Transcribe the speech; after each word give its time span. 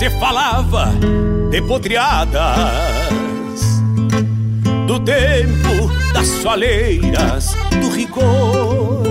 Se 0.00 0.08
falava 0.18 0.94
de 1.50 1.60
potriadas 1.60 2.40
Do 4.86 4.98
tempo 5.00 5.90
das 6.14 6.26
soleiras, 6.26 7.54
do 7.78 7.90
rigor 7.90 9.02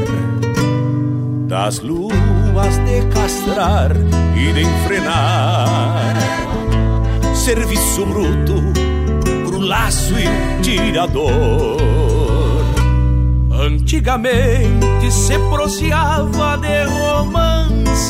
Das 1.47 1.79
luas 1.81 2.79
de 2.85 3.05
castrar 3.13 3.91
e 4.35 4.51
de 4.51 4.61
enfrenar. 4.63 6.15
Serviço 7.35 8.03
bruto 8.07 8.55
pro 9.45 9.59
laço 9.59 10.15
e 10.17 10.27
tirador. 10.63 11.77
Antigamente 13.51 15.11
se 15.11 15.37
proseava 15.51 16.57
de 16.57 16.83
romances, 16.85 18.09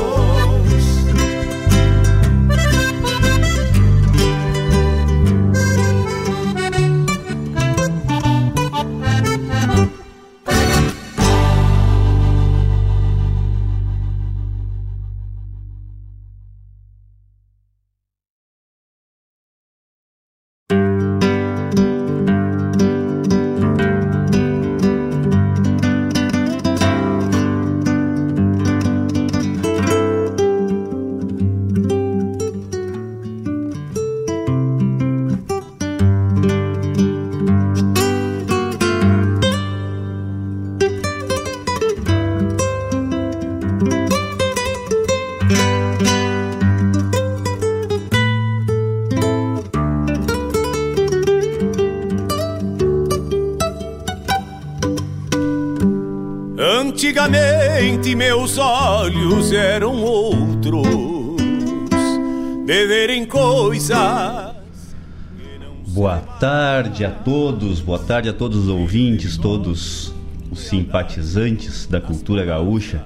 Tarde 66.83 67.05
a 67.05 67.11
todos, 67.11 67.79
boa 67.79 67.99
tarde 67.99 68.27
a 68.27 68.33
todos 68.33 68.57
os 68.57 68.67
ouvintes, 68.67 69.37
todos 69.37 70.11
os 70.49 70.61
simpatizantes 70.61 71.85
da 71.85 72.01
cultura 72.01 72.43
gaúcha 72.43 73.05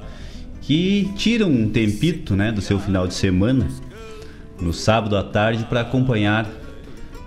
que 0.62 1.12
tiram 1.18 1.50
um 1.50 1.69
tempito, 1.69 2.38
né, 2.38 2.53
do 2.53 2.62
seu 2.62 2.80
final 2.80 3.06
de 3.06 3.14
semana 3.14 3.68
no 4.62 4.72
sábado 4.72 5.18
à 5.18 5.24
tarde 5.24 5.66
para 5.66 5.81
acompanhar 5.81 6.50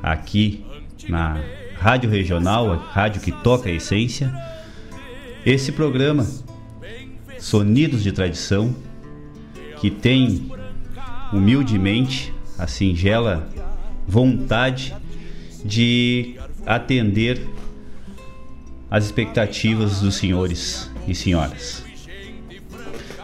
aqui 0.02 0.64
na 1.06 1.38
Rádio 1.76 2.08
Regional, 2.08 2.72
a 2.72 2.76
rádio 2.76 3.20
que 3.20 3.30
toca 3.30 3.68
a 3.68 3.72
essência, 3.72 4.32
esse 5.44 5.70
programa 5.70 6.26
Sonidos 7.38 8.02
de 8.02 8.10
Tradição, 8.10 8.74
que 9.82 9.90
tem 9.90 10.50
humildemente 11.30 12.32
a 12.58 12.66
singela 12.66 13.46
vontade 14.06 14.94
de 15.68 16.34
atender 16.66 17.46
as 18.90 19.04
expectativas 19.04 20.00
dos 20.00 20.14
senhores 20.14 20.90
e 21.06 21.14
senhoras. 21.14 21.84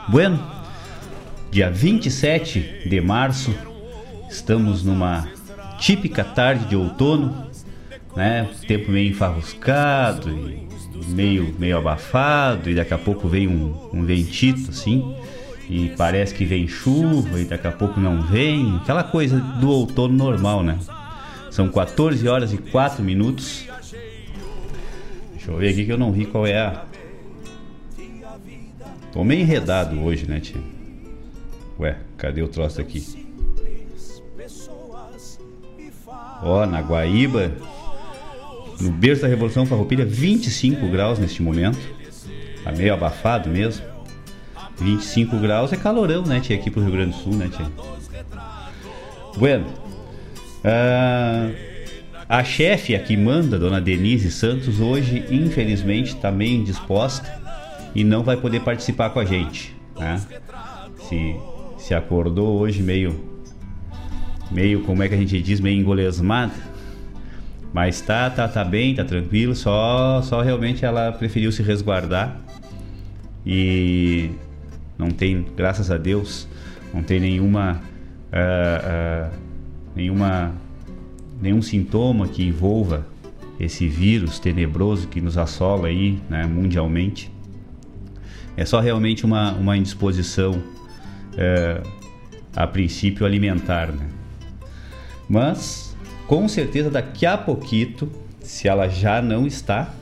Bueno, 0.09 0.39
dia 1.51 1.71
27 1.71 2.83
de 2.87 3.01
março, 3.01 3.55
estamos 4.29 4.85
numa 4.85 5.27
típica 5.79 6.23
tarde 6.23 6.67
de 6.67 6.77
outono, 6.77 7.47
né? 8.15 8.49
Tempo 8.69 8.93
meio 8.93 9.11
enfarruscado 9.11 10.31
e 10.31 10.69
meio, 11.09 11.55
meio 11.59 11.79
abafado 11.79 12.69
e 12.69 12.75
daqui 12.75 12.93
a 12.93 12.99
pouco 12.99 13.27
vem 13.27 13.49
um, 13.49 13.75
um 13.93 14.05
ventito 14.05 14.71
assim 14.71 15.17
e 15.69 15.95
parece 15.97 16.35
que 16.35 16.45
vem 16.45 16.69
chuva 16.69 17.41
e 17.41 17.47
daqui 17.47 17.67
a 17.67 17.73
pouco 17.73 17.99
não 17.99 18.23
vem, 18.23 18.77
aquela 18.77 19.03
coisa 19.03 19.41
do 19.41 19.71
outono 19.71 20.15
normal, 20.15 20.63
né? 20.63 20.79
São 21.55 21.69
14 21.69 22.27
horas 22.27 22.53
e 22.53 22.59
4 22.59 23.01
minutos. 23.01 23.65
Deixa 25.31 25.53
eu 25.53 25.57
ver 25.57 25.69
aqui 25.69 25.85
que 25.85 25.93
eu 25.93 25.97
não 25.97 26.11
vi 26.11 26.27
qual 26.27 26.45
é 26.45 26.59
a. 26.59 26.85
Tô 29.13 29.23
meio 29.23 29.43
enredado 29.43 30.03
hoje, 30.03 30.29
né, 30.29 30.41
tia? 30.41 30.61
Ué, 31.79 31.97
cadê 32.17 32.43
o 32.43 32.49
troço 32.49 32.81
aqui? 32.81 33.07
Ó, 36.43 36.67
na 36.67 36.81
Guaíba, 36.81 37.53
no 38.81 38.91
berço 38.91 39.23
da 39.23 39.29
Revolução 39.29 39.65
Farroupilha, 39.65 40.05
25 40.05 40.89
graus 40.89 41.21
neste 41.21 41.41
momento. 41.41 41.79
Tá 42.65 42.73
meio 42.73 42.93
abafado 42.93 43.49
mesmo. 43.49 43.87
25 44.81 45.39
graus 45.39 45.73
é 45.73 45.77
calorão, 45.77 46.25
né, 46.25 46.41
tia? 46.41 46.57
Aqui 46.57 46.69
pro 46.69 46.83
Rio 46.83 46.91
Grande 46.91 47.13
do 47.13 47.23
Sul, 47.23 47.37
né, 47.37 47.49
tia? 47.49 47.71
Bueno. 49.37 49.84
Uh, 50.65 51.55
a 52.27 52.43
chefe 52.43 52.95
aqui 52.95 53.17
manda, 53.17 53.59
dona 53.59 53.81
Denise 53.81 54.31
Santos, 54.31 54.81
hoje, 54.81 55.25
infelizmente, 55.31 56.15
está 56.15 56.33
meio 56.33 56.61
indisposta 56.61 57.31
e 57.95 58.03
não 58.03 58.23
vai 58.23 58.37
poder 58.37 58.61
participar 58.61 59.11
com 59.11 59.21
a 59.21 59.25
gente. 59.25 59.77
Né? 59.99 60.21
Se, 61.09 61.37
se 61.77 61.95
acordou 61.95 62.59
hoje 62.59 62.83
meio, 62.83 63.15
meio 64.51 64.83
como 64.85 65.03
é 65.03 65.09
que 65.09 65.15
a 65.15 65.19
gente 65.19 65.41
diz, 65.41 65.61
meio 65.61 65.79
engolesmada. 65.79 66.55
Mas 67.73 68.01
tá, 68.01 68.31
tá, 68.31 68.49
tá 68.49 68.65
bem, 68.65 68.95
tá 68.95 69.05
tranquilo. 69.05 69.55
Só, 69.55 70.23
só 70.23 70.41
realmente 70.41 70.85
ela 70.85 71.13
preferiu 71.13 71.53
se 71.53 71.63
resguardar 71.63 72.41
e 73.45 74.31
não 74.97 75.11
tem, 75.11 75.45
graças 75.57 75.91
a 75.91 75.99
Deus, 75.99 76.49
não 76.93 77.03
tem 77.03 77.21
nenhuma, 77.21 77.83
uh, 78.33 79.29
uh, 79.29 79.44
nenhuma, 79.95 80.53
nenhum 81.41 81.63
sintoma 81.63 82.29
que 82.29 82.43
envolva 82.43 83.07
esse 83.59 83.87
vírus 83.87 84.39
tenebroso 84.39 85.09
que 85.09 85.21
nos 85.21 85.39
assola 85.39 85.89
aí, 85.89 86.19
né, 86.29 86.45
mundialmente. 86.47 87.31
É 88.57 88.65
só 88.65 88.81
realmente 88.81 89.25
uma, 89.25 89.53
uma 89.53 89.77
indisposição, 89.77 90.63
é, 91.37 91.81
a 92.55 92.67
princípio, 92.67 93.27
alimentar. 93.27 93.89
Né? 93.89 94.07
Mas, 95.29 95.97
com 96.27 96.47
certeza, 96.49 96.91
daqui 96.91 97.27
a 97.27 97.37
pouquito, 97.37 98.11
se 98.41 98.69
ela 98.69 98.89
já 98.89 99.21
não 99.21 99.47
está, 99.47 99.93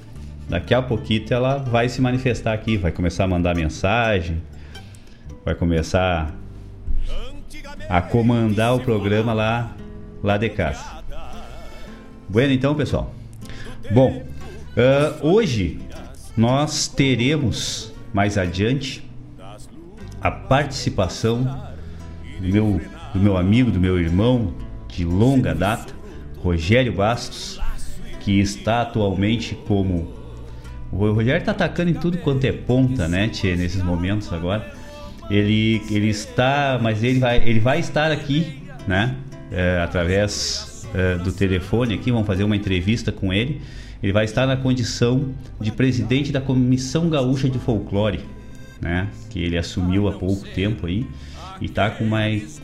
daqui 0.49 0.75
a 0.75 0.83
pouquito 0.83 1.33
ela 1.33 1.59
vai 1.59 1.88
se 1.88 2.00
manifestar 2.00 2.53
aqui, 2.53 2.77
vai 2.77 2.93
começar 2.93 3.25
a 3.25 3.29
mandar 3.29 3.55
mensagem, 3.55 4.43
vai 5.45 5.55
começar 5.55 6.35
a 7.88 8.00
comandar 8.03 8.75
o 8.75 8.81
programa 8.81 9.33
lá, 9.33 9.75
lá 10.23 10.37
de 10.37 10.49
casa. 10.49 11.03
Bueno, 12.29 12.53
então, 12.53 12.75
pessoal. 12.75 13.15
Bom, 13.91 14.23
uh, 14.77 15.27
hoje 15.27 15.81
nós 16.37 16.89
teremos 16.89 17.93
mais 18.13 18.39
adiante 18.39 19.07
a 20.21 20.31
participação 20.31 21.43
do 22.41 22.49
meu, 22.49 22.81
do 23.13 23.21
meu 23.21 23.37
amigo, 23.37 23.71
do 23.71 23.81
meu 23.81 23.99
irmão 23.99 24.55
de 24.89 25.05
longa 25.05 25.55
data, 25.55 25.93
Rogério 26.39 26.93
Bastos, 26.93 27.61
que 28.21 28.39
está 28.39 28.83
atualmente 28.83 29.55
como. 29.67 30.13
O 30.93 31.11
Rogério 31.11 31.39
está 31.39 31.53
atacando 31.53 31.91
em 31.91 31.95
tudo 31.95 32.19
quanto 32.19 32.45
é 32.45 32.53
ponta, 32.53 33.09
né, 33.09 33.29
Tchê, 33.29 33.57
nesses 33.57 33.83
momentos 33.83 34.33
agora. 34.33 34.73
Ele, 35.31 35.83
ele 35.91 36.09
está, 36.09 36.79
mas 36.81 37.03
ele 37.03 37.19
vai, 37.19 37.39
ele 37.39 37.61
vai 37.61 37.81
estar 37.81 38.13
aqui, 38.13 38.63
né, 38.87 39.17
é, 39.52 39.81
através 39.82 40.88
é, 40.94 41.16
do 41.16 41.32
telefone 41.32 41.94
aqui, 41.94 42.10
vamos 42.10 42.26
fazer 42.26 42.44
uma 42.44 42.56
entrevista 42.56 43.12
com 43.12 43.32
ele 43.32 43.60
ele 44.02 44.12
vai 44.12 44.25
estar 44.25 44.46
na 44.46 44.56
condição 44.56 45.32
de 45.60 45.70
presidente 45.70 46.32
da 46.32 46.40
Comissão 46.40 47.08
Gaúcha 47.08 47.49
de 47.49 47.58
Folclore, 47.58 48.20
né? 48.81 49.08
Que 49.31 49.40
ele 49.40 49.56
assumiu 49.56 50.08
há 50.08 50.12
pouco 50.12 50.46
tempo 50.49 50.87
aí 50.87 51.06
e 51.60 51.66
está 51.66 51.88
com, 51.88 52.10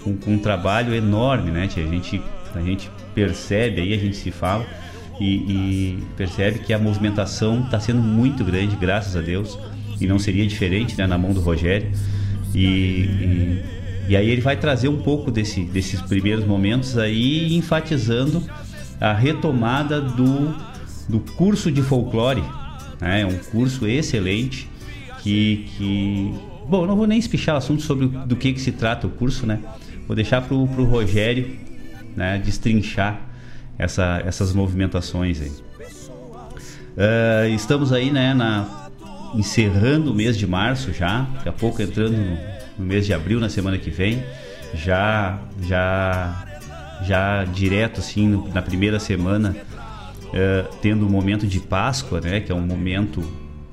com, 0.03 0.17
com, 0.17 0.33
um 0.33 0.39
trabalho 0.39 0.93
enorme, 0.93 1.53
né? 1.53 1.63
A 1.63 1.67
gente, 1.69 2.21
a 2.53 2.61
gente 2.61 2.91
percebe 3.15 3.81
aí, 3.81 3.95
a 3.95 3.99
gente 3.99 4.17
se 4.17 4.33
fala 4.33 4.67
e, 5.21 5.35
e 5.37 5.99
percebe 6.17 6.59
que 6.59 6.73
a 6.73 6.79
movimentação 6.79 7.63
está 7.63 7.79
sendo 7.79 8.03
muito 8.03 8.45
grande, 8.45 8.75
graças 8.75 9.15
a 9.15 9.21
Deus, 9.21 9.57
e 10.01 10.09
não 10.09 10.19
seria 10.19 10.45
diferente 10.45 10.99
né, 10.99 11.07
na 11.07 11.17
mão 11.17 11.33
do 11.33 11.41
Rogério. 11.41 11.93
E, 12.53 12.67
e, 12.67 13.65
e 14.09 14.17
aí 14.17 14.29
ele 14.29 14.41
vai 14.41 14.57
trazer 14.57 14.89
um 14.89 15.03
pouco 15.03 15.31
desse, 15.31 15.63
desses 15.63 16.01
primeiros 16.01 16.45
momentos 16.45 16.97
aí, 16.97 17.55
enfatizando 17.55 18.43
a 19.01 19.13
retomada 19.13 20.01
do 20.01 20.55
do 21.09 21.21
curso 21.21 21.73
de 21.73 21.83
folclore. 21.83 22.45
Né? 23.01 23.23
É 23.23 23.27
um 23.27 23.39
curso 23.39 23.87
excelente 23.87 24.69
que, 25.23 25.67
que... 25.77 26.35
Bom, 26.69 26.87
não 26.87 26.97
vou 26.97 27.07
nem 27.07 27.19
espichar 27.19 27.55
o 27.55 27.59
assunto 27.59 27.83
sobre 27.83 28.07
do 28.07 28.37
que, 28.37 28.53
que 28.53 28.61
se 28.61 28.73
trata 28.73 29.07
o 29.07 29.11
curso, 29.11 29.47
né? 29.47 29.59
Vou 30.07 30.15
deixar 30.15 30.43
para 30.43 30.55
o 30.55 30.65
Rogério 30.85 31.59
né, 32.15 32.39
destrinchar 32.45 33.19
essa, 33.79 34.23
essas 34.27 34.53
movimentações 34.53 35.41
aí. 35.41 35.53
Uh, 36.99 37.55
estamos 37.55 37.93
aí 37.93 38.11
né, 38.11 38.35
na, 38.35 38.91
encerrando 39.35 40.11
o 40.11 40.15
mês 40.15 40.37
de 40.37 40.47
março 40.47 40.93
já, 40.93 41.23
daqui 41.35 41.49
a 41.49 41.53
pouco 41.53 41.81
entrando 41.81 42.17
no, 42.17 42.37
no 42.79 42.85
mês 42.85 43.07
de 43.07 43.13
abril, 43.13 43.41
na 43.41 43.49
semana 43.49 43.79
que 43.79 43.91
vem, 43.91 44.23
já 44.75 45.39
já 45.63 46.45
já 47.03 47.45
direto 47.45 48.01
assim 48.01 48.29
no, 48.29 48.49
na 48.49 48.61
primeira 48.61 48.99
semana 48.99 49.55
é, 50.33 50.65
tendo 50.83 51.07
o 51.07 51.11
momento 51.11 51.47
de 51.47 51.61
Páscoa, 51.61 52.21
né, 52.21 52.41
que 52.41 52.53
é 52.53 52.55
um 52.55 52.67
momento, 52.67 53.23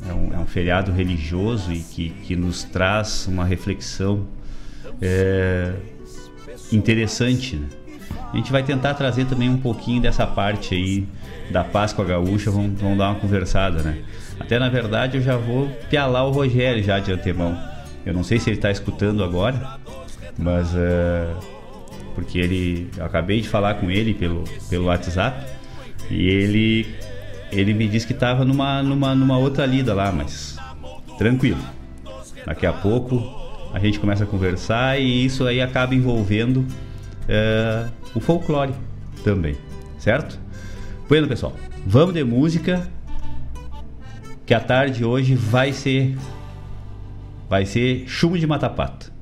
é 0.07 0.13
um, 0.13 0.33
é 0.33 0.39
um 0.39 0.45
feriado 0.45 0.91
religioso 0.91 1.71
e 1.71 1.79
que, 1.79 2.09
que 2.23 2.35
nos 2.35 2.63
traz 2.63 3.27
uma 3.27 3.45
reflexão 3.45 4.25
é, 5.01 5.73
interessante. 6.71 7.55
Né? 7.55 7.67
A 8.31 8.37
gente 8.37 8.51
vai 8.51 8.63
tentar 8.63 8.93
trazer 8.93 9.25
também 9.25 9.49
um 9.49 9.57
pouquinho 9.57 10.01
dessa 10.01 10.25
parte 10.25 10.75
aí 10.75 11.07
da 11.51 11.63
Páscoa 11.63 12.03
Gaúcha, 12.03 12.49
vamos, 12.49 12.79
vamos 12.79 12.97
dar 12.97 13.09
uma 13.09 13.19
conversada, 13.19 13.83
né? 13.83 13.99
Até 14.39 14.57
na 14.57 14.67
verdade 14.67 15.17
eu 15.17 15.23
já 15.23 15.37
vou 15.37 15.69
pialar 15.89 16.25
o 16.25 16.31
Rogério 16.31 16.83
já 16.83 16.99
de 16.99 17.11
antemão. 17.11 17.57
Eu 18.05 18.13
não 18.13 18.23
sei 18.23 18.39
se 18.39 18.49
ele 18.49 18.57
está 18.57 18.69
escutando 18.69 19.23
agora, 19.23 19.79
mas 20.37 20.73
uh, 20.73 21.35
porque 22.13 22.37
ele, 22.37 22.89
eu 22.95 23.05
acabei 23.05 23.41
de 23.41 23.49
falar 23.49 23.75
com 23.75 23.89
ele 23.89 24.13
pelo, 24.13 24.43
pelo 24.69 24.85
WhatsApp 24.85 25.45
e 26.09 26.27
ele 26.27 26.95
ele 27.51 27.73
me 27.73 27.87
disse 27.87 28.05
que 28.05 28.13
estava 28.13 28.43
numa, 28.43 28.83
numa, 28.83 29.15
numa 29.15 29.37
outra 29.37 29.65
lida 29.65 29.93
lá, 29.93 30.11
mas 30.11 30.57
tranquilo. 31.17 31.61
Daqui 32.45 32.65
a 32.65 32.73
pouco 32.73 33.23
a 33.73 33.79
gente 33.79 33.99
começa 33.99 34.23
a 34.23 34.27
conversar 34.27 34.99
e 34.99 35.25
isso 35.25 35.45
aí 35.45 35.61
acaba 35.61 35.95
envolvendo 35.95 36.65
é, 37.27 37.85
o 38.13 38.19
folclore 38.19 38.73
também, 39.23 39.55
certo? 39.97 40.39
Bueno, 41.07 41.27
pessoal, 41.27 41.53
vamos 41.85 42.13
de 42.13 42.23
música 42.23 42.87
que 44.45 44.53
a 44.53 44.59
tarde 44.59 45.03
hoje 45.03 45.33
vai 45.33 45.71
ser 45.71 46.15
vai 47.49 47.65
ser 47.65 48.07
chumbo 48.07 48.37
de 48.37 48.47
matapato. 48.47 49.14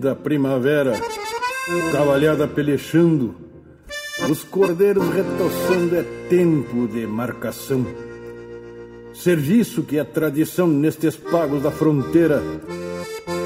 Linda 0.00 0.16
primavera, 0.16 0.98
cavalhada 1.92 2.48
pelechando, 2.48 3.34
os 4.30 4.42
cordeiros 4.42 5.06
retoçando, 5.10 5.94
é 5.94 6.02
tempo 6.30 6.88
de 6.88 7.06
marcação. 7.06 7.86
Serviço 9.12 9.82
que 9.82 9.98
é 9.98 10.04
tradição 10.04 10.66
nestes 10.66 11.16
pagos 11.16 11.62
da 11.62 11.70
fronteira, 11.70 12.42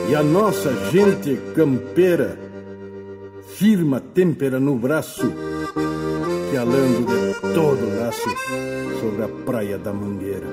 e 0.09 0.15
a 0.15 0.23
nossa 0.23 0.73
gente 0.93 1.37
campeira 1.57 2.39
firma 3.57 3.99
têmpera 3.99 4.61
no 4.61 4.77
braço, 4.77 5.27
que 6.51 6.57
alando 6.57 7.05
de 7.05 7.53
todo 7.53 7.99
laço 7.99 8.31
sobre 9.01 9.25
a 9.25 9.29
praia 9.45 9.77
da 9.77 9.93
Mangueira. 9.93 10.47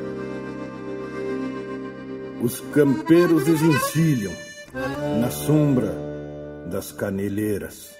Os 2.42 2.60
campeiros 2.74 3.44
desencilham 3.44 4.32
na 4.74 5.30
sombra 5.30 5.94
das 6.68 6.92
caneleiras. 6.92 7.92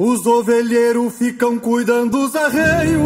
Os 0.00 0.24
ovelheiros 0.26 1.12
ficam 1.18 1.58
cuidando 1.58 2.10
dos 2.10 2.36
arreios. 2.36 3.02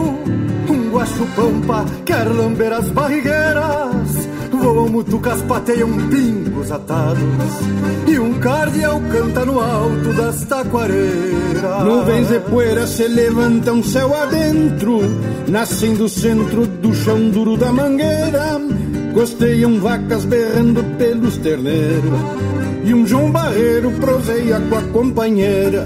Um 0.68 0.90
guacho 0.90 1.26
pampa 1.34 1.86
quer 2.04 2.28
lamber 2.28 2.70
as 2.70 2.88
barrigueiras 2.90 4.31
Voam 4.62 4.88
mutucas, 4.88 5.42
pateiam 5.42 5.90
pingos 6.08 6.70
atados 6.70 7.20
E 8.06 8.16
um 8.16 8.38
cardeal 8.38 9.00
canta 9.10 9.44
no 9.44 9.58
alto 9.58 10.12
das 10.12 10.44
taquareiras 10.44 11.84
Nuvens 11.84 12.28
de 12.28 12.38
poeira 12.38 12.86
se 12.86 13.08
levantam 13.08 13.82
céu 13.82 14.14
adentro 14.14 15.00
Nascem 15.48 15.94
do 15.94 16.08
centro 16.08 16.64
do 16.64 16.94
chão 16.94 17.28
duro 17.30 17.56
da 17.56 17.72
mangueira. 17.72 18.60
Costeiam 19.12 19.80
vacas 19.80 20.24
berrando 20.24 20.84
pelos 20.96 21.36
terneiros 21.38 22.20
E 22.84 22.94
um 22.94 23.04
João 23.04 23.32
Barreiro 23.32 23.90
proseia 24.00 24.60
com 24.60 24.76
a 24.76 24.82
companheira 24.82 25.84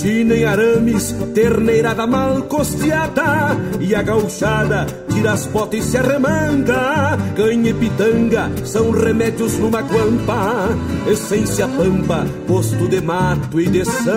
Tina 0.00 0.34
em 0.34 0.44
arames, 0.46 1.14
terneirada 1.34 2.06
mal 2.06 2.40
costeada 2.44 3.54
E 3.78 3.94
a 3.94 4.00
gauchada 4.00 4.86
tira 5.10 5.32
as 5.32 5.44
botas 5.44 5.78
e 5.78 5.82
se 5.82 5.98
arremanga 5.98 7.18
Canha 7.36 7.68
e 7.68 7.74
pitanga 7.74 8.50
são 8.64 8.92
remédios 8.92 9.58
numa 9.58 9.82
guampa 9.82 10.70
Essência 11.06 11.68
pampa, 11.68 12.26
posto 12.46 12.88
de 12.88 12.98
mato 13.02 13.60
e 13.60 13.66
de 13.68 13.84
sanga. 13.84 14.14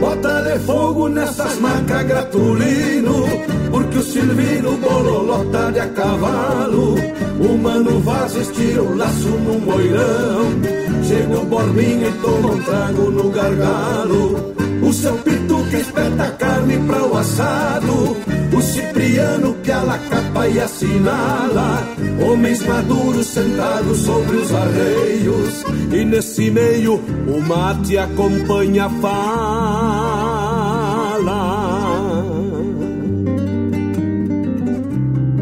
Bota 0.00 0.40
de 0.40 0.58
fogo 0.60 1.08
nessas 1.10 1.60
macas 1.60 2.02
gratulino 2.04 3.26
Porque 3.70 3.98
o 3.98 4.02
Silvino 4.02 4.78
bololota 4.78 5.70
de 5.70 5.80
a 5.80 5.88
cavalo. 5.88 6.94
O 7.40 7.58
Mano 7.58 8.00
Vaz 8.00 8.34
estira 8.34 8.82
o 8.82 8.96
laço 8.96 9.28
no 9.28 9.60
moirão 9.60 10.87
Chega 11.08 11.40
o 11.40 11.44
Borbinha 11.46 12.08
e 12.08 12.12
toma 12.20 12.50
um 12.50 12.62
trago 12.62 13.10
no 13.10 13.30
gargalo. 13.30 14.54
O 14.86 14.92
seu 14.92 15.14
pitu 15.14 15.64
que 15.70 15.76
espeta 15.76 16.30
carne 16.32 16.76
pra 16.86 17.02
o 17.02 17.16
assado. 17.16 18.14
O 18.54 18.60
Cipriano 18.60 19.54
que 19.64 19.72
a 19.72 19.98
capa 20.10 20.46
e 20.48 20.60
assinala. 20.60 21.82
Homens 22.20 22.62
maduros 22.66 23.26
sentados 23.26 24.00
sobre 24.00 24.36
os 24.36 24.52
arreios. 24.52 25.64
E 25.90 26.04
nesse 26.04 26.50
meio 26.50 26.96
o 26.96 27.40
mate 27.40 27.96
acompanha 27.96 28.84
a 28.84 28.90
fala. 28.90 29.38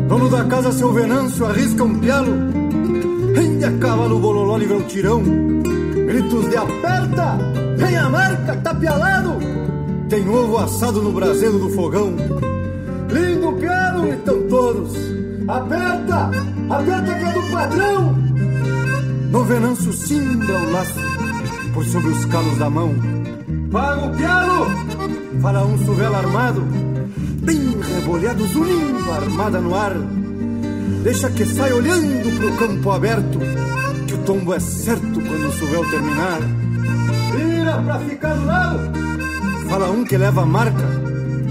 Dono 0.08 0.28
da 0.28 0.44
casa, 0.44 0.70
seu 0.70 0.92
Venâncio, 0.92 1.44
arrisca 1.44 1.82
um 1.82 1.98
pialo 1.98 2.65
Rende 3.36 3.66
a 3.66 3.72
cavalo, 3.72 4.18
bololó, 4.18 4.56
livra 4.56 4.78
um 4.78 4.82
tirão. 4.84 5.22
Gritos 5.22 6.48
de 6.48 6.56
aperta, 6.56 7.36
vem 7.76 7.94
a 7.98 8.08
marca, 8.08 8.56
tapialado 8.56 9.38
Tem 10.08 10.26
ovo 10.26 10.56
assado 10.56 11.02
no 11.02 11.12
braseiro 11.12 11.58
do 11.58 11.68
fogão. 11.68 12.14
Lindo 13.10 13.52
pialo, 13.60 14.08
então 14.08 14.42
todos 14.48 14.96
Aperta, 15.46 16.30
aperta 16.70 17.14
que 17.14 17.24
é 17.24 17.32
do 17.32 17.42
padrão. 17.52 18.14
No 19.30 19.44
Venâncio 19.44 19.92
cimbra 19.92 20.58
o 20.58 20.72
laço 20.72 21.00
Por 21.74 21.84
sobre 21.84 22.08
os 22.12 22.24
calos 22.24 22.56
da 22.56 22.70
mão. 22.70 22.94
Paga 23.70 24.06
o 24.06 24.16
pialo, 24.16 24.66
fala 25.42 25.66
um 25.66 25.76
suvelo 25.84 26.16
armado. 26.16 26.62
Bem 27.42 27.76
rebolhado, 27.82 28.46
zunindo, 28.46 29.12
armada 29.12 29.60
no 29.60 29.74
ar 29.74 29.92
Deixa 31.02 31.30
que 31.30 31.44
sai 31.44 31.72
olhando 31.72 32.36
pro 32.38 32.56
campo 32.56 32.90
aberto 32.90 33.38
Que 34.06 34.14
o 34.14 34.18
tombo 34.18 34.54
é 34.54 34.60
certo 34.60 35.20
quando 35.20 35.48
o 35.48 35.52
suvel 35.52 35.90
terminar. 35.90 36.40
Vira 37.36 37.82
pra 37.82 37.98
ficar 38.00 38.34
do 38.34 38.46
lado. 38.46 38.92
Fala 39.68 39.90
um 39.90 40.04
que 40.04 40.16
leva 40.16 40.42
a 40.42 40.46
marca. 40.46 40.84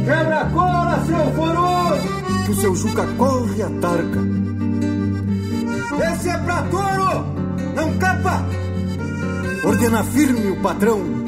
Quebra 0.05 0.41
a 0.41 0.49
cola, 0.49 1.05
seu 1.05 1.31
foroso. 1.33 2.45
Que 2.45 2.51
o 2.51 2.55
seu 2.55 2.75
Juca 2.75 3.05
corre 3.17 3.63
a 3.63 3.69
tarca. 3.81 4.19
Esse 6.11 6.29
é 6.29 6.37
pra 6.37 6.61
touro, 6.63 7.25
não 7.75 7.97
capa. 7.97 8.45
Ordena 9.63 10.03
firme 10.03 10.51
o 10.51 10.61
patrão. 10.61 11.25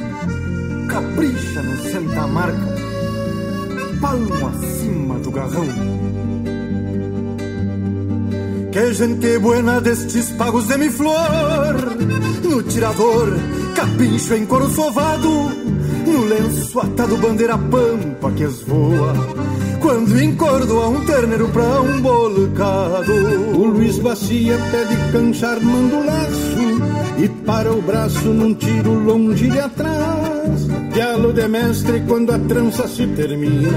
Capricha 0.87 1.61
no 1.61 1.77
senta-marca 1.91 2.77
Palmo 3.99 4.47
acima 4.47 5.19
do 5.19 5.31
garrão 5.31 5.67
que 8.77 8.93
gente 8.93 9.39
buena 9.39 9.81
destes 9.81 10.29
pagos 10.37 10.67
de 10.67 10.77
mi 10.77 10.89
flor. 10.89 11.73
No 12.43 12.61
tirador, 12.61 13.33
capincho 13.75 14.35
em 14.35 14.45
couro 14.45 14.69
sovado 14.69 15.29
No 16.05 16.25
lenço 16.25 16.79
atado 16.79 17.17
bandeira 17.17 17.57
pampa 17.57 18.31
que 18.31 18.43
esvoa 18.43 19.13
Quando 19.81 20.21
encordoa 20.21 20.89
um 20.89 21.05
terneiro 21.05 21.49
pra 21.49 21.81
um 21.81 22.01
bolcado 22.01 23.13
O 23.55 23.65
Luiz 23.65 23.97
Bacia 23.97 24.57
pede 24.71 25.11
canchar, 25.11 25.59
manda 25.59 25.95
o 25.95 26.05
laço 26.05 27.17
E 27.17 27.27
para 27.45 27.73
o 27.73 27.81
braço 27.81 28.27
num 28.27 28.53
tiro 28.53 28.93
longe 28.93 29.49
de 29.49 29.59
atrás 29.59 30.26
Diálogo 30.93 31.33
de 31.33 31.47
mestre 31.47 32.01
quando 32.07 32.31
a 32.31 32.39
trança 32.39 32.87
se 32.87 33.05
termina. 33.07 33.69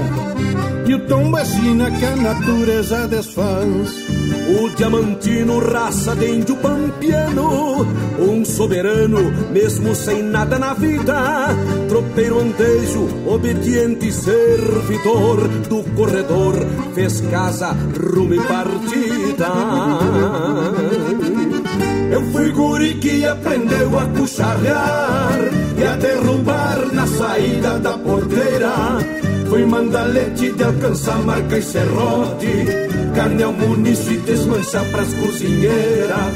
E 0.87 0.93
o 0.93 1.07
tom 1.07 1.31
vacina 1.31 1.89
que 1.91 2.05
a 2.05 2.15
natureza 2.15 3.07
desfaz. 3.07 4.11
O 4.59 4.69
diamantino, 4.75 5.59
raça 5.59 6.15
de 6.15 6.29
índio 6.29 6.57
pampiano, 6.57 7.85
um 8.19 8.43
soberano, 8.43 9.31
mesmo 9.51 9.95
sem 9.95 10.21
nada 10.23 10.59
na 10.59 10.73
vida, 10.73 11.55
tropeiro 11.87 12.39
andejo, 12.39 13.07
obediente 13.27 14.11
servidor 14.11 15.47
do 15.69 15.83
corredor, 15.95 16.55
fez 16.93 17.21
casa, 17.21 17.71
rumo 18.13 18.33
e 18.33 18.39
partida. 18.41 19.47
Eu 22.11 22.21
fui 22.31 22.51
guri 22.51 22.95
que 22.95 23.25
aprendeu 23.25 23.97
a 23.97 24.05
cucharrear 24.07 25.60
saída 27.41 27.79
da 27.79 27.97
porteira. 27.97 28.71
Fui 29.49 29.65
mandalete 29.65 30.51
de 30.51 30.63
alcançar 30.63 31.17
marca 31.25 31.57
e 31.57 31.61
serrote. 31.61 32.65
Carne 33.15 33.43
ao 33.43 33.51
muniço 33.51 34.13
e 34.13 34.17
desmanchar 34.17 34.85
pras 34.91 35.13
cozinheiras. 35.15 36.35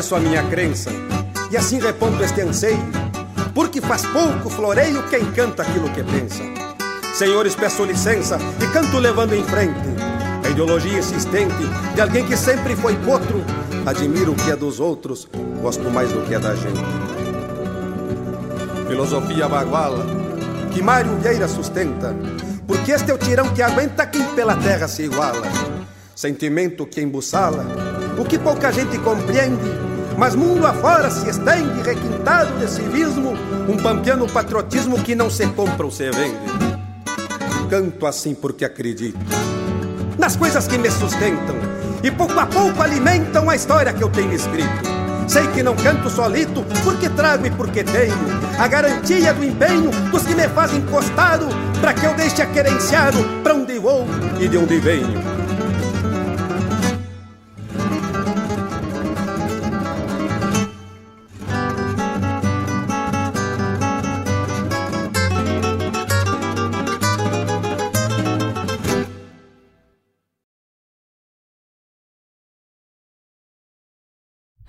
fortaleço 0.01 0.15
a 0.15 0.19
minha 0.19 0.43
crença 0.43 0.89
e 1.51 1.57
assim 1.57 1.79
reponto 1.79 2.23
este 2.23 2.41
anseio, 2.41 2.79
porque 3.53 3.79
faz 3.79 4.05
pouco 4.05 4.49
floreio 4.49 5.03
quem 5.09 5.25
canta 5.31 5.61
aquilo 5.61 5.89
que 5.89 6.03
pensa. 6.03 6.41
Senhores, 7.13 7.55
peço 7.55 7.83
licença 7.85 8.39
e 8.59 8.67
canto 8.73 8.97
levando 8.97 9.33
em 9.33 9.43
frente 9.43 9.79
a 10.43 10.49
ideologia 10.49 10.97
insistente 10.97 11.63
de 11.93 12.01
alguém 12.01 12.25
que 12.25 12.35
sempre 12.35 12.75
foi 12.75 12.95
potro. 12.95 13.43
Admiro 13.85 14.31
o 14.31 14.35
que 14.35 14.49
é 14.49 14.55
dos 14.55 14.79
outros, 14.79 15.27
gosto 15.61 15.89
mais 15.91 16.11
do 16.11 16.21
que 16.21 16.33
é 16.33 16.39
da 16.39 16.55
gente. 16.55 16.81
Filosofia 18.87 19.47
baguala, 19.47 20.05
que 20.73 20.81
Mário 20.81 21.15
Vieira 21.17 21.47
sustenta, 21.47 22.15
porque 22.65 22.91
este 22.91 23.11
é 23.11 23.13
o 23.13 23.17
tirão 23.17 23.49
que 23.53 23.61
aguenta 23.61 24.05
quem 24.05 24.23
pela 24.35 24.55
terra 24.55 24.87
se 24.87 25.03
iguala. 25.03 25.41
Sentimento 26.15 26.85
que 26.85 27.01
embuçala, 27.01 27.65
o 28.17 28.25
que 28.25 28.37
pouca 28.37 28.71
gente 28.71 28.97
compreende, 28.99 29.90
mas 30.17 30.35
mundo 30.35 30.65
afora 30.65 31.09
se 31.09 31.29
estende, 31.29 31.81
requintado 31.83 32.57
de 32.59 32.69
civismo, 32.69 33.33
um 33.67 33.77
pampiano 33.77 34.27
patriotismo 34.27 35.01
que 35.01 35.15
não 35.15 35.29
se 35.29 35.47
compra 35.47 35.85
ou 35.85 35.91
se 35.91 36.09
vende. 36.11 36.39
Canto 37.69 38.05
assim 38.05 38.35
porque 38.35 38.65
acredito 38.65 39.19
nas 40.21 40.35
coisas 40.35 40.67
que 40.67 40.77
me 40.77 40.89
sustentam 40.91 41.55
e 42.03 42.11
pouco 42.11 42.39
a 42.39 42.45
pouco 42.45 42.79
alimentam 42.79 43.49
a 43.49 43.55
história 43.55 43.91
que 43.91 44.03
eu 44.03 44.09
tenho 44.09 44.31
escrito. 44.31 45.01
Sei 45.27 45.47
que 45.47 45.63
não 45.63 45.75
canto 45.75 46.09
solito, 46.11 46.63
porque 46.83 47.09
trago 47.09 47.47
e 47.47 47.49
porque 47.49 47.83
tenho 47.83 48.13
a 48.59 48.67
garantia 48.67 49.33
do 49.33 49.43
empenho 49.43 49.89
dos 50.11 50.23
que 50.23 50.35
me 50.35 50.47
fazem 50.49 50.79
encostado, 50.79 51.47
para 51.79 51.93
que 51.93 52.05
eu 52.05 52.13
deixe 52.13 52.45
querenciado 52.47 53.17
para 53.41 53.55
onde 53.55 53.79
vou 53.79 54.05
e 54.39 54.47
de 54.47 54.57
onde 54.57 54.77
venho. 54.77 55.30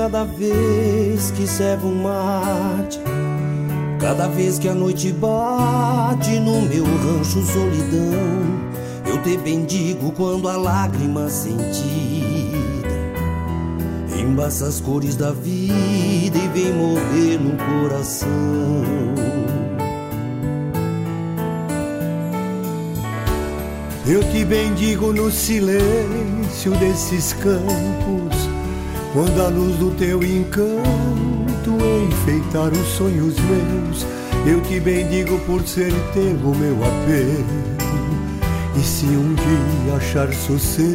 Cada 0.00 0.24
vez 0.24 1.30
que 1.32 1.46
servo 1.46 1.88
um 1.88 2.04
mate. 2.04 2.98
Cada 4.00 4.28
vez 4.28 4.58
que 4.58 4.66
a 4.66 4.74
noite 4.74 5.12
bate 5.12 6.40
no 6.40 6.62
meu 6.62 6.84
rancho 6.84 7.44
solidão, 7.44 8.16
eu 9.06 9.22
te 9.22 9.36
bendigo 9.36 10.10
quando 10.12 10.48
a 10.48 10.56
lágrima 10.56 11.28
sentida 11.28 12.88
embaça 14.18 14.68
as 14.68 14.80
cores 14.80 15.16
da 15.16 15.32
vida 15.32 16.38
e 16.38 16.48
vem 16.48 16.72
morrer 16.72 17.38
no 17.38 17.58
coração. 17.58 18.30
Eu 24.06 24.24
te 24.32 24.46
bendigo 24.46 25.12
no 25.12 25.30
silêncio 25.30 26.72
desses 26.78 27.34
campos 27.34 28.39
quando 29.12 29.42
a 29.42 29.48
luz 29.48 29.76
do 29.76 29.90
teu 29.96 30.22
encanto 30.22 30.78
enfeitar 32.08 32.72
os 32.72 32.88
sonhos 32.88 33.34
meus, 33.40 34.06
eu 34.46 34.60
te 34.62 34.78
bendigo 34.78 35.38
por 35.40 35.66
ser 35.66 35.92
teu 36.12 36.36
o 36.44 36.54
meu 36.54 36.76
apelo. 36.76 37.80
E 38.76 38.82
se 38.82 39.06
um 39.06 39.34
dia 39.34 39.96
achar 39.96 40.32
sossego, 40.32 40.94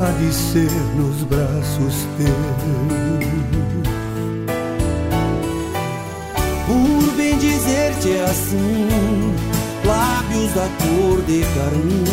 há 0.00 0.10
de 0.12 0.32
ser 0.32 0.70
nos 0.96 1.22
braços 1.24 2.06
teus. 2.16 3.34
Por 6.66 7.16
bem 7.16 7.36
dizer-te 7.38 8.12
é 8.12 8.24
assim, 8.24 9.34
lábios 9.84 10.52
da 10.54 10.68
cor 10.78 11.20
de 11.22 11.44
carmim, 11.54 12.04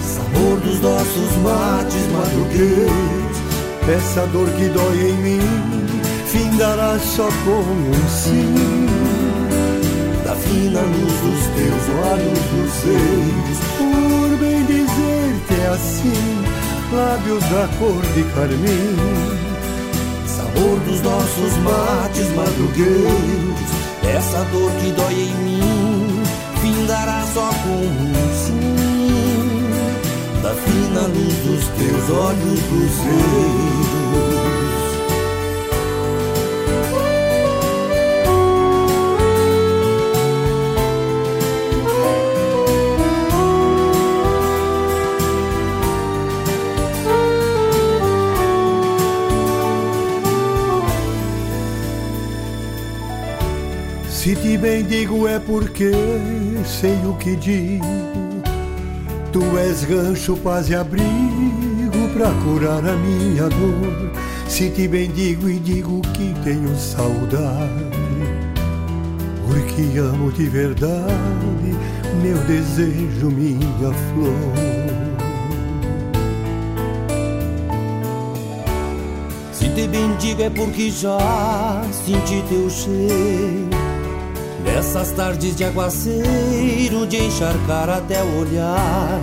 sabor 0.00 0.60
dos 0.60 0.80
nossos 0.80 1.36
mates 1.42 2.06
madrugueiros 2.12 3.23
essa 3.88 4.26
dor 4.28 4.48
que 4.50 4.64
dói 4.68 5.10
em 5.10 5.16
mim 5.18 5.40
findará 6.26 6.98
só 6.98 7.28
com 7.44 7.60
um 7.60 8.08
sim. 8.08 8.86
Da 10.24 10.34
fina 10.34 10.80
luz 10.80 11.12
dos 11.20 11.46
teus 11.54 11.84
olhos 12.10 12.38
luzeiros, 12.52 13.58
por 13.76 14.38
bem 14.38 14.64
dizer-te 14.64 15.60
é 15.60 15.66
assim, 15.68 16.44
lábios 16.92 17.44
da 17.44 17.68
cor 17.78 18.02
de 18.14 18.22
carmim. 18.34 18.96
Sabor 20.26 20.80
dos 20.80 21.02
nossos 21.02 21.56
mates 21.58 22.28
madrugueiros, 22.34 23.70
essa 24.16 24.44
dor 24.44 24.70
que 24.80 24.90
dói 24.92 25.14
em 25.14 25.34
mim 25.44 26.22
findará 26.62 27.22
só 27.34 27.50
com 27.62 27.70
um 27.70 28.14
sim 28.34 28.83
da 30.44 30.54
fina 30.54 31.06
luz 31.06 31.34
dos 31.46 31.68
teus 31.68 32.10
olhos 32.10 32.60
cruzeiros. 32.68 33.64
Se 54.10 54.36
te 54.36 54.58
bendigo 54.58 55.26
é 55.26 55.38
porque 55.38 55.90
sei 56.66 56.96
o 57.06 57.14
que 57.14 57.34
digo 57.34 58.23
Tu 59.34 59.40
és 59.58 59.82
gancho, 59.84 60.36
paz 60.36 60.70
e 60.70 60.76
abrigo 60.76 62.08
para 62.16 62.30
curar 62.44 62.88
a 62.88 62.94
minha 62.94 63.48
dor. 63.48 64.12
Se 64.46 64.70
te 64.70 64.86
bendigo 64.86 65.48
e 65.50 65.58
digo 65.58 66.00
que 66.12 66.32
tenho 66.44 66.72
saudade, 66.76 67.90
porque 69.44 69.98
amo 69.98 70.30
de 70.30 70.46
verdade 70.46 71.74
meu 72.22 72.38
desejo, 72.44 73.28
minha 73.28 73.92
flor. 73.92 74.54
Se 79.52 79.68
te 79.70 79.88
bendigo 79.88 80.42
é 80.42 80.50
porque 80.50 80.92
já 80.92 81.82
senti 81.90 82.40
teu 82.48 82.70
cheiro 82.70 83.83
Nessas 84.64 85.12
tardes 85.12 85.54
de 85.54 85.64
aguaceiro, 85.64 87.06
de 87.06 87.18
encharcar 87.18 87.90
até 87.90 88.22
o 88.22 88.40
olhar, 88.40 89.20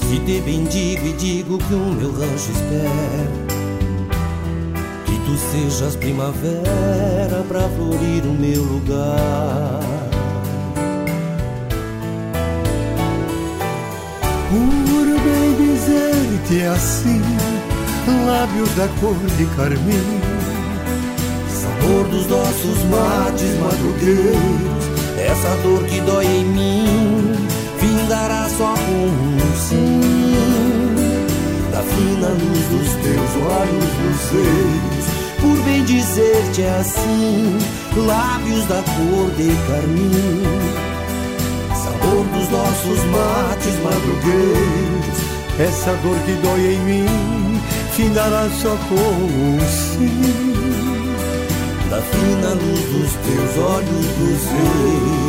que 0.00 0.20
te 0.20 0.40
bendigo 0.40 1.06
e 1.06 1.12
digo 1.14 1.58
que 1.58 1.74
o 1.74 1.78
meu 1.78 2.12
rancho 2.12 2.52
espera. 2.52 3.44
Que 5.04 5.18
tu 5.26 5.36
sejas 5.50 5.96
primavera 5.96 7.44
pra 7.48 7.68
florir 7.70 8.24
o 8.24 8.32
meu 8.32 8.62
lugar. 8.62 9.80
Por 14.50 15.06
bem 15.06 15.56
dizer-te 15.56 16.62
assim, 16.66 17.20
lábios 18.26 18.70
da 18.76 18.86
cor 19.00 19.16
de 19.36 19.46
carmim, 19.56 20.20
sabor 21.48 22.08
dos 22.08 22.26
nossos 22.28 22.84
mates 22.84 23.58
madrugueiros 23.58 24.73
essa 25.24 25.56
dor 25.62 25.84
que 25.84 26.00
dói 26.00 26.26
em 26.26 26.44
mim, 26.44 27.34
findará 27.78 28.48
só 28.56 28.74
com 28.74 29.06
um 29.06 29.38
sim, 29.68 30.00
da 31.70 31.82
fina 31.82 32.28
luz 32.28 32.64
dos 32.70 32.88
teus 33.02 33.32
olhos 33.42 33.90
luzeiros. 34.04 35.04
Por 35.40 35.56
bem 35.64 35.84
dizer-te 35.84 36.62
assim, 36.62 37.58
lábios 37.96 38.66
da 38.66 38.82
cor 38.82 39.30
de 39.36 39.50
carmim 39.68 40.84
dor 42.04 42.24
dos 42.26 42.48
nossos 42.50 43.04
mates 43.04 43.74
madrugueiros. 43.82 45.18
Essa 45.58 45.92
dor 46.02 46.18
que 46.20 46.32
dói 46.42 46.74
em 46.74 46.80
mim 46.80 47.60
findará 47.92 48.48
só 48.60 48.76
com 48.88 48.94
um 48.94 49.58
sim. 49.60 50.83
Da 51.94 52.02
fina 52.02 52.54
luz 52.54 52.80
dos 52.90 53.12
teus 53.24 53.56
olhos 53.56 54.06
luzeiros. 54.18 55.23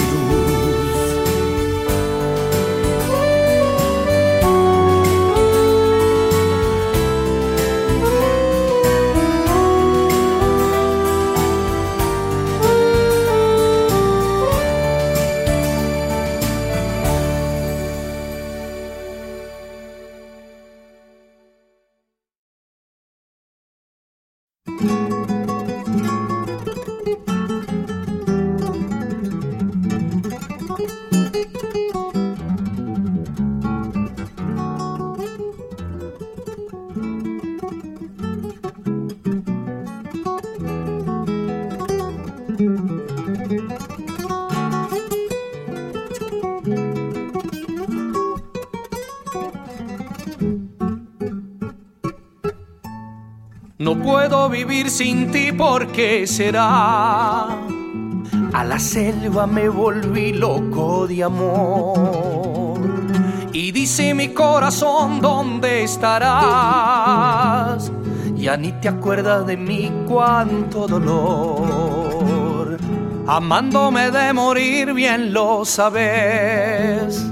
Vivir 54.55 54.89
sin 54.89 55.31
ti, 55.31 55.51
¿por 55.51 55.87
qué 55.87 56.25
será? 56.25 57.47
A 58.53 58.63
la 58.63 58.79
selva 58.79 59.45
me 59.45 59.67
volví 59.67 60.31
loco 60.31 61.07
de 61.07 61.25
amor. 61.25 62.79
Y 63.51 63.73
dice 63.73 64.13
mi 64.13 64.29
corazón, 64.29 65.19
¿dónde 65.19 65.83
estarás? 65.83 66.31
Ya 68.35 68.55
ni 68.55 68.71
te 68.79 68.87
acuerdas 68.87 69.45
de 69.45 69.57
mí, 69.57 69.91
cuánto 70.07 70.87
dolor. 70.87 72.77
Amándome 73.27 74.09
de 74.09 74.31
morir, 74.31 74.93
bien 74.93 75.33
lo 75.33 75.65
sabes. 75.65 77.25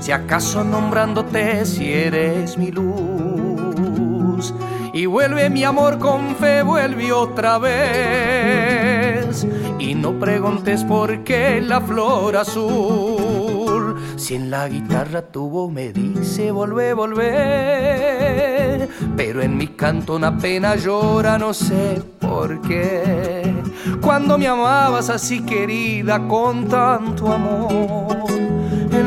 Si 0.00 0.10
acaso 0.10 0.64
nombrándote, 0.64 1.64
si 1.64 1.92
eres 1.92 2.58
mi 2.58 2.72
luz 2.72 3.09
y 5.00 5.06
vuelve 5.06 5.48
mi 5.48 5.64
amor 5.64 5.98
con 5.98 6.36
fe, 6.36 6.62
vuelve 6.62 7.10
otra 7.10 7.56
vez. 7.56 9.46
Y 9.78 9.94
no 9.94 10.18
preguntes 10.18 10.84
por 10.84 11.24
qué 11.24 11.62
la 11.62 11.80
flor 11.80 12.36
azul, 12.36 13.96
si 14.16 14.34
en 14.34 14.50
la 14.50 14.68
guitarra 14.68 15.22
tuvo 15.22 15.70
me 15.70 15.94
dice 15.94 16.50
volver, 16.50 16.94
volver. 16.94 18.90
Pero 19.16 19.40
en 19.40 19.56
mi 19.56 19.68
canto 19.68 20.16
una 20.16 20.36
pena 20.36 20.76
llora, 20.76 21.38
no 21.38 21.54
sé 21.54 22.02
por 22.18 22.60
qué. 22.60 23.54
Cuando 24.02 24.36
me 24.36 24.48
amabas 24.48 25.08
así 25.08 25.40
querida 25.40 26.28
con 26.28 26.68
tanto 26.68 27.32
amor 27.32 28.19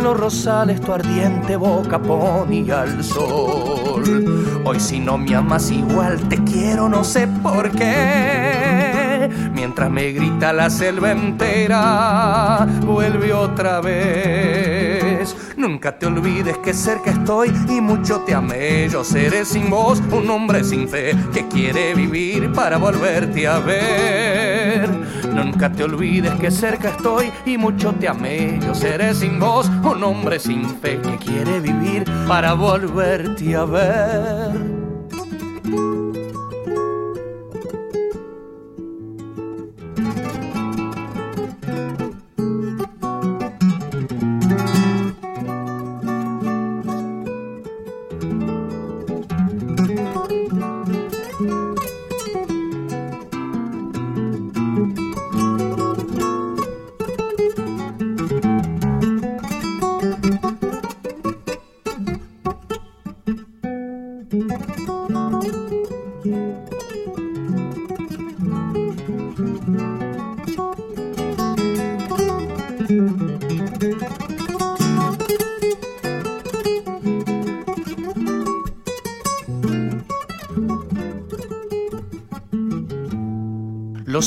los 0.04 0.20
rosales 0.20 0.82
tu 0.82 0.92
ardiente 0.92 1.56
boca 1.56 1.98
ponía 1.98 2.82
al 2.82 3.04
sol. 3.04 4.04
Hoy 4.66 4.80
si 4.80 5.00
no 5.00 5.18
me 5.18 5.34
amas 5.34 5.72
igual 5.72 6.20
te 6.28 6.44
quiero, 6.44 6.90
no 6.90 7.06
sé 7.06 7.26
por 7.42 7.72
qué. 7.72 9.30
Mientras 9.54 9.90
me 9.90 10.12
grita 10.12 10.52
la 10.52 10.70
selva 10.70 11.12
entera, 11.12 12.68
vuelve 12.82 13.32
otra 13.34 13.80
vez. 13.80 15.36
Nunca 15.56 15.98
te 15.98 16.08
olvides 16.08 16.58
que 16.58 16.74
cerca 16.74 17.12
estoy 17.12 17.54
y 17.70 17.80
mucho 17.80 18.20
te 18.26 18.34
amé. 18.34 18.90
Yo 18.90 19.06
seré 19.06 19.46
sin 19.46 19.70
voz 19.70 20.02
un 20.12 20.30
hombre 20.30 20.66
sin 20.66 20.90
fe 20.90 21.16
que 21.34 21.48
quiere 21.48 21.94
vivir 21.94 22.52
para 22.52 22.78
volverte 22.78 23.48
a 23.48 23.60
ver. 23.60 24.90
Nunca 25.34 25.72
te 25.72 25.84
olvides 25.84 26.34
que 26.36 26.52
cerca 26.52 26.90
estoy 26.90 27.32
y 27.46 27.58
mucho 27.58 27.94
te 27.94 28.08
amé. 28.08 28.60
Yo 28.62 28.76
seré 28.76 29.14
sin 29.14 29.40
voz 29.40 29.70
un 29.84 30.04
hombre 30.04 30.40
sin 30.40 30.70
fe 30.80 31.00
que 31.02 31.18
quiere 31.18 31.60
vivir 31.60 32.06
para 32.28 32.54
volverte 32.54 33.56
a 33.56 33.66
ver. 33.66 34.73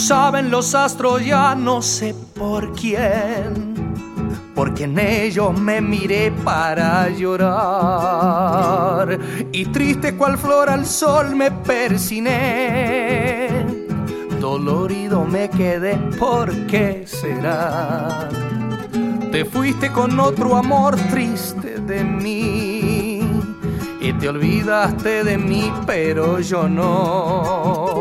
Saben 0.06 0.50
los 0.52 0.72
astros, 0.76 1.24
ya 1.26 1.56
no 1.56 1.82
sé 1.82 2.14
por 2.38 2.72
quién, 2.74 3.74
porque 4.54 4.84
en 4.84 4.96
ellos 5.00 5.58
me 5.58 5.80
miré 5.80 6.30
para 6.44 7.08
llorar 7.08 7.48
y 9.50 9.66
triste 9.66 10.14
cual 10.14 10.38
flor 10.38 10.70
al 10.70 10.86
sol 10.86 11.34
me 11.34 11.50
persiné. 11.50 12.86
Dolorido 14.40 15.24
me 15.24 15.50
quedé, 15.50 15.96
¿por 16.20 16.54
qué 16.66 17.02
será? 17.04 18.28
Te 19.32 19.44
fuiste 19.44 19.90
con 19.90 20.20
otro 20.20 20.54
amor 20.56 20.94
triste 21.10 21.80
de 21.80 22.04
mí 22.04 23.22
y 24.00 24.12
te 24.12 24.28
olvidaste 24.28 25.24
de 25.24 25.36
mí, 25.36 25.72
pero 25.84 26.38
yo 26.38 26.68
no 26.68 27.95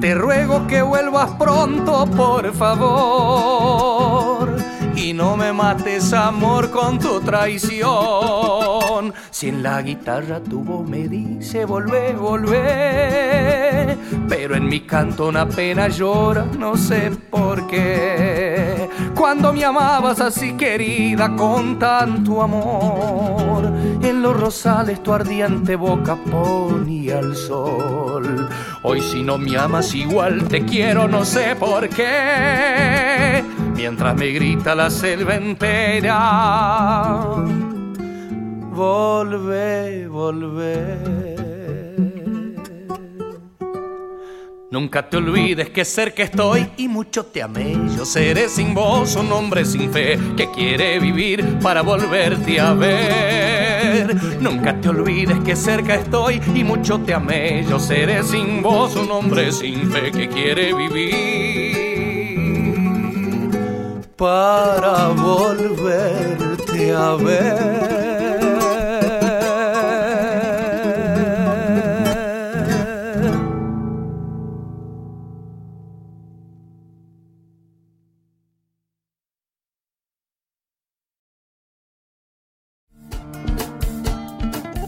te 0.00 0.14
ruego 0.14 0.66
que 0.66 0.82
vuelvas 0.82 1.30
pronto, 1.38 2.06
por 2.16 2.52
favor. 2.54 4.56
Y 4.96 5.12
no 5.12 5.36
me 5.36 5.52
mates, 5.52 6.12
amor, 6.12 6.70
con 6.70 6.98
tu 6.98 7.20
traición. 7.20 9.12
Si 9.30 9.48
en 9.48 9.62
la 9.62 9.80
guitarra 9.82 10.40
tu 10.40 10.62
voz 10.62 10.88
me 10.88 11.08
dice 11.08 11.64
volver, 11.64 12.16
volver. 12.16 13.96
Pero 14.28 14.56
en 14.56 14.66
mi 14.66 14.80
canto 14.80 15.28
una 15.28 15.46
pena 15.46 15.88
llora, 15.88 16.46
no 16.58 16.76
sé 16.76 17.10
por 17.30 17.66
qué. 17.66 18.88
Cuando 19.14 19.52
me 19.52 19.64
amabas 19.64 20.20
así 20.20 20.54
querida 20.54 21.34
con 21.36 21.78
tanto 21.78 22.42
amor. 22.42 23.39
En 24.02 24.22
los 24.22 24.38
rosales 24.38 25.02
tu 25.02 25.12
ardiente 25.12 25.76
boca 25.76 26.16
ponía 26.16 27.18
el 27.18 27.36
sol. 27.36 28.48
Hoy 28.82 29.02
si 29.02 29.22
no 29.22 29.38
me 29.38 29.56
amas 29.58 29.94
igual 29.94 30.48
te 30.48 30.64
quiero, 30.64 31.08
no 31.08 31.24
sé 31.24 31.56
por 31.56 31.88
qué. 31.88 33.44
Mientras 33.74 34.16
me 34.16 34.28
grita 34.28 34.74
la 34.74 34.90
selva 34.90 35.36
entera 35.36 36.80
volver, 38.80 40.08
volver. 40.08 41.20
Nunca 44.70 45.08
te 45.08 45.18
olvides 45.18 45.68
que 45.70 45.84
cerca 45.84 46.22
estoy 46.22 46.70
y 46.78 46.88
mucho 46.88 47.26
te 47.26 47.42
amé. 47.42 47.76
Yo 47.96 48.06
seré 48.06 48.48
sin 48.48 48.72
voz 48.72 49.16
un 49.16 49.30
hombre 49.32 49.64
sin 49.64 49.92
fe 49.92 50.18
que 50.36 50.50
quiere 50.50 50.98
vivir 50.98 51.58
para 51.58 51.82
volverte 51.82 52.58
a 52.58 52.72
ver. 52.72 53.79
Nunca 54.40 54.80
te 54.80 54.88
olvides 54.88 55.38
que 55.40 55.56
cerca 55.56 55.94
estoy 55.94 56.40
y 56.54 56.64
mucho 56.64 56.98
te 57.00 57.14
amé. 57.14 57.64
Yo 57.68 57.78
seré 57.78 58.22
sin 58.22 58.62
voz 58.62 58.96
un 58.96 59.10
hombre 59.10 59.52
sin 59.52 59.90
fe 59.90 60.10
que 60.10 60.28
quiere 60.28 60.74
vivir 60.74 61.90
para 64.16 65.08
volverte 65.08 66.92
a 66.92 67.14
ver. 67.14 68.09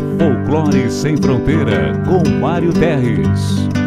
Folclore 0.00 0.90
Sem 0.90 1.16
Fronteira, 1.16 1.92
com 2.06 2.28
Mário 2.40 2.72
Terres. 2.72 3.83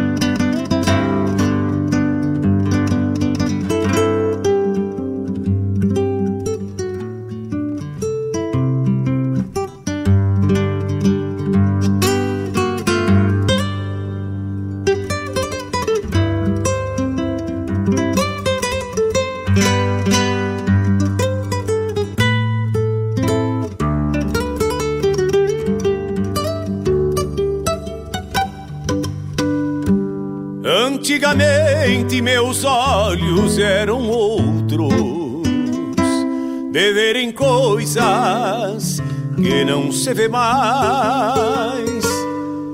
Se 40.08 40.14
vê 40.14 40.26
mais. 40.26 42.04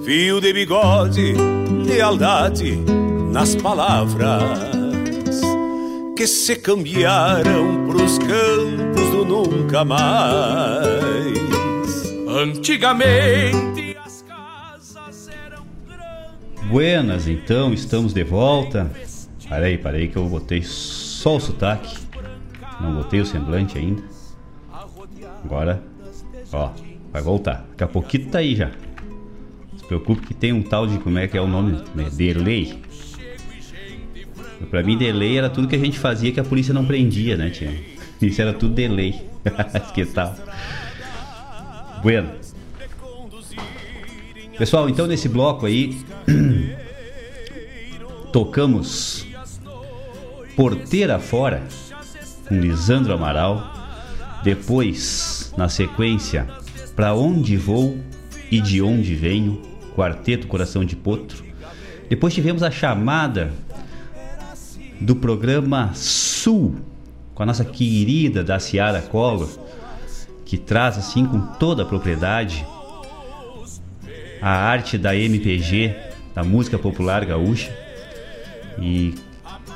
Fio 0.04 0.40
de 0.40 0.52
bigode, 0.52 1.34
lealdade 1.84 2.76
nas 3.32 3.56
palavras 3.56 5.40
que 6.16 6.28
se 6.28 6.54
cambiaram 6.54 7.86
pros 7.88 8.18
campos 8.18 9.10
do 9.10 9.24
nunca 9.24 9.84
mais. 9.84 11.34
Antigamente 12.28 13.96
Buenas, 16.68 17.26
então, 17.26 17.74
estamos 17.74 18.12
de 18.14 18.22
volta. 18.22 18.90
Parei, 19.48 19.76
parei 19.76 20.08
que 20.08 20.16
eu 20.16 20.26
botei 20.26 20.62
só 20.62 21.36
o 21.36 21.40
sotaque. 21.40 21.98
Não 22.80 22.94
botei 22.94 23.20
o 23.20 23.26
semblante 23.26 23.76
ainda. 23.76 24.02
Agora, 25.44 25.82
ó, 26.52 26.70
vai 27.14 27.22
voltar. 27.22 27.64
Daqui 27.70 27.84
a 27.84 27.86
pouquinho 27.86 28.28
tá 28.28 28.38
aí 28.38 28.56
já. 28.56 28.72
Se 29.76 29.84
preocupe 29.86 30.26
que 30.26 30.34
tem 30.34 30.52
um 30.52 30.62
tal 30.62 30.84
de 30.84 30.98
como 30.98 31.16
é 31.16 31.28
que 31.28 31.38
é 31.38 31.40
o 31.40 31.46
nome? 31.46 31.80
Né? 31.94 32.10
Delay. 32.12 32.76
Pra 34.68 34.82
mim, 34.82 34.98
delay 34.98 35.38
era 35.38 35.48
tudo 35.48 35.68
que 35.68 35.76
a 35.76 35.78
gente 35.78 35.96
fazia 35.96 36.32
que 36.32 36.40
a 36.40 36.44
polícia 36.44 36.74
não 36.74 36.84
prendia, 36.84 37.36
né, 37.36 37.50
tia? 37.50 37.72
Isso 38.20 38.42
era 38.42 38.52
tudo 38.52 38.74
delay. 38.74 39.14
que 39.94 40.04
tal? 40.06 40.34
Bueno. 42.02 42.30
Pessoal, 44.58 44.88
então 44.88 45.06
nesse 45.06 45.28
bloco 45.28 45.66
aí 45.66 45.96
tocamos 48.32 49.26
Porteira 50.56 51.20
Fora 51.20 51.62
com 52.48 52.58
Lisandro 52.58 53.12
Amaral. 53.12 53.72
Depois, 54.42 55.54
na 55.56 55.68
sequência, 55.68 56.46
Pra 56.94 57.14
Onde 57.14 57.56
Vou 57.56 57.98
e 58.50 58.60
De 58.60 58.80
Onde 58.80 59.14
Venho, 59.14 59.60
Quarteto 59.96 60.46
Coração 60.46 60.84
de 60.84 60.96
Potro. 60.96 61.44
Depois 62.08 62.34
tivemos 62.34 62.62
a 62.62 62.70
chamada 62.70 63.52
do 65.00 65.16
programa 65.16 65.92
Sul 65.94 66.76
com 67.34 67.42
a 67.42 67.46
nossa 67.46 67.64
querida 67.64 68.44
da 68.44 68.58
Ciara 68.58 69.02
Collor, 69.02 69.48
que 70.44 70.56
traz 70.56 70.96
assim 70.96 71.26
com 71.26 71.40
toda 71.40 71.82
a 71.82 71.86
propriedade 71.86 72.64
a 74.40 74.50
arte 74.50 74.98
da 74.98 75.16
MPG, 75.16 75.96
da 76.34 76.44
música 76.44 76.78
popular 76.78 77.24
gaúcha, 77.24 77.74
e 78.78 79.14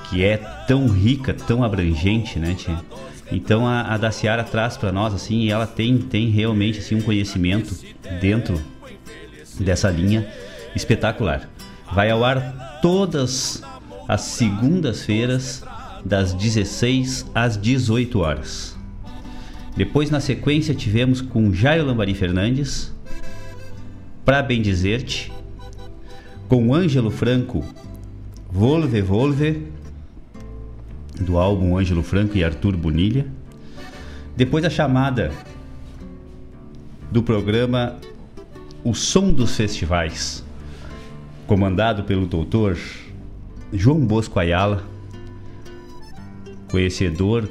que 0.09 0.23
é 0.23 0.37
tão 0.37 0.87
rica, 0.89 1.33
tão 1.33 1.65
abrangente, 1.65 2.39
né, 2.39 2.55
tia? 2.55 2.79
Então 3.31 3.67
a, 3.67 3.83
a 3.83 3.97
Daciara 3.97 4.43
traz 4.43 4.77
para 4.77 4.93
nós 4.93 5.15
assim, 5.15 5.41
e 5.41 5.51
ela 5.51 5.67
tem, 5.67 5.99
tem 5.99 6.29
realmente 6.29 6.79
assim 6.79 6.95
um 6.95 7.03
conhecimento 7.03 7.75
dentro 8.21 8.61
dessa 9.61 9.91
linha 9.91 10.27
espetacular. 10.75 11.49
Vai 11.93 12.11
ao 12.11 12.25
ar 12.25 12.79
todas 12.81 13.63
as 14.07 14.23
segundas-feiras 14.23 15.63
das 16.05 16.33
16 16.33 17.27
às 17.35 17.57
18 17.57 18.19
horas. 18.19 18.77
Depois 19.77 20.11
na 20.11 20.21
sequência 20.21 20.75
tivemos 20.75 21.21
com 21.21 21.53
Jairo 21.53 21.87
Lambari 21.87 22.15
Fernandes, 22.15 22.93
Pra 24.25 24.43
Bem 24.43 24.61
Dizer-te, 24.61 25.33
com 26.49 26.75
Ângelo 26.75 27.11
Franco, 27.11 27.65
Volve 28.51 29.01
Volve, 29.01 29.63
do 31.21 31.39
álbum 31.39 31.77
Ângelo 31.77 32.03
Franco 32.03 32.37
e 32.37 32.45
Arthur 32.45 32.77
Bonilha. 32.77 33.27
Depois 34.37 34.65
a 34.65 34.71
chamada 34.71 35.33
do 37.11 37.23
programa 37.23 37.97
O 38.85 38.95
Som 38.95 39.33
dos 39.33 39.57
Festivais, 39.57 40.45
comandado 41.47 42.05
pelo 42.05 42.27
doutor 42.27 42.79
João 43.73 44.01
Bosco 44.07 44.39
Ayala, 44.39 44.85
conhecedor 46.71 47.49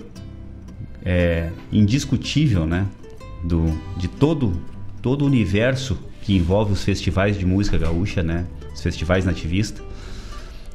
é, 1.03 1.49
indiscutível 1.71 2.65
né, 2.65 2.85
do, 3.43 3.65
de 3.97 4.07
todo, 4.07 4.59
todo 5.01 5.23
o 5.23 5.25
universo 5.25 5.97
que 6.21 6.35
envolve 6.35 6.73
os 6.73 6.83
festivais 6.83 7.37
de 7.37 7.45
música 7.45 7.77
gaúcha, 7.77 8.21
né? 8.21 8.45
Os 8.73 8.81
festivais 8.81 9.23
nativistas. 9.23 9.86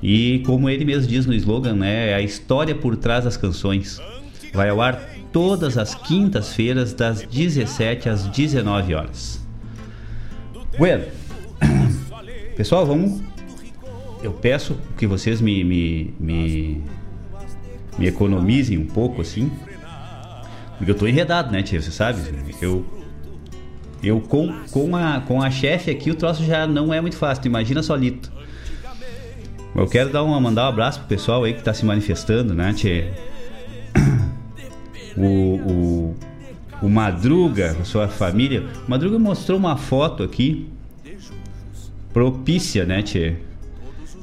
E 0.03 0.41
como 0.41 0.69
ele 0.69 0.85
mesmo 0.85 1.07
diz 1.09 1.27
no 1.27 1.35
slogan, 1.35 1.75
né? 1.75 2.11
É 2.11 2.15
a 2.15 2.21
história 2.21 2.75
por 2.75 2.97
trás 2.97 3.25
das 3.25 3.37
canções. 3.37 4.01
Vai 4.53 4.69
ao 4.69 4.81
ar 4.81 5.01
todas 5.33 5.79
as 5.79 5.95
quintas-feiras, 5.95 6.93
das 6.93 7.23
17 7.23 8.09
às 8.09 8.27
19 8.27 8.95
horas. 8.95 9.47
Bueno, 10.77 11.05
pessoal, 12.57 12.85
vamos. 12.85 13.23
Eu 14.23 14.33
peço 14.33 14.77
que 14.97 15.07
vocês 15.07 15.41
me, 15.41 15.65
me, 15.65 16.15
me, 16.19 16.83
me 17.99 18.07
economizem 18.07 18.79
um 18.79 18.87
pouco 18.87 19.23
assim. 19.23 19.51
Porque 20.77 20.91
eu 20.91 20.97
tô 20.97 21.07
enredado, 21.07 21.53
né, 21.53 21.63
tia? 21.63 21.81
Você 21.81 21.91
sabe? 21.91 22.21
Eu 22.61 22.85
eu 24.03 24.21
com, 24.21 24.53
com 24.73 24.97
a, 24.97 25.21
com 25.21 25.41
a 25.41 25.49
chefe 25.49 25.89
aqui 25.89 26.11
o 26.11 26.15
troço 26.17 26.45
já 26.45 26.67
não 26.67 26.93
é 26.93 27.01
muito 27.01 27.17
fácil, 27.17 27.47
imagina 27.47 27.85
solito. 27.85 28.33
Eu 29.75 29.87
quero 29.87 30.11
dar 30.11 30.23
uma, 30.23 30.39
mandar 30.39 30.67
um 30.67 30.69
abraço 30.69 30.99
pro 31.01 31.09
pessoal 31.09 31.45
aí 31.45 31.55
que 31.55 31.63
tá 31.63 31.73
se 31.73 31.85
manifestando, 31.85 32.55
né, 32.55 32.73
tchê? 32.73 33.07
O, 35.17 35.27
o, 35.27 36.17
o 36.83 36.89
Madruga, 36.89 37.77
a 37.81 37.85
sua 37.85 38.09
família. 38.09 38.65
O 38.87 38.91
Madruga 38.91 39.19
mostrou 39.19 39.59
uma 39.59 39.77
foto 39.77 40.23
aqui 40.23 40.69
propícia, 42.13 42.85
né, 42.85 43.03
tchê? 43.03 43.35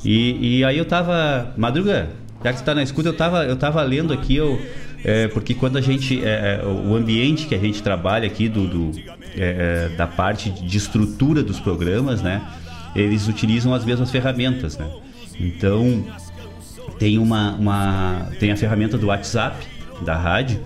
E, 0.03 0.59
e 0.59 0.63
aí 0.63 0.77
eu 0.77 0.85
tava. 0.85 1.53
Madruga, 1.57 2.09
já 2.43 2.51
que 2.51 2.59
você 2.59 2.65
tá 2.65 2.73
na 2.73 2.83
escuta, 2.83 3.09
eu 3.09 3.17
tava, 3.17 3.43
eu 3.45 3.55
tava 3.55 3.81
lendo 3.81 4.13
aqui, 4.13 4.35
eu, 4.35 4.59
é, 5.03 5.27
porque 5.27 5.53
quando 5.53 5.77
a 5.77 5.81
gente. 5.81 6.23
É, 6.23 6.61
é 6.61 6.65
o 6.65 6.95
ambiente 6.95 7.47
que 7.47 7.55
a 7.55 7.59
gente 7.59 7.81
trabalha 7.83 8.27
aqui 8.27 8.47
do, 8.47 8.67
do 8.67 8.99
é, 9.35 9.89
é, 9.91 9.95
da 9.95 10.07
parte 10.07 10.49
de 10.49 10.77
estrutura 10.77 11.43
dos 11.43 11.59
programas, 11.59 12.21
né? 12.21 12.41
Eles 12.95 13.27
utilizam 13.27 13.73
as 13.73 13.85
mesmas 13.85 14.09
ferramentas, 14.09 14.77
né? 14.77 14.89
Então 15.39 16.03
tem 16.97 17.17
uma, 17.17 17.55
uma 17.55 18.27
tem 18.39 18.51
a 18.51 18.57
ferramenta 18.57 18.97
do 18.97 19.07
WhatsApp 19.07 19.65
da 20.01 20.15
rádio. 20.15 20.59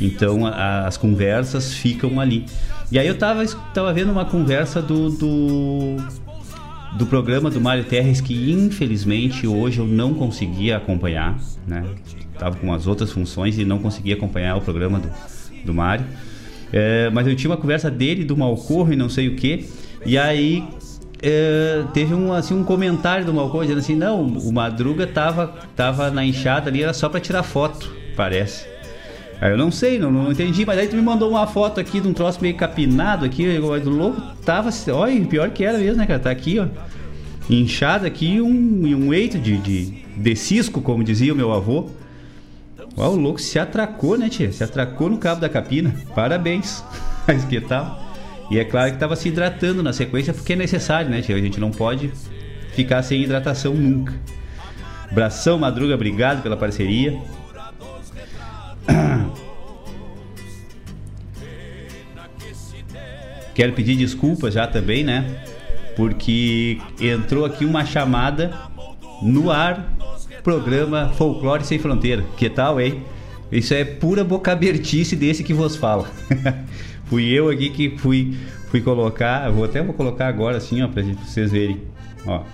Então 0.00 0.46
a, 0.46 0.86
as 0.86 0.96
conversas 0.96 1.74
ficam 1.74 2.20
ali. 2.20 2.46
E 2.90 2.98
aí 2.98 3.06
eu 3.06 3.18
tava, 3.18 3.44
tava 3.74 3.92
vendo 3.92 4.10
uma 4.10 4.24
conversa 4.24 4.80
do, 4.80 5.10
do 5.10 5.96
do 6.96 7.06
programa 7.06 7.50
do 7.50 7.60
Mário 7.60 7.84
Terres 7.84 8.20
que 8.20 8.50
infelizmente 8.50 9.46
hoje 9.46 9.78
eu 9.78 9.86
não 9.86 10.12
conseguia 10.14 10.76
acompanhar, 10.76 11.38
né? 11.66 11.84
Tava 12.38 12.56
com 12.56 12.72
as 12.72 12.86
outras 12.86 13.12
funções 13.12 13.58
e 13.58 13.64
não 13.64 13.78
conseguia 13.78 14.14
acompanhar 14.14 14.56
o 14.56 14.60
programa 14.60 14.98
do, 14.98 15.08
do 15.64 15.74
Mário. 15.74 16.04
É, 16.72 17.10
mas 17.10 17.26
eu 17.26 17.36
tinha 17.36 17.50
uma 17.50 17.56
conversa 17.56 17.90
dele 17.90 18.24
do 18.24 18.36
Malcorro 18.36 18.92
e 18.92 18.96
não 18.96 19.08
sei 19.08 19.28
o 19.28 19.36
que. 19.36 19.68
E 20.06 20.16
aí 20.16 20.64
é, 21.22 21.84
teve 21.92 22.14
um, 22.14 22.32
assim, 22.32 22.54
um 22.54 22.64
comentário 22.64 23.24
do 23.24 23.34
Malcorro 23.34 23.62
dizendo 23.62 23.78
assim: 23.78 23.94
não, 23.94 24.22
o 24.22 24.52
Madruga 24.52 25.06
tava, 25.06 25.54
tava 25.76 26.10
na 26.10 26.24
enxada 26.24 26.70
ali, 26.70 26.82
era 26.82 26.94
só 26.94 27.08
para 27.08 27.20
tirar 27.20 27.42
foto, 27.42 27.92
parece. 28.16 28.66
Aí 29.40 29.50
eu 29.50 29.56
não 29.56 29.70
sei, 29.70 29.98
não, 29.98 30.10
não 30.10 30.30
entendi, 30.30 30.66
mas 30.66 30.78
aí 30.78 30.86
tu 30.86 30.96
me 30.96 31.02
mandou 31.02 31.30
uma 31.30 31.46
foto 31.46 31.80
aqui 31.80 31.98
de 31.98 32.06
um 32.06 32.12
troço 32.12 32.40
meio 32.42 32.54
capinado 32.56 33.24
aqui, 33.24 33.58
do 33.58 33.90
louco 33.90 34.20
tava, 34.44 34.70
olha, 34.92 35.24
pior 35.24 35.50
que 35.50 35.64
era 35.64 35.78
mesmo, 35.78 35.96
né, 35.96 36.06
cara? 36.06 36.18
Tá 36.18 36.30
aqui, 36.30 36.58
ó. 36.58 36.66
Inchado 37.48 38.06
aqui 38.06 38.40
um, 38.40 38.48
um 38.48 39.14
eito 39.14 39.38
de, 39.38 39.56
de, 39.56 39.86
de 40.16 40.36
cisco, 40.36 40.82
como 40.82 41.02
dizia 41.02 41.32
o 41.32 41.36
meu 41.36 41.52
avô. 41.52 41.88
Ó, 42.96 43.08
o 43.08 43.16
louco 43.16 43.40
se 43.40 43.58
atracou, 43.58 44.18
né, 44.18 44.28
tia? 44.28 44.52
Se 44.52 44.62
atracou 44.62 45.08
no 45.08 45.16
cabo 45.16 45.40
da 45.40 45.48
capina. 45.48 45.94
Parabéns. 46.14 46.84
Mas 47.26 47.44
que 47.44 47.60
tal? 47.60 48.09
E 48.50 48.58
é 48.58 48.64
claro 48.64 48.88
que 48.90 48.96
estava 48.96 49.14
se 49.14 49.28
hidratando 49.28 49.82
na 49.82 49.92
sequência 49.92 50.34
porque 50.34 50.54
é 50.54 50.56
necessário, 50.56 51.08
né, 51.08 51.22
tia? 51.22 51.36
A 51.36 51.40
gente 51.40 51.60
não 51.60 51.70
pode 51.70 52.10
ficar 52.72 53.00
sem 53.02 53.22
hidratação 53.22 53.74
nunca. 53.74 54.12
Bração 55.12 55.56
Madruga, 55.58 55.94
obrigado 55.94 56.42
pela 56.42 56.56
parceria. 56.56 57.16
Quero 63.54 63.72
pedir 63.72 63.96
desculpas 63.96 64.54
já 64.54 64.66
também, 64.66 65.04
né? 65.04 65.44
Porque 65.94 66.80
entrou 67.00 67.44
aqui 67.44 67.64
uma 67.64 67.84
chamada 67.84 68.52
no 69.22 69.50
ar, 69.50 69.96
programa 70.42 71.10
Folclore 71.10 71.64
Sem 71.64 71.78
Fronteira. 71.78 72.24
Que 72.36 72.50
tal, 72.50 72.80
hein? 72.80 73.04
Isso 73.52 73.74
é 73.74 73.84
pura 73.84 74.24
boca 74.24 74.50
abertice 74.52 75.14
desse 75.14 75.44
que 75.44 75.52
vos 75.52 75.76
fala. 75.76 76.10
fui 77.10 77.28
eu 77.28 77.50
aqui 77.50 77.68
que 77.70 77.98
fui, 77.98 78.36
fui 78.68 78.80
colocar, 78.80 79.50
vou 79.50 79.64
até 79.64 79.82
vou 79.82 79.92
colocar 79.92 80.28
agora 80.28 80.56
assim, 80.56 80.80
ó, 80.80 80.86
pra 80.86 81.02
vocês 81.02 81.50
verem. 81.50 81.82
Ó. 82.24 82.44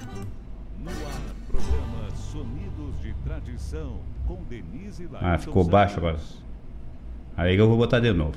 Ah, 5.21 5.37
ficou 5.37 5.63
baixo 5.63 5.99
agora. 5.99 6.17
Aí 7.37 7.55
eu 7.55 7.69
vou 7.69 7.77
botar 7.77 8.01
de 8.01 8.13
novo. 8.13 8.35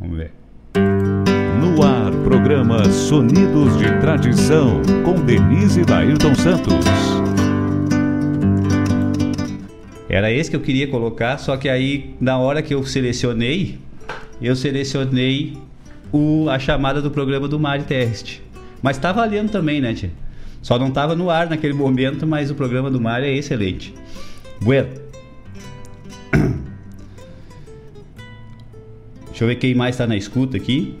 Vamos 0.00 0.16
ver. 0.16 0.32
No 1.60 1.82
ar, 1.82 2.12
programa 2.22 2.84
Sonidos 2.84 3.76
de 3.76 3.86
Tradição, 4.00 4.82
com 5.04 5.14
Denise 5.24 5.82
Laírton 5.88 6.34
Santos. 6.36 6.74
Era 10.08 10.30
esse 10.30 10.50
que 10.50 10.56
eu 10.56 10.60
queria 10.60 10.86
colocar, 10.88 11.38
só 11.38 11.56
que 11.56 11.68
aí, 11.68 12.14
na 12.20 12.38
hora 12.38 12.62
que 12.62 12.74
eu 12.74 12.84
selecionei, 12.84 13.78
eu 14.46 14.56
selecionei 14.56 15.56
o, 16.12 16.48
a 16.50 16.58
chamada 16.58 17.00
do 17.00 17.10
programa 17.10 17.46
do 17.48 17.58
Mari 17.58 17.84
Teste. 17.84 18.42
Mas 18.82 18.98
tá 18.98 19.12
valendo 19.12 19.50
também, 19.50 19.80
né, 19.80 19.94
tia? 19.94 20.10
Só 20.60 20.78
não 20.78 20.90
tava 20.90 21.14
no 21.16 21.28
ar 21.28 21.48
naquele 21.50 21.72
momento, 21.72 22.26
mas 22.26 22.50
o 22.50 22.54
programa 22.54 22.90
do 22.90 23.00
Mário 23.00 23.26
é 23.26 23.32
excelente. 23.32 23.92
Bueno. 24.60 24.88
Deixa 29.26 29.44
eu 29.44 29.48
ver 29.48 29.56
quem 29.56 29.74
mais 29.74 29.96
está 29.96 30.06
na 30.06 30.16
escuta 30.16 30.56
aqui. 30.56 30.94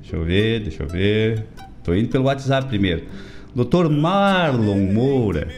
Deixa 0.00 0.16
eu 0.16 0.24
ver, 0.24 0.60
deixa 0.60 0.82
eu 0.82 0.88
ver. 0.88 1.46
Tô 1.84 1.94
indo 1.94 2.08
pelo 2.08 2.24
WhatsApp 2.24 2.66
primeiro. 2.68 3.04
Doutor 3.54 3.88
Marlon 3.88 4.92
Moura. 4.92 5.48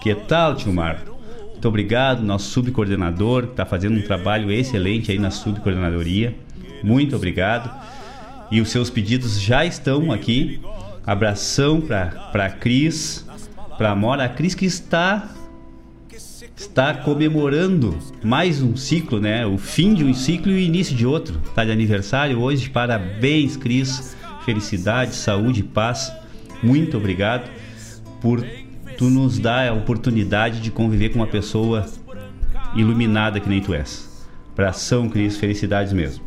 Que 0.00 0.14
tal, 0.14 0.54
tio 0.54 0.72
Marlon? 0.72 1.11
Muito 1.62 1.68
obrigado, 1.68 2.24
nosso 2.24 2.50
subcoordenador, 2.50 3.44
que 3.44 3.52
está 3.52 3.64
fazendo 3.64 3.96
um 3.96 4.02
trabalho 4.02 4.50
excelente 4.50 5.12
aí 5.12 5.18
na 5.20 5.30
subcoordenadoria. 5.30 6.34
Muito 6.82 7.14
obrigado. 7.14 7.70
E 8.50 8.60
os 8.60 8.68
seus 8.68 8.90
pedidos 8.90 9.40
já 9.40 9.64
estão 9.64 10.10
aqui. 10.10 10.60
Abração 11.06 11.80
para 11.80 12.46
a 12.46 12.50
Cris, 12.50 13.24
para 13.78 13.92
a 13.92 13.94
Mora. 13.94 14.24
A 14.24 14.28
Cris 14.28 14.56
que 14.56 14.66
está 14.66 15.30
está 16.56 16.94
comemorando 16.94 17.96
mais 18.24 18.60
um 18.60 18.74
ciclo, 18.74 19.20
né? 19.20 19.46
O 19.46 19.56
fim 19.56 19.94
de 19.94 20.02
um 20.02 20.12
ciclo 20.12 20.50
e 20.50 20.56
o 20.56 20.58
início 20.58 20.96
de 20.96 21.06
outro. 21.06 21.40
Está 21.46 21.64
de 21.64 21.70
aniversário 21.70 22.40
hoje. 22.40 22.68
Parabéns, 22.70 23.56
Cris. 23.56 24.16
Felicidade, 24.44 25.14
saúde, 25.14 25.62
paz. 25.62 26.12
Muito 26.60 26.96
obrigado 26.96 27.48
por 28.20 28.44
tu 29.02 29.10
nos 29.10 29.36
dar 29.36 29.68
a 29.68 29.72
oportunidade 29.72 30.60
de 30.60 30.70
conviver 30.70 31.08
com 31.08 31.18
uma 31.18 31.26
pessoa 31.26 31.84
iluminada 32.76 33.40
que 33.40 33.48
nem 33.48 33.60
tu 33.60 33.74
és. 33.74 34.08
Abração, 34.52 35.08
Cris. 35.08 35.36
Felicidades 35.36 35.92
mesmo. 35.92 36.22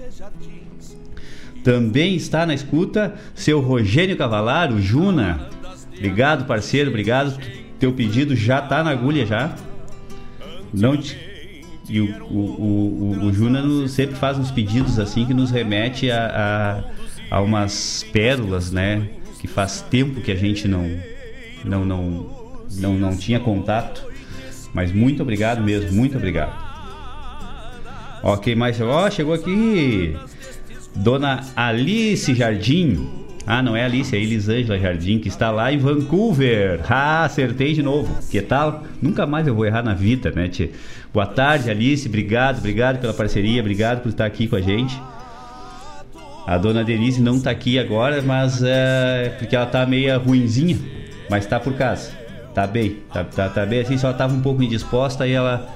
Também 1.64 2.18
está 2.18 2.46
na 2.46 2.54
escuta 2.54 3.16
seu 3.34 3.62
Rogênio 3.62 4.18
Cavalaro, 4.18 4.82
Juna. 4.82 5.48
Obrigado, 5.96 6.44
parceiro. 6.44 6.90
Obrigado. 6.90 7.40
Teu 7.80 7.94
pedido 7.94 8.36
já 8.36 8.60
está 8.60 8.84
na 8.84 8.90
agulha 8.90 9.26
já. 9.26 9.56
Não 10.74 10.98
te... 10.98 11.18
E 11.88 12.02
o, 12.02 12.26
o, 12.26 13.16
o, 13.22 13.26
o 13.28 13.34
Juna 13.34 13.88
sempre 13.88 14.18
faz 14.18 14.38
uns 14.38 14.52
pedidos 14.52 15.00
assim 15.00 15.26
que 15.26 15.34
nos 15.34 15.50
remete 15.50 16.12
a, 16.12 16.84
a, 17.32 17.38
a, 17.38 17.42
umas 17.42 18.06
pérolas, 18.12 18.70
né? 18.70 19.08
Que 19.40 19.48
faz 19.48 19.82
tempo 19.82 20.20
que 20.20 20.32
a 20.32 20.36
gente 20.36 20.68
não, 20.68 20.90
não, 21.64 21.86
não, 21.86 22.35
não, 22.78 22.94
não 22.96 23.16
tinha 23.16 23.40
contato. 23.40 24.04
Mas 24.74 24.92
muito 24.92 25.22
obrigado 25.22 25.64
mesmo, 25.64 25.94
muito 25.94 26.18
obrigado. 26.18 26.54
Ok, 28.22 28.56
mais. 28.56 28.80
Ó, 28.82 29.06
oh, 29.06 29.12
chegou 29.12 29.34
aqui 29.34 30.16
Dona 30.96 31.42
Alice 31.56 32.34
Jardim. 32.34 33.08
Ah, 33.48 33.62
não 33.62 33.76
é 33.76 33.86
Alice, 33.86 34.16
é 34.16 34.20
Elisângela 34.20 34.80
Jardim, 34.80 35.19
que 35.19 35.28
está 35.28 35.52
lá 35.52 35.71
em 35.71 35.78
Vancouver. 35.78 36.82
Ah, 36.90 37.26
acertei 37.26 37.73
de 37.73 37.84
novo. 37.84 38.17
Que 38.30 38.42
tal? 38.42 38.84
Nunca 39.02 39.26
mais 39.28 39.46
eu 39.46 39.54
vou 39.54 39.65
errar 39.65 39.84
na 39.84 39.94
vida, 39.94 40.32
né, 40.32 40.48
tia? 40.48 40.71
Boa 41.13 41.28
tarde, 41.28 41.69
Alice. 41.69 42.08
Obrigado, 42.08 42.58
obrigado 42.58 43.00
pela 43.00 43.13
parceria, 43.13 43.62
obrigado 43.62 44.02
por 44.02 44.10
estar 44.10 44.26
aqui 44.26 44.48
com 44.48 44.56
a 44.56 44.62
gente. 44.62 45.00
A 46.46 46.58
dona 46.60 46.84
Denise 46.84 47.21
não 47.21 47.38
está 47.38 47.50
aqui 47.50 47.80
agora, 47.80 48.21
mas 48.21 48.62
é 48.63 49.36
porque 49.40 49.56
ela 49.56 49.65
está 49.65 49.84
meio 49.86 50.19
ruinzinha, 50.19 50.78
mas 51.30 51.44
está 51.44 51.60
por 51.60 51.73
casa. 51.73 52.25
Tá 52.56 52.65
bem, 52.65 52.99
tá, 53.13 53.25
tá, 53.25 53.49
tá 53.49 53.65
bem 53.65 53.81
assim, 53.81 53.97
só 53.97 54.12
estava 54.12 54.33
um 54.33 54.39
pouco 54.39 54.63
indisposta 54.63 55.27
e 55.27 55.33
ela 55.33 55.69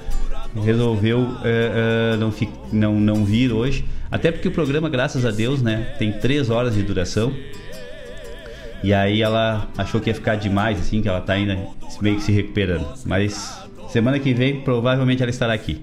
resolveu 0.63 1.35
é, 1.43 2.13
é, 2.13 2.17
não, 2.17 2.33
não, 2.71 2.99
não 2.99 3.25
vir 3.25 3.51
hoje. 3.51 3.83
Até 4.09 4.31
porque 4.31 4.47
o 4.47 4.51
programa, 4.51 4.89
graças 4.89 5.25
a 5.25 5.29
Deus, 5.29 5.61
né, 5.61 5.93
tem 5.99 6.13
três 6.13 6.49
horas 6.49 6.73
de 6.73 6.81
duração. 6.81 7.33
E 8.81 8.93
aí 8.93 9.21
ela 9.21 9.67
achou 9.77 9.99
que 9.99 10.09
ia 10.09 10.15
ficar 10.15 10.35
demais, 10.35 10.79
assim, 10.79 11.01
que 11.01 11.09
ela 11.09 11.19
tá 11.19 11.33
ainda 11.33 11.59
meio 12.01 12.15
que 12.15 12.23
se 12.23 12.31
recuperando. 12.31 12.87
Mas 13.05 13.61
semana 13.89 14.17
que 14.17 14.33
vem, 14.33 14.61
provavelmente 14.61 15.21
ela 15.21 15.29
estará 15.29 15.51
aqui. 15.51 15.81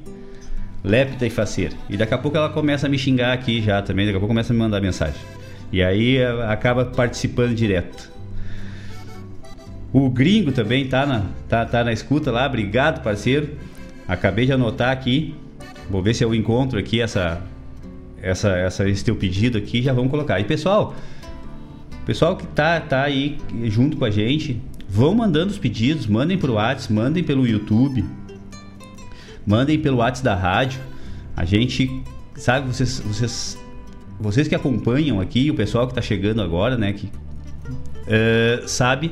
Lépida 0.82 1.26
e 1.26 1.30
faceira. 1.30 1.74
E 1.90 1.96
daqui 1.98 2.14
a 2.14 2.18
pouco 2.18 2.38
ela 2.38 2.48
começa 2.48 2.86
a 2.86 2.88
me 2.88 2.98
xingar 2.98 3.34
aqui 3.34 3.60
já 3.60 3.82
também, 3.82 4.06
daqui 4.06 4.16
a 4.16 4.20
pouco 4.20 4.32
começa 4.32 4.50
a 4.50 4.54
me 4.54 4.60
mandar 4.60 4.80
mensagem. 4.80 5.20
E 5.70 5.82
aí 5.82 6.24
acaba 6.48 6.86
participando 6.86 7.54
direto. 7.54 8.15
O 9.96 10.10
gringo 10.10 10.52
também 10.52 10.86
tá 10.86 11.06
na, 11.06 11.24
tá, 11.48 11.64
tá 11.64 11.82
na 11.82 11.90
escuta 11.90 12.30
lá, 12.30 12.44
obrigado 12.44 13.02
parceiro. 13.02 13.56
Acabei 14.06 14.44
de 14.44 14.52
anotar 14.52 14.90
aqui. 14.90 15.34
Vou 15.88 16.02
ver 16.02 16.12
se 16.12 16.22
eu 16.22 16.34
encontro 16.34 16.78
aqui 16.78 17.00
essa, 17.00 17.40
essa, 18.20 18.50
essa, 18.58 18.86
esse 18.86 19.02
teu 19.02 19.16
pedido 19.16 19.56
aqui. 19.56 19.80
Já 19.80 19.94
vamos 19.94 20.10
colocar. 20.10 20.38
E 20.38 20.44
pessoal, 20.44 20.94
pessoal 22.04 22.36
que 22.36 22.46
tá, 22.48 22.78
tá 22.78 23.04
aí 23.04 23.38
junto 23.68 23.96
com 23.96 24.04
a 24.04 24.10
gente, 24.10 24.60
vão 24.86 25.14
mandando 25.14 25.50
os 25.50 25.58
pedidos, 25.58 26.06
mandem 26.06 26.36
pro 26.36 26.52
WhatsApp, 26.52 26.92
mandem 26.92 27.24
pelo 27.24 27.46
YouTube, 27.46 28.04
mandem 29.46 29.78
pelo 29.78 29.96
WhatsApp 29.96 30.24
da 30.26 30.34
rádio. 30.34 30.78
A 31.34 31.46
gente, 31.46 32.02
sabe, 32.34 32.66
vocês, 32.66 33.00
vocês, 33.00 33.58
vocês 34.20 34.46
que 34.46 34.54
acompanham 34.54 35.22
aqui, 35.22 35.50
o 35.50 35.54
pessoal 35.54 35.86
que 35.86 35.92
está 35.92 36.02
chegando 36.02 36.42
agora, 36.42 36.76
né, 36.76 36.92
que 36.92 37.06
uh, 37.06 38.68
sabe 38.68 39.10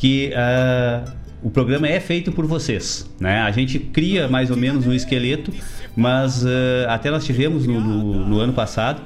que 0.00 0.32
uh, 0.32 1.12
o 1.42 1.50
programa 1.50 1.86
é 1.86 2.00
feito 2.00 2.32
por 2.32 2.46
vocês, 2.46 3.08
né? 3.20 3.42
A 3.42 3.50
gente 3.50 3.78
cria 3.78 4.28
mais 4.28 4.50
ou 4.50 4.56
menos 4.56 4.86
um 4.86 4.94
esqueleto, 4.94 5.52
mas 5.94 6.42
uh, 6.42 6.48
até 6.88 7.10
nós 7.10 7.22
tivemos 7.22 7.66
no, 7.66 7.78
no, 7.78 8.26
no 8.26 8.40
ano 8.40 8.54
passado, 8.54 9.02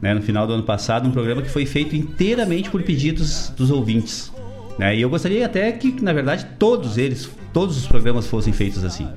né, 0.00 0.14
no 0.14 0.22
final 0.22 0.46
do 0.46 0.52
ano 0.52 0.62
passado, 0.62 1.08
um 1.08 1.10
programa 1.10 1.42
que 1.42 1.48
foi 1.48 1.66
feito 1.66 1.96
inteiramente 1.96 2.70
por 2.70 2.80
pedidos 2.84 3.52
dos 3.56 3.68
ouvintes. 3.68 4.32
Né? 4.78 4.94
E 4.96 5.02
eu 5.02 5.10
gostaria 5.10 5.44
até 5.44 5.72
que, 5.72 6.00
na 6.00 6.12
verdade, 6.12 6.46
todos 6.56 6.96
eles, 6.98 7.28
todos 7.52 7.76
os 7.76 7.88
programas 7.88 8.28
fossem 8.28 8.52
feitos 8.52 8.84
assim. 8.84 9.08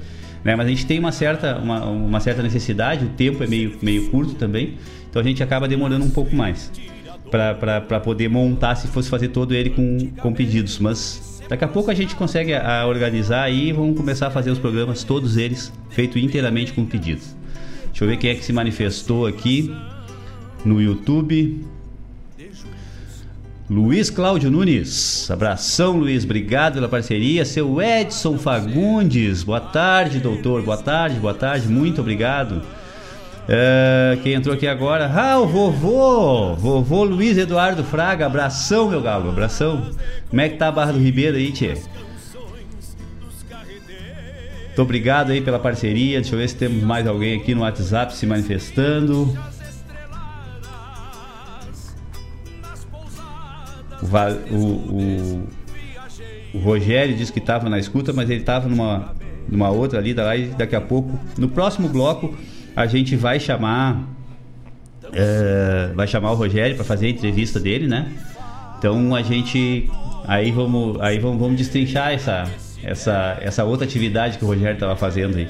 Né? 0.43 0.55
Mas 0.55 0.65
a 0.65 0.69
gente 0.69 0.88
tem 0.88 0.97
uma 0.97 1.11
certa, 1.11 1.55
uma, 1.59 1.86
uma 1.86 2.19
certa 2.19 2.41
necessidade, 2.41 3.05
o 3.05 3.09
tempo 3.09 3.43
é 3.43 3.47
meio, 3.47 3.78
meio 3.80 4.09
curto 4.09 4.34
também, 4.34 4.76
então 5.07 5.22
a 5.22 5.24
gente 5.24 5.43
acaba 5.43 5.67
demorando 5.67 6.03
um 6.03 6.09
pouco 6.09 6.36
mais 6.36 6.72
para 7.32 8.00
poder 8.02 8.30
montar 8.30 8.76
se 8.76 8.88
fosse 8.88 9.10
fazer 9.10 9.30
todo 9.30 9.56
ele 9.56 9.70
com, 9.70 10.10
com 10.20 10.34
pedidos. 10.34 10.78
Mas 10.78 11.42
daqui 11.48 11.64
a 11.64 11.68
pouco 11.68 11.90
a 11.90 11.94
gente 11.94 12.16
consegue 12.16 12.54
a, 12.54 12.82
a 12.82 12.88
organizar 12.88 13.50
e 13.50 13.72
vamos 13.72 13.98
começar 13.98 14.28
a 14.28 14.32
fazer 14.32 14.52
os 14.52 14.60
programas, 14.60 15.04
todos 15.04 15.38
eles, 15.38 15.72
feitos 15.90 16.22
inteiramente 16.22 16.74
com 16.74 16.86
pedidos. 16.86 17.36
Deixa 17.88 18.04
eu 18.04 18.10
ver 18.10 18.18
quem 18.18 18.30
é 18.30 18.36
que 18.36 18.44
se 18.44 18.54
manifestou 18.54 19.26
aqui 19.26 19.74
no 20.66 20.82
YouTube. 20.82 21.66
Luiz 23.70 24.10
Cláudio 24.10 24.52
Nunes, 24.52 25.32
abração 25.32 25.98
Luiz, 25.98 26.26
obrigado 26.26 26.74
pela 26.74 26.90
parceria. 26.90 27.46
Seu 27.46 27.82
Edson 27.82 28.38
Fagundes, 28.38 29.44
boa 29.44 29.62
tarde, 29.62 30.20
doutor, 30.20 30.62
boa 30.62 30.76
tarde, 30.76 31.18
boa 31.22 31.34
tarde, 31.34 31.70
muito 31.70 32.02
obrigado. 32.02 32.62
É, 33.48 34.18
quem 34.22 34.34
entrou 34.34 34.56
aqui 34.56 34.68
agora? 34.68 35.12
Ah, 35.14 35.39
o 35.39 35.48
vovô, 35.48 36.56
vovô 36.56 37.04
Luiz 37.04 37.38
Eduardo 37.38 37.84
Fraga, 37.84 38.26
abração, 38.26 38.89
meu 38.89 39.02
galo, 39.02 39.30
abração. 39.30 39.92
Como 40.30 40.42
é 40.42 40.50
que 40.50 40.58
tá 40.58 40.68
a 40.68 40.72
Barra 40.72 40.94
do 40.94 41.00
Ribeiro 41.00 41.38
aí, 41.38 41.52
tchê? 41.52 41.76
Muito 44.68 44.82
obrigado 44.82 45.32
aí 45.32 45.42
pela 45.42 45.60
parceria. 45.60 46.22
Deixa 46.22 46.34
eu 46.34 46.39
ver 46.39 46.48
se 46.48 46.56
temos 46.56 46.82
mais 46.82 47.06
alguém 47.06 47.38
aqui 47.38 47.54
no 47.54 47.62
WhatsApp 47.62 48.16
se 48.16 48.26
manifestando. 48.26 49.38
o, 54.50 54.56
o, 54.56 55.48
o 56.54 56.60
Rogério 56.60 57.16
disse 57.16 57.32
que 57.32 57.39
estava 57.39 57.70
na 57.70 57.80
escuta, 57.80 58.12
mas 58.12 58.30
ele 58.30 58.42
estava 58.42 58.68
numa, 58.68 59.14
numa 59.48 59.70
outra 59.70 60.00
ali, 60.00 60.14
daí 60.14 60.48
daqui 60.48 60.76
a 60.76 60.82
pouco, 60.82 61.20
no 61.38 61.48
próximo 61.48 61.88
bloco, 61.88 62.36
a 62.76 62.86
gente 62.86 63.15
vai 63.15 63.39
chamar 63.39 64.03
é, 65.13 65.91
vai 65.93 66.07
chamar 66.07 66.32
o 66.32 66.36
Rogério 66.36 66.76
para 66.76 66.86
fazer 66.86 67.07
a 67.07 67.09
entrevista 67.09 67.59
dele, 67.59 67.88
né? 67.88 68.11
Então 68.78 69.13
a 69.13 69.22
gente 69.22 69.89
aí 70.26 70.51
vamos 70.51 70.99
aí 71.01 71.19
vamos, 71.19 71.39
vamos 71.39 71.57
destrinchar 71.57 72.13
essa 72.13 72.49
essa 72.84 73.38
essa 73.41 73.63
outra 73.63 73.86
atividade 73.86 74.38
que 74.38 74.45
o 74.45 74.47
Rogério 74.47 74.74
estava 74.74 74.95
fazendo 74.95 75.38
aí. 75.38 75.47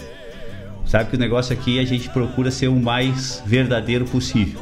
Sabe 0.86 1.10
que 1.10 1.16
o 1.16 1.20
negócio 1.20 1.54
aqui 1.54 1.80
a 1.80 1.86
gente 1.86 2.10
procura 2.10 2.52
ser 2.52 2.68
o 2.68 2.76
mais 2.76 3.42
verdadeiro 3.46 4.06
possível, 4.06 4.60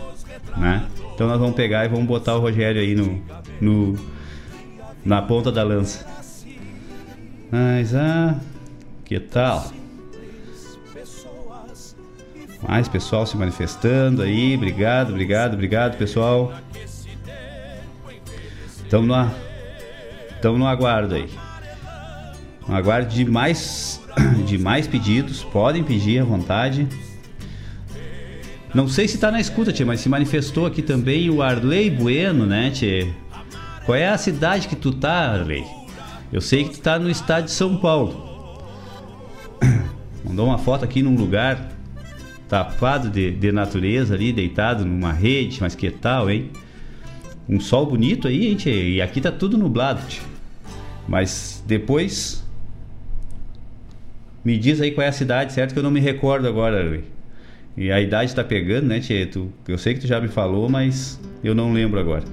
né? 0.58 0.86
Então 1.14 1.28
nós 1.28 1.40
vamos 1.40 1.56
pegar 1.56 1.86
e 1.86 1.88
vamos 1.88 2.06
botar 2.06 2.36
o 2.36 2.40
Rogério 2.40 2.82
aí 2.82 2.94
no, 2.94 3.22
no 3.60 4.00
na 5.04 5.22
ponta 5.22 5.52
da 5.52 5.64
lança. 5.64 6.06
Mas 7.52 7.96
ah, 7.96 8.36
que 9.06 9.20
tal? 9.20 9.79
Mais 12.68 12.88
pessoal 12.88 13.26
se 13.26 13.38
manifestando 13.38 14.22
aí, 14.22 14.56
obrigado, 14.56 15.12
obrigado, 15.12 15.54
obrigado 15.54 15.98
pessoal. 15.98 16.54
Estamos 18.84 19.08
no, 19.08 19.32
estamos 20.36 20.60
no 20.60 20.68
aguardo 20.68 21.16
aí. 21.16 21.30
No 22.68 22.76
aguardo 22.76 23.14
de 23.14 23.24
mais, 23.24 24.02
de 24.46 24.58
mais 24.58 24.88
pedidos, 24.88 25.44
podem 25.44 25.84
pedir 25.84 26.20
à 26.20 26.26
vontade. 26.26 26.88
Não 28.74 28.88
sei 28.88 29.08
se 29.08 29.18
tá 29.18 29.32
na 29.32 29.40
escuta, 29.40 29.72
tia, 29.72 29.86
mas 29.86 30.02
se 30.02 30.10
manifestou 30.10 30.66
aqui 30.66 30.82
também 30.82 31.30
o 31.30 31.42
Arley 31.42 31.90
Bueno, 31.90 32.46
né, 32.46 32.70
tia? 32.70 33.08
Qual 33.86 33.96
é 33.96 34.08
a 34.08 34.18
cidade 34.18 34.68
que 34.68 34.76
tu 34.76 34.92
tá, 34.92 35.32
Arley? 35.32 35.66
Eu 36.32 36.42
sei 36.42 36.66
que 36.66 36.72
tu 36.72 36.82
tá 36.82 37.00
no 37.00 37.10
estado 37.10 37.46
de 37.46 37.52
São 37.52 37.78
Paulo. 37.78 38.62
Mandou 40.24 40.46
uma 40.46 40.60
foto 40.60 40.86
aqui 40.86 41.02
num 41.02 41.16
lugar 41.16 41.79
tapado 42.50 43.12
de, 43.12 43.30
de 43.30 43.52
natureza 43.52 44.16
ali, 44.16 44.34
deitado 44.34 44.84
numa 44.84 45.14
rede, 45.14 45.60
mas 45.62 45.76
que 45.76 45.92
tal, 45.92 46.30
hein? 46.30 46.50
Um 47.48 47.60
sol 47.60 47.86
bonito 47.86 48.28
aí, 48.28 48.56
tia? 48.56 48.74
E 48.74 49.02
aqui 49.02 49.22
tá 49.22 49.32
tudo 49.32 49.58
nublado, 49.58 50.02
tia. 50.08 50.24
Mas 51.08 51.64
depois 51.66 52.44
me 54.44 54.58
diz 54.58 54.82
aí 54.82 54.92
qual 54.92 55.06
é 55.06 55.10
a 55.10 55.14
cidade, 55.14 55.54
certo? 55.54 55.74
Que 55.74 55.80
eu 55.80 55.84
não 55.84 55.92
me 55.92 56.00
recordo 56.00 56.48
agora, 56.48 56.80
Arley. 56.80 57.04
E 57.78 57.92
a 57.92 58.02
idade 58.02 58.34
tá 58.34 58.44
pegando, 58.44 58.88
né, 58.88 59.00
Tchê? 59.00 59.28
Tu, 59.28 59.52
eu 59.68 59.78
sei 59.78 59.94
que 59.94 60.02
tu 60.02 60.08
já 60.08 60.20
me 60.20 60.28
falou, 60.28 60.68
mas 60.68 61.20
eu 61.44 61.54
não 61.54 61.72
lembro 61.72 62.00
agora. 62.00 62.24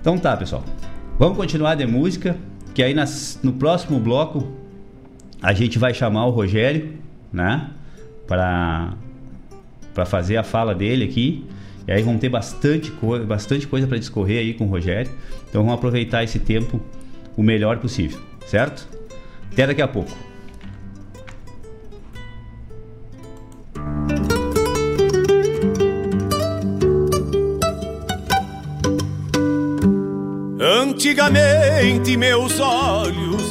Então 0.00 0.18
tá, 0.18 0.36
pessoal. 0.36 0.64
Vamos 1.18 1.36
continuar 1.36 1.74
de 1.74 1.86
música, 1.86 2.36
que 2.74 2.82
aí 2.82 2.94
nas, 2.94 3.38
no 3.42 3.52
próximo 3.52 4.00
bloco 4.00 4.63
a 5.44 5.52
gente 5.52 5.78
vai 5.78 5.92
chamar 5.92 6.24
o 6.24 6.30
Rogério, 6.30 6.94
né? 7.30 7.68
Para 8.26 8.94
para 9.92 10.06
fazer 10.06 10.38
a 10.38 10.42
fala 10.42 10.74
dele 10.74 11.04
aqui. 11.04 11.44
E 11.86 11.92
aí 11.92 12.02
vamos 12.02 12.20
ter 12.20 12.30
bastante, 12.30 12.90
co 12.90 13.18
bastante 13.20 13.68
coisa 13.68 13.86
para 13.86 13.98
discorrer 13.98 14.40
aí 14.40 14.54
com 14.54 14.64
o 14.64 14.68
Rogério. 14.68 15.12
Então 15.48 15.62
vamos 15.62 15.76
aproveitar 15.76 16.24
esse 16.24 16.38
tempo 16.38 16.80
o 17.36 17.42
melhor 17.42 17.76
possível, 17.76 18.18
certo? 18.46 18.88
Até 19.52 19.66
daqui 19.66 19.82
a 19.82 19.86
pouco. 19.86 20.10
Antigamente 30.58 32.16
meus 32.16 32.58
olhos 32.58 33.43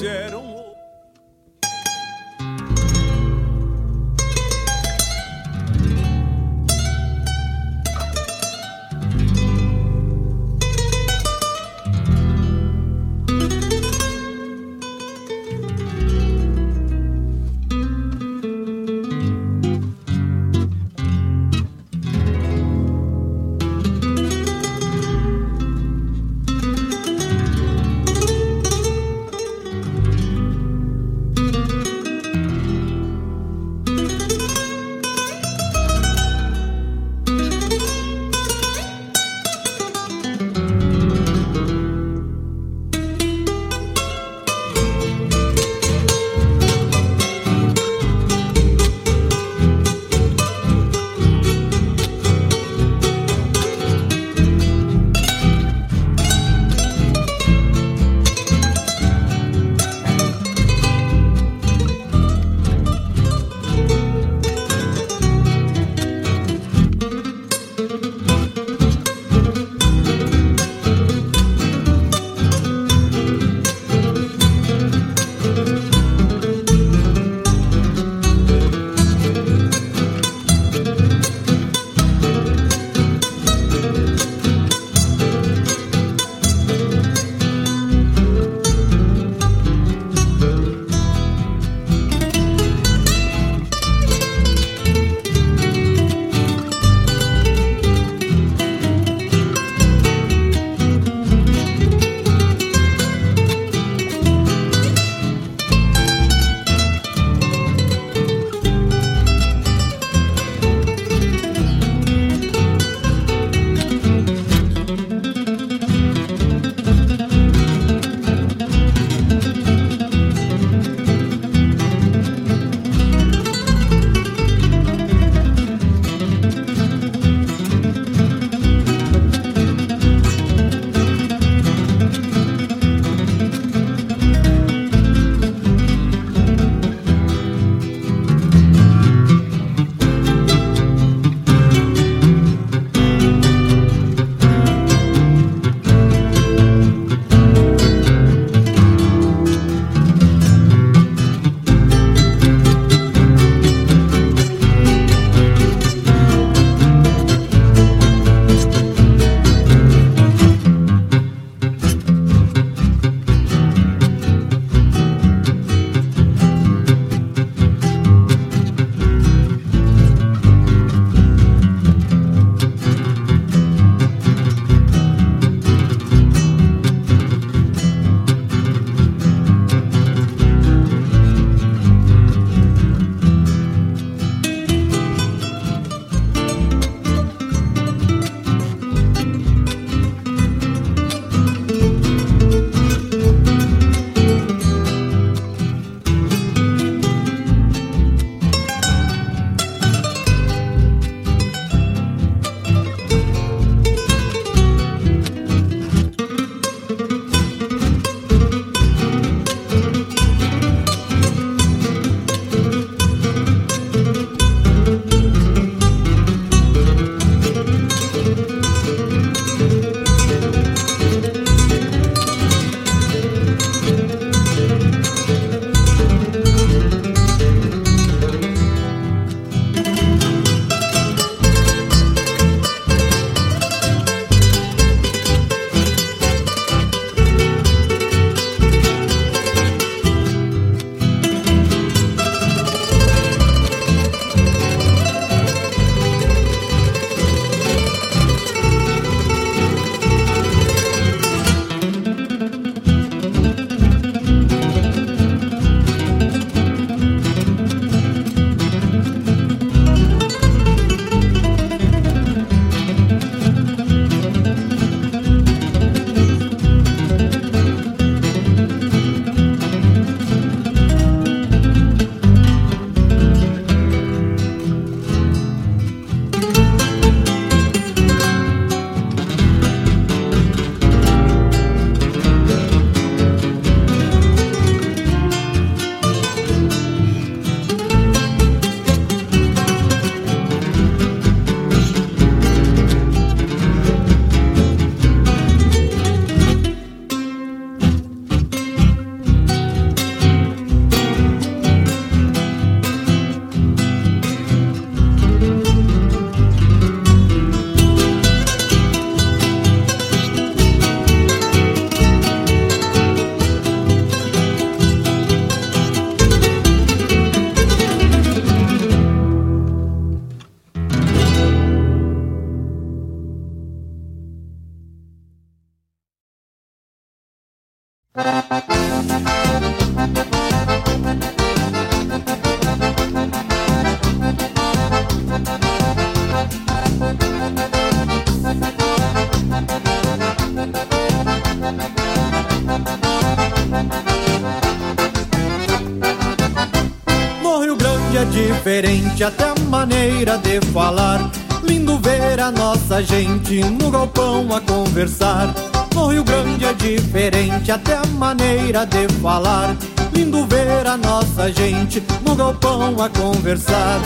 diferente, 348.73 349.23
até 349.23 349.49
a 349.49 349.55
maneira 349.69 350.35
de 350.39 350.59
falar. 350.71 351.29
Lindo 351.63 351.99
ver 351.99 352.39
a 352.39 352.51
nossa 352.51 353.03
gente 353.03 353.63
no 353.63 353.91
galpão 353.91 354.47
a 354.51 354.59
conversar. 354.61 355.53
No 355.93 356.07
Rio 356.07 356.23
Grande 356.23 356.65
é 356.65 356.73
diferente, 356.73 357.71
até 357.71 357.95
a 357.95 358.05
maneira 358.17 358.83
de 358.85 359.07
falar. 359.21 359.75
Lindo 360.11 360.45
ver 360.47 360.87
a 360.87 360.97
nossa 360.97 361.51
gente 361.51 362.01
no 362.25 362.35
galpão 362.35 362.99
a 362.99 363.09
conversar. 363.09 363.99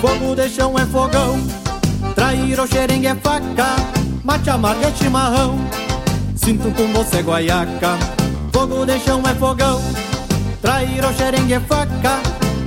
Fogo 0.00 0.36
de 0.36 0.48
chão 0.50 0.78
é 0.78 0.86
fogão, 0.86 1.40
trair 2.14 2.60
o 2.60 2.66
xerengue 2.66 3.08
é 3.08 3.14
faca, 3.16 3.74
mate 4.22 4.50
amarga 4.50 4.86
é 4.86 4.92
chimarrão. 4.92 5.58
Sinto 6.36 6.70
com 6.76 6.92
você 6.92 7.22
guaiaca, 7.22 7.98
fogo 8.52 8.86
de 8.86 9.00
chão 9.00 9.20
é 9.28 9.34
fogão, 9.34 9.80
trair 10.62 11.04
o 11.04 11.12
xerengue 11.12 11.54
é 11.54 11.60
faca, 11.60 12.25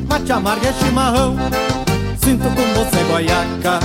mate 0.09 0.31
amarga 0.31 0.67
é 0.67 0.73
chimarrão. 0.73 1.35
Sinto 2.21 2.43
com 2.43 2.73
você 2.73 3.03
guaiaca. 3.09 3.79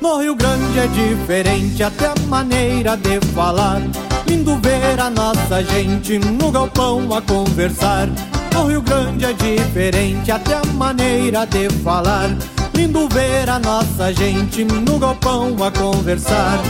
No 0.00 0.18
Rio 0.18 0.34
Grande 0.34 0.78
é 0.78 0.86
diferente 0.88 1.82
até 1.82 2.06
a 2.06 2.14
maneira 2.28 2.96
de 2.96 3.18
falar. 3.34 3.80
Lindo 4.26 4.58
ver 4.58 5.00
a 5.00 5.08
nossa 5.08 5.62
gente 5.64 6.18
no 6.18 6.50
galpão 6.50 7.14
a 7.14 7.22
conversar. 7.22 8.08
No 8.52 8.66
Rio 8.66 8.82
Grande 8.82 9.24
é 9.24 9.32
diferente 9.32 10.30
até 10.30 10.54
a 10.54 10.64
maneira 10.74 11.46
de 11.46 11.70
falar. 11.82 12.30
Lindo 12.76 13.08
ver 13.08 13.48
a 13.48 13.58
nossa 13.58 14.12
gente 14.12 14.62
no 14.62 14.98
galpão 14.98 15.56
a 15.64 15.70
conversar. 15.70 16.60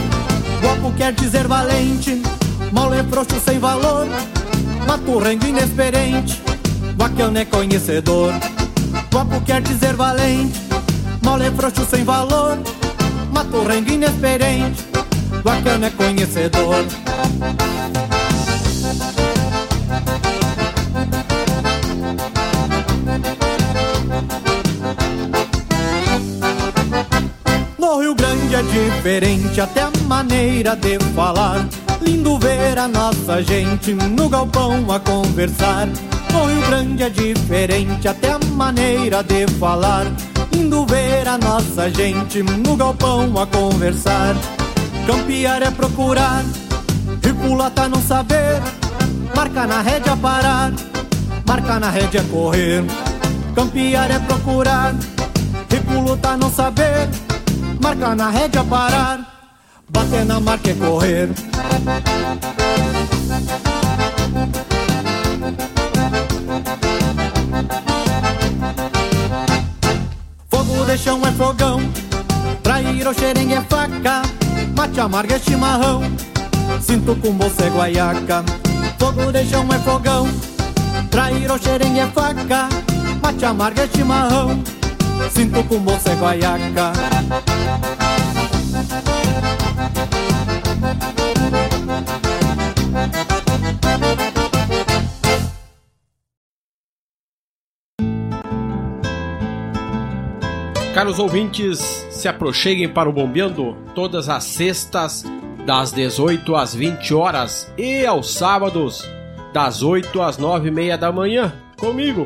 Guapo 0.61 0.93
quer 0.95 1.11
dizer 1.11 1.45
valente, 1.47 2.21
mole 2.71 3.03
frouxo 3.09 3.37
sem 3.43 3.59
valor. 3.59 4.07
Mato 4.87 5.19
rengo 5.19 5.45
inexperiente, 5.45 6.41
vaquiano 6.95 7.37
é 7.37 7.43
conhecedor. 7.43 8.33
Guapo 9.11 9.41
quer 9.41 9.61
dizer 9.61 9.97
valente, 9.97 10.57
mole 11.21 11.51
frouxo 11.51 11.85
sem 11.85 12.05
valor. 12.05 12.57
Mato 13.33 13.63
rengo 13.63 13.91
inexperiente, 13.91 14.85
vaquiano 15.43 15.85
é 15.85 15.89
conhecedor. 15.89 16.85
No 27.97 28.03
Rio 28.03 28.13
Grande 28.13 28.53
é 28.53 28.61
diferente, 28.61 29.59
até 29.59 29.81
a 29.81 29.91
maneira 30.05 30.75
de 30.75 30.99
falar. 31.15 31.67
Lindo 31.99 32.37
ver 32.37 32.77
a 32.77 32.87
nossa 32.87 33.41
gente 33.41 33.91
no 33.91 34.29
galpão 34.29 34.85
a 34.91 34.99
conversar. 34.99 35.87
No 36.31 36.45
Rio 36.45 36.61
Grande 36.67 37.01
é 37.01 37.09
diferente, 37.09 38.07
até 38.07 38.33
a 38.33 38.39
maneira 38.51 39.23
de 39.23 39.47
falar. 39.53 40.05
Lindo 40.53 40.85
ver 40.85 41.27
a 41.27 41.39
nossa 41.39 41.89
gente 41.89 42.43
no 42.43 42.75
galpão 42.75 43.35
a 43.35 43.47
conversar. 43.47 44.35
Campear 45.07 45.63
é 45.63 45.71
procurar, 45.71 46.45
tá 47.73 47.89
não 47.89 47.99
saber. 47.99 48.61
Marca 49.35 49.65
na 49.65 49.81
rédea 49.81 50.15
parar, 50.15 50.71
marca 51.47 51.79
na 51.79 51.89
rédea 51.89 52.23
correr. 52.25 52.83
Campear 53.55 54.11
é 54.11 54.19
procurar, 54.19 54.93
tá 56.21 56.37
não 56.37 56.51
saber. 56.51 57.26
Marca 57.79 58.15
na 58.15 58.29
rédea 58.29 58.63
parar, 58.63 59.19
bater 59.89 60.25
na 60.25 60.39
marca 60.39 60.71
é 60.71 60.73
correr. 60.73 61.29
Fogo 70.49 70.85
de 70.85 70.97
chão 70.97 71.21
é 71.25 71.31
fogão, 71.31 71.79
trair 72.63 73.07
o 73.07 73.13
xerengue 73.13 73.53
é 73.53 73.61
faca, 73.61 74.21
mate 74.75 74.99
amarga 74.99 75.35
é 75.35 75.39
chimarrão, 75.39 76.01
sinto 76.81 77.15
com 77.15 77.37
você 77.37 77.69
guaiaca. 77.69 78.43
Fogo 78.99 79.31
de 79.31 79.45
chão 79.45 79.67
é 79.71 79.79
fogão, 79.79 80.27
trair 81.09 81.51
o 81.51 81.57
xerengue 81.57 81.99
é 81.99 82.07
faca, 82.07 82.67
mate 83.21 83.45
amarga 83.45 83.83
é 83.83 83.87
chimarrão, 83.87 84.63
sinto 85.31 85.63
com 85.63 85.79
você 85.79 86.13
guaiaca. 86.15 86.93
Caros 100.93 101.19
ouvintes, 101.19 101.77
se 102.09 102.27
aproxeguem 102.27 102.89
para 102.89 103.07
o 103.07 103.13
Bombeando 103.13 103.77
todas 103.93 104.27
as 104.29 104.43
sextas, 104.45 105.23
das 105.63 105.91
18 105.91 106.55
às 106.55 106.73
20 106.73 107.13
horas 107.13 107.71
e 107.77 108.03
aos 108.03 108.33
sábados, 108.33 109.07
das 109.53 109.83
8 109.83 110.19
às 110.21 110.39
9 110.39 110.69
e 110.69 110.71
meia 110.71 110.97
da 110.97 111.11
manhã, 111.11 111.53
comigo, 111.77 112.25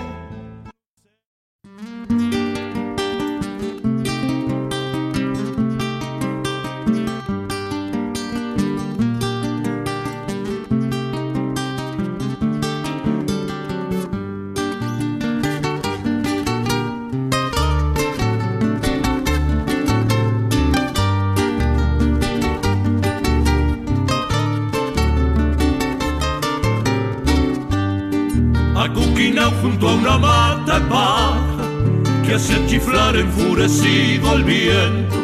Enfurecido 33.21 34.31
al 34.31 34.43
viento, 34.43 35.15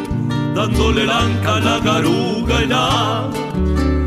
dándole 0.54 1.04
lanca 1.04 1.58
la 1.60 1.78
garuga 1.80 2.62
helada 2.62 3.30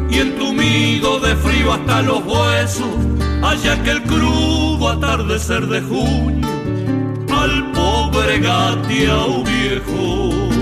y 0.10 0.18
entumido 0.20 1.20
de 1.20 1.36
frío 1.36 1.74
hasta 1.74 2.02
los 2.02 2.24
huesos, 2.26 2.96
allá 3.44 3.82
que 3.84 3.92
el 3.92 4.04
crudo 4.04 4.90
atardecer 4.90 5.68
de 5.68 5.82
junio 5.82 6.48
al 7.32 7.72
pobre 7.72 8.40
gateao 8.40 9.44
viejo. 9.44 10.61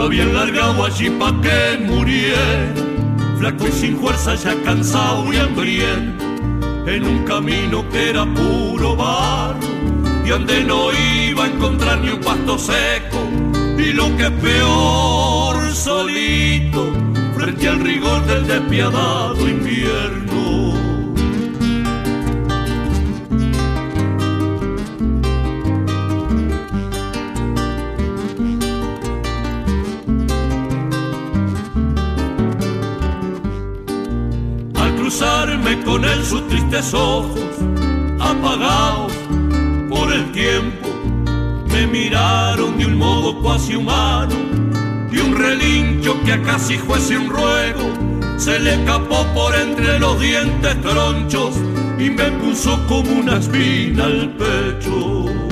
Lo 0.00 0.06
habían 0.06 0.32
largado 0.32 0.86
allí 0.86 1.10
pa' 1.10 1.38
que 1.42 1.78
muriera, 1.84 2.72
flaco 3.38 3.68
y 3.68 3.70
sin 3.70 3.98
fuerza, 3.98 4.34
ya 4.34 4.54
cansado 4.62 5.30
y 5.30 5.36
hambriento, 5.36 6.24
en 6.86 7.04
un 7.04 7.22
camino 7.26 7.86
que 7.90 8.08
era 8.08 8.24
puro 8.24 8.96
barro, 8.96 9.60
y 10.24 10.30
donde 10.30 10.64
no 10.64 10.90
iba 10.90 11.44
a 11.44 11.48
encontrar 11.48 12.00
ni 12.00 12.12
un 12.12 12.20
pasto 12.20 12.58
seco, 12.58 13.28
y 13.76 13.92
lo 13.92 14.16
que 14.16 14.22
es 14.22 14.30
peor, 14.30 15.70
solito, 15.74 16.90
frente 17.34 17.68
al 17.68 17.80
rigor 17.80 18.24
del 18.24 18.46
despiadado 18.46 19.46
invierno. 19.46 20.29
Él 36.04 36.24
sus 36.24 36.46
tristes 36.48 36.94
ojos, 36.94 37.40
apagados 38.20 39.12
por 39.88 40.12
el 40.12 40.30
tiempo, 40.32 40.88
me 41.72 41.86
miraron 41.86 42.78
de 42.78 42.86
un 42.86 42.98
modo 42.98 43.40
cuasi 43.40 43.76
humano 43.76 44.34
y 45.10 45.18
un 45.18 45.36
relincho 45.36 46.20
que 46.24 46.32
a 46.32 46.42
casi 46.42 46.76
fuese 46.78 47.16
un 47.16 47.28
ruego 47.28 48.10
se 48.40 48.58
le 48.58 48.74
escapó 48.74 49.26
por 49.34 49.54
entre 49.54 49.98
los 49.98 50.18
dientes 50.18 50.80
tronchos 50.80 51.54
y 51.98 52.08
me 52.08 52.30
puso 52.32 52.78
como 52.86 53.20
una 53.20 53.36
espina 53.36 54.04
al 54.04 54.30
pecho. 54.30 55.49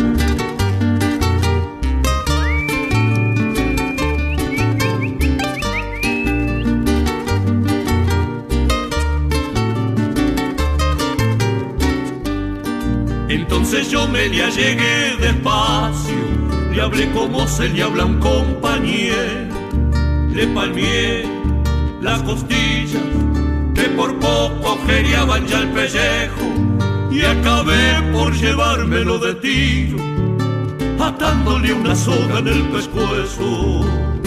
Le 14.19 14.31
llegué 14.31 15.16
despacio, 15.21 16.16
le 16.73 16.83
hablé 16.83 17.09
como 17.12 17.47
se 17.47 17.69
le 17.69 17.85
habla 17.85 18.03
a 18.03 18.07
un 18.07 18.19
compañero, 18.19 19.55
le 20.35 20.47
palmié 20.49 21.25
las 22.03 22.21
costillas 22.25 23.01
que 23.77 23.85
por 23.97 24.19
poco 24.19 24.77
geriaban 24.89 25.47
ya 25.47 25.61
el 25.61 25.69
pellejo 25.69 26.47
y 27.12 27.23
acabé 27.23 28.03
por 28.12 28.35
llevármelo 28.35 29.19
de 29.21 29.35
tiro, 29.37 29.99
atándole 30.99 31.73
una 31.73 31.95
soga 31.95 32.41
en 32.41 32.49
el 32.49 32.62
pescuezo. 32.71 34.18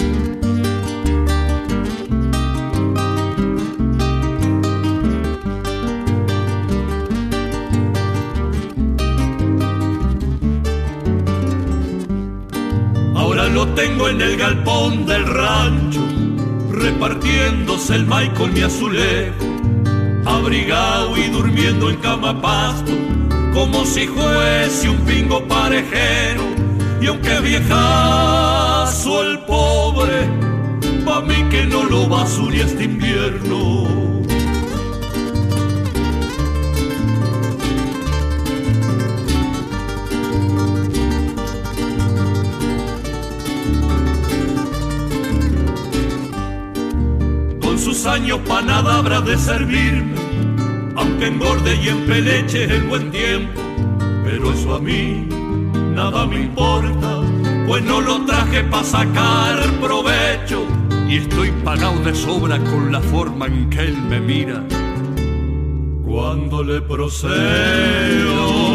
Tengo 13.76 14.10
en 14.10 14.22
el 14.22 14.38
galpón 14.38 15.06
del 15.06 15.26
rancho, 15.26 16.02
repartiéndose 16.72 17.96
el 17.96 18.06
maíz 18.06 18.32
con 18.32 18.54
mi 18.54 18.62
azulejo, 18.62 19.46
abrigado 20.26 21.18
y 21.18 21.28
durmiendo 21.30 21.90
en 21.90 21.98
cama 21.98 22.42
pasto, 22.42 22.92
como 23.54 23.86
si 23.86 24.08
fuese 24.08 24.90
un 24.90 24.98
pingo 25.06 25.44
parejero. 25.48 26.44
Y 27.02 27.08
aunque 27.08 27.40
viejazo 27.40 29.24
el 29.24 29.40
pobre, 29.40 30.30
pa' 31.06 31.22
mí 31.22 31.44
que 31.50 31.66
no 31.66 31.84
lo 31.84 32.08
basure 32.08 32.62
este 32.62 32.84
invierno. 32.84 34.11
Años 48.06 48.40
pa' 48.48 48.64
nada 48.64 48.98
habrá 48.98 49.22
de 49.22 49.38
servirme, 49.38 50.16
aunque 50.96 51.28
engorde 51.28 51.76
y 51.76 51.90
empeleche 51.90 52.64
el 52.64 52.84
buen 52.84 53.12
tiempo. 53.12 53.62
Pero 54.24 54.52
eso 54.54 54.76
a 54.76 54.80
mí 54.80 55.28
nada 55.94 56.26
me 56.26 56.42
importa, 56.42 57.22
pues 57.68 57.84
no 57.84 58.02
lo 58.02 58.26
traje 58.26 58.64
pa' 58.64 58.84
sacar 58.84 59.56
provecho. 59.80 60.66
Y 61.08 61.18
estoy 61.18 61.52
pagado 61.64 62.00
de 62.00 62.16
sobra 62.16 62.58
con 62.58 62.92
la 62.92 63.02
forma 63.02 63.46
en 63.46 63.70
que 63.70 63.82
él 63.82 63.98
me 64.10 64.20
mira 64.20 64.64
cuando 66.04 66.64
le 66.64 66.82
procedo. 66.82 68.71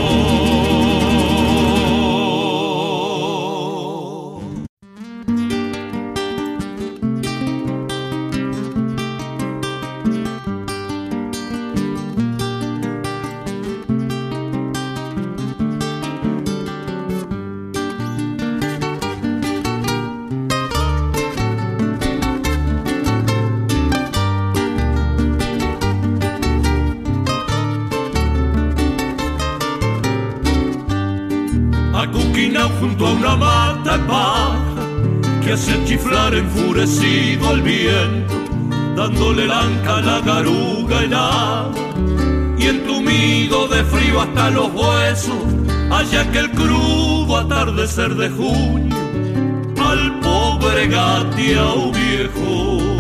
Dándole 39.67 39.75
lanca 39.75 39.97
a 39.97 40.01
la 40.01 40.21
garuga 40.21 41.03
helada 41.03 41.71
y 42.59 42.67
entumido 42.67 43.69
de 43.69 43.85
frío 43.85 44.21
hasta 44.21 44.51
los 44.51 44.73
huesos, 44.73 45.35
allá 45.91 46.31
que 46.31 46.39
el 46.39 46.51
crudo 46.51 47.39
atardecer 47.39 48.15
de 48.15 48.31
junio 48.31 48.97
al 49.79 50.21
pobre 50.21 50.89
gateao 50.89 51.93
viejo. 51.93 52.97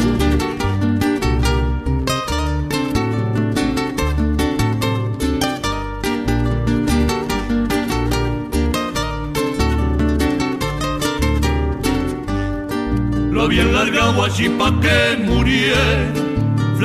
Lo 13.32 13.42
habían 13.42 13.72
largado 13.72 14.24
allí 14.24 14.48
pa' 14.48 14.72
que 14.80 15.22
muriera, 15.24 16.05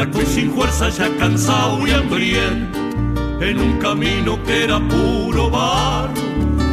flaco 0.02 0.22
y 0.22 0.26
sin 0.26 0.52
fuerza, 0.52 0.90
ya 0.90 1.10
cansado 1.18 1.86
y 1.86 1.92
hambriento, 1.92 2.80
en 3.40 3.60
un 3.60 3.78
camino 3.80 4.42
que 4.44 4.64
era 4.64 4.80
puro 4.80 5.50
barro, 5.50 6.14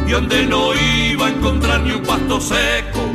y 0.07 0.11
donde 0.11 0.45
no 0.47 0.73
iba 0.73 1.27
a 1.27 1.29
encontrar 1.29 1.81
ni 1.81 1.91
un 1.91 2.03
pasto 2.03 2.41
seco, 2.41 3.05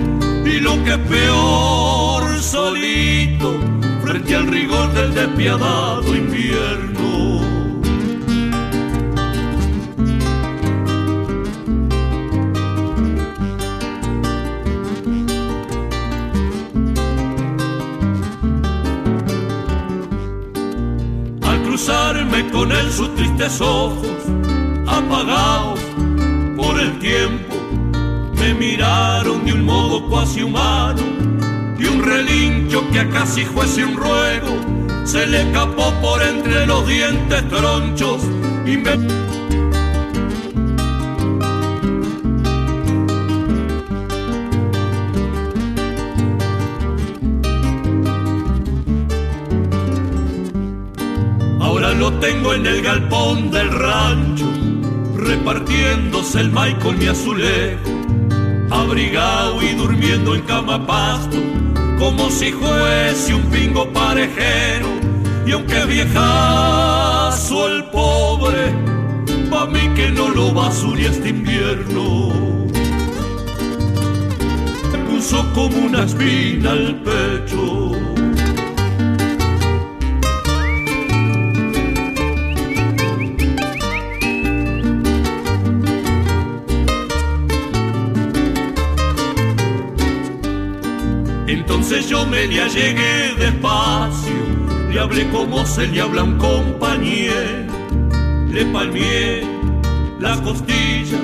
y 0.45 0.61
lo 0.61 0.83
que 0.85 0.97
peor, 0.99 2.41
solito, 2.41 3.59
frente 4.03 4.37
al 4.37 4.47
rigor 4.47 4.93
del 4.93 5.15
despiadado 5.15 6.15
invierno. 6.15 6.94
Él 22.73 22.91
sus 22.93 23.15
tristes 23.15 23.61
ojos, 23.61 24.07
apagados 24.87 25.81
por 26.57 26.79
el 26.79 26.99
tiempo, 26.99 27.55
me 28.37 28.55
miraron 28.55 29.45
de 29.45 29.53
un 29.53 29.65
modo 29.65 30.09
cuasi 30.09 30.43
humano, 30.43 31.03
y 31.79 31.85
un 31.87 32.03
relincho 32.03 32.89
que 32.91 33.01
a 33.01 33.09
casi 33.11 33.45
fuese 33.45 33.85
un 33.85 33.97
ruego, 33.97 34.57
se 35.05 35.27
le 35.27 35.43
escapó 35.43 35.93
por 36.01 36.23
entre 36.23 36.67
los 36.67 36.87
dientes 36.87 37.49
tronchos 37.49 38.23
y 38.65 38.77
me... 38.77 39.44
lo 52.05 52.13
tengo 52.19 52.53
en 52.53 52.67
el 52.67 52.83
galpón 52.83 53.51
del 53.51 53.71
rancho, 53.71 54.45
repartiéndose 55.17 56.39
el 56.39 56.51
maíz 56.51 56.75
con 56.83 56.99
mi 56.99 57.07
azulejo, 57.07 57.81
abrigado 58.71 59.63
y 59.63 59.73
durmiendo 59.73 60.35
en 60.35 60.43
cama 60.43 60.87
pasto, 60.87 61.39
como 61.99 62.29
si 62.29 62.53
fuese 62.53 63.35
un 63.35 63.45
pingo 63.45 63.91
parejero. 63.91 64.87
Y 65.47 65.53
aunque 65.53 65.87
viejazo 65.87 67.69
el 67.69 67.85
pobre, 67.85 68.75
pa' 69.49 69.65
mí 69.65 69.89
que 69.97 70.11
no 70.11 70.29
lo 70.29 70.53
basure 70.53 71.07
este 71.07 71.31
invierno. 71.31 72.29
Me 74.93 74.99
puso 75.09 75.43
como 75.55 75.79
una 75.87 76.05
espina 76.05 76.73
al 76.73 77.01
pecho. 77.01 77.94
Me 92.27 92.47
le 92.47 93.35
despacio, 93.39 94.33
le 94.91 95.01
hablé 95.01 95.29
como 95.31 95.65
se 95.67 95.87
le 95.87 96.01
habla 96.01 96.23
a 96.23 96.25
un 96.25 96.39
compañero, 96.39 97.73
le 98.49 98.65
palmié 98.67 99.43
las 100.19 100.41
costillas 100.41 101.21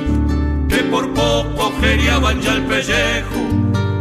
que 0.69 0.79
por 0.85 1.13
poco 1.13 1.73
geriaban 1.81 2.41
ya 2.41 2.55
el 2.55 2.65
pellejo 2.67 3.41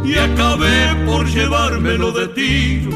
y 0.04 0.18
acabé 0.18 0.96
por 1.06 1.28
llevármelo 1.28 2.12
de 2.12 2.28
tiro, 2.30 2.92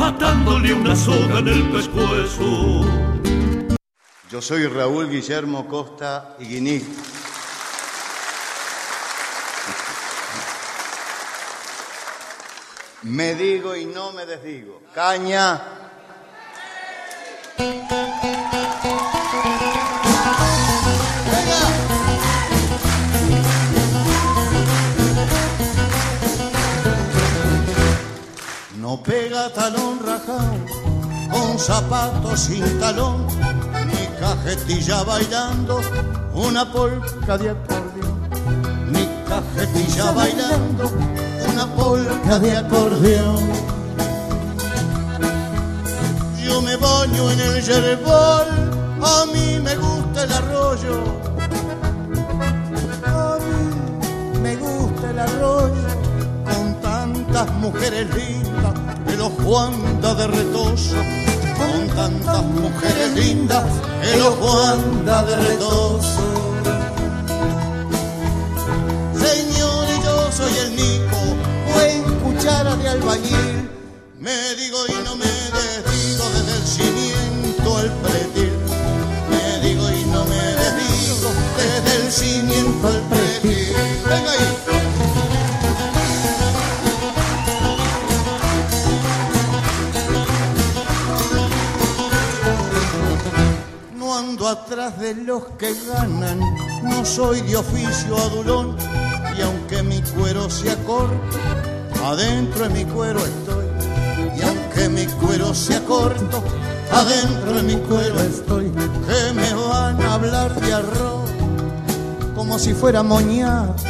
atándole 0.00 0.72
una 0.72 0.96
soga 0.96 1.38
en 1.40 1.48
el 1.48 1.70
pescuezo. 1.70 2.84
Yo 4.30 4.42
soy 4.42 4.66
Raúl 4.66 5.08
Guillermo 5.08 5.66
Costa 5.68 6.36
Iguiní. 6.40 6.82
Me 13.06 13.36
digo 13.36 13.76
y 13.76 13.84
no 13.84 14.10
me 14.10 14.26
desdigo. 14.26 14.82
Caña. 14.92 15.62
No 28.76 29.00
pega 29.04 29.52
talón 29.52 30.00
rajado, 30.04 30.56
con 31.30 31.58
zapatos 31.60 32.40
sin 32.40 32.80
talón, 32.80 33.24
ni 33.86 34.06
cajetilla 34.18 35.04
bailando, 35.04 35.80
una 36.34 36.72
polca 36.72 37.38
de 37.38 37.50
acordeón, 37.50 38.28
ni 38.90 39.08
cajetilla 39.28 40.10
bailando, 40.10 40.90
una 41.56 41.74
polca 41.74 42.38
de 42.38 42.54
acordeón. 42.54 43.48
Yo 46.44 46.60
me 46.60 46.76
baño 46.76 47.30
en 47.30 47.40
el 47.40 47.62
yerbol, 47.62 48.48
a 49.02 49.24
mí 49.32 49.58
me 49.62 49.74
gusta 49.76 50.24
el 50.24 50.32
arroyo, 50.32 50.96
a 53.04 53.38
mí 53.46 54.40
me 54.42 54.56
gusta 54.56 55.10
el 55.10 55.18
arroyo, 55.18 55.88
con 56.44 56.80
tantas 56.82 57.50
mujeres 57.52 58.06
lindas, 58.14 58.74
el 59.06 59.20
ojo 59.22 59.58
anda 59.58 60.14
de 60.14 60.26
retoso, 60.26 60.96
con 61.56 61.88
tantas 61.96 62.42
mujeres 62.42 63.14
lindas, 63.14 63.64
el 64.12 64.20
ojo 64.20 64.62
anda 64.62 65.22
de 65.22 65.36
retoso. 65.36 66.55
De 72.46 72.88
albañil. 72.88 73.68
Me 74.20 74.54
digo 74.54 74.78
y 74.88 75.04
no 75.04 75.16
me 75.16 75.26
desdigo 75.26 76.30
desde 76.30 76.56
el 76.56 76.66
cimiento 76.66 77.76
al 77.76 77.92
pretil. 77.94 78.52
Me 79.28 79.66
digo 79.66 79.90
y 79.90 80.04
no 80.04 80.24
me 80.26 80.36
desdigo 80.36 81.30
desde 81.56 81.96
el 81.96 82.12
cimiento 82.12 82.86
al 82.86 83.00
pretil. 83.08 83.74
Venga 84.08 84.30
ahí. 84.30 84.46
No 93.96 94.16
ando 94.16 94.48
atrás 94.48 95.00
de 95.00 95.14
los 95.14 95.46
que 95.58 95.74
ganan, 95.88 96.38
no 96.84 97.04
soy 97.04 97.40
de 97.40 97.56
oficio 97.56 98.16
adulón. 98.16 98.76
Y 99.36 99.42
aunque 99.42 99.82
mi 99.82 100.00
cuero 100.00 100.48
sea 100.48 100.76
corto, 100.84 101.75
adentro 102.06 102.68
de 102.68 102.70
mi 102.70 102.84
cuero 102.84 103.18
estoy. 103.18 103.66
Y 104.36 104.42
aunque 104.42 104.88
mi 104.88 105.06
cuero 105.06 105.52
sea 105.54 105.84
corto, 105.84 106.42
adentro 106.92 107.52
de 107.52 107.62
mi 107.62 107.76
cuero 107.76 108.20
estoy. 108.20 108.70
Que 108.70 109.32
me 109.34 109.52
van 109.54 110.00
a 110.02 110.14
hablar 110.14 110.54
de 110.60 110.72
arroz 110.72 111.30
como 112.34 112.58
si 112.58 112.74
fuera 112.74 113.02
moñato. 113.02 113.82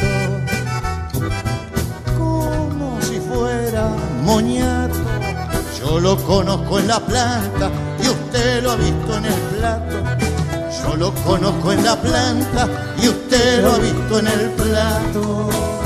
Como 2.17 2.99
si 3.01 3.19
fuera 3.19 3.89
moñato. 4.23 4.97
Yo 5.79 5.99
lo 5.99 6.17
conozco 6.17 6.79
en 6.79 6.87
la 6.87 6.99
planta 6.99 7.69
y 8.03 8.07
usted 8.07 8.63
lo 8.63 8.71
ha 8.71 8.75
visto 8.77 9.17
en 9.17 9.25
el 9.25 9.41
plato. 9.57 9.95
Yo 10.81 10.95
lo 10.95 11.13
conozco 11.13 11.71
en 11.71 11.83
la 11.83 11.95
planta 11.95 12.67
y 13.01 13.09
usted 13.09 13.61
lo 13.61 13.73
ha 13.73 13.77
visto 13.77 14.19
en 14.19 14.27
el 14.27 14.49
plato. 14.51 15.76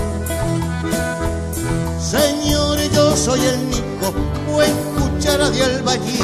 Soy 3.24 3.40
el 3.40 3.70
Nico, 3.70 4.12
buen 4.52 4.74
cuchara 4.98 5.52
de 5.52 5.64
albañil. 5.64 6.24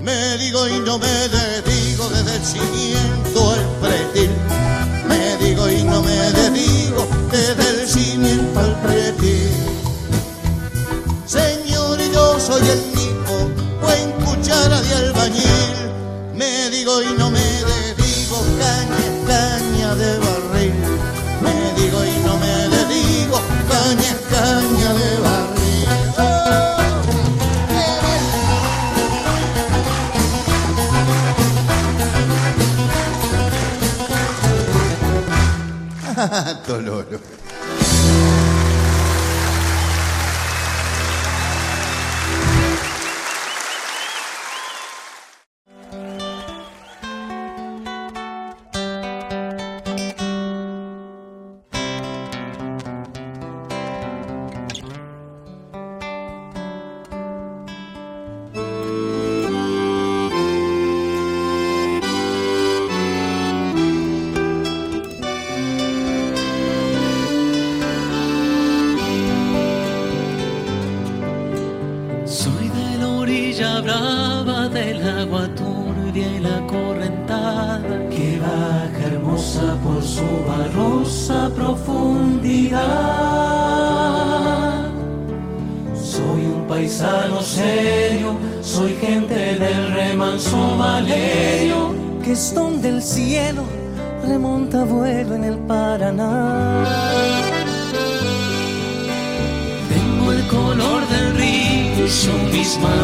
Me 0.00 0.38
digo 0.38 0.68
y 0.68 0.78
no 0.78 0.96
me 0.96 1.08
dedigo 1.08 2.08
desde 2.08 2.36
el 2.36 2.44
cimiento 2.44 3.50
al 3.50 3.64
pretil. 3.80 4.30
Me 5.08 5.36
digo 5.44 5.68
y 5.68 5.82
no 5.82 6.02
me 6.02 6.16
dedigo 6.40 7.08
desde 7.32 7.68
el 7.68 7.88
cimiento 7.88 8.60
al 8.60 8.80
pretil. 8.82 9.50
Señor, 11.26 11.98
yo 12.12 12.38
soy 12.38 12.62
el 12.62 12.80
Nico, 12.94 13.50
buen 13.82 14.12
cuchara 14.24 14.80
de 14.82 14.94
albañil. 14.94 15.74
Me 16.36 16.70
digo 16.70 17.02
y 17.02 17.12
no 17.18 17.28
me 17.28 17.40
dedigo 17.40 18.38
caña, 18.62 19.08
caña 19.26 19.94
de 19.96 20.18
barril. 20.18 20.74
Me 21.40 21.82
digo 21.82 22.04
y 22.04 22.16
no 22.24 22.38
me 22.38 22.54
dedigo 22.76 23.40
caña, 23.68 24.16
caña 24.30 24.94
de 24.94 25.10
barril. 25.16 25.23
Tololo. 36.66 37.43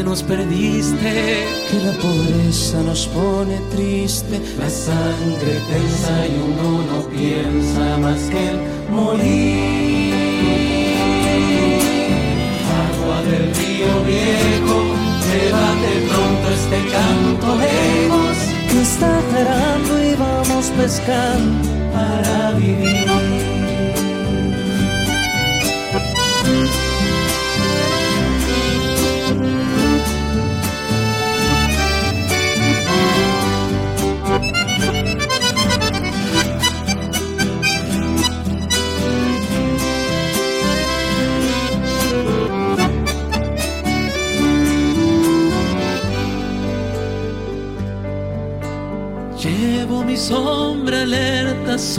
que 0.00 0.04
nos 0.04 0.22
perdiste, 0.22 1.44
que 1.70 1.78
la 1.84 1.92
pobreza 1.92 2.80
nos 2.82 3.06
pone 3.08 3.58
triste. 3.70 4.40
La 4.58 4.70
sangre 4.70 5.52
tensa 5.68 6.26
y 6.26 6.34
uno 6.48 6.68
no 6.90 7.00
piensa 7.10 7.98
más 7.98 8.20
que 8.32 8.48
el 8.48 8.58
morir. 8.90 10.14
Agua 12.82 13.18
del 13.28 13.46
río 13.60 13.92
viejo, 14.12 14.76
llévate 15.26 15.92
pronto 16.08 16.46
este 16.58 16.78
canto 16.94 17.48
lejos, 17.66 18.36
que 18.70 18.80
está 18.80 19.12
cerrando 19.32 19.92
y 20.02 20.14
vamos 20.14 20.64
pescando 20.78 21.68
para 21.92 22.52
vivir. 22.52 23.09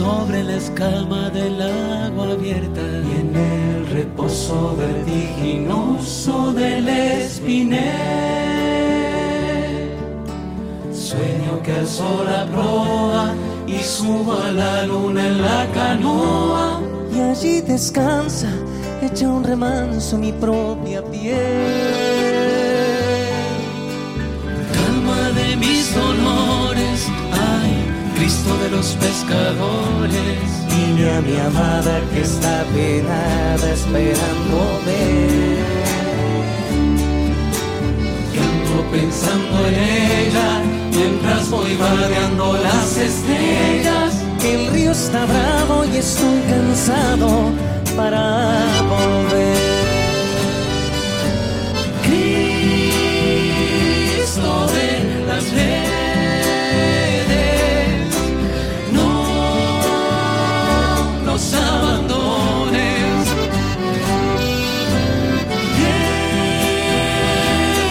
Sobre 0.02 0.42
la 0.42 0.56
escama 0.56 1.30
del 1.30 1.62
agua 1.62 2.32
abierta 2.32 2.80
y 3.08 3.10
en 3.22 3.36
el 3.36 3.86
reposo 3.86 4.74
vertiginoso 4.76 6.52
del 6.52 6.88
espinet. 6.88 7.82
Sueño 10.92 11.62
que 11.62 11.74
el 11.78 11.86
sol 11.86 12.26
proa 12.52 13.32
y 13.68 13.78
subo 13.78 14.32
a 14.32 14.50
la 14.50 14.86
luna 14.86 15.24
en 15.28 15.40
la 15.40 15.66
canoa 15.72 16.80
y 17.14 17.20
allí 17.20 17.60
descansa, 17.60 18.50
echa 19.02 19.28
un 19.28 19.44
remanso 19.44 20.18
mi 20.18 20.32
propia 20.32 21.00
piel. 21.04 21.81
Los 28.82 28.96
pescadores. 28.96 30.48
Dile 30.70 31.16
a 31.16 31.20
mi 31.20 31.36
amada 31.36 32.00
que 32.12 32.22
está 32.22 32.64
penada 32.74 33.66
esperando 33.78 34.56
ver. 34.86 35.58
Que 38.32 38.38
ando 38.50 38.78
pensando 38.90 39.56
en 39.68 39.74
ella 40.18 40.50
mientras 40.90 41.48
voy 41.50 41.76
vadeando 41.76 42.54
las 42.54 42.96
estrellas. 42.96 44.10
El 44.44 44.66
río 44.72 44.90
está 44.90 45.24
bravo 45.26 45.84
y 45.84 45.98
estoy 45.98 46.40
cansado 46.50 47.28
para 47.96 48.64
volver. 48.90 49.51
Nos 61.42 61.54
abandones. 61.54 63.28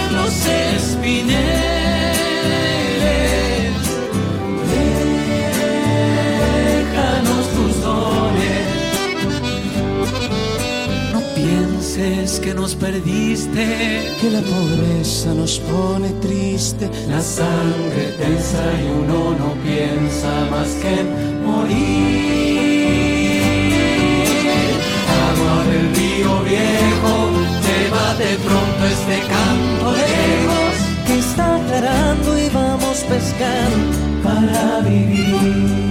En 0.07 0.15
los 0.15 0.35
espineles, 0.75 1.41
déjanos 6.71 7.45
tus 7.55 7.81
dones. 7.81 8.67
No 11.13 11.21
pienses 11.35 12.39
que 12.39 12.53
nos 12.53 12.75
perdiste, 12.75 13.65
que 14.21 14.29
la 14.29 14.41
pobreza 14.41 15.33
nos 15.33 15.59
pone 15.59 16.09
triste, 16.21 16.89
la 17.09 17.21
sangre 17.21 18.13
tensa 18.17 18.63
y 18.81 18.85
uno 19.03 19.35
no 19.37 19.53
piensa 19.63 20.47
más 20.49 20.69
que 20.81 20.99
en 21.01 21.45
morir. 21.45 22.70
De 28.17 28.35
pronto 28.37 28.85
este 28.85 29.19
canto 29.27 29.91
lejos, 29.91 30.75
que 31.07 31.19
está 31.19 31.55
aclarando 31.55 32.37
y 32.37 32.49
vamos 32.49 32.97
pescar 33.07 33.71
para 34.23 34.81
vivir. 34.81 35.90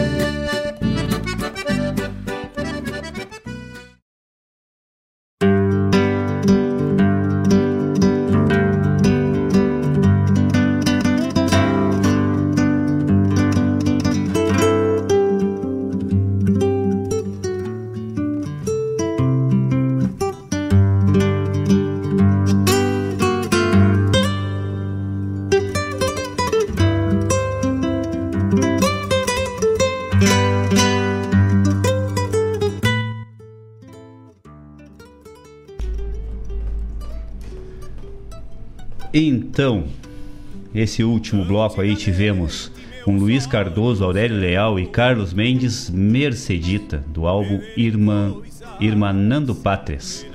Esse 40.73 41.03
último 41.03 41.43
bloco 41.43 41.81
aí 41.81 41.95
tivemos 41.95 42.71
com 43.03 43.17
Luiz 43.17 43.45
Cardoso, 43.45 44.03
Aurélio 44.03 44.37
Leal 44.37 44.79
e 44.79 44.85
Carlos 44.85 45.33
Mendes, 45.33 45.89
Mercedita, 45.89 47.03
do 47.07 47.27
álbum 47.27 47.59
Irmã, 47.75 48.35
Irmanando 48.79 49.55
Pátrias. 49.55 50.25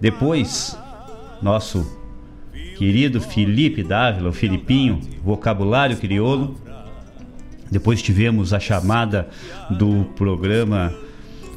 Depois, 0.00 0.76
nosso 1.42 1.98
querido 2.76 3.20
Felipe 3.20 3.82
Dávila, 3.82 4.30
o 4.30 4.32
Filipinho, 4.32 5.00
Vocabulário 5.22 5.96
Crioulo. 5.96 6.56
Depois 7.70 8.00
tivemos 8.00 8.52
a 8.52 8.60
chamada 8.60 9.28
do 9.70 10.04
programa 10.16 10.94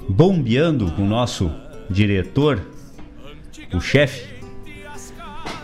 Bombeando 0.09 0.91
com 0.91 1.03
o 1.03 1.07
nosso 1.07 1.49
diretor, 1.89 2.61
o 3.73 3.79
chefe. 3.79 4.29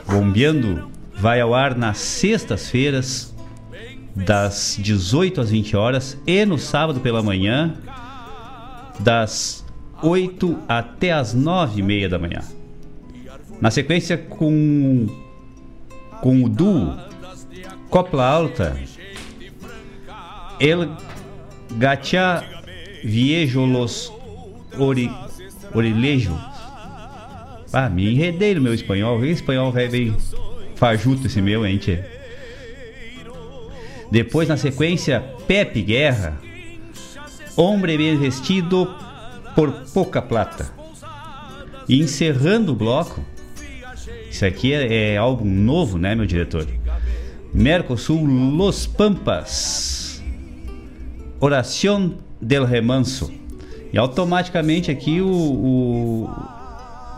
Bombeando 0.07 0.89
vai 1.17 1.41
ao 1.41 1.53
ar 1.53 1.75
nas 1.75 1.97
sextas-feiras, 1.97 3.35
das 4.15 4.77
18 4.79 5.41
às 5.41 5.49
20 5.49 5.75
horas, 5.75 6.17
e 6.25 6.45
no 6.45 6.57
sábado 6.57 6.99
pela 6.99 7.21
manhã, 7.21 7.75
das 8.99 9.65
8 10.01 10.59
até 10.67 11.11
as 11.11 11.33
9 11.33 11.79
e 11.79 11.83
meia 11.83 12.09
da 12.09 12.17
manhã. 12.17 12.41
Na 13.59 13.71
sequência, 13.71 14.17
com, 14.17 15.07
com 16.21 16.43
o 16.43 16.49
duo 16.49 16.95
Copla 17.89 18.25
Alta, 18.25 18.77
El 20.59 20.89
Gacha 21.77 22.43
Viejo 23.03 23.65
Los 23.65 24.11
Ori. 24.77 25.11
Ah, 27.73 27.89
me 27.89 28.13
enredei 28.13 28.55
no 28.55 28.61
meu 28.61 28.73
espanhol. 28.73 29.23
Espanhol 29.25 29.71
velho 29.71 29.91
bem 29.91 30.15
fajuto 30.77 31.27
esse 31.27 31.41
meu, 31.41 31.65
hein, 31.65 31.77
tchê? 31.77 31.99
Depois, 34.09 34.47
na 34.47 34.55
sequência, 34.55 35.19
Pepe 35.47 35.81
Guerra, 35.81 36.39
Hombre 37.55 37.97
Bem 37.97 38.17
Vestido 38.17 38.95
por 39.55 39.71
Pouca 39.93 40.21
Plata. 40.21 40.71
E 41.89 41.99
encerrando 41.99 42.71
o 42.71 42.75
bloco, 42.75 43.19
isso 44.29 44.45
aqui 44.45 44.73
é, 44.73 45.13
é 45.13 45.17
álbum 45.17 45.45
novo, 45.45 45.97
né, 45.97 46.15
meu 46.15 46.25
diretor? 46.25 46.67
Mercosul 47.53 48.25
Los 48.25 48.85
Pampas, 48.85 50.23
Oración 51.39 52.17
del 52.39 52.65
Remanso. 52.65 53.31
E 53.91 53.97
automaticamente 53.97 54.91
aqui 54.91 55.21
o, 55.21 55.27
o 55.27 56.29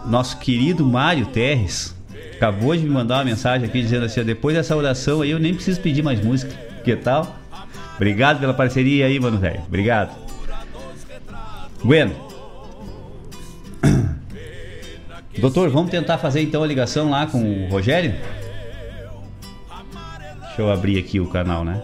nosso 0.07 0.37
querido 0.37 0.85
Mário 0.85 1.25
Terres 1.27 1.98
acabou 2.39 2.73
de 2.73 2.83
me 2.83 2.89
mandar 2.89 3.17
uma 3.17 3.25
mensagem 3.25 3.67
aqui 3.67 3.81
dizendo 3.81 4.05
assim: 4.05 4.23
depois 4.23 4.55
dessa 4.55 4.75
oração 4.75 5.21
aí 5.21 5.29
eu 5.29 5.39
nem 5.39 5.53
preciso 5.53 5.81
pedir 5.81 6.01
mais 6.01 6.23
música. 6.23 6.53
Que 6.83 6.95
tal? 6.95 7.37
Obrigado 7.97 8.39
pela 8.39 8.53
parceria 8.53 9.05
aí, 9.05 9.19
mano, 9.19 9.37
velho. 9.37 9.61
Obrigado. 9.67 10.15
Bueno. 11.83 12.15
Doutor, 15.37 15.69
vamos 15.69 15.91
tentar 15.91 16.17
fazer 16.17 16.41
então 16.41 16.63
a 16.63 16.67
ligação 16.67 17.09
lá 17.09 17.27
com 17.27 17.65
o 17.65 17.69
Rogério? 17.69 18.15
Deixa 20.41 20.61
eu 20.61 20.71
abrir 20.71 20.97
aqui 20.97 21.19
o 21.19 21.27
canal, 21.27 21.65
né? 21.65 21.81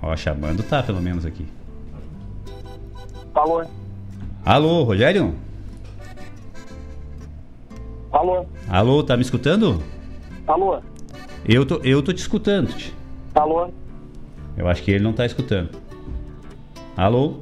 Ó, 0.00 0.16
chamando 0.16 0.62
tá 0.62 0.82
pelo 0.82 1.00
menos 1.00 1.24
aqui. 1.26 1.46
Alô? 3.42 3.64
Alô, 4.44 4.84
Rogério? 4.84 5.34
Alô? 8.12 8.46
Alô, 8.68 9.02
tá 9.02 9.16
me 9.16 9.22
escutando? 9.22 9.82
Alô? 10.46 10.80
Eu 11.44 11.66
tô, 11.66 11.80
eu 11.82 12.00
tô 12.04 12.12
te 12.12 12.18
escutando. 12.18 12.72
Alô? 13.34 13.68
Eu 14.56 14.68
acho 14.68 14.80
que 14.84 14.92
ele 14.92 15.02
não 15.02 15.12
tá 15.12 15.26
escutando. 15.26 15.70
Alô? 16.96 17.38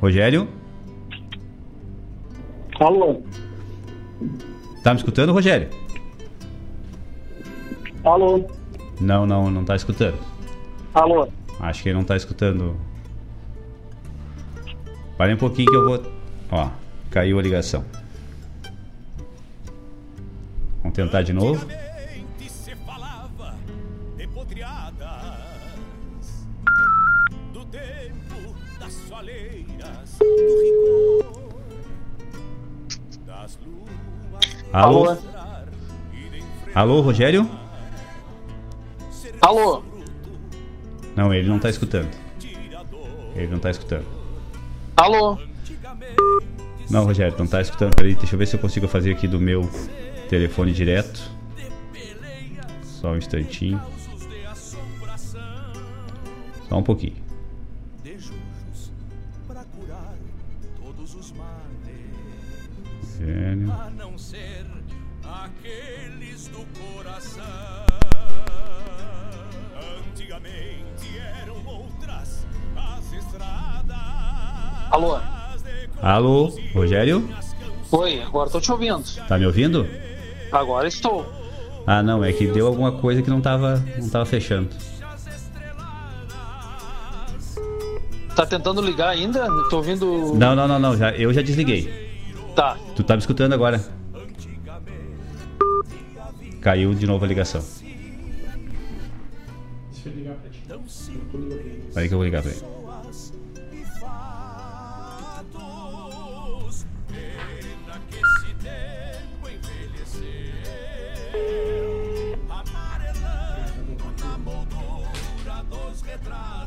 Rogério? 0.00 0.48
Alô? 2.80 3.20
Tá 4.82 4.94
me 4.94 5.00
escutando, 5.00 5.30
Rogério? 5.34 5.68
Alô? 8.02 8.48
Não, 8.98 9.26
não, 9.26 9.50
não 9.50 9.62
tá 9.62 9.76
escutando. 9.76 10.16
Alô? 10.94 11.28
Acho 11.60 11.82
que 11.82 11.90
ele 11.90 11.98
não 11.98 12.04
tá 12.04 12.16
escutando. 12.16 12.74
Para 15.20 15.34
um 15.34 15.36
pouquinho 15.36 15.68
que 15.68 15.76
eu 15.76 15.84
vou. 15.84 16.12
Ó, 16.50 16.70
caiu 17.10 17.38
a 17.38 17.42
ligação. 17.42 17.84
Vamos 20.78 20.96
tentar 20.96 21.20
de 21.20 21.34
novo. 21.34 21.66
Alô? 34.72 35.18
Alô, 36.74 37.00
Rogério? 37.02 37.46
Alô? 39.42 39.82
Não, 41.14 41.34
ele 41.34 41.46
não 41.46 41.58
tá 41.58 41.68
escutando. 41.68 42.08
Ele 43.34 43.48
não 43.48 43.58
tá 43.58 43.70
escutando. 43.70 44.19
Alô? 45.00 45.38
Não, 46.90 47.04
Rogério, 47.06 47.34
não 47.38 47.46
tá 47.46 47.62
escutando. 47.62 47.94
Peraí, 47.94 48.14
deixa 48.14 48.34
eu 48.34 48.38
ver 48.38 48.46
se 48.46 48.54
eu 48.54 48.60
consigo 48.60 48.86
fazer 48.86 49.12
aqui 49.12 49.26
do 49.26 49.40
meu 49.40 49.62
telefone 50.28 50.72
direto. 50.72 51.22
Só 52.82 53.12
um 53.12 53.16
instantinho. 53.16 53.80
Só 56.68 56.76
um 56.76 56.82
pouquinho. 56.82 57.16
Rogério. 63.20 63.72
Alô? 74.90 75.20
Alô, 76.02 76.58
Rogério? 76.74 77.28
Oi, 77.92 78.22
agora 78.22 78.50
tô 78.50 78.60
te 78.60 78.72
ouvindo. 78.72 79.04
Tá 79.28 79.38
me 79.38 79.46
ouvindo? 79.46 79.86
Agora 80.50 80.88
estou. 80.88 81.26
Ah, 81.86 82.02
não, 82.02 82.24
é 82.24 82.32
que 82.32 82.46
deu 82.46 82.66
alguma 82.66 82.92
coisa 82.92 83.22
que 83.22 83.30
não 83.30 83.40
tava, 83.40 83.82
não 83.98 84.08
tava 84.08 84.26
fechando. 84.26 84.68
Tá 88.34 88.46
tentando 88.46 88.80
ligar 88.80 89.10
ainda? 89.10 89.46
Tô 89.68 89.76
ouvindo. 89.76 90.34
Não, 90.34 90.56
não, 90.56 90.66
não, 90.66 90.78
não, 90.78 90.96
já, 90.96 91.10
eu 91.12 91.32
já 91.32 91.42
desliguei. 91.42 92.10
Tá. 92.56 92.76
Tu 92.96 93.04
tá 93.04 93.14
me 93.14 93.20
escutando 93.20 93.52
agora? 93.52 93.84
Caiu 96.60 96.94
de 96.94 97.06
novo 97.06 97.24
a 97.24 97.28
ligação. 97.28 97.62
Deixa 99.92 100.08
eu 100.08 100.12
ligar 100.14 100.34
pra 100.34 100.50
ti. 100.50 100.60
Peraí 101.94 102.08
que 102.08 102.14
eu 102.14 102.18
vou 102.18 102.24
ligar 102.24 102.42
pra 102.42 102.50
ele. 102.50 102.79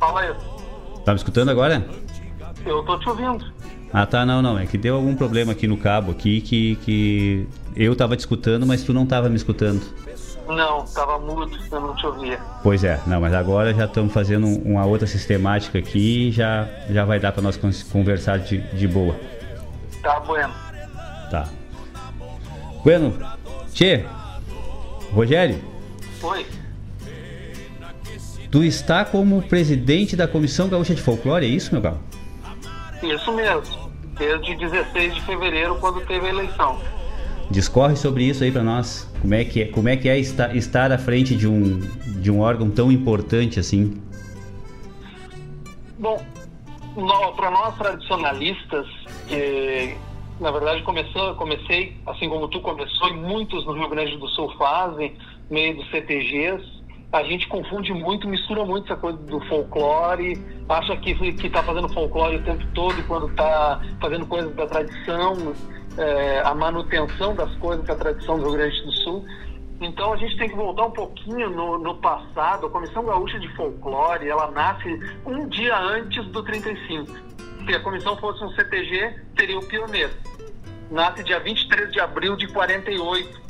Fala 0.04 0.20
aí. 0.22 0.34
Tá 1.06 1.12
me 1.14 1.18
escutando 1.18 1.49
agora? 1.49 1.86
Eu 2.66 2.84
tô 2.84 2.99
te 2.99 3.08
ouvindo. 3.08 3.45
Ah, 3.93 4.06
tá, 4.06 4.26
não, 4.26 4.41
não. 4.41 4.60
É 4.60 4.66
que 4.66 4.78
deu 4.78 4.95
algum 4.95 5.16
problema 5.16 5.54
aqui 5.54 5.66
no 5.66 5.78
cabo 5.78 6.12
aqui 6.12 6.41
que, 6.41 6.76
que 6.78 7.47
eu 7.76 7.95
tava 7.95 8.16
te 8.18 8.20
escutando, 8.20 8.66
mas 8.66 8.84
tu 8.84 8.91
não 8.93 9.06
tava 9.06 9.30
me 9.30 9.36
escutando. 9.38 9.82
Não, 10.47 10.84
tava 10.84 11.20
mudo, 11.20 11.58
eu 11.72 11.80
não 11.80 11.95
te 11.95 12.06
ouvia. 12.06 12.38
Pois 12.62 12.84
é, 12.84 12.99
não, 13.08 13.22
mas 13.22 13.34
agora 13.34 13.74
já 13.74 13.86
estamos 13.86 14.12
fazendo 14.14 14.45
um- 14.45 14.74
uma 14.74 14.86
outra 14.86 15.08
sistemática 15.08 15.80
aqui 15.80 16.28
e 16.28 16.32
já, 16.34 16.68
já 16.89 17.06
vai 17.06 17.18
dar 17.18 17.32
para 17.32 17.41
nós 17.41 17.58
conversar 17.89 18.39
de, 18.39 18.58
de 18.74 18.86
boa. 18.88 19.16
Tá 20.01 20.20
bueno. 20.20 20.54
Tá. 21.32 21.47
Bueno, 22.84 23.14
Tchê, 23.74 24.04
Rogério, 25.14 25.62
Oi. 26.22 26.45
Tu 28.54 28.64
está 28.64 29.04
como 29.04 29.42
presidente 29.42 30.16
da 30.16 30.28
Comissão 30.28 30.70
Gaúcha 30.70 30.94
de 30.94 31.02
Folclore, 31.02 31.44
é 31.44 31.50
isso, 31.50 31.74
meu 31.74 31.82
galo? 31.82 32.00
Isso 33.02 33.34
mesmo. 33.34 33.92
Desde 34.16 34.56
16 34.56 35.16
de 35.16 35.22
fevereiro, 35.22 35.76
quando 35.80 36.06
teve 36.06 36.28
a 36.28 36.30
eleição. 36.30 36.80
Discorre 37.50 37.96
sobre 37.96 38.26
isso 38.26 38.44
aí 38.44 38.52
para 38.52 38.62
nós. 38.62 39.12
Como 39.20 39.34
é 39.34 39.44
que 39.44 39.64
é, 39.64 39.66
como 39.66 39.90
é, 39.90 39.98
que 39.98 40.08
é 40.08 40.20
estar, 40.20 40.56
estar 40.56 40.92
à 40.92 41.00
frente 41.00 41.36
de 41.36 41.48
um, 41.48 41.80
de 42.22 42.30
um 42.30 42.42
órgão 42.42 42.70
tão 42.70 42.92
importante 42.92 43.60
assim? 43.60 44.00
Bom, 45.98 46.24
para 47.36 47.50
nós 47.50 47.76
tradicionalistas, 47.76 48.86
que 49.28 49.98
na 50.40 50.52
verdade 50.52 50.84
começou, 50.84 51.34
comecei, 51.34 51.98
assim 52.06 52.30
como 52.30 52.48
tu 52.48 52.62
começou, 52.62 53.10
e 53.10 53.14
muitos 53.14 53.66
no 53.66 53.74
Rio 53.74 53.90
Grande 53.90 54.16
do 54.16 54.28
Sul 54.28 54.54
fazem, 54.60 55.16
meio 55.50 55.76
dos 55.76 55.90
CTGs, 55.90 56.82
a 57.14 57.22
gente 57.22 57.48
confunde 57.48 57.94
muito, 57.94 58.27
mistura 58.27 58.65
muito 58.65 58.91
essa 58.91 58.99
coisa 58.99 59.19
do 59.19 59.40
folclore, 59.41 60.35
acha 60.68 60.98
que 60.98 61.11
está 61.45 61.61
fazendo 61.61 61.88
folclore 61.90 62.38
o 62.38 62.44
tempo 62.44 62.65
todo 62.73 62.99
e 62.99 63.03
quando 63.03 63.27
está 63.27 63.80
fazendo 64.02 64.26
coisas 64.26 64.53
da 64.56 64.65
tradição, 64.65 65.53
é, 65.95 66.41
a 66.44 66.56
manutenção 66.56 67.35
das 67.35 67.56
coisas 67.57 67.85
da 67.85 67.95
tradição 67.95 68.40
do 68.40 68.45
Rio 68.45 68.53
Grande 68.53 68.81
do 68.81 68.91
Sul. 68.91 69.23
Então 69.80 70.11
a 70.11 70.18
gente 70.18 70.35
tem 70.38 70.49
que 70.49 70.56
voltar 70.56 70.85
um 70.88 70.91
pouquinho 70.91 71.52
no, 71.52 71.77
no 71.77 71.95
passado. 71.98 72.65
A 72.65 72.69
Comissão 72.72 73.06
Gaúcha 73.06 73.40
de 73.40 73.48
Folclore, 73.56 74.27
ela 74.27 74.49
nasce 74.49 74.99
um 75.23 75.48
dia 75.49 75.77
antes 75.77 76.26
do 76.30 76.41
35. 76.41 77.11
Se 77.68 77.76
a 77.76 77.80
comissão 77.81 78.18
fosse 78.18 78.44
um 78.44 78.49
CTG, 78.53 79.19
seria 79.38 79.60
o 79.60 79.65
pioneiro. 79.68 80.14
Nasce 80.90 81.23
dia 81.23 81.40
23 81.40 81.91
de 81.91 81.99
abril 81.99 82.35
de 82.35 82.48
48. 82.48 83.43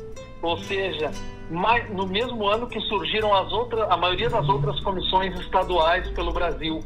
Ou 0.44 0.58
seja, 0.58 1.10
mais, 1.50 1.90
no 1.90 2.06
mesmo 2.06 2.46
ano 2.48 2.68
que 2.68 2.80
surgiram 2.82 3.34
as 3.34 3.52
outras, 3.54 3.90
a 3.90 3.96
maioria 3.96 4.30
das 4.30 4.48
outras 4.48 4.78
comissões 4.82 5.40
estaduais 5.40 6.08
pelo 6.10 6.34
Brasil. 6.34 6.82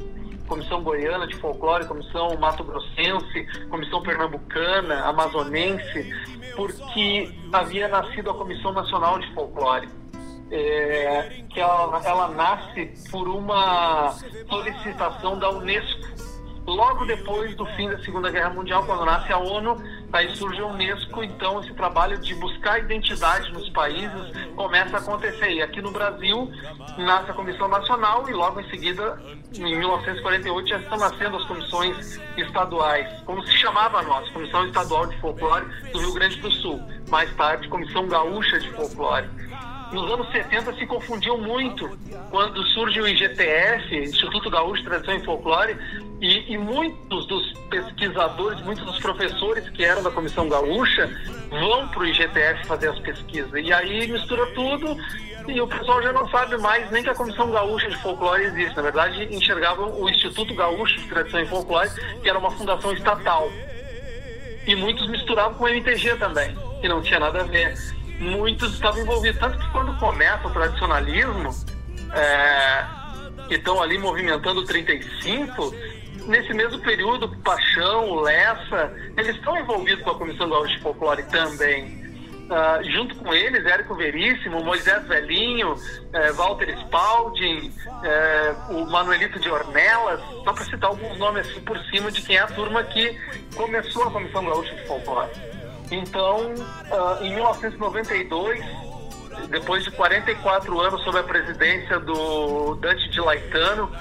Comissão 0.47 0.81
Goiana 0.81 1.27
de 1.27 1.35
Folclore, 1.35 1.85
Comissão 1.85 2.38
Mato 2.39 2.63
Grossense, 2.63 3.67
Comissão 3.69 4.01
Pernambucana, 4.01 5.01
Amazonense, 5.01 6.09
porque 6.55 7.35
havia 7.51 7.89
nascido 7.89 8.29
a 8.29 8.34
Comissão 8.34 8.71
Nacional 8.71 9.19
de 9.19 9.34
Folclore. 9.34 9.89
É, 10.49 11.43
que 11.49 11.59
ela, 11.59 12.01
ela 12.05 12.29
nasce 12.29 12.93
por 13.11 13.27
uma 13.27 14.15
solicitação 14.47 15.38
da 15.38 15.49
Unesco 15.49 16.16
logo 16.68 17.06
depois 17.06 17.56
do 17.56 17.65
fim 17.77 17.89
da 17.89 17.98
Segunda 17.99 18.30
Guerra 18.30 18.49
Mundial, 18.49 18.85
quando 18.85 19.06
nasce 19.06 19.31
a 19.31 19.38
ONU, 19.38 19.77
Aí 20.14 20.34
surge 20.35 20.61
a 20.61 20.65
Unesco, 20.65 21.22
então 21.22 21.60
esse 21.60 21.73
trabalho 21.73 22.18
de 22.18 22.34
buscar 22.35 22.80
identidade 22.80 23.52
nos 23.52 23.69
países 23.69 24.31
começa 24.56 24.98
a 24.98 24.99
acontecer. 24.99 25.52
E 25.52 25.61
aqui 25.61 25.81
no 25.81 25.91
Brasil 25.91 26.49
nasce 26.98 27.30
a 27.30 27.34
Comissão 27.34 27.68
Nacional 27.68 28.27
e 28.30 28.34
logo 28.34 28.61
em 28.61 28.69
seguida, 28.69 29.22
em 29.53 29.77
1948, 29.77 30.69
já 30.69 30.77
estão 30.80 30.98
nascendo 30.98 31.38
as 31.38 31.44
comissões 31.44 32.22
estaduais, 32.38 33.22
como 33.26 33.45
se 33.45 33.52
chamava 33.57 33.99
a 33.99 34.03
nossa, 34.03 34.31
Comissão 34.31 34.65
Estadual 34.65 35.07
de 35.07 35.19
Folclore 35.19 35.65
do 35.91 35.99
Rio 35.99 36.14
Grande 36.14 36.39
do 36.39 36.52
Sul. 36.52 36.81
Mais 37.10 37.34
tarde, 37.35 37.68
Comissão 37.68 38.07
Gaúcha 38.07 38.60
de 38.60 38.69
Folclore 38.72 39.30
nos 39.91 40.11
anos 40.11 40.31
70 40.31 40.73
se 40.76 40.85
confundiam 40.85 41.38
muito 41.38 41.89
quando 42.30 42.61
surge 42.68 43.01
o 43.01 43.07
IGTF, 43.07 43.95
Instituto 43.95 44.49
Gaúcho 44.49 44.81
de 44.81 44.89
Tradição 44.89 45.15
e 45.15 45.26
Folclore, 45.26 45.77
e, 46.19 46.53
e, 46.53 46.57
muitos 46.57 47.27
dos 47.27 47.53
pesquisadores, 47.69 48.59
muitos 48.61 48.84
dos 48.85 48.99
professores 48.99 49.69
que 49.69 49.84
eram 49.84 50.01
da 50.01 50.09
Comissão 50.09 50.49
Gaúcha 50.49 51.09
vão 51.49 51.88
para 51.89 51.99
o 51.99 52.05
IGTF 52.07 52.65
fazer 52.65 52.89
as 52.89 52.99
pesquisas. 52.99 53.53
E 53.53 53.72
aí 53.72 54.07
mistura 54.07 54.45
tudo 54.53 54.97
e 55.47 55.61
o 55.61 55.68
pessoal 55.68 56.01
já 56.01 56.11
não 56.11 56.27
sabe 56.30 56.57
mais 56.57 56.89
nem 56.91 57.03
que 57.03 57.09
a 57.09 57.15
Comissão 57.15 57.49
Gaúcha 57.51 57.89
de 57.89 57.97
Folclore 57.97 58.43
existe. 58.43 58.76
Na 58.76 58.81
verdade, 58.81 59.34
enxergavam 59.34 59.93
o 59.99 60.09
Instituto 60.09 60.53
Gaúcho 60.53 60.99
de 60.99 61.07
Tradição 61.07 61.39
e 61.39 61.45
Folclore, 61.45 61.89
que 62.22 62.30
era 62.30 62.38
uma 62.38 62.51
fundação 62.51 62.91
estatal. 62.91 63.49
E 64.65 64.76
muitos 64.76 65.07
misturavam 65.07 65.53
com 65.53 65.64
o 65.64 65.69
MTG 65.69 66.18
também, 66.18 66.53
que 66.81 66.89
não 66.89 67.01
tinha 67.01 67.19
nada 67.19 67.41
a 67.41 67.43
ver 67.43 67.73
muitos 68.19 68.73
estavam 68.73 69.02
envolvidos. 69.02 69.39
Tanto 69.39 69.57
que 69.57 69.72
quando 69.72 69.98
começa 69.99 70.48
o 70.48 70.52
tradicionalismo, 70.52 71.49
é, 72.14 72.85
que 73.48 73.56
estão 73.56 73.81
ali 73.81 73.98
movimentando 73.98 74.64
35, 74.65 75.73
nesse 76.27 76.53
mesmo 76.53 76.80
período, 76.81 77.30
Paixão, 77.44 78.15
Lessa, 78.22 78.94
eles 79.18 79.35
estão 79.35 79.57
envolvidos 79.57 80.03
com 80.03 80.11
a 80.11 80.15
Comissão 80.15 80.49
Gaúcha 80.49 80.76
de 80.76 80.81
Folclore 80.81 81.23
também. 81.23 82.06
Uh, 82.48 82.81
junto 82.91 83.14
com 83.18 83.34
eles, 83.34 83.65
Érico 83.65 83.94
Veríssimo, 83.94 84.64
Moisés 84.64 85.06
Velhinho, 85.06 85.76
eh, 86.14 86.31
Walter 86.31 86.69
Spalding, 86.80 87.73
eh, 88.06 88.56
o 88.69 88.85
Manuelito 88.85 89.38
de 89.38 89.49
Ornelas, 89.49 90.22
só 90.45 90.53
para 90.53 90.64
citar 90.64 90.89
alguns 90.89 91.18
nomes 91.18 91.45
assim 91.45 91.60
por 91.60 91.77
cima 91.88 92.10
de 92.10 92.22
quem 92.22 92.38
é 92.38 92.39
a 92.39 92.48
turma 92.48 92.85
que 92.85 93.19
começou 93.53 94.03
a 94.03 94.11
Comissão 94.11 94.45
Gaúcha 94.45 94.73
de 94.76 94.88
Folclore. 94.88 95.30
Então, 95.91 96.53
uh, 96.53 97.23
em 97.23 97.34
1992, 97.34 98.59
depois 99.49 99.84
de 99.84 99.91
44 99.91 100.80
anos 100.80 101.03
sob 101.03 101.19
a 101.19 101.23
presidência 101.23 101.99
do 101.99 102.76
Dante 102.76 103.09
de 103.09 103.22
Laetano, 103.22 103.91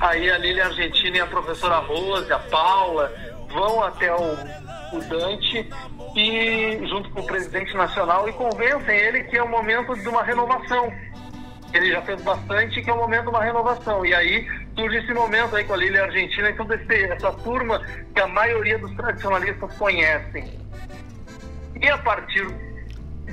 aí 0.00 0.30
a 0.30 0.38
Lília 0.38 0.66
Argentina 0.66 1.18
e 1.18 1.20
a 1.20 1.26
professora 1.26 1.78
Rose, 1.78 2.32
a 2.32 2.38
Paula, 2.38 3.12
vão 3.48 3.82
até 3.82 4.12
o, 4.14 4.32
o 4.92 5.00
Dante 5.08 5.68
e 6.16 6.86
junto 6.88 7.10
com 7.10 7.20
o 7.20 7.26
presidente 7.26 7.74
nacional 7.74 8.28
e 8.28 8.32
convencem 8.32 8.96
ele 8.96 9.24
que 9.24 9.36
é 9.36 9.42
o 9.42 9.48
momento 9.48 9.94
de 9.94 10.08
uma 10.08 10.22
renovação. 10.22 10.92
Ele 11.72 11.92
já 11.92 12.02
fez 12.02 12.20
bastante 12.22 12.82
que 12.82 12.90
é 12.90 12.92
o 12.92 12.96
momento 12.96 13.24
de 13.24 13.28
uma 13.28 13.44
renovação. 13.44 14.04
E 14.04 14.12
aí 14.12 14.44
surge 14.74 14.96
esse 14.96 15.14
momento 15.14 15.54
aí 15.54 15.64
com 15.64 15.74
a 15.74 15.76
Lília 15.76 16.04
Argentina 16.04 16.50
e 16.50 16.54
toda 16.54 16.74
essa 16.74 17.32
turma 17.32 17.80
que 18.12 18.20
a 18.20 18.26
maioria 18.26 18.78
dos 18.78 18.92
tradicionalistas 18.96 19.72
conhecem. 19.76 20.58
E 21.80 21.88
a 21.88 21.98
partir 21.98 22.44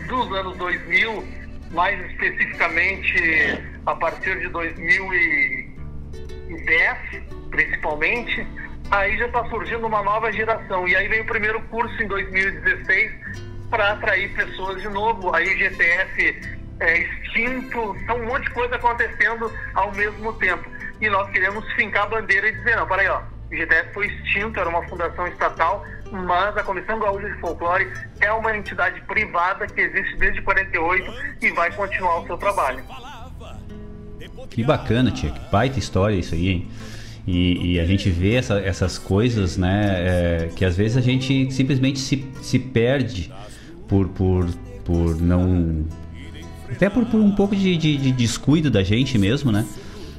dos 0.07 0.31
anos 0.33 0.55
2000, 0.57 1.23
mais 1.71 1.99
especificamente 2.11 3.63
a 3.85 3.95
partir 3.95 4.39
de 4.39 4.49
2010, 4.49 7.23
principalmente, 7.49 8.45
aí 8.91 9.17
já 9.17 9.27
está 9.27 9.45
surgindo 9.45 9.87
uma 9.87 10.03
nova 10.03 10.31
geração. 10.31 10.87
E 10.87 10.95
aí 10.95 11.07
vem 11.07 11.21
o 11.21 11.25
primeiro 11.25 11.59
curso 11.63 11.99
em 12.01 12.07
2016 12.07 13.11
para 13.69 13.93
atrair 13.93 14.33
pessoas 14.33 14.81
de 14.81 14.89
novo. 14.89 15.33
Aí 15.35 15.57
GTF 15.57 16.57
é, 16.79 16.99
extinto, 16.99 17.95
são 18.05 18.17
um 18.17 18.25
monte 18.25 18.43
de 18.43 18.51
coisa 18.51 18.75
acontecendo 18.75 19.51
ao 19.73 19.91
mesmo 19.93 20.33
tempo. 20.33 20.69
E 20.99 21.09
nós 21.09 21.29
queremos 21.31 21.65
fincar 21.73 22.03
a 22.03 22.07
bandeira 22.07 22.49
e 22.49 22.51
dizer, 22.53 22.75
não, 22.75 22.87
peraí, 22.87 23.07
ó, 23.07 23.21
o 23.51 23.55
GTF 23.55 23.93
foi 23.93 24.07
extinto, 24.07 24.59
era 24.59 24.69
uma 24.69 24.83
fundação 24.87 25.27
estatal, 25.27 25.85
mas 26.11 26.57
a 26.57 26.63
Comissão 26.63 26.99
Gaúcha 26.99 27.29
de 27.29 27.39
Folclore 27.39 27.91
é 28.19 28.31
uma 28.31 28.55
entidade 28.55 29.01
privada 29.01 29.67
que 29.67 29.81
existe 29.81 30.17
desde 30.17 30.41
48 30.41 31.13
e 31.41 31.51
vai 31.51 31.71
continuar 31.71 32.21
o 32.21 32.25
seu 32.25 32.37
trabalho. 32.37 32.83
Que 34.49 34.63
bacana, 34.63 35.11
tia, 35.11 35.31
que 35.31 35.51
baita 35.51 35.77
história 35.77 36.15
isso 36.15 36.33
aí, 36.33 36.49
hein? 36.49 36.67
E, 37.27 37.73
e 37.73 37.79
a 37.79 37.85
gente 37.85 38.09
vê 38.09 38.35
essa, 38.35 38.59
essas 38.59 38.97
coisas, 38.97 39.57
né, 39.57 39.95
é, 39.97 40.49
que 40.55 40.63
às 40.63 40.77
vezes 40.77 40.95
a 40.95 41.01
gente 41.01 41.51
simplesmente 41.51 41.99
se, 41.99 42.25
se 42.41 42.57
perde 42.57 43.31
por, 43.87 44.07
por, 44.07 44.47
por 44.85 45.19
não... 45.21 45.85
Até 46.71 46.89
por, 46.89 47.05
por 47.05 47.19
um 47.19 47.35
pouco 47.35 47.55
de, 47.55 47.75
de, 47.75 47.97
de 47.97 48.11
descuido 48.13 48.71
da 48.71 48.83
gente 48.83 49.17
mesmo, 49.17 49.51
né? 49.51 49.65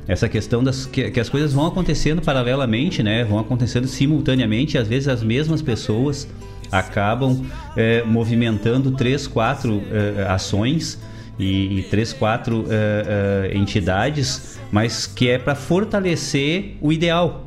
Essa 0.09 0.27
questão 0.27 0.65
das 0.65 0.87
que, 0.87 1.11
que, 1.11 1.21
as 1.21 1.29
coisas 1.29 1.53
vão 1.53 1.67
acontecendo 1.67 2.23
paralelamente, 2.23 3.03
né? 3.03 3.25
Vão 3.25 3.39
acontecendo 3.39 3.87
simultaneamente, 3.87 4.77
e 4.77 4.79
às 4.79 4.89
vezes 4.89 5.07
as 5.07 5.23
mesmas 5.23 5.61
pessoas 5.61 6.27
acabam 6.73 7.45
é, 7.77 8.03
movimentando 8.03 8.91
três, 8.93 9.27
quatro 9.27 9.83
é, 9.93 10.23
ações 10.23 10.99
e, 11.39 11.81
e, 11.81 11.83
três, 11.85 12.13
quatro 12.15 12.65
é, 12.71 13.53
entidades, 13.55 14.59
mas 14.73 15.07
que 15.07 15.29
é 15.29 15.39
para 15.39 15.55
fortalecer 15.55 16.77
o 16.81 16.91
ideal. 16.91 17.47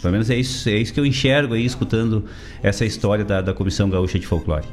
Pelo 0.00 0.12
menos 0.12 0.28
é 0.28 0.36
isso, 0.36 0.68
é 0.68 0.74
isso 0.74 0.92
que 0.92 0.98
eu 0.98 1.06
enxergo 1.06 1.54
aí 1.54 1.64
escutando 1.64 2.24
essa 2.60 2.84
história 2.84 3.24
da, 3.24 3.40
da 3.40 3.54
Comissão 3.54 3.88
Gaúcha 3.88 4.18
de 4.18 4.26
Folclore. 4.26 4.66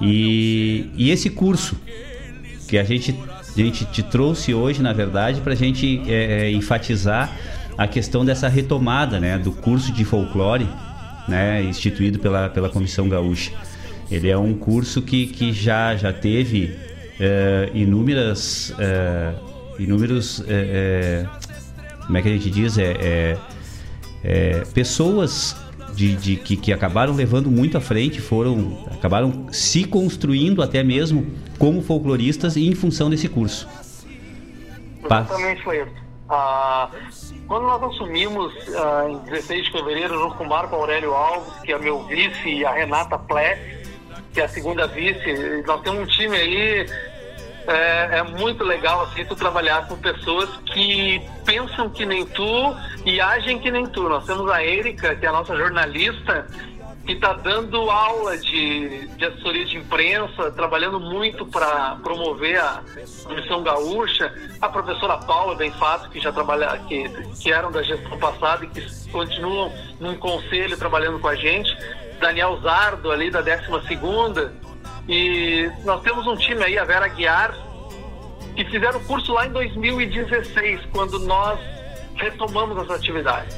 E, 0.00 0.88
e 0.96 1.10
esse 1.10 1.28
curso 1.28 1.76
que 2.66 2.78
a 2.78 2.84
gente 2.84 3.14
gente 3.64 3.84
te 3.86 4.02
trouxe 4.02 4.54
hoje, 4.54 4.82
na 4.82 4.92
verdade, 4.92 5.40
para 5.40 5.52
a 5.52 5.56
gente 5.56 6.02
é, 6.06 6.46
é, 6.46 6.50
enfatizar 6.50 7.30
a 7.76 7.86
questão 7.86 8.24
dessa 8.24 8.48
retomada 8.48 9.20
né, 9.20 9.38
do 9.38 9.52
curso 9.52 9.92
de 9.92 10.04
folclore 10.04 10.68
né, 11.26 11.62
instituído 11.62 12.18
pela, 12.18 12.48
pela 12.48 12.68
Comissão 12.68 13.08
Gaúcha. 13.08 13.52
Ele 14.10 14.28
é 14.28 14.38
um 14.38 14.54
curso 14.54 15.02
que, 15.02 15.26
que 15.26 15.52
já, 15.52 15.94
já 15.96 16.12
teve 16.12 16.74
é, 17.20 17.70
inúmeras, 17.74 18.74
é, 18.78 19.34
inúmeros, 19.78 20.42
é, 20.48 21.26
é, 21.26 22.06
como 22.06 22.16
é 22.16 22.22
que 22.22 22.28
a 22.28 22.32
gente 22.32 22.50
diz, 22.50 22.78
é, 22.78 23.36
pessoas 24.72 25.56
de, 25.98 26.14
de 26.14 26.36
que, 26.36 26.56
que, 26.56 26.72
acabaram 26.72 27.12
levando 27.12 27.50
muito 27.50 27.76
à 27.76 27.80
frente, 27.80 28.20
foram 28.20 28.86
acabaram 28.88 29.48
se 29.50 29.82
construindo 29.82 30.62
até 30.62 30.84
mesmo 30.84 31.26
como 31.58 31.82
folcloristas 31.82 32.56
em 32.56 32.72
função 32.72 33.10
desse 33.10 33.28
curso. 33.28 33.68
Exatamente, 35.04 35.68
Leandro. 35.68 35.94
Ah, 36.28 36.88
quando 37.48 37.62
nós 37.62 37.82
assumimos 37.82 38.54
ah, 38.76 39.06
em 39.10 39.18
16 39.30 39.64
de 39.64 39.72
fevereiro, 39.72 40.14
junto 40.20 40.36
com 40.36 40.44
o 40.44 40.48
Marco 40.48 40.76
Aurélio 40.76 41.14
Alves, 41.14 41.52
que 41.64 41.72
é 41.72 41.78
meu 41.78 42.04
vice, 42.04 42.48
e 42.48 42.64
a 42.64 42.72
Renata 42.72 43.18
Pless, 43.18 43.58
que 44.32 44.40
é 44.40 44.44
a 44.44 44.48
segunda 44.48 44.86
vice, 44.86 45.64
nós 45.66 45.80
temos 45.80 46.02
um 46.02 46.06
time 46.06 46.36
aí 46.36 46.86
é, 47.68 48.18
é, 48.18 48.22
muito 48.22 48.64
legal 48.64 49.02
assim 49.02 49.26
tu 49.26 49.36
trabalhar 49.36 49.86
com 49.86 49.96
pessoas 49.96 50.48
que 50.72 51.20
pensam 51.44 51.90
que 51.90 52.06
nem 52.06 52.24
tu 52.24 52.74
e 53.04 53.20
agem 53.20 53.58
que 53.58 53.70
nem 53.70 53.86
tu. 53.86 54.08
Nós 54.08 54.24
temos 54.24 54.50
a 54.50 54.64
Erika, 54.64 55.14
que 55.14 55.26
é 55.26 55.28
a 55.28 55.32
nossa 55.32 55.54
jornalista, 55.54 56.46
que 57.04 57.12
está 57.12 57.34
dando 57.34 57.90
aula 57.90 58.38
de, 58.38 59.06
de 59.08 59.24
assessoria 59.24 59.66
de 59.66 59.76
imprensa, 59.76 60.50
trabalhando 60.52 60.98
muito 60.98 61.44
para 61.44 61.96
promover 61.96 62.58
a 62.58 62.82
Comissão 63.24 63.62
Gaúcha. 63.62 64.32
A 64.62 64.68
professora 64.70 65.18
Paula 65.18 65.54
Benfato, 65.54 66.08
que 66.08 66.20
já 66.20 66.32
trabalha, 66.32 66.78
que, 66.88 67.06
que 67.38 67.52
eram 67.52 67.70
da 67.70 67.82
gestão 67.82 68.18
passada 68.18 68.64
e 68.64 68.68
que 68.68 69.10
continuam 69.10 69.70
num 70.00 70.16
conselho 70.16 70.76
trabalhando 70.78 71.18
com 71.18 71.28
a 71.28 71.34
gente. 71.34 71.70
Daniel 72.18 72.58
Zardo, 72.62 73.10
ali 73.10 73.30
da 73.30 73.42
12 73.42 73.86
segunda 73.86 74.52
e 75.08 75.70
nós 75.84 76.02
temos 76.02 76.26
um 76.26 76.36
time 76.36 76.62
aí, 76.62 76.78
a 76.78 76.84
Vera 76.84 77.08
Guiar, 77.08 77.54
que 78.54 78.64
fizeram 78.66 78.98
o 78.98 79.04
curso 79.04 79.32
lá 79.32 79.46
em 79.46 79.52
2016, 79.52 80.86
quando 80.92 81.18
nós 81.20 81.58
retomamos 82.16 82.76
as 82.78 82.90
atividades. 82.90 83.56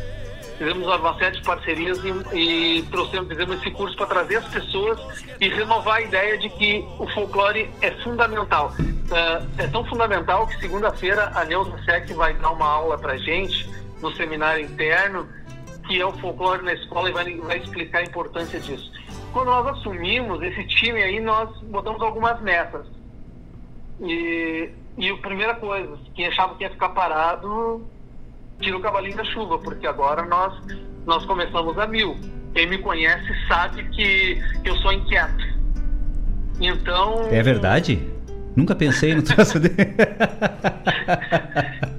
Fizemos 0.59 0.87
uma 0.87 1.19
série 1.19 1.39
de 1.39 1.43
parcerias 1.43 1.99
e, 2.05 2.37
e 2.39 2.83
trouxemos, 2.91 3.29
fizemos 3.29 3.57
esse 3.59 3.71
curso 3.71 3.97
para 3.97 4.07
trazer 4.07 4.37
as 4.37 4.49
pessoas 4.49 5.01
e 5.41 5.49
renovar 5.49 5.97
a 5.97 6.01
ideia 6.03 6.37
de 6.37 6.51
que 6.51 6.85
o 6.99 7.09
folclore 7.09 7.71
é 7.81 7.91
fundamental. 8.03 8.73
É, 9.59 9.65
é 9.65 9.67
tão 9.69 9.85
fundamental 9.87 10.47
que 10.47 10.61
segunda-feira 10.61 11.33
a 11.35 11.45
Neuza 11.47 11.83
Sec 11.85 12.11
vai 12.13 12.35
dar 12.35 12.51
uma 12.51 12.67
aula 12.67 12.99
para 12.99 13.17
gente 13.17 13.69
no 14.03 14.15
seminário 14.15 14.65
interno, 14.65 15.27
que 15.89 15.99
é 15.99 16.05
o 16.05 16.13
folclore 16.19 16.63
na 16.63 16.75
escola 16.75 17.09
e 17.09 17.13
vai, 17.13 17.35
vai 17.39 17.59
explicar 17.59 18.01
a 18.01 18.03
importância 18.03 18.61
disso. 18.61 18.93
Quando 19.33 19.47
nós 19.47 19.67
assumimos 19.69 20.43
esse 20.43 20.65
time 20.67 21.03
aí, 21.03 21.21
nós 21.21 21.49
botamos 21.63 22.03
algumas 22.03 22.41
metas. 22.43 22.87
E, 24.01 24.71
e 24.99 25.09
a 25.09 25.17
primeira 25.19 25.55
coisa, 25.55 25.97
quem 26.15 26.27
achava 26.27 26.55
que 26.57 26.65
ia 26.65 26.71
ficar 26.71 26.89
parado, 26.91 27.87
tira 28.61 28.77
o 28.77 28.81
cavalinho 28.81 29.17
da 29.17 29.25
chuva, 29.25 29.59
porque 29.59 29.87
agora 29.87 30.25
nós, 30.25 30.53
nós 31.07 31.25
começamos 31.27 31.79
a 31.79 31.87
mil. 31.87 32.17
quem 32.55 32.69
me 32.69 32.79
conhece 32.79 33.33
sabe 33.47 33.85
que, 33.91 34.43
eu 34.65 34.75
sou 34.77 34.93
inquieto. 34.93 35.45
Então. 36.61 37.29
É 37.31 37.43
verdade? 37.43 38.05
Nunca 38.57 38.75
pensei 38.75 39.15
no 39.15 39.23
troço 39.23 39.59
dele. 39.61 39.77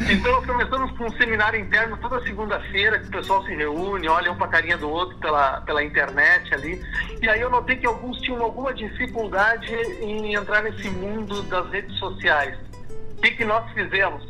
Então 0.00 0.42
começamos 0.44 0.96
com 0.96 1.06
um 1.06 1.16
seminário 1.16 1.58
interno 1.58 1.96
toda 1.96 2.22
segunda-feira, 2.22 3.00
que 3.00 3.08
o 3.08 3.10
pessoal 3.10 3.44
se 3.44 3.54
reúne, 3.54 4.08
olha 4.08 4.30
um 4.30 4.36
pra 4.36 4.46
carinha 4.46 4.78
do 4.78 4.88
outro 4.88 5.18
pela, 5.18 5.60
pela 5.62 5.82
internet 5.82 6.54
ali. 6.54 6.80
E 7.20 7.28
aí 7.28 7.40
eu 7.40 7.50
notei 7.50 7.76
que 7.76 7.86
alguns 7.86 8.18
tinham 8.20 8.40
alguma 8.42 8.72
dificuldade 8.72 9.74
em 10.00 10.34
entrar 10.34 10.62
nesse 10.62 10.88
mundo 10.88 11.42
das 11.44 11.68
redes 11.70 11.98
sociais. 11.98 12.56
O 13.18 13.20
que, 13.20 13.32
que 13.32 13.44
nós 13.44 13.70
fizemos? 13.72 14.24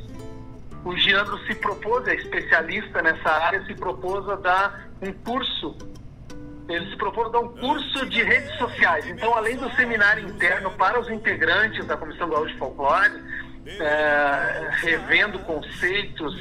O 0.84 0.96
Giandro 0.96 1.38
se 1.46 1.54
propôs, 1.56 2.08
é 2.08 2.14
especialista 2.14 3.02
nessa 3.02 3.30
área, 3.30 3.62
se 3.66 3.74
propôs 3.74 4.26
a 4.28 4.36
dar 4.36 4.88
um 5.02 5.12
curso. 5.12 5.76
Ele 6.66 6.88
se 6.90 6.96
propôs 6.96 7.28
a 7.28 7.30
dar 7.30 7.40
um 7.40 7.48
curso 7.48 8.06
de 8.06 8.22
redes 8.22 8.56
sociais. 8.56 9.06
Então, 9.06 9.34
além 9.34 9.56
do 9.56 9.70
seminário 9.74 10.26
interno 10.26 10.70
para 10.72 10.98
os 10.98 11.10
integrantes 11.10 11.84
da 11.86 11.96
Comissão 11.96 12.28
Gaúcha 12.28 12.52
de 12.52 12.58
Folclore, 12.58 13.22
é, 13.80 14.68
revendo 14.82 15.38
conceitos 15.40 16.34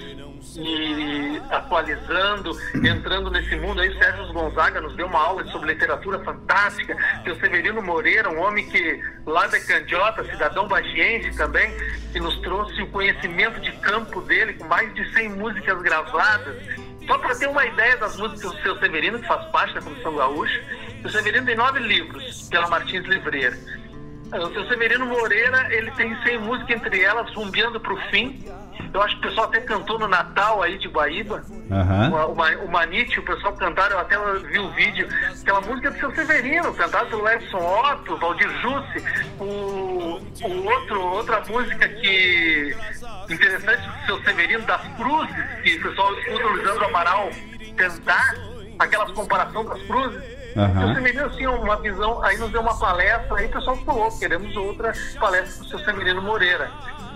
e 0.56 1.42
atualizando, 1.50 2.52
entrando 2.76 3.30
nesse 3.30 3.56
mundo. 3.58 3.82
Aí 3.82 3.94
Sérgio 3.98 4.34
Gonzaga 4.34 4.82
nos 4.82 4.96
deu 4.96 5.08
uma 5.08 5.20
aula 5.20 5.46
sobre 5.52 5.74
literatura 5.74 6.20
fantástica. 6.24 6.96
Seu 7.24 7.36
Severino 7.40 7.82
Moreira, 7.82 8.30
um 8.30 8.40
homem 8.40 8.68
que 8.68 9.04
lá 9.26 9.48
da 9.48 9.60
Candiota, 9.60 10.24
cidadão 10.24 10.68
bagiense 10.68 11.36
também, 11.38 11.72
que 12.12 12.20
nos 12.20 12.40
trouxe 12.40 12.82
o 12.82 12.88
conhecimento 12.88 13.60
de 13.60 13.72
campo 13.74 14.22
dele, 14.22 14.54
com 14.54 14.66
mais 14.66 14.94
de 14.94 15.14
100 15.14 15.30
músicas 15.30 15.82
gravadas. 15.82 16.56
Só 17.06 17.18
para 17.18 17.36
ter 17.36 17.48
uma 17.48 17.66
ideia 17.66 17.96
das 17.98 18.18
músicas 18.18 18.52
do 18.52 18.62
seu 18.62 18.78
Severino, 18.80 19.20
que 19.20 19.28
faz 19.28 19.46
parte 19.50 19.74
da 19.74 19.82
Comissão 19.82 20.16
Gaúcha, 20.16 20.62
o 21.04 21.10
Severino 21.10 21.46
tem 21.46 21.56
nove 21.56 21.80
livros 21.80 22.50
pela 22.50 22.68
Martins 22.68 23.06
Livreira. 23.06 23.58
O 24.34 24.54
seu 24.54 24.68
Severino 24.68 25.06
Moreira, 25.06 25.74
ele 25.74 25.92
tem 25.92 26.16
100 26.24 26.40
músicas, 26.40 26.78
entre 26.78 27.02
elas, 27.02 27.34
Rumbeando 27.34 27.80
pro 27.80 27.98
Fim. 28.10 28.44
Eu 28.94 29.02
acho 29.02 29.20
que 29.20 29.28
o 29.28 29.30
pessoal 29.30 29.48
até 29.48 29.62
cantou 29.62 30.00
no 30.00 30.08
Natal 30.08 30.62
aí 30.62 30.78
de 30.78 30.88
Guaíba. 30.88 31.44
Uhum. 31.50 32.14
O, 32.14 32.32
o, 32.32 32.66
o 32.66 32.72
Manite, 32.72 33.20
o 33.20 33.24
pessoal 33.24 33.54
cantaram, 33.54 33.96
eu 33.96 34.00
até 34.00 34.18
vi 34.48 34.60
o 34.60 34.70
vídeo. 34.72 35.08
Aquela 35.42 35.62
música 35.62 35.92
do 35.92 36.00
seu 36.00 36.16
Severino, 36.16 36.74
cantada 36.74 37.06
pelo 37.06 37.28
Edson 37.28 37.58
Otto, 37.58 38.18
Valdir 38.18 38.50
Jussi. 38.62 39.04
O, 39.40 40.20
o 40.42 40.66
outro, 40.66 41.02
outra 41.02 41.44
música 41.48 41.88
que 41.88 42.76
interessante 43.30 43.88
do 43.88 44.06
seu 44.06 44.24
Severino, 44.24 44.66
das 44.66 44.82
Cruzes, 44.96 45.36
que 45.64 45.78
o 45.78 45.84
pessoal 45.84 46.20
escuta 46.20 46.48
o 46.48 46.58
Lisandro 46.58 46.86
Amaral 46.86 47.30
cantar, 47.76 48.36
aquelas 48.80 49.12
comparações 49.12 49.68
das 49.68 49.82
cruzes. 49.84 50.37
Uhum. 50.58 50.92
O 50.92 50.96
Severino 50.96 51.26
assim, 51.26 51.46
uma 51.46 51.76
visão, 51.78 52.24
aí 52.24 52.36
nos 52.38 52.52
deu 52.52 52.62
uma 52.62 52.78
palestra, 52.80 53.38
aí 53.38 53.46
o 53.46 53.50
pessoal 53.50 53.78
falou, 53.78 54.12
queremos 54.18 54.56
outra 54.56 54.92
palestra 55.20 55.64
do 55.64 55.70
seu 55.70 55.80
Severino 55.80 56.22
Moreira. 56.22 56.72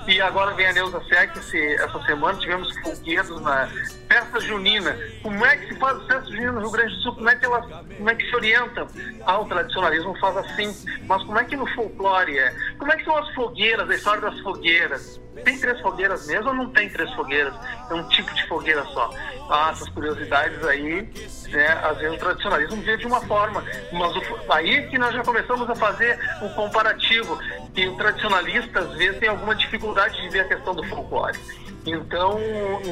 E 0.08 0.20
agora 0.20 0.54
vem 0.56 0.66
a 0.66 0.74
Neuza 0.74 1.02
Sec, 1.06 1.38
essa 1.38 2.04
semana 2.04 2.38
tivemos 2.40 2.76
folguedos 2.80 3.40
na 3.42 3.68
festa 4.08 4.40
junina. 4.40 4.98
Como 5.22 5.46
é 5.46 5.56
que 5.58 5.74
se 5.74 5.80
faz 5.80 5.98
a 5.98 6.06
festa 6.08 6.32
junina 6.32 6.52
no 6.54 6.62
Rio 6.62 6.72
Grande 6.72 6.96
do 6.96 7.02
Sul? 7.02 7.16
Como 7.16 7.30
é 7.30 7.36
que, 7.36 7.46
ela, 7.46 7.62
como 7.62 8.10
é 8.10 8.16
que 8.16 8.28
se 8.28 8.36
orienta? 8.36 8.88
Ah, 9.26 9.40
o 9.40 9.46
tradicionalismo 9.46 10.18
faz 10.20 10.38
assim. 10.38 10.76
Mas 11.08 11.24
como 11.24 11.40
é 11.40 11.46
que 11.46 11.56
no 11.56 11.68
folclore 11.76 12.38
é? 12.38 12.54
Como 12.80 12.92
é 12.92 12.98
que 12.98 13.06
são 13.06 13.16
as 13.16 13.34
fogueiras, 13.36 13.90
a 13.90 13.96
história 13.96 14.22
das 14.22 14.40
fogueiras? 14.40 15.22
Tem 15.46 15.58
três 15.58 15.80
fogueiras 15.80 16.28
mesmo 16.28 16.50
ou 16.50 16.56
não 16.56 16.70
tem 16.72 16.90
três 16.90 17.10
fogueiras? 17.14 17.54
É 17.90 17.94
um 17.94 18.04
tipo 18.10 18.34
de 18.34 18.46
fogueira 18.48 18.84
só. 18.86 19.10
Ah, 19.50 19.70
essas 19.72 19.88
curiosidades 19.90 20.64
aí, 20.66 21.10
né, 21.50 21.68
às 21.84 21.98
vezes 21.98 22.16
o 22.16 22.20
tradicionalismo 22.20 22.82
vê 22.82 22.98
de 22.98 23.06
uma 23.06 23.22
forma, 23.22 23.64
mas 23.94 24.16
o, 24.16 24.22
aí 24.52 24.88
que 24.88 24.98
nós 24.98 25.14
já 25.14 25.24
começamos 25.24 25.70
a 25.70 25.76
fazer 25.76 26.20
o 26.42 26.50
comparativo, 26.50 27.40
que 27.74 27.88
o 27.88 27.96
tradicionalista 27.96 28.80
às 28.82 28.94
vezes 28.96 29.20
tem 29.20 29.30
alguma 29.30 29.56
dificuldade 29.56 29.91
de 29.94 30.30
ver 30.30 30.42
a 30.42 30.46
questão 30.46 30.74
do 30.74 30.84
folclore. 30.84 31.38
Então, 31.86 32.40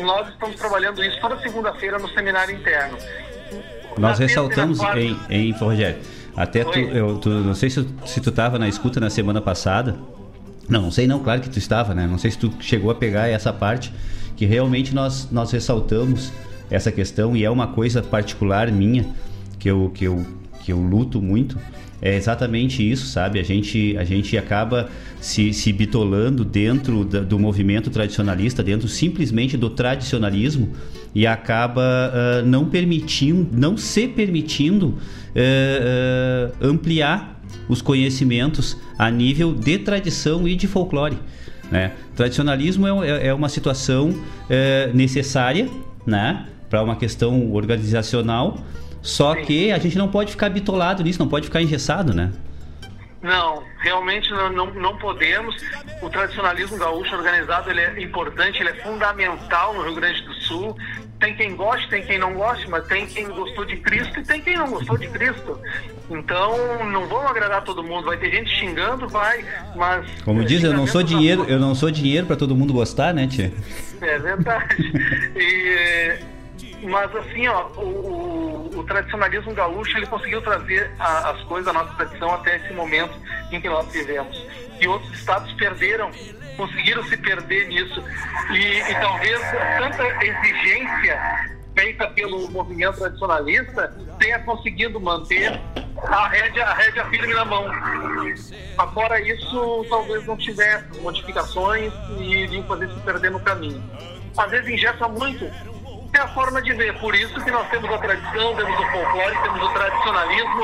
nós 0.03 0.27
estamos 0.29 0.55
trabalhando 0.55 1.03
isso 1.03 1.19
toda 1.21 1.39
segunda-feira 1.39 1.99
no 1.99 2.09
seminário 2.09 2.55
interno. 2.55 2.97
Nós 3.97 4.19
ressaltamos 4.19 4.79
em, 4.95 5.19
em 5.29 5.51
Rogério, 5.51 5.99
até 6.35 6.63
tu, 6.63 6.79
eu 6.79 7.17
tu, 7.17 7.29
não 7.29 7.53
sei 7.53 7.69
se, 7.69 7.87
se 8.05 8.21
tu 8.21 8.29
estava 8.29 8.57
na 8.57 8.67
escuta 8.67 8.99
na 8.99 9.09
semana 9.09 9.41
passada, 9.41 9.97
não, 10.69 10.83
não 10.83 10.91
sei 10.91 11.07
não, 11.07 11.19
claro 11.19 11.41
que 11.41 11.49
tu 11.49 11.57
estava, 11.57 11.93
né? 11.93 12.07
Não 12.07 12.17
sei 12.17 12.31
se 12.31 12.37
tu 12.37 12.53
chegou 12.59 12.91
a 12.91 12.95
pegar 12.95 13.27
essa 13.27 13.51
parte 13.51 13.91
que 14.35 14.45
realmente 14.45 14.93
nós, 14.93 15.29
nós 15.31 15.51
ressaltamos 15.51 16.31
essa 16.69 16.91
questão 16.91 17.35
e 17.35 17.43
é 17.43 17.49
uma 17.49 17.67
coisa 17.67 18.01
particular 18.01 18.71
minha 18.71 19.05
que 19.57 19.69
eu, 19.69 19.91
que 19.93 20.05
eu, 20.05 20.25
que 20.61 20.71
eu 20.71 20.79
luto 20.79 21.21
muito. 21.21 21.57
É 22.01 22.15
exatamente 22.15 22.87
isso, 22.87 23.05
sabe? 23.07 23.39
A 23.39 23.43
gente, 23.43 23.95
a 23.97 24.03
gente 24.03 24.37
acaba 24.37 24.89
se, 25.19 25.53
se 25.53 25.73
bitolando 25.73 26.45
dentro 26.45 27.03
da, 27.03 27.19
do 27.19 27.37
movimento 27.37 27.89
tradicionalista, 27.89 28.63
dentro 28.63 28.87
simplesmente 28.87 29.57
do 29.57 29.69
tradicionalismo 29.69 30.69
e 31.13 31.27
acaba 31.27 31.81
uh, 31.81 32.45
não 32.45 32.65
permitindo, 32.65 33.49
não 33.51 33.75
se 33.75 34.07
permitindo 34.07 34.87
uh, 34.87 34.95
uh, 36.61 36.67
ampliar 36.67 37.41
os 37.67 37.81
conhecimentos 37.81 38.77
a 38.97 39.09
nível 39.11 39.53
de 39.53 39.77
tradição 39.79 40.47
e 40.47 40.55
de 40.55 40.67
folclore. 40.67 41.17
Né? 41.71 41.91
Tradicionalismo 42.15 43.03
é, 43.03 43.09
é, 43.09 43.27
é 43.27 43.33
uma 43.33 43.49
situação 43.49 44.13
é, 44.49 44.89
necessária 44.93 45.69
né? 46.05 46.47
para 46.69 46.81
uma 46.81 46.95
questão 46.95 47.51
organizacional, 47.51 48.63
só 49.01 49.35
que 49.35 49.71
a 49.71 49.79
gente 49.79 49.97
não 49.97 50.07
pode 50.07 50.31
ficar 50.31 50.49
bitolado 50.49 51.03
nisso, 51.03 51.19
não 51.19 51.27
pode 51.27 51.45
ficar 51.45 51.61
engessado, 51.61 52.13
né? 52.13 52.31
Não, 53.21 53.63
realmente 53.79 54.31
não, 54.31 54.51
não, 54.51 54.73
não, 54.73 54.97
podemos. 54.97 55.55
O 56.01 56.09
tradicionalismo 56.09 56.77
gaúcho 56.77 57.13
organizado 57.15 57.69
ele 57.69 57.81
é 57.81 58.01
importante, 58.01 58.61
ele 58.61 58.69
é 58.69 58.75
fundamental 58.75 59.73
no 59.73 59.83
Rio 59.83 59.95
Grande 59.95 60.21
do 60.21 60.33
Sul. 60.35 60.77
Tem 61.19 61.35
quem 61.35 61.53
goste, 61.53 61.89
tem 61.89 62.01
quem 62.05 62.17
não 62.17 62.33
goste, 62.33 62.69
mas 62.69 62.87
tem 62.87 63.05
quem 63.05 63.27
gostou 63.27 63.65
de 63.65 63.75
Cristo 63.75 64.21
e 64.21 64.23
tem 64.23 64.39
quem 64.39 64.55
não 64.55 64.69
gostou 64.69 64.97
de 64.97 65.09
Cristo. 65.09 65.59
Então, 66.09 66.85
não 66.85 67.07
vamos 67.07 67.29
agradar 67.29 67.61
todo 67.65 67.83
mundo. 67.83 68.05
Vai 68.05 68.17
ter 68.17 68.31
gente 68.31 68.49
xingando, 68.51 69.05
vai, 69.09 69.43
mas. 69.75 70.09
Como 70.23 70.45
diz, 70.45 70.63
eu 70.63 70.73
não 70.73 70.87
sou 70.87 71.03
dinheiro, 71.03 71.43
eu 71.49 71.59
não 71.59 71.75
sou 71.75 71.91
dinheiro 71.91 72.25
para 72.25 72.37
todo 72.37 72.55
mundo 72.55 72.71
gostar, 72.71 73.13
né, 73.13 73.27
Tia? 73.27 73.51
É 73.99 74.17
verdade. 74.17 74.75
e, 75.35 76.38
mas 76.83 77.15
assim, 77.15 77.47
ó, 77.47 77.67
o, 77.77 77.81
o, 77.81 78.79
o, 78.79 78.83
tradicionalismo 78.83 79.53
gaúcho 79.53 79.97
ele 79.97 80.07
conseguiu 80.07 80.41
trazer 80.41 80.91
a, 80.99 81.31
as 81.31 81.41
coisas 81.43 81.65
da 81.65 81.73
nossa 81.73 81.93
tradição 81.95 82.33
até 82.33 82.57
esse 82.57 82.73
momento 82.73 83.13
em 83.51 83.59
que 83.59 83.69
nós 83.69 83.91
vivemos. 83.91 84.45
E 84.79 84.87
outros 84.87 85.11
estados 85.13 85.51
perderam, 85.53 86.09
conseguiram 86.55 87.03
se 87.03 87.17
perder 87.17 87.67
nisso. 87.67 88.03
E, 88.51 88.91
e 88.91 88.95
talvez 89.01 89.39
tanta 89.77 90.25
exigência 90.25 91.49
feita 91.75 92.07
pelo 92.09 92.49
movimento 92.51 92.97
tradicionalista 92.97 93.95
tenha 94.17 94.39
conseguido 94.39 94.99
manter 94.99 95.59
a 96.07 96.27
rédea, 96.27 96.65
a 96.65 96.73
rédea 96.73 97.05
firme 97.05 97.33
na 97.33 97.45
mão. 97.45 97.65
Fora 98.93 99.19
isso, 99.21 99.85
talvez 99.89 100.25
não 100.25 100.37
tivesse 100.37 100.99
modificações 101.01 101.91
e 102.17 102.43
iriam 102.43 102.63
fazer 102.63 102.89
se 102.89 102.99
perder 103.01 103.31
no 103.31 103.39
caminho. 103.39 103.83
Às 104.37 104.51
vezes 104.51 104.69
ingessa 104.69 105.07
muito, 105.07 105.45
é 106.13 106.19
a 106.19 106.27
forma 106.29 106.61
de 106.61 106.73
ver. 106.73 106.97
Por 106.99 107.15
isso 107.15 107.33
que 107.43 107.51
nós 107.51 107.69
temos 107.69 107.91
a 107.91 107.97
tradição, 107.97 108.55
temos 108.55 108.79
o 108.79 108.91
folclore, 108.91 109.41
temos 109.43 109.61
o 109.61 109.73
tradicionalismo, 109.73 110.63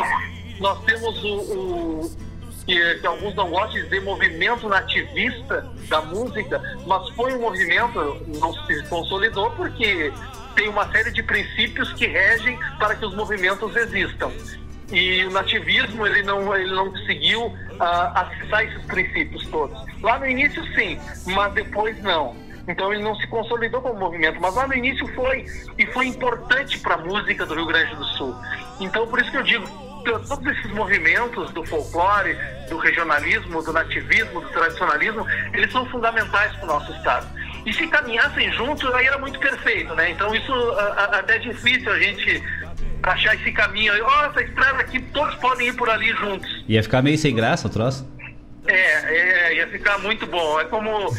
nós 0.60 0.84
temos 0.84 1.24
o, 1.24 1.36
o 1.38 2.12
que, 2.66 2.96
que, 2.96 3.08
alguns 3.08 3.36
não 3.36 3.50
gostam 3.50 3.74
de 3.74 3.84
dizer 3.84 4.02
movimento 4.02 4.68
nativista 4.68 5.70
da 5.88 6.02
música, 6.02 6.62
mas 6.88 7.10
foi 7.10 7.36
um 7.36 7.42
movimento, 7.42 8.26
não 8.40 8.54
se 8.66 8.84
consolidou 8.90 9.52
porque 9.52 10.12
tem 10.56 10.70
uma 10.70 10.90
série 10.92 11.12
de 11.12 11.22
princípios 11.22 11.94
que 11.94 12.08
regem 12.08 12.58
para 12.80 12.96
que 12.96 13.06
os 13.06 13.14
movimentos 13.16 13.76
existam. 13.76 14.32
E 14.92 15.26
o 15.26 15.32
nativismo 15.32 16.06
ele 16.06 16.24
não, 16.24 16.56
ele 16.56 16.74
não 16.74 16.92
conseguiu 16.92 17.48
uh, 17.48 17.54
acessar 18.14 18.64
esses 18.64 18.86
princípios 18.86 19.46
todos. 19.48 19.78
Lá 20.02 20.20
no 20.20 20.28
início 20.28 20.64
sim, 20.76 21.00
mas 21.26 21.54
depois 21.54 22.02
não. 22.04 22.36
Então 22.68 22.92
ele 22.94 23.04
não 23.04 23.16
se 23.16 23.28
consolidou 23.28 23.82
como 23.82 24.00
movimento, 24.00 24.40
mas 24.42 24.56
lá 24.56 24.68
no 24.68 24.74
início 24.74 25.08
foi 25.14 25.46
e 25.78 25.86
foi 25.88 26.08
importante 26.08 26.80
para 26.80 26.96
a 26.96 26.98
música 26.98 27.46
do 27.46 27.54
Rio 27.54 27.68
Grande 27.68 27.96
do 27.96 28.04
Sul. 28.04 28.36
Então 28.80 29.08
por 29.08 29.20
isso 29.22 29.30
que 29.30 29.38
eu 29.38 29.44
digo, 29.44 29.68
todos 30.04 30.46
esses 30.46 30.72
movimentos 30.72 31.52
do 31.52 31.66
folclore, 31.66 32.38
do 32.70 32.78
regionalismo, 32.78 33.64
do 33.64 33.74
nativismo, 33.74 34.42
do 34.42 34.50
tradicionalismo, 34.50 35.26
eles 35.54 35.72
são 35.72 35.86
fundamentais 35.88 36.56
para 36.56 36.64
o 36.64 36.68
nosso 36.68 36.92
estado. 36.94 37.28
E 37.66 37.74
se 37.74 37.88
caminhassem 37.88 38.52
juntos, 38.54 38.94
aí 38.94 39.08
era 39.08 39.18
muito 39.18 39.40
perfeito, 39.40 39.94
né? 39.96 40.12
Então 40.12 40.34
isso 40.36 40.54
até 41.12 41.38
é 41.38 41.40
difícil 41.40 41.92
a 41.92 42.00
gente 42.00 42.44
achar 43.02 43.36
esse 43.36 43.52
caminho. 43.52 43.94
Oh, 44.04 44.26
essa 44.26 44.44
estrada 44.44 44.82
aqui, 44.82 45.00
todos 45.00 45.36
podem 45.36 45.70
ir 45.70 45.74
por 45.74 45.90
ali 45.90 46.12
juntos. 46.14 46.64
Ia 46.68 46.84
ficar 46.84 47.02
meio 47.02 47.18
sem 47.18 47.36
graça 47.36 47.68
o 47.68 47.72
troço? 47.72 48.08
É, 48.68 49.52
é, 49.52 49.56
ia 49.56 49.68
ficar 49.68 49.98
muito 50.00 50.26
bom. 50.28 50.60
É 50.60 50.66
como 50.66 51.12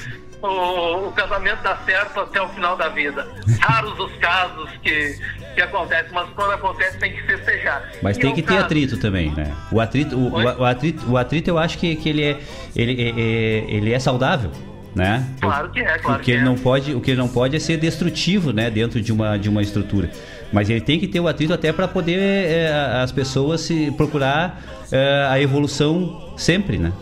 o, 0.43 1.09
o, 1.09 1.13
casamento 1.13 1.63
dá 1.63 1.77
certo 1.85 2.21
até 2.21 2.41
o 2.41 2.49
final 2.51 2.77
da 2.77 2.89
vida. 2.89 3.27
Raros 3.61 3.99
os 3.99 4.15
casos 4.17 4.71
que, 4.83 5.19
que 5.55 5.63
acontecem, 5.63 6.13
mas 6.13 6.29
quando 6.31 6.53
acontece 6.53 6.99
tem 6.99 7.13
que 7.13 7.23
festejar. 7.23 7.91
Mas 8.03 8.17
e 8.17 8.21
tem 8.21 8.35
que 8.35 8.43
caso... 8.43 8.59
ter 8.59 8.65
atrito 8.65 8.97
também, 8.99 9.31
né? 9.35 9.55
O 9.73 9.81
atrito, 9.81 10.17
o, 10.17 10.33
o, 10.33 10.65
atrito, 10.65 11.11
o 11.11 11.17
atrito 11.17 11.51
eu 11.51 11.59
acho 11.59 11.79
que, 11.79 11.97
que 11.97 12.09
ele, 12.09 12.23
é, 12.23 12.39
ele, 12.75 13.03
é, 13.03 13.09
é 13.09 13.75
ele 13.75 13.93
é 13.93 13.99
saudável. 13.99 14.51
Né? 14.95 15.27
Claro 15.43 15.71
que 15.71 15.81
é, 15.81 15.99
claro 15.99 16.21
o 16.21 16.25
que, 16.25 16.31
ele 16.31 16.41
é. 16.41 16.45
não 16.45 16.55
pode 16.55 16.95
o 16.95 17.03
que 17.03 17.11
ele 17.11 17.21
não 17.21 17.29
pode 17.29 17.55
é 17.55 17.59
ser 17.59 17.77
destrutivo 17.77 18.51
né 18.51 18.71
dentro 18.71 18.99
de 18.99 19.13
uma 19.13 19.37
de 19.37 19.47
uma 19.47 19.61
estrutura 19.61 20.11
mas 20.51 20.71
ele 20.71 20.81
tem 20.81 20.99
que 20.99 21.07
ter 21.07 21.21
o 21.21 21.29
atrito 21.29 21.53
até 21.53 21.71
para 21.71 21.87
poder 21.87 22.19
é, 22.19 22.73
as 23.03 23.13
pessoas 23.13 23.61
se 23.61 23.91
procurar 23.91 24.59
é, 24.91 25.27
a 25.29 25.39
evolução 25.39 26.33
sempre 26.39 26.79
né 26.79 26.95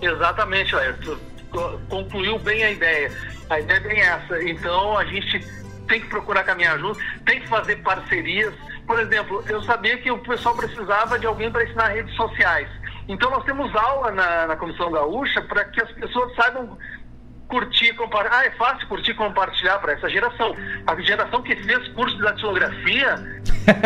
exatamente 0.00 0.74
Ayrton 0.74 1.16
concluiu 1.88 2.38
bem 2.38 2.64
a 2.64 2.70
ideia. 2.70 3.12
A 3.50 3.60
ideia 3.60 3.76
é 3.76 3.80
bem 3.80 4.00
essa. 4.00 4.42
Então 4.42 4.96
a 4.96 5.04
gente 5.04 5.40
tem 5.88 6.00
que 6.00 6.08
procurar 6.08 6.44
caminhar 6.44 6.78
junto, 6.78 6.98
tem 7.24 7.40
que 7.40 7.48
fazer 7.48 7.76
parcerias. 7.76 8.54
Por 8.86 8.98
exemplo, 8.98 9.44
eu 9.48 9.62
sabia 9.62 9.98
que 9.98 10.10
o 10.10 10.18
pessoal 10.18 10.56
precisava 10.56 11.18
de 11.18 11.26
alguém 11.26 11.50
para 11.50 11.64
ensinar 11.64 11.88
redes 11.88 12.14
sociais. 12.16 12.68
Então 13.08 13.30
nós 13.30 13.44
temos 13.44 13.74
aula 13.74 14.10
na, 14.10 14.46
na 14.46 14.56
Comissão 14.56 14.90
Gaúcha 14.90 15.42
para 15.42 15.64
que 15.64 15.82
as 15.82 15.90
pessoas 15.92 16.34
saibam 16.34 16.78
curtir, 17.52 17.92
compartilhar. 17.94 18.38
Ah, 18.38 18.46
é 18.46 18.50
fácil 18.52 18.88
curtir 18.88 19.12
compartilhar 19.12 19.78
para 19.78 19.92
essa 19.92 20.08
geração. 20.08 20.56
A 20.86 21.00
geração 21.02 21.42
que 21.42 21.54
fez 21.56 21.88
curso 21.88 22.16
de 22.16 22.22
datilografia 22.22 23.16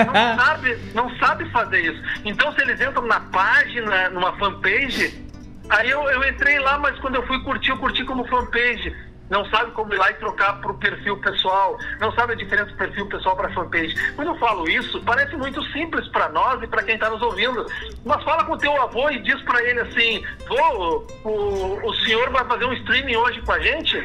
não 0.07 0.15
sabe, 0.39 0.79
não 0.95 1.17
sabe 1.17 1.51
fazer 1.51 1.81
isso. 1.81 2.03
Então 2.25 2.53
se 2.53 2.61
eles 2.63 2.81
entram 2.81 3.05
na 3.07 3.19
página, 3.19 4.11
numa 4.11 4.37
fanpage, 4.37 5.26
Aí 5.69 5.91
eu, 5.91 6.03
eu 6.09 6.29
entrei 6.29 6.59
lá, 6.59 6.79
mas 6.79 6.99
quando 7.01 7.17
eu 7.17 7.27
fui 7.27 7.41
curtir, 7.43 7.71
eu 7.71 7.79
curti 7.79 8.05
como 8.05 8.27
fanpage. 8.27 8.95
Não 9.29 9.45
sabe 9.47 9.73
como 9.73 9.93
ir 9.93 9.97
lá 9.97 10.11
e 10.11 10.15
trocar 10.15 10.61
para 10.61 10.71
o 10.71 10.79
perfil 10.79 11.17
pessoal, 11.17 11.77
não 11.99 12.13
sabe 12.13 12.35
a 12.35 12.37
diferença 12.37 12.71
do 12.71 12.77
perfil 12.77 13.07
pessoal 13.07 13.35
para 13.35 13.53
fanpage. 13.53 13.95
Quando 14.15 14.29
eu 14.29 14.39
falo 14.39 14.69
isso, 14.69 15.03
parece 15.03 15.37
muito 15.37 15.61
simples 15.73 16.07
para 16.09 16.29
nós 16.29 16.63
e 16.63 16.67
para 16.69 16.83
quem 16.85 16.95
está 16.95 17.11
nos 17.11 17.21
ouvindo. 17.21 17.67
Mas 18.05 18.23
fala 18.23 18.45
com 18.45 18.53
o 18.53 18.59
teu 18.59 18.81
avô 18.81 19.11
e 19.11 19.21
diz 19.21 19.41
para 19.43 19.63
ele 19.65 19.81
assim: 19.81 20.23
Vô, 20.47 21.05
o, 21.25 21.89
o 21.89 21.95
senhor 22.05 22.31
vai 22.31 22.45
fazer 22.45 22.67
um 22.67 22.73
streaming 22.75 23.17
hoje 23.17 23.43
com 23.43 23.53
a 23.53 23.59
gente? 23.59 23.97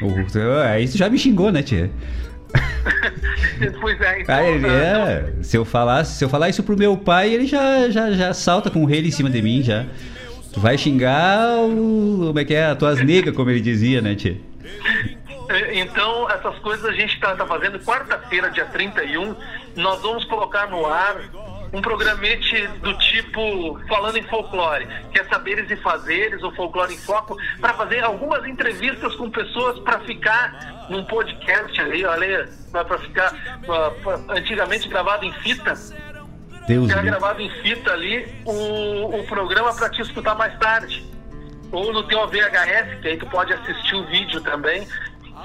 Aí 0.71 0.87
você 0.87 0.97
já 0.97 1.07
me 1.07 1.19
xingou, 1.19 1.51
né, 1.51 1.61
tia? 1.61 1.91
pois 3.79 4.01
é, 4.01 4.21
então, 4.21 4.35
ah, 4.35 4.43
ele, 4.43 4.67
é. 4.67 5.33
Se 5.43 5.55
eu 5.55 5.63
falar, 5.63 6.03
se 6.03 6.23
eu 6.25 6.29
falar 6.29 6.49
isso 6.49 6.63
pro 6.63 6.75
meu 6.75 6.97
pai, 6.97 7.31
ele 7.31 7.45
já, 7.45 7.89
já, 7.89 8.11
já 8.11 8.33
salta 8.33 8.71
com 8.71 8.83
o 8.83 8.85
rei 8.85 9.05
em 9.05 9.11
cima 9.11 9.29
de 9.29 9.41
mim 9.41 9.61
já. 9.61 9.85
Tu 10.53 10.59
vai 10.59 10.77
xingar 10.77 11.57
o. 11.59 12.25
Como 12.27 12.39
é 12.39 12.45
que 12.45 12.53
é? 12.53 12.65
As 12.65 12.77
tuas 12.77 13.03
negas, 13.03 13.35
como 13.35 13.49
ele 13.49 13.61
dizia, 13.61 14.01
né, 14.01 14.15
Tia? 14.15 14.37
Então, 15.73 16.29
essas 16.29 16.57
coisas 16.59 16.85
a 16.85 16.93
gente 16.93 17.13
está 17.13 17.35
tá 17.35 17.45
fazendo. 17.45 17.79
Quarta-feira, 17.79 18.49
dia 18.49 18.65
31, 18.65 19.35
nós 19.75 20.01
vamos 20.01 20.25
colocar 20.25 20.67
no 20.67 20.85
ar 20.85 21.17
um 21.73 21.81
programete 21.81 22.67
do 22.81 22.93
tipo 22.97 23.79
falando 23.87 24.17
em 24.17 24.23
folclore, 24.23 24.87
que 25.13 25.19
é 25.19 25.23
saberes 25.25 25.69
e 25.71 25.75
fazeres, 25.77 26.43
o 26.43 26.51
folclore 26.51 26.93
em 26.93 26.97
foco, 26.97 27.37
para 27.59 27.73
fazer 27.73 28.03
algumas 28.03 28.45
entrevistas 28.45 29.15
com 29.15 29.29
pessoas 29.29 29.79
para 29.79 29.99
ficar 30.01 30.87
num 30.89 31.05
podcast 31.05 31.79
ali, 31.79 32.03
olha, 32.03 32.49
para 32.71 32.97
ficar 32.99 33.33
antigamente 34.29 34.89
gravado 34.89 35.25
em 35.25 35.31
fita, 35.35 35.73
Deus 36.67 36.89
Era 36.89 37.01
gravado 37.01 37.41
em 37.41 37.49
fita 37.61 37.91
ali 37.91 38.27
o, 38.45 39.19
o 39.19 39.23
programa 39.27 39.73
para 39.73 39.89
te 39.89 40.01
escutar 40.01 40.35
mais 40.35 40.57
tarde. 40.59 41.05
Ou 41.71 41.93
no 41.93 42.03
teu 42.07 42.27
VHS, 42.27 43.01
que 43.01 43.07
aí 43.07 43.17
tu 43.17 43.25
pode 43.27 43.53
assistir 43.53 43.95
o 43.95 44.05
vídeo 44.07 44.41
também, 44.41 44.87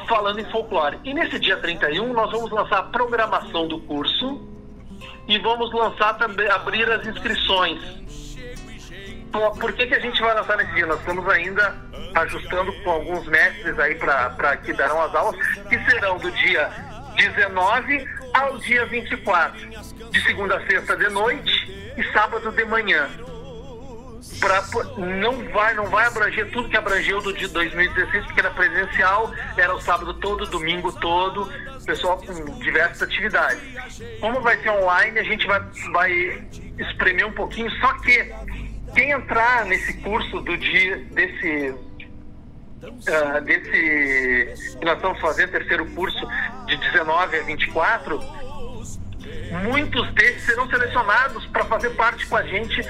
falando 0.09 0.40
em 0.40 0.44
folclore. 0.51 0.98
E 1.05 1.14
nesse 1.14 1.38
dia 1.38 1.56
31 1.56 2.12
nós 2.12 2.30
vamos 2.30 2.51
lançar 2.51 2.78
a 2.78 2.82
programação 2.82 3.68
do 3.68 3.80
curso 3.80 4.40
e 5.28 5.38
vamos 5.38 5.72
lançar 5.72 6.14
também, 6.14 6.48
abrir 6.48 6.90
as 6.90 7.06
inscrições. 7.06 7.80
Por 9.32 9.72
que, 9.72 9.86
que 9.86 9.94
a 9.94 10.01
gente 10.01 10.20
vai 10.20 10.34
lançar 10.34 10.56
nesse 10.56 10.72
dia? 10.72 10.86
Nós 10.86 10.98
estamos 11.01 11.28
ainda 11.28 11.74
ajustando 12.14 12.72
com 12.82 12.90
alguns 12.90 13.26
mestres 13.26 13.78
aí 13.78 13.94
para 13.97 14.56
que 14.59 14.72
darão 14.72 15.02
as 15.02 15.14
aulas, 15.14 15.36
que 15.68 15.78
serão 15.90 16.16
do 16.18 16.30
dia 16.30 16.70
19 17.16 18.15
ao 18.36 18.58
dia 18.58 18.84
24, 18.86 19.68
de 20.10 20.22
segunda 20.22 20.56
a 20.58 20.66
sexta 20.66 20.96
de 20.96 21.08
noite 21.08 21.92
e 21.96 22.12
sábado 22.12 22.50
de 22.52 22.64
manhã. 22.66 23.08
Pra, 24.40 24.62
não 24.98 25.48
vai 25.52 25.74
não 25.74 25.86
vai 25.86 26.06
abranger 26.06 26.50
tudo 26.50 26.68
que 26.68 26.76
abrangeu 26.76 27.22
do 27.22 27.32
de 27.32 27.46
2016 27.48 28.24
porque 28.26 28.40
era 28.40 28.50
presencial 28.50 29.32
era 29.56 29.72
o 29.72 29.80
sábado 29.80 30.12
todo 30.14 30.44
domingo 30.46 30.92
todo 30.92 31.48
pessoal 31.86 32.18
com 32.18 32.58
diversas 32.58 33.02
atividades 33.02 33.60
como 34.20 34.40
vai 34.40 34.60
ser 34.60 34.70
online 34.70 35.20
a 35.20 35.22
gente 35.22 35.46
vai 35.46 35.60
vai 35.92 36.42
espremer 36.76 37.26
um 37.26 37.32
pouquinho 37.32 37.70
só 37.78 37.92
que 38.00 38.34
quem 38.94 39.12
entrar 39.12 39.64
nesse 39.64 39.92
curso 39.98 40.40
do 40.40 40.58
dia 40.58 40.96
desse 41.12 41.74
uh, 42.88 43.40
desse 43.42 44.76
que 44.78 44.84
nós 44.84 44.96
estamos 44.96 45.20
fazendo, 45.20 45.50
terceiro 45.50 45.86
curso 45.92 46.26
de 46.66 46.76
19 46.76 47.38
a 47.38 47.42
24, 47.42 48.20
muitos 49.64 50.12
desses 50.14 50.42
serão 50.44 50.68
selecionados 50.68 51.46
para 51.46 51.64
fazer 51.64 51.90
parte 51.90 52.26
com 52.26 52.36
a 52.36 52.42
gente 52.42 52.82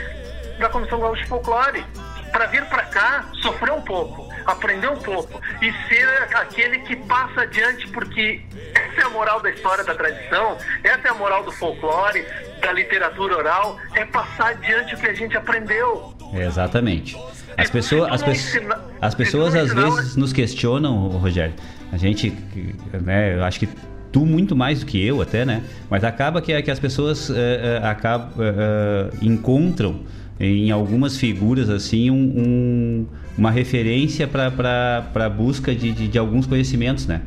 da 0.59 0.69
Comissão 0.69 1.01
Gaúcha 1.01 1.23
de 1.23 1.29
Folclore, 1.29 1.85
para 2.33 2.47
vir 2.47 2.65
para 2.67 2.85
cá, 2.85 3.27
sofrer 3.43 3.73
um 3.73 3.83
pouco, 3.83 4.29
aprender 4.47 4.89
um 4.89 4.97
pouco 4.97 5.41
e 5.61 5.73
ser 5.89 6.07
aquele 6.35 6.79
que 6.81 6.97
passa 6.97 7.43
adiante, 7.43 7.89
porque 7.89 8.41
essa 8.75 9.01
é 9.01 9.05
a 9.05 9.11
moral 9.11 9.41
da 9.41 9.51
história 9.51 9.85
da 9.85 9.95
tradição, 9.95 10.57
essa 10.83 11.09
é 11.09 11.11
a 11.11 11.15
moral 11.15 11.45
do 11.45 11.53
folclore, 11.53 12.25
da 12.61 12.73
literatura 12.73 13.37
oral, 13.37 13.79
é 13.95 14.05
passar 14.05 14.51
adiante 14.51 14.95
o 14.95 14.99
que 14.99 15.07
a 15.07 15.15
gente 15.15 15.37
aprendeu. 15.37 16.15
exatamente. 16.33 17.17
As 17.57 17.71
pessoas, 17.71 18.13
as, 18.13 18.23
pe 18.23 18.67
as 19.01 19.15
pessoas 19.15 19.55
às 19.55 19.73
vezes 19.73 20.17
nos 20.17 20.33
questionam, 20.33 21.09
Rogério. 21.09 21.55
A 21.91 21.97
gente, 21.97 22.31
né, 23.03 23.35
eu 23.35 23.45
acho 23.45 23.61
que 23.61 23.69
tu 24.13 24.27
muito 24.27 24.55
mais 24.55 24.81
do 24.81 24.87
que 24.87 25.05
eu 25.05 25.23
até, 25.23 25.45
né? 25.45 25.63
Mas 25.89 26.05
acaba 26.05 26.43
que, 26.43 26.61
que 26.63 26.71
as 26.71 26.79
pessoas 26.79 27.29
uh, 27.29 27.33
uh, 27.33 27.87
acabam, 27.87 28.31
uh, 28.39 29.17
encontram 29.23 30.01
em 30.39 30.71
algumas 30.71 31.17
figuras 31.17 31.71
assim 31.71 32.11
um, 32.11 32.17
um, 32.17 33.07
uma 33.39 33.51
referência 33.51 34.29
para 34.29 35.11
a 35.15 35.29
busca 35.29 35.75
de, 35.75 35.93
de, 35.93 36.09
de, 36.09 36.19
alguns 36.19 36.47
conhecimentos, 36.47 37.07
né? 37.07 37.23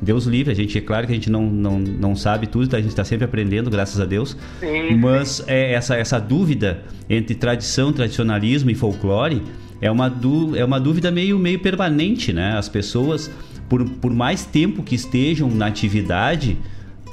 Deus 0.00 0.24
livre, 0.24 0.52
a 0.52 0.54
gente 0.54 0.76
é 0.76 0.80
claro 0.80 1.06
que 1.06 1.12
a 1.12 1.14
gente 1.14 1.30
não, 1.30 1.46
não, 1.46 1.78
não 1.78 2.16
sabe 2.16 2.46
tudo, 2.46 2.68
tá? 2.68 2.76
a 2.76 2.80
gente 2.80 2.90
está 2.90 3.04
sempre 3.04 3.24
aprendendo, 3.24 3.70
graças 3.70 4.00
a 4.00 4.04
Deus. 4.04 4.36
Sim. 4.60 4.96
Mas 4.96 5.42
é 5.46 5.72
essa, 5.72 5.96
essa 5.96 6.18
dúvida 6.18 6.82
entre 7.08 7.34
tradição, 7.34 7.92
tradicionalismo 7.92 8.70
e 8.70 8.74
folclore 8.74 9.42
é 9.80 9.90
uma, 9.90 10.12
é 10.56 10.64
uma 10.64 10.80
dúvida 10.80 11.10
meio, 11.10 11.38
meio 11.38 11.58
permanente, 11.58 12.32
né? 12.32 12.56
As 12.56 12.68
pessoas, 12.68 13.30
por, 13.68 13.84
por 13.84 14.12
mais 14.12 14.44
tempo 14.44 14.82
que 14.82 14.94
estejam 14.94 15.50
na 15.50 15.66
atividade, 15.66 16.58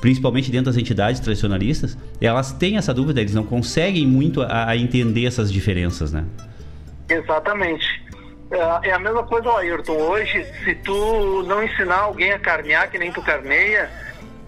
principalmente 0.02 0.52
dentro 0.52 0.66
das 0.66 0.78
entidades 0.78 1.22
tradicionalistas, 1.22 1.98
elas 2.20 2.52
têm 2.52 2.76
essa 2.76 2.94
dúvida, 2.94 3.22
eles 3.22 3.36
não 3.36 3.44
conseguem 3.44 4.06
muito 4.06 4.42
a, 4.42 4.70
a 4.70 4.76
entender 4.76 5.28
essas 5.28 5.54
diferenças, 5.54 6.12
né? 6.12 6.26
Exatamente. 7.08 8.02
É, 8.52 8.90
é 8.90 8.94
a 8.94 9.00
mesma 9.00 9.24
coisa, 9.24 9.50
Ayrton. 9.58 9.94
Hoje, 9.94 10.46
se 10.66 10.76
tu 10.76 11.44
não 11.44 11.64
ensinar 11.64 12.00
alguém 12.00 12.34
a 12.34 12.40
carnear, 12.40 12.90
que 12.90 12.98
nem 12.98 13.12
tu 13.12 13.22
carneia, 13.22 13.90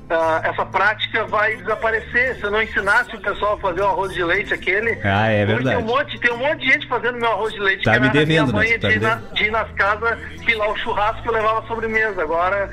Uh, 0.03 0.45
essa 0.45 0.65
prática 0.65 1.25
vai 1.25 1.55
desaparecer. 1.55 2.35
Se 2.35 2.43
eu 2.43 2.51
não 2.51 2.61
ensinasse 2.61 3.15
o 3.15 3.21
pessoal 3.21 3.53
a 3.53 3.59
fazer 3.59 3.81
o 3.81 3.85
arroz 3.85 4.13
de 4.13 4.21
leite 4.21 4.53
aquele. 4.53 4.99
Ah, 5.01 5.29
é 5.29 5.45
verdade. 5.45 5.77
Tem 5.77 5.85
um, 5.85 5.87
monte, 5.87 6.19
tem 6.19 6.33
um 6.33 6.37
monte 6.37 6.59
de 6.59 6.73
gente 6.73 6.87
fazendo 6.87 7.17
meu 7.19 7.31
arroz 7.31 7.53
de 7.53 7.59
leite. 7.61 7.83
Tá 7.85 7.93
que 7.93 7.99
me 8.01 8.07
era 8.07 8.13
devendo, 8.13 8.53
minha 8.53 8.53
mãe 8.53 8.71
né? 8.71 8.77
Tá 8.79 8.89
de, 8.89 8.95
ir 8.95 8.99
na, 8.99 9.15
de 9.15 9.43
ir 9.45 9.51
nas 9.51 9.71
casas, 9.71 10.19
filar 10.43 10.69
o 10.69 10.77
churrasco 10.77 11.25
e 11.25 11.31
levar 11.31 11.59
a 11.59 11.61
sobremesa. 11.63 12.21
Agora 12.21 12.69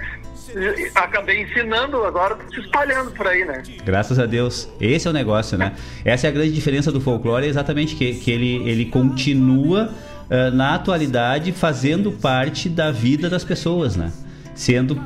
acabei 0.95 1.43
ensinando, 1.43 2.05
agora 2.05 2.39
se 2.53 2.61
espalhando 2.61 3.11
por 3.13 3.27
aí, 3.27 3.45
né? 3.45 3.63
Graças 3.85 4.19
a 4.19 4.27
Deus. 4.27 4.69
Esse 4.81 5.07
é 5.07 5.11
o 5.11 5.13
negócio, 5.13 5.57
né? 5.57 5.75
Essa 6.05 6.27
é 6.27 6.31
a 6.31 6.33
grande 6.33 6.53
diferença 6.53 6.91
do 6.91 7.01
folclore, 7.01 7.47
é 7.47 7.49
exatamente 7.49 7.95
que, 7.95 8.15
que 8.15 8.31
ele, 8.31 8.69
ele 8.69 8.87
continua 8.87 9.91
uh, 10.31 10.55
na 10.55 10.75
atualidade 10.75 11.53
fazendo 11.53 12.13
parte 12.13 12.69
da 12.69 12.91
vida 12.91 13.29
das 13.29 13.45
pessoas, 13.45 13.97
né? 13.97 14.13
Sendo 14.55 15.01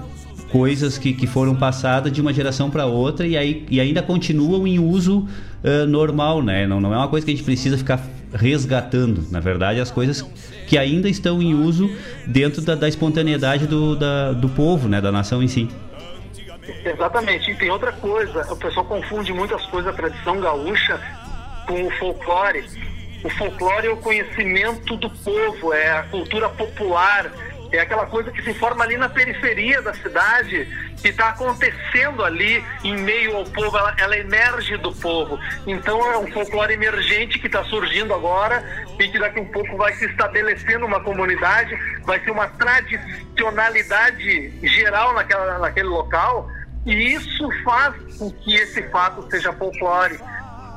coisas 0.50 0.96
que, 0.96 1.12
que 1.12 1.26
foram 1.26 1.54
passadas 1.56 2.12
de 2.12 2.20
uma 2.20 2.32
geração 2.32 2.70
para 2.70 2.86
outra 2.86 3.26
e, 3.26 3.36
aí, 3.36 3.66
e 3.68 3.80
ainda 3.80 4.00
continuam 4.00 4.66
em 4.66 4.78
uso 4.78 5.20
uh, 5.64 5.86
normal, 5.86 6.42
né? 6.42 6.66
Não, 6.66 6.80
não 6.80 6.94
é 6.94 6.96
uma 6.96 7.08
coisa 7.08 7.26
que 7.26 7.32
a 7.32 7.34
gente 7.34 7.44
precisa 7.44 7.76
ficar 7.76 8.00
resgatando. 8.32 9.26
Na 9.30 9.40
verdade, 9.40 9.80
as 9.80 9.90
coisas 9.90 10.24
que 10.66 10.78
ainda 10.78 11.08
estão 11.08 11.40
em 11.42 11.54
uso 11.54 11.90
dentro 12.26 12.62
da, 12.62 12.74
da 12.74 12.88
espontaneidade 12.88 13.66
do, 13.66 13.96
da, 13.96 14.32
do 14.32 14.48
povo, 14.48 14.88
né? 14.88 15.00
Da 15.00 15.12
nação 15.12 15.42
em 15.42 15.48
si. 15.48 15.68
Exatamente. 16.84 17.50
E 17.50 17.54
tem 17.54 17.70
outra 17.70 17.92
coisa, 17.92 18.52
o 18.52 18.56
pessoal 18.56 18.86
confunde 18.86 19.32
muitas 19.32 19.64
coisas 19.66 19.90
da 19.90 19.96
tradição 19.96 20.40
gaúcha 20.40 21.00
com 21.66 21.86
o 21.86 21.90
folclore. 21.92 22.64
O 23.22 23.30
folclore 23.30 23.86
é 23.86 23.90
o 23.90 23.96
conhecimento 23.96 24.96
do 24.96 25.08
povo, 25.08 25.72
é 25.72 25.98
a 25.98 26.02
cultura 26.04 26.48
popular, 26.50 27.32
É 27.76 27.80
aquela 27.80 28.06
coisa 28.06 28.30
que 28.30 28.42
se 28.42 28.54
forma 28.54 28.84
ali 28.84 28.96
na 28.96 29.08
periferia 29.08 29.82
da 29.82 29.92
cidade, 29.94 30.68
que 31.00 31.08
está 31.08 31.30
acontecendo 31.30 32.24
ali 32.24 32.64
em 32.84 32.96
meio 32.96 33.36
ao 33.36 33.44
povo, 33.44 33.76
ela, 33.76 33.94
ela, 33.98 34.16
emerge 34.16 34.76
do 34.76 34.92
povo. 34.92 35.38
Então 35.66 36.00
é 36.12 36.18
um 36.18 36.30
folclore 36.32 36.72
emergente 36.72 37.38
que 37.38 37.46
está 37.46 37.64
surgindo 37.64 38.14
agora 38.14 38.62
e 38.98 39.08
que 39.08 39.18
daqui 39.18 39.40
a 39.40 39.42
um 39.42 39.46
pouco 39.46 39.76
vai 39.76 39.92
se 39.94 40.06
estabelecendo 40.06 40.86
uma 40.86 41.00
comunidade, 41.00 41.76
vai 42.04 42.20
ser 42.20 42.30
uma 42.30 42.46
tradicionalidade 42.48 44.52
geral 44.62 45.12
naquela, 45.12 45.58
naquele 45.58 45.88
local, 45.88 46.48
e 46.86 47.14
isso 47.14 47.48
faz 47.64 47.94
com 48.18 48.30
que 48.30 48.54
esse 48.54 48.82
fato 48.90 49.26
seja 49.30 49.52
folclore. 49.52 50.18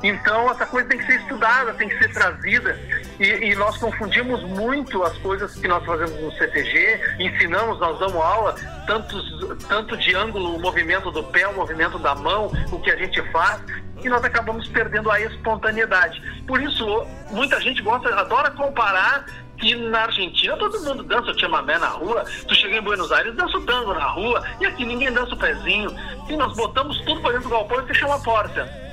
Então, 0.02 0.50
essa 0.50 0.64
coisa 0.66 0.88
tem 0.88 0.98
que 0.98 1.06
ser 1.06 1.20
estudada, 1.20 1.74
tem 1.74 1.88
que 1.88 1.98
ser 1.98 2.12
trazida. 2.12 2.78
E, 3.18 3.50
e, 3.50 3.54
nós 3.56 3.76
confundimos 3.78 4.42
muito 4.44 5.02
as 5.02 5.16
coisas 5.18 5.54
que 5.56 5.66
nós 5.66 5.84
fazemos 5.84 6.20
no 6.20 6.30
CTG, 6.32 7.00
ensinamos, 7.18 7.80
nós 7.80 7.98
damos 7.98 8.14
aula, 8.14 8.54
tantos, 8.86 9.58
tanto 9.68 9.96
de 9.96 10.14
ângulo, 10.14 10.54
o 10.54 10.60
movimento 10.60 11.10
do 11.10 11.24
pé, 11.24 11.48
o 11.48 11.54
movimento 11.54 11.98
da 11.98 12.14
mão, 12.14 12.52
o 12.70 12.78
que 12.78 12.90
a 12.90 12.96
gente 12.96 13.20
faz, 13.32 13.60
e 14.02 14.08
nós 14.08 14.24
acabamos 14.24 14.68
perdendo 14.68 15.10
a 15.10 15.20
espontaneidade. 15.20 16.22
Por 16.46 16.62
isso, 16.62 17.04
muita 17.30 17.60
gente 17.60 17.82
gosta, 17.82 18.08
adora 18.14 18.52
comparar 18.52 19.26
que 19.58 19.74
na 19.74 20.02
Argentina 20.02 20.56
todo 20.56 20.80
mundo 20.80 21.02
dança 21.02 21.32
o 21.32 21.38
chamamé 21.38 21.76
na 21.78 21.88
rua, 21.88 22.24
tu 22.46 22.54
chega 22.54 22.76
em 22.76 22.80
Buenos 22.80 23.10
Aires, 23.10 23.34
dança 23.34 23.58
o 23.58 23.66
tango 23.66 23.92
na 23.92 24.06
rua, 24.06 24.44
e 24.60 24.66
aqui 24.66 24.84
ninguém 24.84 25.12
dança 25.12 25.34
o 25.34 25.38
pezinho. 25.38 25.90
E 26.28 26.36
nós 26.36 26.56
botamos 26.56 27.00
tudo 27.00 27.20
para 27.20 27.32
dentro 27.32 27.48
do 27.48 27.56
galpão 27.56 27.82
e 27.82 27.86
fechamos 27.88 28.14
a 28.14 28.24
porta. 28.24 28.87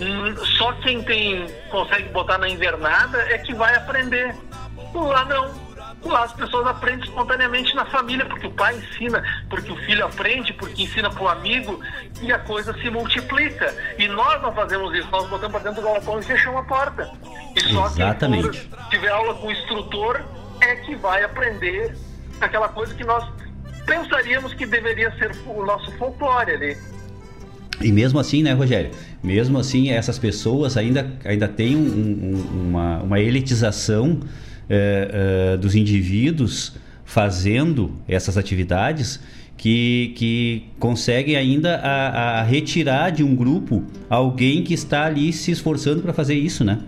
Hum, 0.00 0.36
só 0.58 0.72
quem 0.74 1.02
tem 1.02 1.46
consegue 1.70 2.08
botar 2.10 2.38
na 2.38 2.48
invernada 2.48 3.18
é 3.32 3.38
que 3.38 3.54
vai 3.54 3.74
aprender. 3.74 4.34
Lá 4.94 5.24
não. 5.24 5.66
Lá 6.04 6.24
as 6.24 6.32
pessoas 6.34 6.66
aprendem 6.66 7.04
espontaneamente 7.04 7.74
na 7.74 7.84
família, 7.86 8.24
porque 8.26 8.46
o 8.46 8.50
pai 8.52 8.76
ensina, 8.76 9.24
porque 9.48 9.72
o 9.72 9.76
filho 9.76 10.04
aprende, 10.04 10.52
porque 10.52 10.84
ensina 10.84 11.10
para 11.10 11.22
o 11.22 11.28
amigo 11.28 11.80
e 12.20 12.30
a 12.30 12.38
coisa 12.38 12.72
se 12.74 12.88
multiplica. 12.90 13.74
E 13.98 14.06
nós 14.06 14.40
não 14.42 14.52
fazemos 14.52 14.94
isso, 14.96 15.08
nós 15.10 15.28
botamos 15.28 15.52
para 15.52 15.70
dentro 15.70 15.82
do 15.82 15.88
galpão 15.88 16.20
e 16.20 16.22
fechamos 16.22 16.60
a 16.60 16.64
porta. 16.64 17.10
E 17.56 17.60
só 17.72 17.86
Exatamente. 17.86 18.50
quem 18.50 18.70
for, 18.70 18.88
tiver 18.90 19.08
aula 19.08 19.34
com 19.34 19.48
o 19.48 19.52
instrutor 19.52 20.22
é 20.60 20.76
que 20.76 20.94
vai 20.94 21.24
aprender 21.24 21.96
aquela 22.40 22.68
coisa 22.68 22.94
que 22.94 23.02
nós 23.02 23.26
pensaríamos 23.84 24.52
que 24.54 24.66
deveria 24.66 25.10
ser 25.16 25.32
o 25.46 25.64
nosso 25.64 25.90
folclore 25.92 26.52
ali. 26.52 26.76
E 27.80 27.92
mesmo 27.92 28.18
assim, 28.18 28.42
né, 28.42 28.52
Rogério? 28.52 28.90
Mesmo 29.26 29.58
assim, 29.58 29.90
essas 29.90 30.20
pessoas 30.20 30.76
ainda, 30.76 31.12
ainda 31.24 31.48
têm 31.48 31.74
um, 31.74 31.80
um, 31.80 32.68
uma, 32.68 33.02
uma 33.02 33.20
elitização 33.20 34.20
é, 34.70 35.54
é, 35.54 35.56
dos 35.56 35.74
indivíduos 35.74 36.76
fazendo 37.04 37.90
essas 38.06 38.38
atividades 38.38 39.18
que, 39.56 40.12
que 40.14 40.62
conseguem 40.78 41.34
ainda 41.34 41.74
a, 41.74 42.38
a 42.38 42.42
retirar 42.44 43.10
de 43.10 43.24
um 43.24 43.34
grupo 43.34 43.82
alguém 44.08 44.62
que 44.62 44.74
está 44.74 45.06
ali 45.06 45.32
se 45.32 45.50
esforçando 45.50 46.02
para 46.02 46.12
fazer 46.12 46.34
isso, 46.34 46.62
né? 46.62 46.78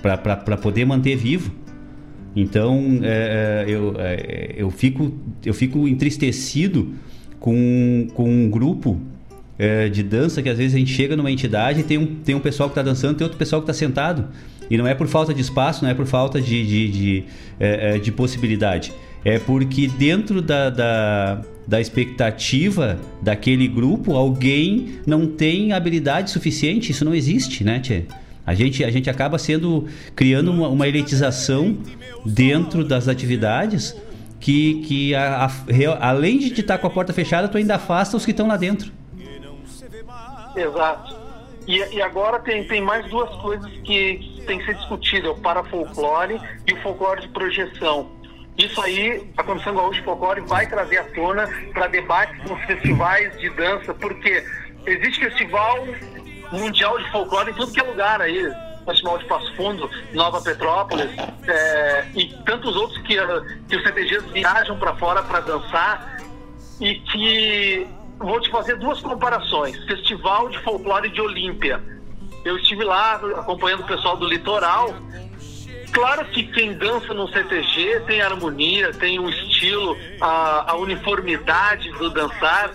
Para 0.00 0.56
poder 0.56 0.86
manter 0.86 1.14
vivo. 1.14 1.52
Então, 2.34 3.00
é, 3.02 3.66
eu, 3.68 3.94
eu, 4.56 4.70
fico, 4.70 5.12
eu 5.44 5.52
fico 5.52 5.86
entristecido 5.86 6.94
com, 7.38 8.08
com 8.14 8.30
um 8.30 8.48
grupo 8.48 8.98
é, 9.58 9.88
de 9.88 10.02
dança 10.02 10.42
que 10.42 10.48
às 10.48 10.58
vezes 10.58 10.74
a 10.74 10.78
gente 10.78 10.92
chega 10.92 11.16
numa 11.16 11.30
entidade 11.30 11.80
e 11.80 11.82
tem 11.82 11.98
um, 11.98 12.06
tem 12.06 12.34
um 12.34 12.40
pessoal 12.40 12.68
que 12.68 12.72
está 12.72 12.82
dançando, 12.82 13.16
tem 13.16 13.24
outro 13.24 13.38
pessoal 13.38 13.62
que 13.62 13.70
está 13.70 13.78
sentado. 13.78 14.28
E 14.70 14.78
não 14.78 14.86
é 14.86 14.94
por 14.94 15.06
falta 15.06 15.34
de 15.34 15.40
espaço, 15.40 15.84
não 15.84 15.90
é 15.90 15.94
por 15.94 16.06
falta 16.06 16.40
de, 16.40 16.66
de, 16.66 16.88
de, 16.88 17.24
é, 17.60 17.96
é, 17.96 17.98
de 17.98 18.10
possibilidade. 18.10 18.92
É 19.24 19.38
porque 19.38 19.86
dentro 19.86 20.40
da, 20.40 20.70
da, 20.70 21.42
da 21.66 21.80
expectativa 21.80 22.98
daquele 23.20 23.68
grupo, 23.68 24.16
alguém 24.16 24.98
não 25.06 25.26
tem 25.26 25.72
habilidade 25.72 26.30
suficiente. 26.30 26.90
Isso 26.90 27.04
não 27.04 27.14
existe, 27.14 27.62
né, 27.62 27.80
Tchê? 27.80 28.04
A 28.44 28.54
gente, 28.54 28.82
a 28.82 28.90
gente 28.90 29.08
acaba 29.08 29.38
sendo 29.38 29.86
criando 30.16 30.50
uma, 30.50 30.68
uma 30.68 30.88
elitização 30.88 31.78
dentro 32.26 32.84
das 32.84 33.06
atividades 33.06 33.94
que, 34.40 34.82
que 34.82 35.14
a, 35.14 35.44
a, 35.46 36.08
além 36.08 36.38
de 36.38 36.60
estar 36.60 36.78
com 36.78 36.86
a 36.86 36.90
porta 36.90 37.12
fechada, 37.12 37.46
tu 37.46 37.56
ainda 37.56 37.76
afasta 37.76 38.16
os 38.16 38.24
que 38.24 38.32
estão 38.32 38.48
lá 38.48 38.56
dentro. 38.56 38.90
Exato. 40.56 41.22
E, 41.66 41.78
e, 41.94 42.02
agora 42.02 42.40
tem, 42.40 42.64
tem 42.66 42.80
mais 42.80 43.08
duas 43.08 43.30
coisas 43.36 43.70
que 43.84 44.42
tem 44.46 44.58
que 44.58 44.66
ser 44.66 44.74
discutidas, 44.74 45.30
o 45.30 45.40
parafolclore 45.40 46.40
e 46.66 46.72
o 46.72 46.82
folclore 46.82 47.20
de 47.20 47.28
projeção. 47.28 48.10
Isso 48.58 48.80
aí, 48.82 49.32
a 49.36 49.42
Comissão 49.42 49.74
Gaúcha 49.74 50.02
Folclore 50.02 50.40
vai 50.42 50.66
trazer 50.66 50.98
à 50.98 51.04
tona 51.04 51.48
para 51.72 51.86
debate 51.86 52.36
nos 52.48 52.60
festivais 52.64 53.38
de 53.38 53.48
dança, 53.50 53.94
porque 53.94 54.44
existe 54.86 55.20
festival 55.20 55.86
mundial 56.50 56.98
de 56.98 57.10
folclore 57.10 57.50
em 57.50 57.54
tudo 57.54 57.72
que 57.72 57.80
é 57.80 57.82
lugar 57.82 58.20
aí. 58.20 58.52
Festival 58.84 59.16
de 59.18 59.24
Passo 59.26 59.54
Fundo, 59.54 59.88
Nova 60.12 60.42
Petrópolis 60.42 61.08
é, 61.46 62.04
e 62.16 62.34
tantos 62.44 62.74
outros 62.74 63.00
que, 63.02 63.16
que 63.68 63.76
os 63.76 63.82
CTGs 63.84 64.26
viajam 64.32 64.76
para 64.76 64.96
fora 64.96 65.22
para 65.22 65.38
dançar 65.38 66.20
e 66.80 66.96
que 66.96 67.86
vou 68.22 68.40
te 68.40 68.50
fazer 68.50 68.76
duas 68.76 69.00
comparações. 69.00 69.76
Festival 69.84 70.48
de 70.48 70.58
Folclore 70.60 71.08
de 71.08 71.20
Olímpia. 71.20 71.82
Eu 72.44 72.56
estive 72.56 72.84
lá 72.84 73.14
acompanhando 73.14 73.82
o 73.82 73.86
pessoal 73.86 74.16
do 74.16 74.26
litoral. 74.26 74.94
Claro 75.92 76.24
que 76.26 76.44
quem 76.44 76.72
dança 76.72 77.12
no 77.12 77.28
CTG 77.28 78.00
tem 78.06 78.22
harmonia, 78.22 78.92
tem 78.92 79.18
um 79.18 79.28
estilo, 79.28 79.96
a, 80.20 80.72
a 80.72 80.76
uniformidade 80.76 81.90
do 81.92 82.08
dançar, 82.08 82.72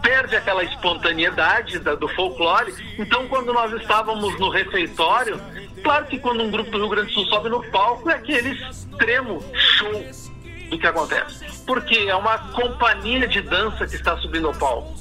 perde 0.00 0.36
aquela 0.36 0.62
espontaneidade 0.62 1.80
da, 1.80 1.94
do 1.94 2.08
folclore. 2.08 2.72
Então, 2.98 3.26
quando 3.26 3.52
nós 3.52 3.72
estávamos 3.72 4.38
no 4.38 4.48
refeitório, 4.48 5.40
claro 5.82 6.06
que 6.06 6.18
quando 6.18 6.42
um 6.42 6.50
grupo 6.50 6.70
do 6.70 6.78
Rio 6.78 6.88
Grande 6.88 7.08
do 7.08 7.14
Sul 7.14 7.26
sobe 7.26 7.48
no 7.48 7.62
palco, 7.70 8.08
é 8.08 8.14
aquele 8.14 8.50
extremo 8.50 9.42
show 9.52 10.29
do 10.70 10.78
que 10.78 10.86
acontece. 10.86 11.44
Porque 11.66 11.96
é 11.96 12.14
uma 12.14 12.38
companhia 12.52 13.28
de 13.28 13.42
dança 13.42 13.86
que 13.86 13.96
está 13.96 14.16
subindo 14.18 14.46
ao 14.46 14.54
palco. 14.54 14.94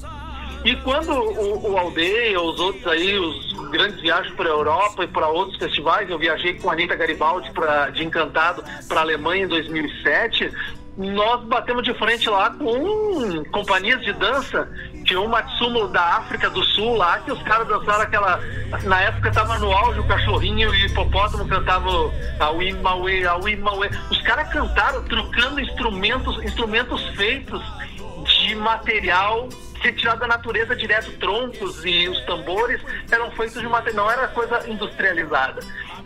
E 0.66 0.76
quando 0.78 1.14
o, 1.14 1.72
o 1.72 1.78
Aldeia, 1.78 2.42
os 2.42 2.60
outros 2.60 2.86
aí, 2.88 3.18
os 3.18 3.54
grandes 3.70 4.02
viagens 4.02 4.36
para 4.36 4.48
a 4.50 4.52
Europa 4.52 5.06
e 5.06 5.08
para 5.08 5.28
outros 5.30 5.58
festivais, 5.58 6.10
eu 6.10 6.20
viajei 6.20 6.56
com 6.56 6.70
a 6.70 6.74
Anitta 6.74 6.96
Garibaldi 6.96 7.50
pra, 7.52 7.90
de 7.90 8.04
Encantado 8.04 8.62
para 8.88 9.00
a 9.00 9.04
Alemanha 9.04 9.46
em 9.46 9.48
2007, 9.48 10.52
nós 10.98 11.42
batemos 11.46 11.84
de 11.84 11.94
frente 11.94 12.30
lá 12.30 12.50
com 12.50 13.44
companhias 13.52 14.02
de 14.02 14.12
dança. 14.12 14.70
Tinha 15.10 15.22
um 15.22 15.28
Matsumo 15.28 15.88
da 15.88 16.18
África 16.18 16.52
do 16.52 16.64
Sul 16.64 16.96
lá, 16.96 17.18
que 17.18 17.32
os 17.32 17.42
caras 17.42 17.68
dançaram 17.68 18.04
aquela. 18.04 18.40
Na 18.84 19.02
época 19.02 19.32
tava 19.32 19.58
no 19.58 19.72
auge 19.72 20.00
o 20.00 20.08
cachorrinho 20.08 20.72
e 20.76 20.84
o 20.84 20.86
hipopótamo 20.86 21.48
cantavam 21.48 22.14
a 22.40 22.50
Wimawe, 22.52 23.26
a 23.26 23.36
Wimawe. 23.38 23.90
Os 24.12 24.22
caras 24.22 24.48
cantaram 24.54 25.04
trocando 25.06 25.60
instrumentos, 25.60 26.38
instrumentos 26.44 27.04
feitos 27.16 27.60
de 28.24 28.54
material 28.54 29.50
retirado 29.82 30.20
da 30.20 30.28
natureza 30.28 30.76
direto, 30.76 31.12
troncos 31.14 31.84
e 31.84 32.08
os 32.08 32.24
tambores 32.26 32.80
eram 33.10 33.32
feitos 33.32 33.60
de 33.60 33.68
material, 33.68 34.06
não 34.06 34.12
era 34.12 34.28
coisa 34.28 34.70
industrializada. 34.70 35.62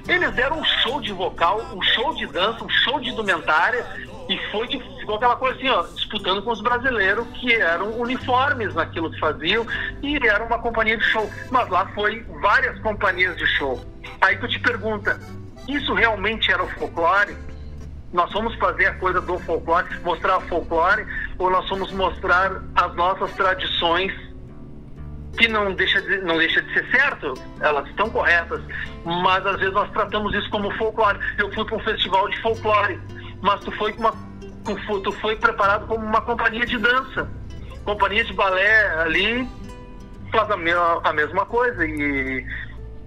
Eles 0.07 0.31
deram 0.31 0.59
um 0.59 0.63
show 0.63 1.01
de 1.01 1.11
vocal, 1.11 1.59
um 1.73 1.81
show 1.81 2.15
de 2.15 2.25
dança, 2.27 2.63
um 2.63 2.69
show 2.69 3.01
de 3.01 3.09
indumentária 3.09 3.85
e 4.29 4.37
foi 4.51 4.67
ficou 4.67 5.15
aquela 5.15 5.35
coisa 5.35 5.57
assim, 5.57 5.69
ó, 5.69 5.83
disputando 5.83 6.41
com 6.41 6.51
os 6.51 6.61
brasileiros 6.61 7.27
que 7.33 7.53
eram 7.53 7.99
uniformes 7.99 8.73
naquilo 8.73 9.11
que 9.11 9.19
faziam 9.19 9.65
e 10.01 10.15
era 10.27 10.43
uma 10.43 10.59
companhia 10.59 10.97
de 10.97 11.03
show. 11.03 11.29
Mas 11.51 11.67
lá 11.69 11.85
foi 11.87 12.23
várias 12.41 12.79
companhias 12.79 13.35
de 13.37 13.45
show. 13.57 13.83
Aí 14.21 14.37
tu 14.37 14.47
te 14.47 14.59
pergunta, 14.59 15.19
isso 15.67 15.93
realmente 15.93 16.51
era 16.51 16.63
o 16.63 16.69
folclore? 16.69 17.35
Nós 18.13 18.31
vamos 18.31 18.55
fazer 18.55 18.85
a 18.85 18.93
coisa 18.93 19.19
do 19.19 19.39
folclore, 19.39 19.87
mostrar 20.03 20.37
o 20.37 20.41
folclore, 20.41 21.05
ou 21.37 21.49
nós 21.49 21.67
vamos 21.67 21.91
mostrar 21.91 22.61
as 22.75 22.95
nossas 22.95 23.31
tradições 23.33 24.13
que 25.37 25.47
não 25.47 25.73
deixa 25.73 25.99
de, 25.99 26.19
não 26.19 26.37
deixa 26.37 26.61
de 26.61 26.73
ser 26.73 26.91
certo, 26.91 27.33
elas 27.59 27.87
estão 27.87 28.07
corretas, 28.11 28.61
mas 29.03 29.43
às 29.45 29.57
vezes 29.57 29.73
nós 29.73 29.89
tratamos 29.89 30.33
isso 30.35 30.49
como 30.51 30.69
folclore. 30.77 31.19
Eu 31.39 31.51
fui 31.51 31.65
para 31.65 31.75
um 31.75 31.79
festival 31.79 32.29
de 32.29 32.39
folclore 32.41 32.99
mas 33.43 33.59
tu 33.59 33.71
foi, 33.73 33.91
uma, 33.93 34.13
tu 35.03 35.11
foi 35.19 35.35
preparado 35.35 35.85
como 35.85 36.03
uma 36.03 36.21
companhia 36.21 36.65
de 36.65 36.77
dança. 36.77 37.29
Companhia 37.83 38.23
de 38.23 38.33
balé 38.33 39.01
ali 39.01 39.47
faz 40.31 40.49
a, 40.49 40.55
mesma, 40.55 41.01
a 41.03 41.13
mesma 41.13 41.45
coisa 41.45 41.85
e, 41.85 42.47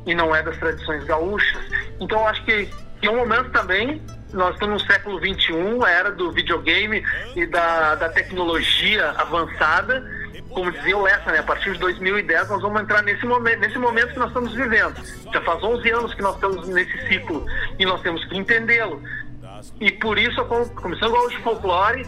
e 0.04 0.14
não 0.14 0.36
é 0.36 0.42
das 0.42 0.58
tradições 0.58 1.02
gaúchas. 1.04 1.62
Então 1.98 2.28
acho 2.28 2.44
que 2.44 2.68
em 3.02 3.08
um 3.08 3.16
momento 3.16 3.50
também 3.50 4.02
nós 4.34 4.52
estamos 4.54 4.82
no 4.82 4.92
século 4.92 5.18
XXI, 5.18 5.54
a 5.82 5.90
era 5.90 6.12
do 6.12 6.30
videogame 6.30 7.02
e 7.34 7.46
da, 7.46 7.94
da 7.94 8.10
tecnologia 8.10 9.12
avançada. 9.12 10.04
Como 10.50 10.70
dizia 10.70 10.96
o 10.96 11.02
Lessa, 11.02 11.32
né? 11.32 11.38
a 11.38 11.42
partir 11.42 11.72
de 11.72 11.78
2010 11.78 12.50
nós 12.50 12.60
vamos 12.60 12.82
entrar 12.82 13.02
nesse 13.02 13.24
momento, 13.24 13.60
nesse 13.60 13.78
momento 13.78 14.12
que 14.12 14.18
nós 14.18 14.28
estamos 14.28 14.52
vivendo. 14.52 14.94
Já 15.32 15.40
faz 15.40 15.62
11 15.62 15.90
anos 15.90 16.14
que 16.14 16.20
nós 16.20 16.34
estamos 16.34 16.68
nesse 16.68 17.08
ciclo 17.08 17.46
e 17.78 17.86
nós 17.86 18.02
temos 18.02 18.22
que 18.26 18.36
entendê-lo 18.36 19.02
E 19.80 19.90
por 19.92 20.18
isso 20.18 20.40
a 20.40 20.44
Comissão 20.44 21.10
Gaúcha 21.10 21.36
de 21.36 21.42
Folclore 21.42 22.06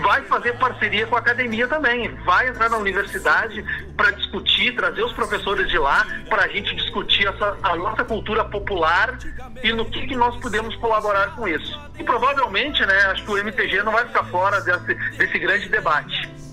vai 0.00 0.22
fazer 0.22 0.52
parceria 0.58 1.06
com 1.06 1.16
a 1.16 1.18
academia 1.18 1.66
também. 1.66 2.14
Vai 2.24 2.48
entrar 2.48 2.68
na 2.68 2.76
universidade 2.76 3.64
para 3.96 4.10
discutir, 4.10 4.74
trazer 4.74 5.02
os 5.02 5.12
professores 5.12 5.68
de 5.68 5.78
lá 5.78 6.06
para 6.28 6.44
a 6.44 6.48
gente 6.48 6.74
discutir 6.76 7.26
essa, 7.26 7.56
a 7.62 7.76
nossa 7.76 8.04
cultura 8.04 8.44
popular 8.44 9.18
e 9.62 9.72
no 9.72 9.84
que, 9.86 10.06
que 10.06 10.16
nós 10.16 10.36
podemos 10.40 10.74
colaborar 10.76 11.34
com 11.34 11.48
isso. 11.48 11.80
E 11.98 12.04
provavelmente, 12.04 12.84
né, 12.84 12.98
acho 13.06 13.24
que 13.24 13.30
o 13.30 13.38
MTG 13.38 13.82
não 13.82 13.92
vai 13.92 14.06
ficar 14.06 14.24
fora 14.24 14.60
desse, 14.60 14.94
desse 15.16 15.38
grande 15.38 15.68
debate. 15.68 16.45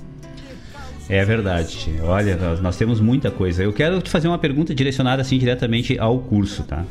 É 1.10 1.24
verdade. 1.26 1.94
Olha, 2.04 2.36
nós 2.62 2.78
temos 2.78 3.00
muita 3.00 3.30
coisa. 3.30 3.64
Eu 3.64 3.74
quero 3.74 4.02
te 4.02 4.10
fazer 4.10 4.28
uma 4.28 4.38
pergunta 4.38 4.74
direcionada 4.74 5.22
assim 5.22 5.38
diretamente 5.38 6.00
ao 6.00 6.20
curso, 6.20 6.64
tá? 6.64 6.86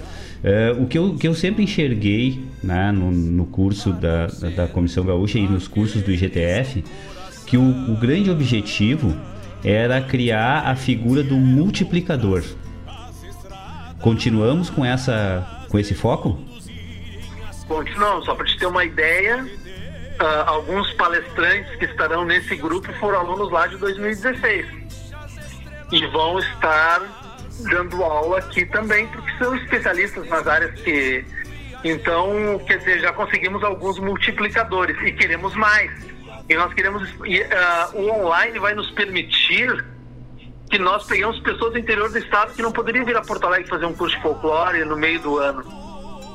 É, 0.44 0.74
o, 0.76 0.86
que 0.86 0.98
eu, 0.98 1.14
que 1.14 1.26
eu 1.26 1.34
sempre 1.34 1.62
enxerguei 1.62 2.44
né, 2.62 2.90
no, 2.90 3.12
no 3.12 3.46
curso 3.46 3.92
da, 3.92 4.26
da, 4.26 4.48
da, 4.48 4.68
Comissão 4.68 5.04
Gaúcha 5.04 5.38
e 5.38 5.46
nos 5.46 5.68
cursos 5.68 6.02
do 6.02 6.10
IGTF, 6.10 6.84
que 7.46 7.56
o, 7.56 7.92
o 7.92 7.96
grande 7.96 8.28
objetivo 8.28 9.16
era 9.64 10.00
criar 10.00 10.62
a 10.66 10.74
figura 10.74 11.22
do 11.22 11.36
multiplicador. 11.36 12.42
Continuamos 14.00 14.68
com 14.68 14.84
essa 14.84 15.64
com 15.68 15.78
esse 15.78 15.94
foco? 15.94 16.38
Continuamos, 17.68 18.26
só 18.26 18.34
para 18.34 18.44
te 18.44 18.58
ter 18.58 18.66
uma 18.66 18.84
ideia, 18.84 19.46
uh, 20.22 20.44
alguns 20.46 20.92
palestrantes 20.94 21.74
que 21.76 21.84
estarão 21.84 22.24
nesse 22.24 22.54
grupo 22.56 22.92
foram 22.94 23.20
alunos 23.20 23.50
lá 23.50 23.66
de 23.66 23.76
2016 23.76 24.66
e 25.90 26.06
vão 26.06 26.38
estar 26.38 27.02
dando 27.70 28.02
aula 28.02 28.38
aqui 28.38 28.64
também, 28.66 29.06
porque 29.08 29.30
são 29.38 29.54
especialistas 29.56 30.26
nas 30.28 30.46
áreas 30.46 30.80
que. 30.80 31.24
Então, 31.84 32.60
quer 32.66 32.78
dizer, 32.78 33.00
já 33.00 33.12
conseguimos 33.12 33.62
alguns 33.64 33.98
multiplicadores 33.98 34.96
e 35.02 35.12
queremos 35.12 35.54
mais. 35.54 35.90
E 36.48 36.54
nós 36.54 36.72
queremos. 36.72 37.08
E, 37.24 37.40
uh, 37.40 37.46
o 37.94 38.10
online 38.10 38.58
vai 38.58 38.74
nos 38.74 38.90
permitir 38.92 39.84
que 40.70 40.78
nós 40.78 41.04
peguemos 41.04 41.38
pessoas 41.40 41.72
do 41.72 41.78
interior 41.78 42.10
do 42.10 42.18
estado 42.18 42.54
que 42.54 42.62
não 42.62 42.72
poderiam 42.72 43.04
vir 43.04 43.16
a 43.16 43.20
Porto 43.20 43.46
Alegre 43.46 43.68
fazer 43.68 43.84
um 43.84 43.92
curso 43.92 44.16
de 44.16 44.22
folclore 44.22 44.84
no 44.84 44.96
meio 44.96 45.20
do 45.20 45.38
ano 45.38 45.81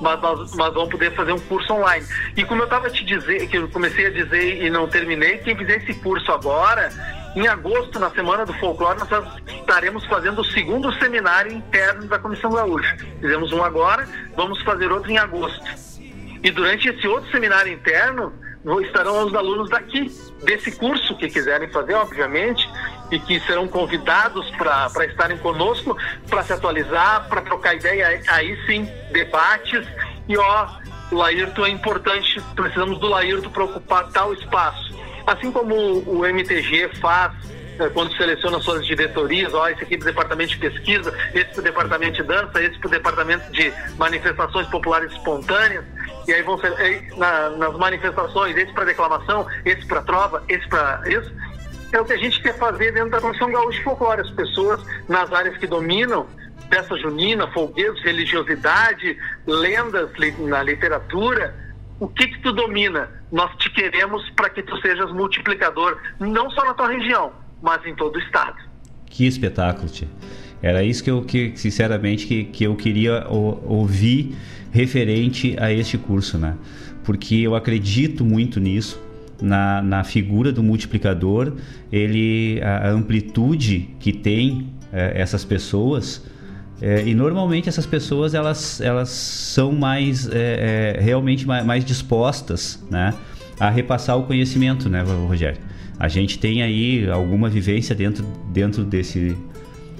mas 0.01 0.21
nós, 0.21 0.55
mas 0.55 0.73
vamos 0.73 0.89
poder 0.89 1.13
fazer 1.13 1.31
um 1.31 1.39
curso 1.39 1.73
online. 1.73 2.05
E 2.35 2.43
como 2.43 2.61
eu 2.61 2.65
estava 2.65 2.89
te 2.89 3.03
dizer, 3.03 3.47
que 3.47 3.57
eu 3.57 3.67
comecei 3.69 4.07
a 4.07 4.09
dizer 4.09 4.63
e 4.63 4.69
não 4.69 4.87
terminei, 4.87 5.37
quem 5.39 5.55
fizer 5.55 5.77
esse 5.77 5.93
curso 5.95 6.31
agora, 6.31 6.89
em 7.35 7.47
agosto, 7.47 7.99
na 7.99 8.09
Semana 8.11 8.45
do 8.45 8.53
Folclore, 8.53 8.99
nós 8.99 9.09
estaremos 9.47 10.05
fazendo 10.05 10.41
o 10.41 10.45
segundo 10.45 10.91
seminário 10.93 11.51
interno 11.51 12.05
da 12.07 12.19
Comissão 12.19 12.51
Gaúcha. 12.51 12.97
Fizemos 13.21 13.51
um 13.51 13.63
agora, 13.63 14.07
vamos 14.35 14.61
fazer 14.63 14.91
outro 14.91 15.11
em 15.11 15.17
agosto. 15.17 15.63
E 16.43 16.51
durante 16.51 16.87
esse 16.87 17.07
outro 17.07 17.29
seminário 17.31 17.73
interno, 17.73 18.33
estarão 18.81 19.25
os 19.25 19.33
alunos 19.33 19.69
daqui, 19.69 20.11
desse 20.43 20.71
curso 20.73 21.15
que 21.17 21.29
quiserem 21.29 21.69
fazer, 21.69 21.93
obviamente, 21.93 22.69
e 23.09 23.19
que 23.19 23.39
serão 23.41 23.67
convidados 23.67 24.49
para 24.51 25.05
estarem 25.05 25.37
conosco, 25.37 25.95
para 26.29 26.43
se 26.43 26.53
atualizar, 26.53 27.27
para 27.29 27.41
trocar 27.41 27.75
ideia, 27.75 28.21
aí 28.27 28.57
sim, 28.65 28.89
debates. 29.11 29.87
E 30.27 30.37
ó, 30.37 30.67
o 31.11 31.15
Laírto 31.15 31.63
é 31.63 31.69
importante, 31.69 32.41
precisamos 32.55 32.99
do 32.99 33.07
Laírto 33.07 33.49
para 33.49 33.63
ocupar 33.63 34.09
tal 34.09 34.33
espaço. 34.33 34.93
Assim 35.25 35.51
como 35.51 35.75
o 36.05 36.25
MTG 36.25 36.89
faz 36.99 37.33
é, 37.79 37.89
quando 37.89 38.15
seleciona 38.17 38.59
suas 38.59 38.85
diretorias, 38.85 39.53
ó, 39.53 39.69
esse 39.69 39.83
aqui 39.83 39.97
para 39.97 40.05
o 40.05 40.11
departamento 40.11 40.51
de 40.51 40.57
pesquisa, 40.57 41.13
esse 41.33 41.51
para 41.51 41.59
o 41.59 41.63
departamento 41.63 42.13
de 42.13 42.23
dança, 42.23 42.63
esse 42.63 42.77
para 42.79 42.87
o 42.87 42.91
departamento 42.91 43.51
de 43.51 43.71
manifestações 43.97 44.67
populares 44.67 45.11
espontâneas, 45.11 45.85
e 46.27 46.33
aí 46.33 46.41
vão 46.41 46.57
ser 46.59 46.71
na, 47.15 47.49
nas 47.51 47.77
manifestações, 47.77 48.55
esse 48.57 48.73
para 48.73 48.85
declamação, 48.85 49.47
esse 49.63 49.85
para 49.85 50.01
trova, 50.01 50.43
esse 50.49 50.67
para 50.67 51.01
isso 51.07 51.31
é 51.91 52.01
o 52.01 52.05
que 52.05 52.13
a 52.13 52.17
gente 52.17 52.41
quer 52.41 52.57
fazer 52.57 52.91
dentro 52.91 53.11
da 53.11 53.21
Comissão 53.21 53.51
Gaúcha 53.51 53.77
de 53.77 53.83
Folclore. 53.83 54.21
As 54.21 54.29
pessoas 54.31 54.83
nas 55.07 55.31
áreas 55.31 55.57
que 55.57 55.65
dominam, 55.65 56.27
peça 56.69 56.97
junina, 56.97 57.47
folguedos, 57.51 58.03
religiosidade, 58.03 59.17
lendas 59.45 60.09
na 60.39 60.63
literatura, 60.63 61.55
o 61.99 62.07
que 62.07 62.27
que 62.27 62.39
tu 62.41 62.51
domina? 62.51 63.09
Nós 63.31 63.55
te 63.57 63.69
queremos 63.71 64.29
para 64.31 64.49
que 64.49 64.61
tu 64.61 64.77
sejas 64.81 65.11
multiplicador, 65.11 65.97
não 66.19 66.49
só 66.51 66.65
na 66.65 66.73
tua 66.73 66.89
região, 66.89 67.31
mas 67.61 67.83
em 67.85 67.95
todo 67.95 68.15
o 68.15 68.19
estado. 68.19 68.57
Que 69.05 69.25
espetáculo, 69.25 69.87
tia. 69.89 70.07
Era 70.61 70.83
isso 70.83 71.03
que 71.03 71.11
eu, 71.11 71.21
que, 71.21 71.51
sinceramente, 71.55 72.25
que, 72.25 72.43
que 72.45 72.63
eu 72.63 72.75
queria 72.75 73.25
ouvir 73.29 74.35
referente 74.71 75.55
a 75.59 75.71
este 75.71 75.97
curso, 75.97 76.37
né? 76.37 76.55
Porque 77.03 77.35
eu 77.35 77.55
acredito 77.55 78.25
muito 78.25 78.59
nisso 78.59 78.99
na, 79.41 79.81
na 79.81 80.03
figura 80.03 80.51
do 80.51 80.63
multiplicador, 80.63 81.53
ele 81.91 82.59
a, 82.61 82.89
amplitude 82.89 83.89
que 83.99 84.11
tem 84.11 84.67
é, 84.91 85.13
essas 85.21 85.45
pessoas 85.45 86.23
é, 86.81 87.03
e 87.07 87.15
normalmente 87.15 87.67
essas 87.67 87.85
pessoas 87.85 88.33
elas, 88.33 88.79
elas 88.81 89.09
são 89.09 89.71
mais 89.71 90.29
é, 90.31 90.95
é 90.97 91.01
realmente 91.01 91.47
mais, 91.47 91.65
mais, 91.65 91.83
dispostas 91.83 92.83
né, 92.89 93.13
a 93.59 93.69
repassar 93.69 94.17
o 94.17 94.23
conhecimento, 94.23 94.89
né, 94.89 95.01
Rogério? 95.27 95.59
A 95.99 96.07
gente 96.07 96.37
tem 96.37 96.61
aí 96.61 97.09
alguma 97.09 97.49
vivência 97.49 97.95
dentro, 97.95 98.23
dentro 98.51 98.83
desse, 98.83 99.35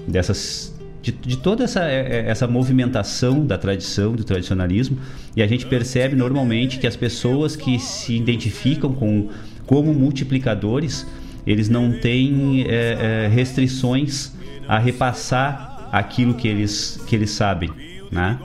dessas 0.08 0.74
de, 1.00 1.12
de, 1.12 1.36
toda 1.38 1.64
essa, 1.64 1.84
é, 1.84 2.24
essa 2.26 2.46
movimentação 2.46 3.46
da 3.46 3.56
tradição, 3.56 4.12
do 4.12 4.24
tradicionalismo, 4.24 4.98
e 5.36 5.42
a 5.42 5.46
gente 5.46 5.66
percebe 5.66 6.16
normalmente 6.16 6.78
que 6.78 6.86
as 6.86 6.96
pessoas 6.96 7.54
que 7.54 7.78
se 7.78 8.16
identificam 8.16 8.92
com, 8.92 9.28
como 9.66 9.92
multiplicadores, 9.94 11.06
eles 11.46 11.68
não 11.68 11.92
têm 11.92 12.64
é, 12.68 13.24
é, 13.24 13.28
restrições 13.28 14.32
a 14.66 14.78
repassar 14.78 15.88
aquilo 15.92 16.34
que 16.34 16.48
eles, 16.48 17.00
que 17.06 17.16
eles 17.16 17.30
sabem, 17.30 17.70
né? 18.10 18.38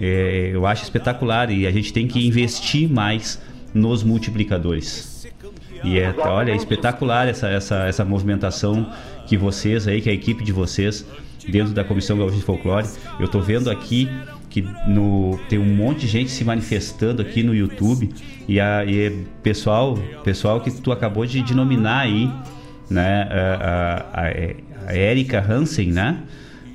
É, 0.00 0.50
eu 0.52 0.66
acho 0.66 0.82
espetacular 0.82 1.50
e 1.50 1.66
a 1.66 1.70
gente 1.70 1.92
tem 1.92 2.06
que 2.06 2.26
investir 2.26 2.90
mais 2.90 3.40
nos 3.72 4.02
multiplicadores. 4.02 5.26
E 5.84 5.98
é, 5.98 6.14
olha, 6.18 6.52
é 6.52 6.56
espetacular 6.56 7.28
essa, 7.28 7.48
essa, 7.48 7.86
essa 7.86 8.04
movimentação 8.04 8.90
que 9.26 9.36
vocês 9.36 9.86
aí, 9.88 10.00
que 10.00 10.10
a 10.10 10.12
equipe 10.12 10.44
de 10.44 10.52
vocês 10.52 11.06
dentro 11.48 11.72
da 11.72 11.84
Comissão 11.84 12.16
Gaúcha 12.16 12.36
de 12.36 12.42
Folclore. 12.42 12.86
Eu 13.18 13.26
estou 13.26 13.40
vendo 13.42 13.70
aqui 13.70 14.08
que 14.48 14.62
no, 14.86 15.38
tem 15.48 15.58
um 15.58 15.74
monte 15.74 16.00
de 16.00 16.06
gente 16.06 16.30
se 16.30 16.44
manifestando 16.44 17.20
aqui 17.20 17.42
no 17.42 17.54
YouTube 17.54 18.08
e, 18.46 18.60
a, 18.60 18.84
e 18.84 19.10
pessoal, 19.42 19.98
pessoal 20.22 20.60
que 20.60 20.70
tu 20.70 20.92
acabou 20.92 21.26
de 21.26 21.42
denominar 21.42 22.00
aí, 22.00 22.30
né, 22.88 23.28
a, 23.30 24.06
a, 24.12 24.90
a 24.90 24.96
Erika 24.96 25.40
Hansen, 25.40 25.90
né? 25.90 26.22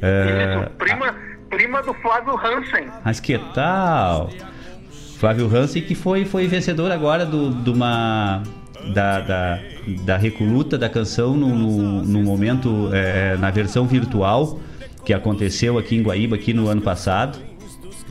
Isso, 0.02 0.70
prima, 0.78 1.16
prima 1.50 1.82
do 1.82 1.94
Flávio 1.94 2.34
Hansen. 2.38 2.88
Mas 3.04 3.20
que 3.20 3.38
tal? 3.54 4.30
Flávio 5.18 5.54
Hansen 5.54 5.82
que 5.82 5.96
foi, 5.96 6.26
foi 6.26 6.48
vencedor 6.48 6.92
agora 6.92 7.26
do, 7.26 7.50
de 7.50 7.70
uma 7.70 8.44
da, 8.94 9.20
da, 9.20 9.60
da 10.04 10.18
recoluta 10.18 10.78
da 10.78 10.90
canção 10.90 11.36
no, 11.36 12.04
no, 12.04 12.24
momento, 12.24 12.90
é, 12.94 13.38
na 13.38 13.50
versão 13.52 13.86
virtual 13.86 14.60
que 15.06 15.14
aconteceu 15.14 15.78
aqui 15.78 15.96
em 15.96 16.04
Guaíba 16.04 16.36
aqui 16.36 16.54
no 16.54 16.68
ano 16.68 16.82
passado. 16.82 17.40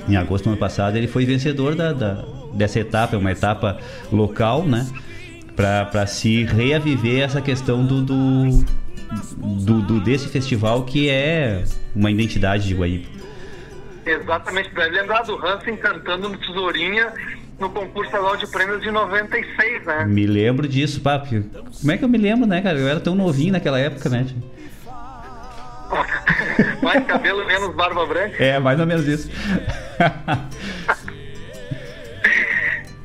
Em 0.09 0.17
agosto 0.17 0.45
do 0.45 0.51
ano 0.51 0.59
passado, 0.59 0.97
ele 0.97 1.07
foi 1.07 1.25
vencedor 1.25 1.75
da, 1.75 1.93
da 1.93 2.25
dessa 2.55 2.81
etapa, 2.81 3.15
é 3.15 3.19
uma 3.19 3.31
etapa 3.31 3.79
local, 4.11 4.65
né? 4.65 4.87
Para 5.55 6.07
se 6.07 6.45
reaviver 6.45 7.23
essa 7.23 7.41
questão 7.41 7.85
do, 7.85 8.01
do, 8.01 8.65
do, 9.37 9.83
do, 9.83 10.01
desse 10.01 10.29
festival 10.29 10.85
que 10.85 11.11
é 11.11 11.65
uma 11.95 12.11
identidade 12.11 12.67
de 12.67 12.75
Guaíba. 12.75 13.07
Exatamente, 14.07 14.75
deve 14.75 15.01
lembrar 15.01 15.23
do 15.23 15.35
Hansen 15.45 15.77
cantando 15.77 16.29
no 16.29 16.39
Tesourinha 16.39 17.13
no 17.59 17.69
concurso 17.71 18.07
estadual 18.07 18.37
de 18.37 18.47
prêmios 18.47 18.81
de 18.83 18.91
96, 18.91 19.85
né? 19.85 20.05
Me 20.05 20.27
lembro 20.27 20.69
disso, 20.69 21.01
papi. 21.01 21.45
Como 21.81 21.93
é 21.93 21.99
que 21.99 22.05
eu 22.05 22.09
me 22.09 22.19
lembro, 22.19 22.47
né, 22.47 22.61
cara? 22.61 22.79
Eu 22.79 22.89
era 22.89 23.01
tão 23.01 23.15
novinho 23.15 23.53
naquela 23.53 23.79
época, 23.79 24.09
né? 24.09 24.27
mais 26.83 27.05
cabelo, 27.07 27.45
menos 27.47 27.75
barba 27.75 28.07
branca? 28.07 28.43
É, 28.43 28.59
mais 28.59 28.79
ou 28.79 28.87
menos 28.87 29.07
isso. 29.07 29.31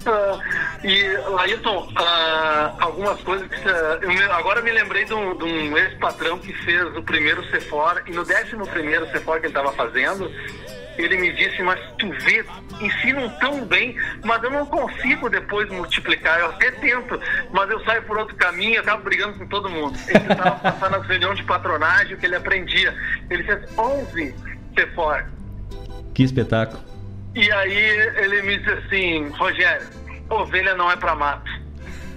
uh, 0.06 0.40
e, 0.86 1.18
Laírton, 1.30 1.88
uh, 1.88 2.76
algumas 2.80 3.20
coisas 3.22 3.48
que. 3.48 3.56
Uh, 3.56 4.32
agora 4.34 4.62
me 4.62 4.72
lembrei 4.72 5.06
de 5.06 5.14
um, 5.14 5.36
um 5.44 5.78
ex-patrão 5.78 6.38
que 6.38 6.54
fez 6.64 6.96
o 6.96 7.02
primeiro 7.02 7.44
Sephora, 7.50 8.04
e 8.06 8.12
no 8.12 8.24
décimo 8.24 8.68
primeiro 8.68 9.10
Sephora 9.12 9.40
que 9.40 9.48
ele 9.48 9.58
estava 9.58 9.72
fazendo, 9.74 10.30
ele 10.98 11.18
me 11.18 11.34
disse, 11.34 11.62
mas 11.64 11.80
tu 11.98 12.10
vê, 12.20 12.46
ensinam 12.80 13.30
tão 13.40 13.66
bem, 13.66 13.96
mas 14.24 14.44
eu 14.44 14.52
não 14.52 14.66
consigo 14.66 15.30
depois 15.30 15.70
multiplicar. 15.70 16.40
Eu 16.40 16.48
até 16.48 16.72
tento, 16.72 17.20
mas 17.52 17.70
eu 17.70 17.84
saio 17.84 18.04
por 18.04 18.18
outro 18.18 18.36
caminho 18.36 18.76
e 18.76 18.78
acabo 18.78 19.04
brigando 19.04 19.40
com 19.40 19.48
todo 19.48 19.70
mundo. 19.70 19.98
Ele 20.08 20.32
estava 20.32 20.52
passando 20.52 20.96
as 20.96 21.08
reuniões 21.08 21.38
de 21.38 21.44
patronagem, 21.44 22.18
que 22.18 22.26
ele 22.26 22.36
aprendia. 22.36 22.96
Ele 23.30 23.44
fez 23.44 23.78
11 23.78 24.36
Sephora. 24.76 25.30
Que 26.14 26.24
espetáculo. 26.24 26.84
E 27.36 27.52
aí 27.52 27.78
ele 28.18 28.42
me 28.44 28.58
disse 28.58 28.70
assim, 28.72 29.30
Rogério, 29.30 29.88
ovelha 30.30 30.76
não 30.76 30.92
é 30.92 30.96
para 30.96 31.16
mato. 31.16 31.63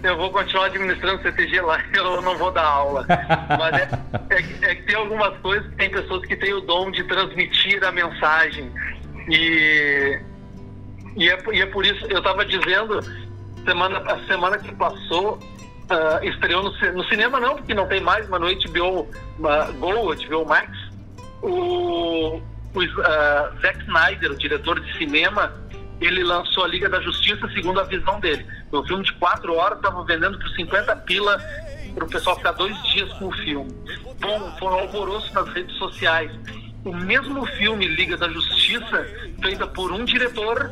Eu 0.07 0.17
vou 0.17 0.31
continuar 0.31 0.67
administrando 0.67 1.21
CTG 1.21 1.61
lá, 1.61 1.83
eu 1.93 2.23
não 2.23 2.39
vou 2.39 2.53
dar 2.53 2.65
aula. 2.65 3.05
Mas 3.59 3.75
é, 3.75 3.89
é, 4.31 4.71
é, 4.71 4.75
que 4.77 4.83
tem 4.83 4.95
algumas 4.95 5.37
coisas, 5.39 5.69
tem 5.75 5.91
pessoas 5.91 6.25
que 6.27 6.37
têm 6.37 6.55
o 6.55 6.61
dom 6.61 6.93
de 6.93 7.03
transmitir 7.05 7.83
a 7.85 7.91
mensagem. 7.91 8.73
E, 9.29 10.21
e, 11.17 11.29
é, 11.29 11.39
e 11.53 11.61
é 11.61 11.67
por 11.67 11.85
isso, 11.85 12.07
eu 12.07 12.19
estava 12.19 12.45
dizendo, 12.45 13.01
semana, 13.65 13.99
a 13.99 14.25
semana 14.27 14.59
que 14.59 14.73
passou, 14.77 15.41
uh, 15.91 16.25
estreou 16.25 16.63
no, 16.63 16.93
no, 16.93 17.05
cinema 17.07 17.41
não, 17.41 17.57
porque 17.57 17.75
não 17.75 17.89
tem 17.89 18.01
mais, 18.01 18.29
mas 18.29 18.41
no 18.41 18.47
HBO 18.47 19.01
uh, 19.01 19.73
Go, 19.79 20.15
HBO 20.15 20.47
Max, 20.47 20.71
o, 21.43 22.41
o 22.75 22.81
uh, 22.81 23.61
Zack 23.61 23.81
Snyder, 23.81 24.31
o 24.31 24.37
diretor 24.37 24.79
de 24.79 24.99
cinema, 24.99 25.53
ele 26.01 26.23
lançou 26.23 26.65
a 26.65 26.69
Liga 26.69 26.89
da 26.89 27.01
Justiça 27.01 27.49
segundo 27.49 27.81
a 27.81 27.85
visão 27.85 28.21
dele. 28.21 28.47
O 28.71 28.83
filme 28.85 29.05
de 29.05 29.13
quatro 29.15 29.55
horas 29.55 29.79
estava 29.79 30.05
vendendo 30.05 30.39
por 30.39 30.49
50 30.51 30.97
pila 30.97 31.39
para 31.95 32.05
o 32.05 32.09
pessoal 32.09 32.37
ficar 32.37 32.53
dois 32.53 32.77
dias 32.93 33.11
com 33.15 33.29
o 33.29 33.33
filme. 33.33 33.73
Bom, 34.21 34.57
foi 34.59 34.69
um 34.69 34.75
alvoroço 34.75 35.33
nas 35.33 35.49
redes 35.49 35.75
sociais. 35.77 36.31
O 36.85 36.95
mesmo 36.95 37.45
filme, 37.47 37.87
Liga 37.87 38.17
da 38.17 38.29
Justiça, 38.29 39.07
feita 39.43 39.67
por 39.67 39.91
um 39.91 40.05
diretor, 40.05 40.71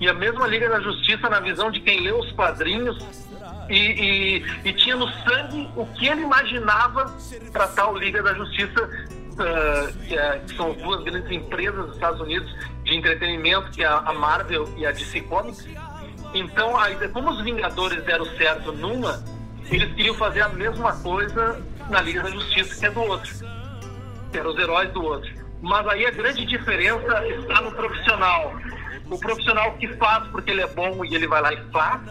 e 0.00 0.08
a 0.08 0.12
mesma 0.12 0.46
Liga 0.46 0.68
da 0.68 0.80
Justiça, 0.80 1.30
na 1.30 1.40
visão 1.40 1.70
de 1.70 1.80
quem 1.80 2.00
leu 2.00 2.18
os 2.18 2.30
quadrinhos, 2.32 2.98
e, 3.70 3.78
e, 3.78 4.68
e 4.68 4.72
tinha 4.74 4.96
no 4.96 5.08
sangue 5.08 5.68
o 5.76 5.86
que 5.86 6.06
ele 6.06 6.22
imaginava 6.22 7.16
para 7.52 7.68
tal 7.68 7.96
Liga 7.96 8.22
da 8.22 8.34
Justiça 8.34 8.90
uh, 9.34 10.46
que, 10.46 10.56
são 10.56 10.72
duas 10.74 11.02
grandes 11.04 11.30
empresas 11.30 11.86
dos 11.86 11.94
Estados 11.94 12.20
Unidos 12.20 12.54
de 12.84 12.94
entretenimento, 12.94 13.70
que 13.70 13.82
é 13.82 13.86
a 13.86 14.12
Marvel 14.12 14.68
e 14.76 14.86
a 14.86 14.92
DC 14.92 15.20
Comics. 15.22 15.66
Então, 16.32 16.76
aí, 16.78 16.96
como 17.08 17.30
os 17.30 17.42
Vingadores 17.42 18.02
deram 18.04 18.24
certo 18.36 18.72
numa, 18.72 19.22
eles 19.70 19.94
queriam 19.94 20.14
fazer 20.14 20.42
a 20.42 20.48
mesma 20.48 20.96
coisa 21.00 21.62
na 21.88 22.00
Liga 22.00 22.22
da 22.22 22.30
Justiça, 22.30 22.80
que 22.80 22.86
é 22.86 22.90
do 22.90 23.00
outro. 23.00 23.32
Que 24.32 24.38
eram 24.38 24.50
os 24.50 24.58
heróis 24.58 24.92
do 24.92 25.02
outro. 25.02 25.30
Mas 25.62 25.86
aí 25.86 26.04
a 26.06 26.10
grande 26.10 26.44
diferença 26.44 27.26
está 27.26 27.60
no 27.62 27.72
profissional. 27.72 28.52
O 29.10 29.18
profissional 29.18 29.72
que 29.74 29.88
faz 29.96 30.26
porque 30.28 30.50
ele 30.50 30.62
é 30.62 30.66
bom 30.66 31.04
e 31.04 31.14
ele 31.14 31.26
vai 31.26 31.40
lá 31.40 31.52
e 31.52 31.70
faz, 31.70 32.02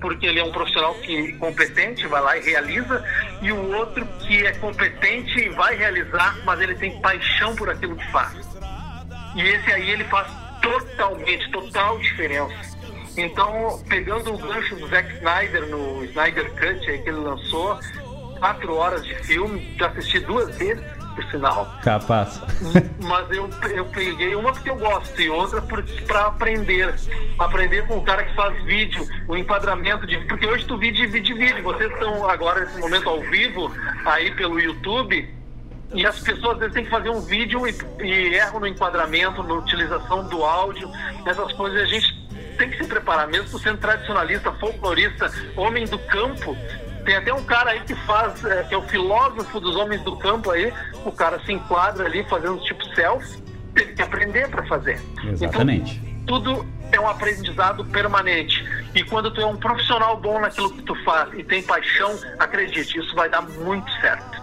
porque 0.00 0.26
ele 0.26 0.40
é 0.40 0.44
um 0.44 0.52
profissional 0.52 0.94
que 0.94 1.32
competente, 1.34 2.06
vai 2.06 2.20
lá 2.20 2.36
e 2.36 2.42
realiza, 2.42 3.04
e 3.42 3.52
o 3.52 3.76
outro 3.76 4.06
que 4.20 4.46
é 4.46 4.52
competente 4.52 5.38
e 5.38 5.48
vai 5.50 5.76
realizar, 5.76 6.36
mas 6.44 6.60
ele 6.60 6.74
tem 6.74 7.00
paixão 7.00 7.54
por 7.56 7.68
aquilo 7.70 7.96
que 7.96 8.10
faz. 8.10 8.36
E 9.34 9.42
esse 9.42 9.72
aí 9.72 9.90
ele 9.90 10.04
faz 10.04 10.28
totalmente, 10.60 11.50
total 11.50 11.98
diferença. 11.98 12.78
Então, 13.16 13.82
pegando 13.88 14.32
o 14.32 14.38
gancho 14.38 14.76
do 14.76 14.86
Zack 14.88 15.12
Snyder 15.14 15.66
no 15.68 16.04
Snyder 16.04 16.50
Cut 16.52 16.90
aí 16.90 16.98
que 17.02 17.08
ele 17.08 17.18
lançou, 17.18 17.78
quatro 18.38 18.74
horas 18.74 19.04
de 19.04 19.14
filme, 19.24 19.74
já 19.78 19.88
assisti 19.88 20.20
duas 20.20 20.56
vezes 20.56 20.97
por 21.18 21.30
sinal. 21.30 21.66
Capaz. 21.82 22.40
Mas 23.02 23.30
eu, 23.30 23.50
eu 23.74 23.84
peguei 23.86 24.34
uma 24.36 24.52
porque 24.52 24.70
eu 24.70 24.76
gosto 24.76 25.20
e 25.20 25.28
outra 25.28 25.60
para 26.06 26.26
aprender. 26.26 26.94
Aprender 27.38 27.86
com 27.86 27.98
o 27.98 28.02
cara 28.02 28.22
que 28.22 28.34
faz 28.36 28.62
vídeo, 28.64 29.04
o 29.26 29.36
enquadramento 29.36 30.06
de. 30.06 30.16
Porque 30.26 30.46
hoje 30.46 30.64
tu 30.64 30.78
vídeo 30.78 31.06
divide 31.06 31.34
vídeo. 31.34 31.62
Vocês 31.64 31.90
estão 31.92 32.28
agora 32.28 32.60
nesse 32.60 32.78
momento 32.78 33.08
ao 33.08 33.20
vivo, 33.22 33.72
aí 34.04 34.30
pelo 34.34 34.60
YouTube. 34.60 35.36
E 35.94 36.06
as 36.06 36.20
pessoas 36.20 36.54
às 36.54 36.58
vezes 36.58 36.74
têm 36.74 36.84
que 36.84 36.90
fazer 36.90 37.08
um 37.08 37.20
vídeo 37.20 37.66
e, 37.66 37.74
e 38.04 38.34
erram 38.34 38.60
no 38.60 38.66
enquadramento, 38.66 39.42
na 39.42 39.54
utilização 39.54 40.28
do 40.28 40.44
áudio, 40.44 40.90
essas 41.26 41.52
coisas. 41.54 41.80
A 41.80 41.86
gente 41.86 42.28
tem 42.58 42.70
que 42.70 42.76
se 42.76 42.84
preparar, 42.84 43.26
mesmo 43.26 43.58
sendo 43.58 43.78
tradicionalista, 43.78 44.52
folclorista, 44.52 45.32
homem 45.56 45.86
do 45.86 45.98
campo, 45.98 46.56
tem 47.08 47.16
até 47.16 47.32
um 47.32 47.42
cara 47.42 47.70
aí 47.70 47.80
que 47.80 47.94
faz, 47.94 48.44
é, 48.44 48.64
que 48.64 48.74
é 48.74 48.76
o 48.76 48.82
filósofo 48.82 49.58
dos 49.58 49.74
homens 49.76 50.02
do 50.02 50.14
campo 50.16 50.50
aí, 50.50 50.70
o 51.06 51.10
cara 51.10 51.40
se 51.46 51.50
enquadra 51.54 52.04
ali 52.04 52.22
fazendo 52.24 52.60
tipo 52.60 52.84
selfie, 52.94 53.42
tem 53.74 53.94
que 53.94 54.02
aprender 54.02 54.46
para 54.50 54.66
fazer. 54.66 55.00
Exatamente. 55.24 56.02
Então, 56.04 56.42
tudo 56.42 56.66
é 56.92 57.00
um 57.00 57.08
aprendizado 57.08 57.82
permanente. 57.86 58.62
E 58.94 59.02
quando 59.04 59.30
tu 59.30 59.40
é 59.40 59.46
um 59.46 59.56
profissional 59.56 60.20
bom 60.20 60.38
naquilo 60.38 60.70
que 60.70 60.82
tu 60.82 60.94
faz 61.02 61.32
e 61.32 61.42
tem 61.42 61.62
paixão, 61.62 62.14
acredite, 62.38 62.98
isso 62.98 63.14
vai 63.14 63.30
dar 63.30 63.40
muito 63.40 63.90
certo. 64.02 64.42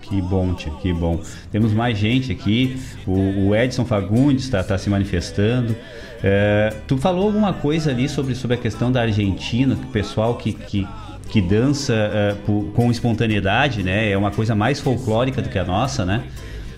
Que 0.00 0.22
bom, 0.22 0.54
tia, 0.54 0.72
que 0.74 0.92
bom. 0.92 1.20
Temos 1.50 1.72
mais 1.72 1.98
gente 1.98 2.30
aqui. 2.30 2.80
O, 3.08 3.48
o 3.48 3.56
Edson 3.56 3.84
Fagundes 3.84 4.44
está 4.44 4.62
tá 4.62 4.78
se 4.78 4.88
manifestando. 4.88 5.74
É, 6.22 6.72
tu 6.86 6.96
falou 6.96 7.24
alguma 7.24 7.52
coisa 7.52 7.90
ali 7.90 8.08
sobre, 8.08 8.36
sobre 8.36 8.56
a 8.56 8.60
questão 8.60 8.92
da 8.92 9.02
Argentina, 9.02 9.74
que 9.74 9.84
o 9.84 9.88
pessoal 9.88 10.36
que, 10.36 10.52
que 10.52 10.86
que 11.28 11.40
dança 11.40 11.92
uh, 11.94 12.36
por, 12.46 12.72
com 12.72 12.90
espontaneidade, 12.90 13.82
né? 13.82 14.10
É 14.10 14.16
uma 14.16 14.30
coisa 14.30 14.54
mais 14.54 14.80
folclórica 14.80 15.42
do 15.42 15.48
que 15.48 15.58
a 15.58 15.64
nossa, 15.64 16.04
né? 16.04 16.24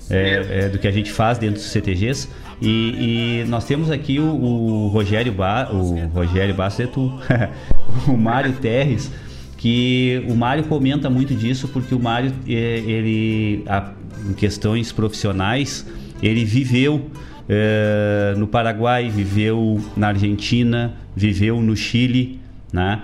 É, 0.08 0.64
é, 0.64 0.68
do 0.68 0.78
que 0.78 0.88
a 0.88 0.90
gente 0.90 1.12
faz 1.12 1.38
dentro 1.38 1.56
dos 1.56 1.70
CTGs. 1.70 2.28
E, 2.60 3.42
e 3.42 3.44
nós 3.48 3.64
temos 3.64 3.90
aqui 3.90 4.18
o, 4.18 4.24
o 4.24 4.88
Rogério 4.88 5.32
ba, 5.32 5.70
o 5.72 6.06
Rogério 6.08 6.54
Basseto, 6.54 7.12
o 8.08 8.16
Mário 8.16 8.52
Terres, 8.54 9.10
que 9.56 10.24
o 10.28 10.34
Mário 10.34 10.64
comenta 10.64 11.08
muito 11.08 11.34
disso 11.34 11.68
porque 11.68 11.94
o 11.94 12.00
Mário 12.00 12.32
é, 12.48 12.52
ele 12.52 13.62
a, 13.66 13.92
em 14.28 14.32
questões 14.32 14.90
profissionais 14.90 15.86
ele 16.22 16.44
viveu 16.44 17.10
é, 17.48 18.34
no 18.36 18.46
Paraguai, 18.46 19.08
viveu 19.08 19.80
na 19.96 20.08
Argentina, 20.08 20.94
viveu 21.16 21.60
no 21.60 21.76
Chile, 21.76 22.40
né? 22.72 23.02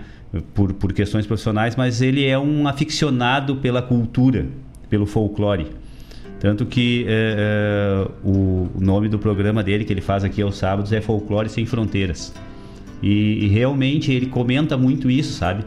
Por, 0.55 0.73
por 0.73 0.93
questões 0.93 1.27
profissionais, 1.27 1.77
mas 1.77 2.01
ele 2.01 2.25
é 2.25 2.39
um 2.39 2.67
aficionado 2.67 3.57
pela 3.57 3.83
cultura, 3.83 4.47
pelo 4.89 5.07
folclore. 5.07 5.67
Tanto 6.39 6.67
que 6.67 7.05
é, 7.09 7.37
é, 7.39 8.11
o, 8.23 8.69
nome 8.79 9.09
do 9.09 9.19
programa 9.19 9.63
dele, 9.63 9.85
que 9.85 9.93
ele 9.93 10.01
faz 10.01 10.23
aqui 10.23 10.43
aos 10.43 10.57
sábados, 10.57 10.93
é 10.93 11.01
Folclore 11.01 11.49
Sem 11.49 11.65
Fronteiras. 11.65 12.33
E, 13.03 13.45
e 13.45 13.49
realmente 13.49 14.13
ele 14.13 14.27
comenta 14.27 14.77
muito 14.77 15.11
isso, 15.11 15.33
sabe? 15.33 15.65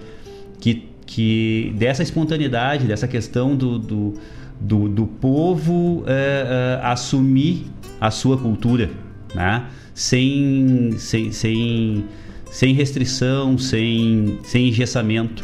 Que, 0.59 0.87
que 1.05 1.73
dessa 1.77 2.03
espontaneidade, 2.03 2.85
dessa 2.85 3.07
questão 3.07 3.55
do, 3.55 3.79
do, 3.79 4.13
do, 4.59 4.87
do 4.89 5.07
povo 5.07 6.03
é, 6.05 6.79
assumir 6.83 7.65
a 7.99 8.11
sua 8.11 8.37
cultura, 8.37 8.89
né? 9.33 9.65
Sem, 9.93 10.91
sem, 10.97 11.31
sem 11.31 12.05
sem 12.51 12.73
restrição, 12.73 13.57
sem, 13.57 14.39
sem 14.43 14.69
engessamento. 14.69 15.43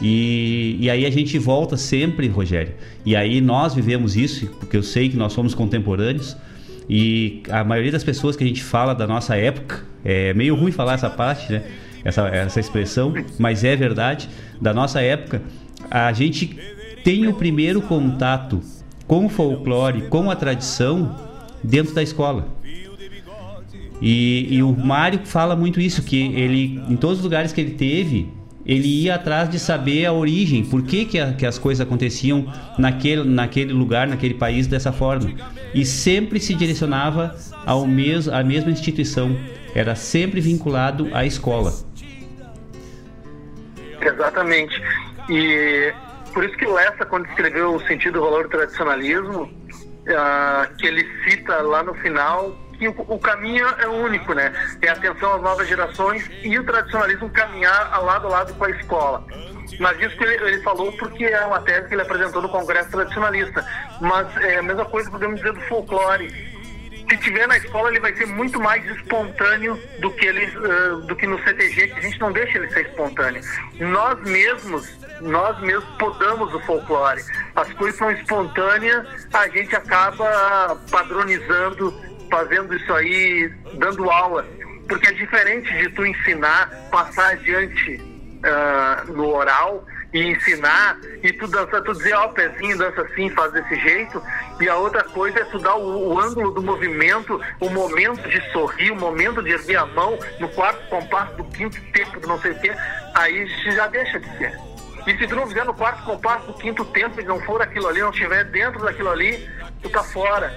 E, 0.00 0.76
e 0.80 0.88
aí 0.88 1.04
a 1.04 1.10
gente 1.10 1.38
volta 1.38 1.76
sempre, 1.76 2.26
Rogério. 2.28 2.72
E 3.04 3.14
aí 3.14 3.40
nós 3.40 3.74
vivemos 3.74 4.16
isso, 4.16 4.46
porque 4.58 4.76
eu 4.76 4.82
sei 4.82 5.08
que 5.08 5.16
nós 5.16 5.32
somos 5.32 5.54
contemporâneos. 5.54 6.36
E 6.88 7.42
a 7.50 7.62
maioria 7.62 7.92
das 7.92 8.02
pessoas 8.02 8.34
que 8.34 8.42
a 8.42 8.46
gente 8.46 8.62
fala 8.62 8.94
da 8.94 9.06
nossa 9.06 9.36
época, 9.36 9.84
é 10.04 10.32
meio 10.34 10.54
ruim 10.54 10.72
falar 10.72 10.94
essa 10.94 11.10
parte, 11.10 11.52
né? 11.52 11.62
Essa, 12.02 12.28
essa 12.28 12.58
expressão, 12.58 13.12
mas 13.38 13.62
é 13.62 13.76
verdade. 13.76 14.28
Da 14.60 14.72
nossa 14.72 15.02
época, 15.02 15.42
a 15.90 16.10
gente 16.12 16.56
tem 17.04 17.26
o 17.26 17.34
primeiro 17.34 17.82
contato 17.82 18.60
com 19.06 19.26
o 19.26 19.28
folclore, 19.28 20.02
com 20.02 20.30
a 20.30 20.36
tradição, 20.36 21.14
dentro 21.62 21.94
da 21.94 22.02
escola. 22.02 22.48
E, 24.00 24.56
e 24.56 24.62
o 24.62 24.72
Mário 24.72 25.20
fala 25.24 25.54
muito 25.54 25.80
isso, 25.80 26.02
que 26.02 26.34
ele, 26.34 26.82
em 26.88 26.96
todos 26.96 27.18
os 27.18 27.24
lugares 27.24 27.52
que 27.52 27.60
ele 27.60 27.72
teve, 27.72 28.32
ele 28.64 29.02
ia 29.02 29.14
atrás 29.14 29.48
de 29.48 29.58
saber 29.58 30.06
a 30.06 30.12
origem, 30.12 30.64
por 30.64 30.82
que, 30.82 31.04
que, 31.04 31.18
a, 31.18 31.32
que, 31.32 31.44
as 31.44 31.58
coisas 31.58 31.86
aconteciam 31.86 32.52
naquele, 32.78 33.24
naquele 33.24 33.72
lugar, 33.72 34.06
naquele 34.06 34.34
país 34.34 34.66
dessa 34.66 34.92
forma. 34.92 35.30
E 35.74 35.84
sempre 35.84 36.40
se 36.40 36.54
direcionava 36.54 37.36
ao 37.66 37.86
mesmo, 37.86 38.34
à 38.34 38.42
mesma 38.42 38.70
instituição. 38.70 39.36
Era 39.74 39.94
sempre 39.94 40.40
vinculado 40.40 41.08
à 41.12 41.24
escola. 41.24 41.72
Exatamente. 44.00 44.82
E 45.28 45.92
por 46.32 46.44
isso 46.44 46.56
que 46.56 46.66
Lessa, 46.66 47.04
quando 47.04 47.26
escreveu 47.26 47.74
o 47.74 47.80
sentido 47.86 48.14
do 48.14 48.20
valor 48.22 48.44
do 48.44 48.50
tradicionalismo, 48.50 49.42
uh, 49.42 50.76
que 50.76 50.86
ele 50.86 51.06
cita 51.24 51.56
lá 51.62 51.82
no 51.82 51.94
final 51.94 52.56
que 52.80 52.88
o, 52.88 52.94
o, 53.08 53.18
caminho 53.18 53.66
é 53.78 53.86
único, 53.86 54.32
né? 54.32 54.50
É 54.80 54.88
atenção 54.88 55.34
às 55.34 55.42
novas 55.42 55.68
gerações 55.68 56.28
e 56.42 56.58
o 56.58 56.64
tradicionalismo 56.64 57.28
caminhar 57.28 58.02
lado 58.02 58.26
a 58.26 58.30
lado 58.30 58.54
com 58.54 58.64
a 58.64 58.70
escola. 58.70 59.22
Mas 59.78 60.00
isso 60.00 60.16
que 60.16 60.24
ele, 60.24 60.48
ele, 60.48 60.62
falou 60.62 60.90
porque 60.92 61.26
é 61.26 61.44
uma 61.44 61.60
tese 61.60 61.88
que 61.88 61.94
ele 61.94 62.02
apresentou 62.02 62.40
no 62.40 62.48
Congresso 62.48 62.90
Tradicionalista. 62.90 63.64
Mas 64.00 64.34
é 64.38 64.58
a 64.58 64.62
mesma 64.62 64.86
coisa 64.86 65.10
podemos 65.10 65.36
dizer 65.36 65.52
do 65.52 65.60
folclore. 65.62 66.50
Se 67.10 67.16
tiver 67.18 67.46
na 67.48 67.58
escola, 67.58 67.90
ele 67.90 68.00
vai 68.00 68.14
ser 68.14 68.26
muito 68.26 68.58
mais 68.58 68.84
espontâneo 68.96 69.78
do 69.98 70.10
que 70.12 70.26
ele, 70.26 70.46
uh, 70.56 71.00
do 71.02 71.14
que 71.16 71.26
no 71.26 71.42
CTG, 71.42 71.88
que 71.88 71.98
a 71.98 72.02
gente 72.02 72.20
não 72.20 72.32
deixa 72.32 72.56
ele 72.56 72.70
ser 72.70 72.86
espontâneo. 72.86 73.42
Nós 73.80 74.20
mesmos, 74.22 74.88
nós 75.20 75.60
mesmos 75.60 75.84
podamos 75.98 76.54
o 76.54 76.60
folclore. 76.60 77.20
As 77.56 77.70
coisas 77.74 77.98
são 77.98 78.10
espontâneas, 78.12 79.06
a 79.34 79.48
gente 79.48 79.74
acaba 79.74 80.78
padronizando 80.90 82.09
fazendo 82.30 82.74
isso 82.74 82.92
aí, 82.92 83.52
dando 83.74 84.10
aula. 84.10 84.46
porque 84.88 85.08
é 85.08 85.12
diferente 85.12 85.72
de 85.76 85.88
tu 85.90 86.04
ensinar, 86.04 86.68
passar 86.90 87.32
adiante 87.32 87.94
uh, 87.94 89.12
no 89.12 89.28
oral 89.28 89.84
e 90.12 90.32
ensinar 90.32 90.98
e 91.22 91.32
tu 91.32 91.46
dança, 91.46 91.80
tu 91.82 91.92
dizer, 91.92 92.14
ó, 92.14 92.26
oh, 92.26 92.28
pezinho, 92.30 92.76
dança 92.76 93.02
assim, 93.02 93.30
faz 93.30 93.52
desse 93.52 93.76
jeito. 93.76 94.20
E 94.60 94.68
a 94.68 94.76
outra 94.76 95.04
coisa 95.04 95.40
é 95.40 95.44
tu 95.44 95.58
dar 95.58 95.76
o, 95.76 96.14
o, 96.14 96.20
ângulo 96.20 96.50
do 96.50 96.62
movimento, 96.62 97.40
o 97.60 97.70
momento 97.70 98.28
de 98.28 98.40
sorrir, 98.52 98.90
o 98.90 98.96
momento 98.96 99.42
de 99.42 99.52
erguer 99.52 99.76
a 99.76 99.86
mão 99.86 100.18
no 100.40 100.48
quarto 100.48 100.84
compasso 100.88 101.36
do 101.36 101.44
quinto 101.44 101.80
tempo, 101.92 102.18
do 102.18 102.26
não 102.26 102.40
sei 102.40 102.52
o 102.52 102.58
quê, 102.58 102.72
aí 103.14 103.46
já 103.72 103.86
deixa 103.86 104.18
de 104.18 104.38
ser. 104.38 104.52
E 105.06 105.16
se 105.16 105.26
tu 105.26 105.34
não 105.34 105.46
fizer 105.46 105.64
no 105.64 105.74
quarto 105.74 106.02
compasso 106.04 106.46
do 106.46 106.54
quinto 106.54 106.84
tempo 106.86 107.20
e 107.20 107.24
não 107.24 107.40
for 107.40 107.62
aquilo 107.62 107.88
ali, 107.88 108.00
não 108.00 108.10
estiver 108.10 108.44
dentro 108.44 108.80
daquilo 108.82 109.10
ali, 109.10 109.48
tu 109.82 109.88
tá 109.88 110.02
fora. 110.02 110.52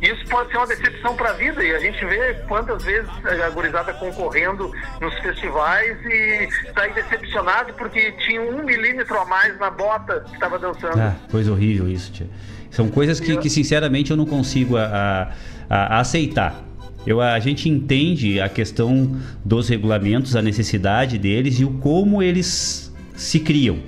Isso 0.00 0.24
pode 0.28 0.50
ser 0.50 0.58
uma 0.58 0.66
decepção 0.66 1.16
para 1.16 1.30
a 1.30 1.32
vida 1.32 1.62
e 1.62 1.74
a 1.74 1.78
gente 1.80 2.04
vê 2.04 2.34
quantas 2.46 2.84
vezes 2.84 3.10
a 3.44 3.50
gurizada 3.50 3.92
concorrendo 3.94 4.70
nos 5.00 5.12
festivais 5.18 5.98
e 6.04 6.48
sair 6.72 6.94
decepcionado 6.94 7.72
porque 7.74 8.12
tinha 8.12 8.40
um 8.40 8.64
milímetro 8.64 9.18
a 9.18 9.24
mais 9.24 9.58
na 9.58 9.70
bota 9.70 10.20
que 10.20 10.34
estava 10.34 10.58
dançando. 10.58 11.00
Ah, 11.00 11.16
coisa 11.30 11.50
horrível 11.50 11.88
isso, 11.88 12.12
tia. 12.12 12.28
São 12.70 12.88
coisas 12.88 13.18
que, 13.18 13.36
que 13.38 13.50
sinceramente 13.50 14.10
eu 14.10 14.16
não 14.16 14.26
consigo 14.26 14.76
a, 14.76 15.32
a, 15.68 15.96
a 15.96 16.00
aceitar. 16.00 16.62
Eu, 17.06 17.20
a 17.20 17.38
gente 17.40 17.68
entende 17.68 18.40
a 18.40 18.48
questão 18.48 19.18
dos 19.44 19.68
regulamentos, 19.68 20.36
a 20.36 20.42
necessidade 20.42 21.18
deles 21.18 21.58
e 21.58 21.64
o 21.64 21.70
como 21.78 22.22
eles 22.22 22.94
se 23.16 23.40
criam, 23.40 23.78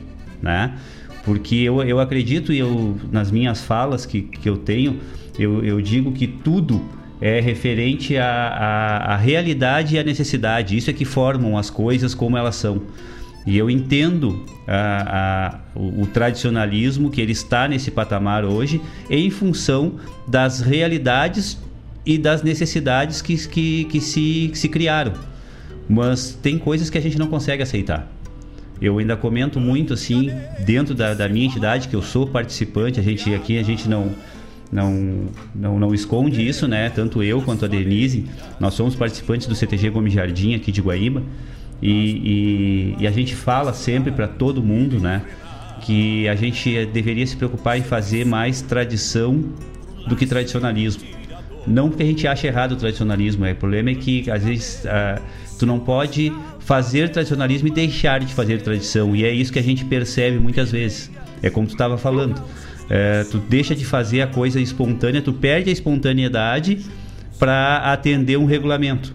né? 0.43 0.77
Porque 1.25 1.57
eu, 1.57 1.83
eu 1.83 2.01
acredito, 2.01 2.53
eu, 2.53 2.99
nas 3.13 3.31
minhas 3.31 3.61
falas 3.61 4.07
que, 4.07 4.23
que 4.23 4.49
eu 4.49 4.57
tenho, 4.57 4.99
eu, 5.39 5.65
eu 5.65 5.81
digo 5.81 6.13
que 6.13 6.27
tudo 6.27 6.83
é 7.21 7.41
referente 7.41 8.17
à, 8.17 8.25
à, 8.27 9.15
à, 9.15 9.17
realidade 9.17 9.97
e 9.97 9.99
à 9.99 10.03
necessidade. 10.03 10.77
Isso 10.77 10.89
é 10.91 10.93
que 10.93 11.05
formam 11.05 11.59
as 11.59 11.69
coisas 11.69 12.15
como 12.15 12.37
elas 12.37 12.57
são. 12.57 12.83
E 13.47 13.57
eu 13.57 13.71
entendo 13.71 14.45
a, 14.67 15.59
a, 15.75 15.79
o, 15.79 16.03
o, 16.03 16.07
tradicionalismo 16.07 17.11
que 17.11 17.21
ele 17.21 17.33
está 17.33 17.67
nesse 17.69 17.91
patamar 17.91 18.45
hoje 18.45 18.81
em 19.09 19.31
função 19.31 19.95
das 20.27 20.61
realidades 20.61 21.59
e 22.05 22.17
das 22.17 22.43
necessidades 22.43 23.21
que, 23.21 23.37
que, 23.49 23.85
que, 23.85 24.01
se, 24.01 24.49
que 24.53 24.59
se 24.59 24.69
criaram. 24.69 25.13
Mas 25.89 26.39
tem 26.41 26.59
coisas 26.59 26.89
que 26.89 26.97
a 26.97 27.01
gente 27.01 27.19
não 27.19 27.27
consegue 27.27 27.63
aceitar. 27.63 28.11
Eu 28.81 28.99
ainda 28.99 29.17
comento 29.17 29.61
muito 29.61 29.93
assim, 29.93 30.31
dentro 30.65 30.95
da, 30.95 31.13
da 31.13 31.29
minha 31.29 31.45
entidade, 31.45 31.89
que 31.89 31.95
eu 31.95 32.01
sou 32.01 32.27
participante, 32.27 32.99
a 32.99 33.03
gente 33.03 33.35
aqui, 33.35 33.59
a 33.59 33.63
gente 33.63 33.89
não 33.89 34.15
não, 34.73 35.27
não, 35.55 35.79
não 35.79 35.95
esconde 35.95 36.47
isso, 36.47 36.69
né? 36.69 36.91
Tanto 36.91 37.23
eu 37.23 37.43
quanto 37.43 37.65
a 37.65 37.69
Denise, 37.69 38.27
nós 38.59 38.75
somos 38.75 38.95
participantes 38.95 39.47
do 39.47 39.55
CTG 39.55 39.91
Gomes 39.91 40.13
Jardim 40.13 40.55
aqui 40.55 40.71
de 40.71 40.81
Guaíba 40.81 41.23
e, 41.83 41.91
e, 41.91 42.97
e 43.01 43.07
a 43.07 43.11
gente 43.11 43.35
fala 43.35 43.73
sempre 43.73 44.13
para 44.13 44.29
todo 44.29 44.63
mundo, 44.63 45.01
né? 45.01 45.23
Que 45.81 46.29
a 46.29 46.35
gente 46.35 46.87
deveria 46.87 47.27
se 47.27 47.37
preocupar 47.37 47.79
em 47.79 47.83
fazer 47.83 48.25
mais 48.25 48.63
tradição 48.63 49.43
do 50.07 50.15
que 50.15 50.27
tradicionalismo. 50.27 51.03
Não 51.67 51.89
porque 51.89 52.03
a 52.03 52.07
gente 52.07 52.27
acha 52.27 52.47
errado 52.47 52.73
o 52.73 52.77
tradicionalismo, 52.77 53.45
é, 53.45 53.53
o 53.53 53.57
problema 53.57 53.91
é 53.91 53.95
que 53.95 54.31
às 54.31 54.45
vezes 54.45 54.85
uh, 54.85 55.21
tu 55.59 55.67
não 55.67 55.79
pode 55.79 56.33
fazer 56.61 57.11
tradicionalismo 57.11 57.69
e 57.69 57.71
deixar 57.71 58.21
de 58.21 58.33
fazer 58.33 58.63
tradição, 58.63 59.15
e 59.15 59.25
é 59.25 59.33
isso 59.33 59.53
que 59.53 59.59
a 59.59 59.63
gente 59.63 59.85
percebe 59.85 60.39
muitas 60.39 60.71
vezes. 60.71 61.11
É 61.43 61.51
como 61.51 61.67
tu 61.67 61.73
estava 61.73 61.99
falando 61.99 62.41
é, 62.91 63.23
tu 63.23 63.39
deixa 63.39 63.73
de 63.73 63.85
fazer 63.85 64.21
a 64.21 64.27
coisa 64.27 64.61
espontânea, 64.61 65.23
tu 65.23 65.33
perde 65.33 65.71
a 65.71 65.73
espontaneidade 65.73 66.85
para 67.39 67.93
atender 67.93 68.37
um 68.37 68.45
regulamento. 68.45 69.15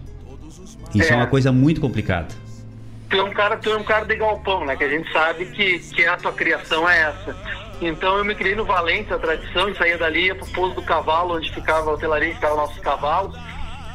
Isso 0.94 1.12
é. 1.12 1.14
é. 1.14 1.16
uma 1.16 1.26
coisa 1.26 1.52
muito 1.52 1.78
complicada. 1.80 2.28
Tu 3.10 3.16
é 3.16 3.22
um 3.22 3.30
cara, 3.30 3.56
tu 3.58 3.70
é 3.70 3.76
um 3.76 3.84
cara 3.84 4.04
de 4.06 4.16
galpão, 4.16 4.64
né? 4.64 4.74
Que 4.74 4.84
a 4.84 4.88
gente 4.88 5.12
sabe 5.12 5.44
que, 5.46 5.78
que 5.78 6.06
a 6.06 6.16
tua 6.16 6.32
criação 6.32 6.88
é 6.88 7.02
essa. 7.02 7.36
Então 7.80 8.16
eu 8.16 8.24
me 8.24 8.34
criei 8.34 8.54
no 8.54 8.64
Valente, 8.64 9.12
a 9.12 9.18
tradição, 9.18 9.68
e 9.68 9.76
saía 9.76 9.98
dali, 9.98 10.26
ia 10.26 10.34
pro 10.34 10.46
pouso 10.46 10.74
do 10.74 10.82
cavalo, 10.82 11.36
onde 11.36 11.52
ficava 11.52 11.90
a 11.90 11.94
hotelaria, 11.94 12.28
onde 12.28 12.36
ficavam 12.36 12.56
nossos 12.56 12.78
cavalos. 12.78 13.36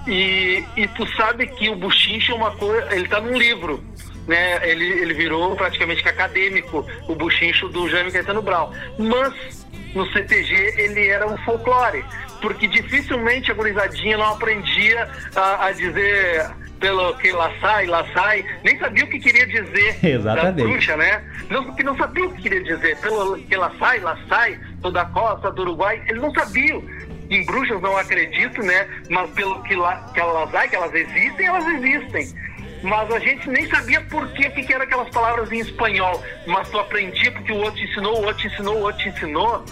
E, 0.08 0.64
e 0.78 0.88
tu 0.90 1.06
sabe 1.16 1.48
que 1.48 1.70
o 1.70 1.76
buchinche 1.76 2.32
é 2.32 2.36
uma 2.36 2.52
coisa, 2.52 2.96
ele 2.96 3.08
tá 3.08 3.20
num 3.20 3.38
livro, 3.38 3.84
né? 4.28 4.70
Ele, 4.70 4.86
ele 4.86 5.14
virou 5.14 5.56
praticamente 5.56 6.08
acadêmico, 6.08 6.86
o 7.08 7.16
buchincho 7.16 7.68
do 7.70 7.90
Jaime 7.90 8.12
Caetano 8.12 8.42
Brown. 8.42 8.72
Mas 8.98 9.61
no 9.94 10.06
CTG 10.12 10.76
ele 10.78 11.08
era 11.08 11.28
um 11.28 11.38
folclore, 11.40 12.04
porque 12.42 12.68
dificilmente 12.68 13.52
a 13.52 13.54
gurizadinha 13.54 14.18
não 14.18 14.34
aprendia 14.34 15.08
a, 15.36 15.68
a 15.68 15.72
dizer 15.72 16.50
pelo 16.80 17.14
que 17.18 17.32
lá 17.32 17.52
sai, 17.62 17.86
lá 17.86 18.06
sai, 18.12 18.44
nem 18.64 18.78
sabia 18.80 19.06
o 19.06 19.08
que 19.08 19.20
queria 19.20 19.46
dizer 19.46 19.98
Exatamente. 20.04 20.56
da 20.56 20.64
bruxa, 20.64 20.98
né? 20.98 21.24
Não, 21.50 21.76
que 21.76 21.84
não 21.84 21.96
sabia 21.96 22.26
o 22.26 22.34
que 22.34 22.42
queria 22.42 22.64
dizer, 22.64 22.98
pelo 22.98 23.38
que 23.38 23.56
lá 23.56 23.72
sai, 23.78 24.00
lá 24.00 24.18
sai, 24.28 24.60
toda 24.82 25.02
a 25.02 25.06
costa 25.06 25.52
do 25.52 25.62
Uruguai, 25.62 26.02
eles 26.08 26.22
não 26.22 26.34
sabiam. 26.34 26.84
Em 27.30 27.46
bruxas 27.46 27.82
não 27.82 27.96
acredito, 27.96 28.62
né? 28.62 28.86
Mas 29.10 29.30
pelo 29.30 29.64
que, 29.64 29.74
lá, 29.74 30.12
que 30.14 30.20
elas 30.20 30.52
sai, 30.52 30.68
que 30.68 30.76
elas 30.76 30.94
existem, 30.94 31.46
elas 31.46 31.66
existem 31.66 32.34
mas 32.84 33.12
a 33.12 33.20
gente 33.20 33.50
nem 33.50 33.68
sabia 33.70 34.02
por 34.02 34.28
que, 34.30 34.50
que 34.50 34.74
eram 34.74 34.84
aquelas 34.84 35.10
palavras 35.10 35.52
em 35.52 35.60
espanhol. 35.60 36.24
Mas 36.48 36.70
tu 36.70 36.80
aprendia 36.80 37.32
porque 37.32 37.52
o 37.52 37.58
outro 37.58 37.80
te 37.80 37.86
ensinou, 37.86 38.20
o 38.20 38.26
outro 38.26 38.42
te 38.42 38.48
ensinou, 38.48 38.76
o 38.78 38.82
outro 38.82 39.02
te 39.02 39.10
ensinou. 39.10 39.66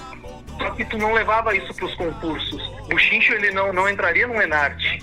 Só 0.58 0.70
que 0.72 0.86
tu 0.86 0.98
não 0.98 1.14
levava 1.14 1.56
isso 1.56 1.74
para 1.74 1.86
os 1.86 1.96
concursos. 1.96 2.62
O 2.94 2.98
Chincho 2.98 3.34
ele 3.34 3.52
não, 3.52 3.72
não 3.72 3.90
entraria 3.90 4.28
no 4.28 4.42
Enarte. 4.42 5.02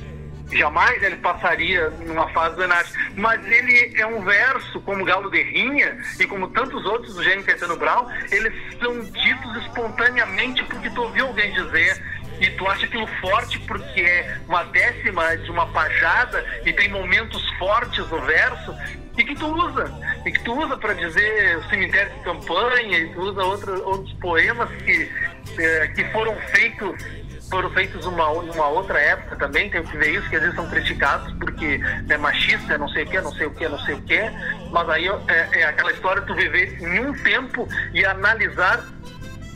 Jamais 0.52 1.02
ele 1.02 1.16
passaria 1.16 1.90
numa 2.06 2.28
fase 2.28 2.56
do 2.56 2.62
Enarte. 2.62 2.92
Mas 3.16 3.44
ele 3.44 3.92
é 3.96 4.06
um 4.06 4.22
verso, 4.22 4.80
como 4.82 5.04
Galo 5.04 5.30
de 5.30 5.42
Rinha 5.42 5.98
e 6.20 6.26
como 6.26 6.48
tantos 6.48 6.84
outros 6.84 7.14
do 7.14 7.24
Gênio 7.24 7.44
Caetano 7.44 7.76
Brown, 7.76 8.06
eles 8.30 8.52
são 8.78 9.00
ditos 9.00 9.56
espontaneamente 9.64 10.62
porque 10.64 10.90
tu 10.90 11.02
ouviu 11.02 11.26
alguém 11.26 11.52
dizer 11.52 12.00
e 12.40 12.50
tu 12.50 12.66
acha 12.66 12.86
aquilo 12.86 13.06
forte 13.20 13.58
porque 13.60 14.00
é 14.00 14.38
uma 14.48 14.64
décima 14.64 15.36
de 15.36 15.50
uma 15.50 15.66
pajada 15.68 16.44
e 16.64 16.72
tem 16.72 16.88
momentos 16.88 17.42
fortes 17.58 18.06
no 18.08 18.20
verso 18.22 18.74
e 19.16 19.24
que 19.24 19.34
tu 19.34 19.46
usa? 19.46 19.92
E 20.24 20.30
que 20.30 20.42
tu 20.44 20.52
usa 20.52 20.76
para 20.76 20.92
dizer 20.94 21.64
cemitério 21.70 22.12
de 22.12 22.20
campanha 22.20 22.98
e 22.98 23.08
tu 23.14 23.20
usa 23.20 23.42
outro, 23.42 23.88
outros 23.88 24.12
poemas 24.14 24.68
que 24.82 25.10
é, 25.58 25.88
que 25.88 26.04
foram 26.12 26.36
feitos 26.52 27.02
foram 27.50 27.70
feitos 27.70 28.04
numa, 28.04 28.32
numa 28.42 28.68
outra 28.68 28.98
época 28.98 29.36
também, 29.36 29.70
tem 29.70 29.82
que 29.82 29.96
ver 29.96 30.16
isso, 30.16 30.28
que 30.28 30.36
às 30.36 30.42
vezes 30.42 30.56
são 30.56 30.68
criticados 30.68 31.32
porque 31.34 31.80
é 32.08 32.16
machista, 32.16 32.74
é 32.74 32.78
não 32.78 32.88
sei 32.88 33.04
o 33.04 33.06
que, 33.06 33.20
não 33.20 33.32
sei 33.32 33.46
o 33.46 33.50
que, 33.52 33.68
não 33.68 33.78
sei 33.80 33.94
o 33.94 34.02
que, 34.02 34.20
mas 34.72 34.88
aí 34.88 35.06
é, 35.06 35.60
é 35.60 35.64
aquela 35.64 35.92
história 35.92 36.20
de 36.22 36.26
tu 36.26 36.34
viver 36.34 36.76
em 36.82 37.06
um 37.06 37.12
tempo 37.22 37.68
e 37.94 38.04
analisar 38.04 38.84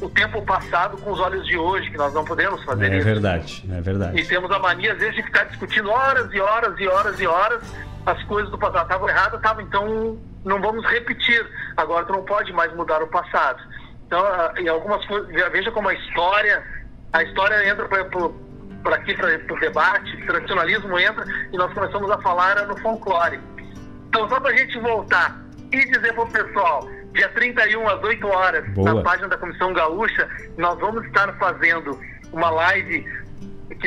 o 0.01 0.09
tempo 0.09 0.43
passado 0.43 0.97
com 0.98 1.12
os 1.12 1.20
olhos 1.20 1.47
de 1.47 1.56
hoje, 1.56 1.90
que 1.90 1.97
nós 1.97 2.12
não 2.14 2.24
podemos 2.24 2.62
fazer 2.64 2.90
é 2.90 2.98
isso. 2.98 3.09
É 3.09 3.12
verdade, 3.12 3.64
é 3.70 3.81
verdade. 3.81 4.20
E 4.20 4.27
temos 4.27 4.51
a 4.51 4.59
mania, 4.59 4.93
às 4.93 4.98
vezes, 4.98 5.16
de 5.16 5.22
ficar 5.22 5.44
discutindo 5.44 5.90
horas 5.90 6.32
e 6.32 6.40
horas 6.40 6.78
e 6.78 6.89
horas 6.89 7.20
e 7.20 7.27
horas 7.27 7.62
as 8.06 8.22
coisas 8.24 8.51
do 8.51 8.59
passado. 8.59 8.85
Estavam 8.85 9.09
erradas, 9.09 9.35
estavam, 9.35 9.62
então 9.62 10.18
não 10.44 10.60
vamos 10.60 10.85
repetir. 10.86 11.47
Agora 11.77 12.06
tu 12.06 12.12
não 12.12 12.24
pode 12.24 12.52
mais 12.52 12.74
mudar 12.74 13.02
o 13.02 13.09
passado. 13.09 13.62
Então, 14.06 14.24
ah, 14.24 14.52
em 14.59 14.68
algumas 14.68 15.05
coisas, 15.06 15.28
veja 15.52 15.70
como 15.70 15.89
a 15.89 15.94
história, 15.94 16.64
a 17.12 17.22
história 17.22 17.68
entra 17.68 17.86
para 17.86 18.97
aqui, 18.97 19.14
para 19.14 19.55
o 19.55 19.60
debate, 19.60 20.16
o 20.16 20.27
tradicionalismo 20.27 20.98
entra 20.98 21.24
e 21.52 21.56
nós 21.56 21.72
começamos 21.72 22.10
a 22.10 22.18
falar 22.22 22.66
no 22.66 22.77
folclore. 22.78 23.39
Então, 24.09 24.28
só 24.28 24.40
para 24.40 24.51
a 24.51 24.56
gente 24.56 24.78
voltar 24.81 25.39
e 25.70 25.85
dizer 25.85 26.12
para 26.14 26.24
o 26.24 26.31
pessoal, 26.31 26.89
Dia 27.12 27.28
31, 27.31 27.89
às 27.89 28.03
8 28.03 28.27
horas, 28.27 28.69
Boa. 28.70 28.95
na 28.95 29.03
página 29.03 29.28
da 29.28 29.37
Comissão 29.37 29.73
Gaúcha, 29.73 30.28
nós 30.57 30.78
vamos 30.78 31.05
estar 31.07 31.32
fazendo 31.39 31.99
uma 32.32 32.51
live 32.51 33.05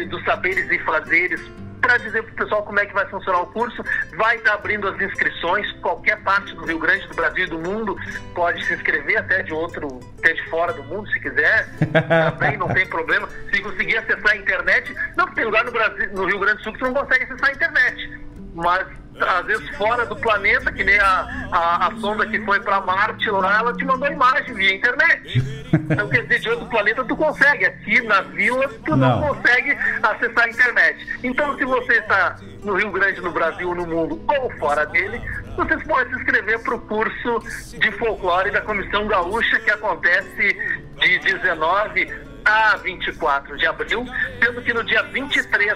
dos 0.10 0.24
saberes 0.26 0.70
e 0.70 0.80
fazeres 0.80 1.41
para 1.84 1.98
dizer 1.98 2.24
para 2.24 2.32
o 2.32 2.36
pessoal 2.36 2.64
como 2.64 2.80
é 2.80 2.86
que 2.86 2.94
vai 2.94 3.06
funcionar 3.08 3.41
o 3.41 3.48
curso. 3.48 3.84
Vai 4.16 4.38
estar 4.38 4.54
abrindo 4.54 4.88
as 4.88 5.00
inscrições, 5.02 5.70
qualquer 5.82 6.18
parte 6.24 6.56
do 6.56 6.66
Rio 6.66 6.80
Grande, 6.80 7.06
do 7.08 7.14
Brasil 7.14 7.44
e 7.44 7.50
do 7.50 7.60
mundo 7.60 7.98
pode 8.34 8.66
se 8.66 8.74
inscrever, 8.74 9.18
até 9.18 9.44
de 9.44 9.54
outro, 9.54 10.00
até 10.20 10.34
de 10.34 10.50
fora 10.50 10.72
do 10.72 10.84
mundo, 10.86 11.10
se 11.12 11.20
quiser. 11.20 11.68
Também 12.40 12.58
não 12.58 12.70
tem 12.70 12.88
problema. 12.88 13.28
Se 13.54 13.62
conseguir 13.62 13.98
acessar 13.98 14.32
a 14.32 14.38
internet, 14.38 14.95
não, 15.18 15.26
porque 15.26 15.41
tem 15.41 15.45
lugar 15.45 15.66
no, 15.66 15.72
Brasil, 15.72 16.10
no 16.14 16.26
Rio 16.26 16.40
Grande 16.40 16.58
do 16.60 16.64
Sul 16.64 16.74
que 16.74 16.80
você 16.80 16.86
não 16.86 16.94
consegue 16.94 17.26
acessar 17.26 17.50
a 17.50 17.54
internet. 17.54 18.22
Mas 18.56 18.88
às 19.19 19.45
vezes 19.45 19.69
fora 19.77 20.06
do 20.06 20.15
planeta, 20.15 20.72
que 20.72 20.84
nem 20.84 20.98
a, 20.99 21.48
a, 21.52 21.88
a 21.88 21.95
sonda 21.98 22.26
que 22.26 22.40
foi 22.41 22.60
para 22.60 22.81
Marte 22.81 23.30
lá, 23.30 23.60
ela 23.60 23.73
te 23.73 23.85
mandou 23.85 24.07
imagem 24.07 24.53
via 24.53 24.76
internet. 24.76 25.64
Então, 25.73 26.10
quer 26.10 26.23
dizer, 26.23 26.40
de 26.40 26.49
outro 26.49 26.65
planeta 26.68 27.03
tu 27.03 27.15
consegue. 27.15 27.65
Aqui 27.65 28.02
na 28.02 28.22
vila 28.22 28.68
tu 28.85 28.95
não, 28.95 29.19
não 29.19 29.35
consegue 29.35 29.77
acessar 30.02 30.45
a 30.45 30.49
internet. 30.49 31.07
Então, 31.23 31.57
se 31.57 31.65
você 31.65 31.94
está 31.94 32.38
no 32.64 32.76
Rio 32.76 32.91
Grande, 32.91 33.22
no 33.22 33.31
Brasil, 33.31 33.73
no 33.76 33.85
mundo 33.85 34.22
ou 34.27 34.49
fora 34.57 34.85
dele, 34.85 35.22
vocês 35.56 35.84
podem 35.84 36.14
se 36.14 36.19
inscrever 36.19 36.60
para 36.64 36.76
o 36.76 36.81
curso 36.81 37.40
de 37.77 37.91
folclore 37.94 38.52
da 38.52 38.61
Comissão 38.61 39.07
Gaúcha, 39.07 39.60
que 39.60 39.72
acontece 39.72 40.57
de 40.99 41.19
19 41.19 42.34
a 42.45 42.76
24 42.77 43.57
de 43.57 43.65
abril, 43.65 44.06
sendo 44.44 44.61
que 44.61 44.73
no 44.73 44.84
dia 44.84 45.03
23 45.03 45.76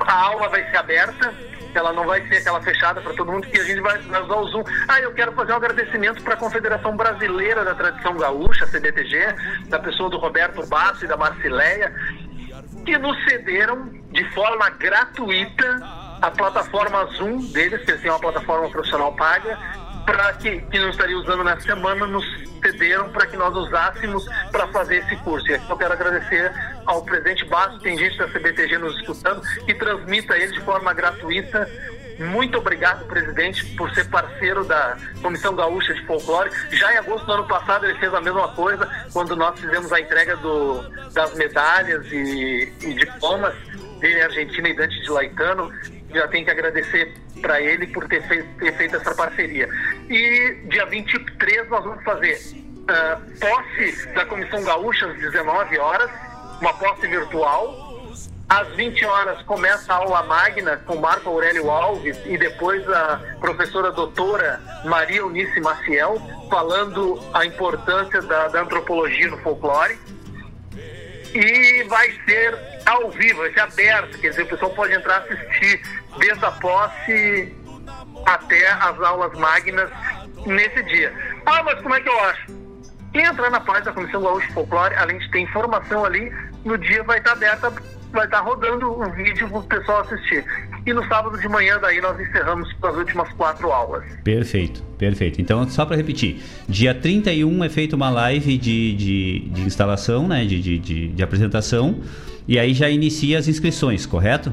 a 0.00 0.12
aula 0.12 0.48
vai 0.48 0.64
ser 0.70 0.76
aberta 0.76 1.34
ela 1.74 1.92
não 1.92 2.06
vai 2.06 2.26
ser 2.28 2.38
aquela 2.38 2.60
fechada 2.62 3.00
para 3.00 3.14
todo 3.14 3.30
mundo, 3.30 3.46
que 3.46 3.60
a 3.60 3.64
gente 3.64 3.80
vai, 3.80 3.98
usar 3.98 4.36
o 4.36 4.48
Zoom. 4.48 4.64
Ah, 4.86 5.00
eu 5.00 5.12
quero 5.12 5.32
fazer 5.32 5.52
um 5.52 5.56
agradecimento 5.56 6.22
para 6.22 6.34
a 6.34 6.36
Confederação 6.36 6.96
Brasileira 6.96 7.64
da 7.64 7.74
Tradição 7.74 8.16
Gaúcha, 8.16 8.66
CBTG, 8.66 9.34
da 9.68 9.78
pessoa 9.78 10.10
do 10.10 10.18
Roberto 10.18 10.66
Basso 10.66 11.04
e 11.04 11.08
da 11.08 11.16
Marcileia, 11.16 11.94
que 12.84 12.96
nos 12.98 13.22
cederam 13.24 13.90
de 14.10 14.24
forma 14.32 14.70
gratuita 14.70 15.80
a 16.20 16.30
plataforma 16.30 17.04
Zoom 17.16 17.38
deles, 17.52 17.84
que 17.84 17.90
eles 17.90 18.02
têm 18.02 18.10
uma 18.10 18.20
plataforma 18.20 18.68
profissional 18.70 19.14
paga, 19.14 19.58
para 20.08 20.32
que, 20.32 20.58
que 20.62 20.78
não 20.78 20.88
estaria 20.88 21.18
usando 21.18 21.44
nessa 21.44 21.60
semana, 21.60 22.06
nos 22.06 22.24
cederam 22.62 23.10
para 23.10 23.26
que 23.26 23.36
nós 23.36 23.54
usássemos 23.54 24.24
para 24.50 24.66
fazer 24.68 25.04
esse 25.04 25.14
curso. 25.16 25.46
E 25.50 25.54
aqui 25.54 25.70
eu 25.70 25.76
quero 25.76 25.92
agradecer 25.92 26.50
ao 26.86 27.04
presidente 27.04 27.44
Basso, 27.44 27.78
tem 27.80 27.98
gente 27.98 28.16
da 28.16 28.26
CBTG 28.26 28.78
nos 28.78 28.98
escutando, 29.00 29.42
que 29.66 29.74
transmita 29.74 30.34
ele 30.38 30.52
de 30.52 30.60
forma 30.62 30.94
gratuita. 30.94 31.68
Muito 32.18 32.56
obrigado, 32.56 33.06
presidente, 33.06 33.62
por 33.76 33.90
ser 33.90 34.08
parceiro 34.08 34.64
da 34.64 34.96
Comissão 35.20 35.54
Gaúcha 35.54 35.92
de 35.92 36.04
Folclore. 36.06 36.50
Já 36.70 36.90
em 36.94 36.96
agosto 36.96 37.26
do 37.26 37.32
ano 37.32 37.46
passado 37.46 37.84
ele 37.84 37.98
fez 37.98 38.12
a 38.14 38.20
mesma 38.22 38.48
coisa, 38.48 38.88
quando 39.12 39.36
nós 39.36 39.60
fizemos 39.60 39.92
a 39.92 40.00
entrega 40.00 40.36
do, 40.38 40.88
das 41.12 41.34
medalhas 41.34 42.06
e, 42.10 42.72
e 42.80 42.94
diplomas 42.94 43.54
de 44.00 44.22
Argentina 44.22 44.70
e 44.70 44.74
Dante 44.74 45.02
de 45.02 45.10
Laetano. 45.10 45.70
Já 46.12 46.26
tem 46.28 46.44
que 46.44 46.50
agradecer 46.50 47.14
para 47.40 47.60
ele 47.60 47.86
por 47.88 48.06
ter 48.08 48.26
feito, 48.26 48.48
ter 48.58 48.76
feito, 48.76 48.96
essa 48.96 49.14
parceria. 49.14 49.68
E 50.08 50.56
dia 50.68 50.86
23 50.86 51.68
nós 51.68 51.84
vamos 51.84 52.02
fazer 52.02 52.34
uh, 52.34 53.38
posse 53.38 54.08
da 54.14 54.24
Comissão 54.24 54.62
Gaúcha 54.62 55.06
às 55.06 55.18
19 55.18 55.78
horas, 55.78 56.10
uma 56.60 56.72
posse 56.74 57.06
virtual. 57.06 57.88
Às 58.48 58.66
20 58.76 59.04
horas 59.04 59.42
começa 59.42 59.92
a 59.92 59.96
aula 59.96 60.22
magna 60.22 60.78
com 60.78 60.96
Marco 60.96 61.28
Aurélio 61.28 61.70
Alves 61.70 62.18
e 62.24 62.38
depois 62.38 62.88
a 62.88 63.20
professora 63.40 63.92
doutora 63.92 64.58
Maria 64.86 65.26
Unice 65.26 65.60
Maciel 65.60 66.16
falando 66.48 67.20
a 67.34 67.44
importância 67.44 68.22
da, 68.22 68.48
da 68.48 68.62
antropologia 68.62 69.28
no 69.28 69.36
folclore. 69.38 69.98
E 71.34 71.82
vai 71.84 72.10
ser 72.24 72.58
ao 72.86 73.10
vivo, 73.10 73.40
vai 73.40 73.52
ser 73.52 73.60
aberto, 73.60 74.18
quer 74.18 74.30
dizer, 74.30 74.42
o 74.42 74.46
pessoal 74.46 74.70
pode 74.72 74.94
entrar 74.94 75.18
assistir 75.18 75.82
desde 76.18 76.44
a 76.44 76.50
posse 76.52 77.54
até 78.26 78.68
as 78.70 79.00
aulas 79.00 79.38
magnas 79.38 79.90
nesse 80.46 80.82
dia. 80.84 81.12
Ah, 81.44 81.62
mas 81.62 81.80
como 81.82 81.94
é 81.94 82.00
que 82.00 82.08
eu 82.08 82.20
acho? 82.24 82.46
Quem 83.12 83.24
entrar 83.24 83.50
na 83.50 83.60
página 83.60 83.86
da 83.86 83.92
Comissão 83.92 84.22
Gaúcha 84.22 84.52
Folclore, 84.52 84.94
além 84.94 85.18
de 85.18 85.30
ter 85.30 85.40
informação 85.40 86.04
ali, 86.04 86.32
no 86.64 86.76
dia 86.78 87.02
vai 87.04 87.18
estar 87.18 87.32
aberta, 87.32 87.72
vai 88.12 88.24
estar 88.24 88.40
rodando 88.40 88.90
o 88.90 89.10
vídeo 89.12 89.48
para 89.48 89.58
o 89.58 89.62
pessoal 89.64 90.00
assistir. 90.00 90.44
E 90.88 90.92
no 90.94 91.06
sábado 91.06 91.38
de 91.38 91.46
manhã, 91.46 91.78
daí 91.78 92.00
nós 92.00 92.18
encerramos 92.18 92.74
as 92.82 92.96
últimas 92.96 93.30
quatro 93.34 93.70
aulas. 93.70 94.02
Perfeito, 94.24 94.82
perfeito. 94.96 95.38
Então, 95.38 95.68
só 95.68 95.84
para 95.84 95.94
repetir, 95.94 96.40
dia 96.66 96.94
31 96.94 97.62
é 97.62 97.68
feita 97.68 97.94
uma 97.94 98.08
live 98.08 98.56
de, 98.56 98.94
de, 98.94 99.40
de 99.50 99.60
instalação, 99.60 100.26
né, 100.26 100.46
de, 100.46 100.62
de, 100.62 100.78
de, 100.78 101.08
de 101.08 101.22
apresentação, 101.22 102.00
e 102.46 102.58
aí 102.58 102.72
já 102.72 102.88
inicia 102.88 103.38
as 103.38 103.46
inscrições, 103.48 104.06
correto? 104.06 104.50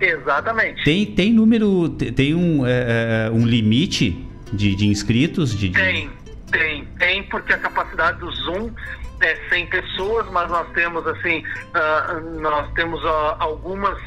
Exatamente. 0.00 0.82
Tem, 0.82 1.04
tem 1.04 1.30
número, 1.30 1.90
tem 1.90 2.34
um, 2.34 2.66
é, 2.66 3.30
um 3.30 3.46
limite 3.46 4.26
de, 4.50 4.74
de 4.74 4.86
inscritos? 4.86 5.54
De, 5.54 5.68
de... 5.68 5.78
Tem, 5.78 6.10
tem, 6.50 6.86
tem, 6.98 7.22
porque 7.24 7.52
a 7.52 7.58
capacidade 7.58 8.18
do 8.18 8.30
Zoom 8.30 8.70
é 9.20 9.36
100 9.50 9.66
pessoas, 9.66 10.26
mas 10.30 10.50
nós 10.50 10.66
temos 10.72 11.06
assim, 11.06 11.42
uh, 11.42 12.40
nós 12.40 12.72
temos 12.72 12.98
uh, 13.04 13.36
algumas 13.38 13.98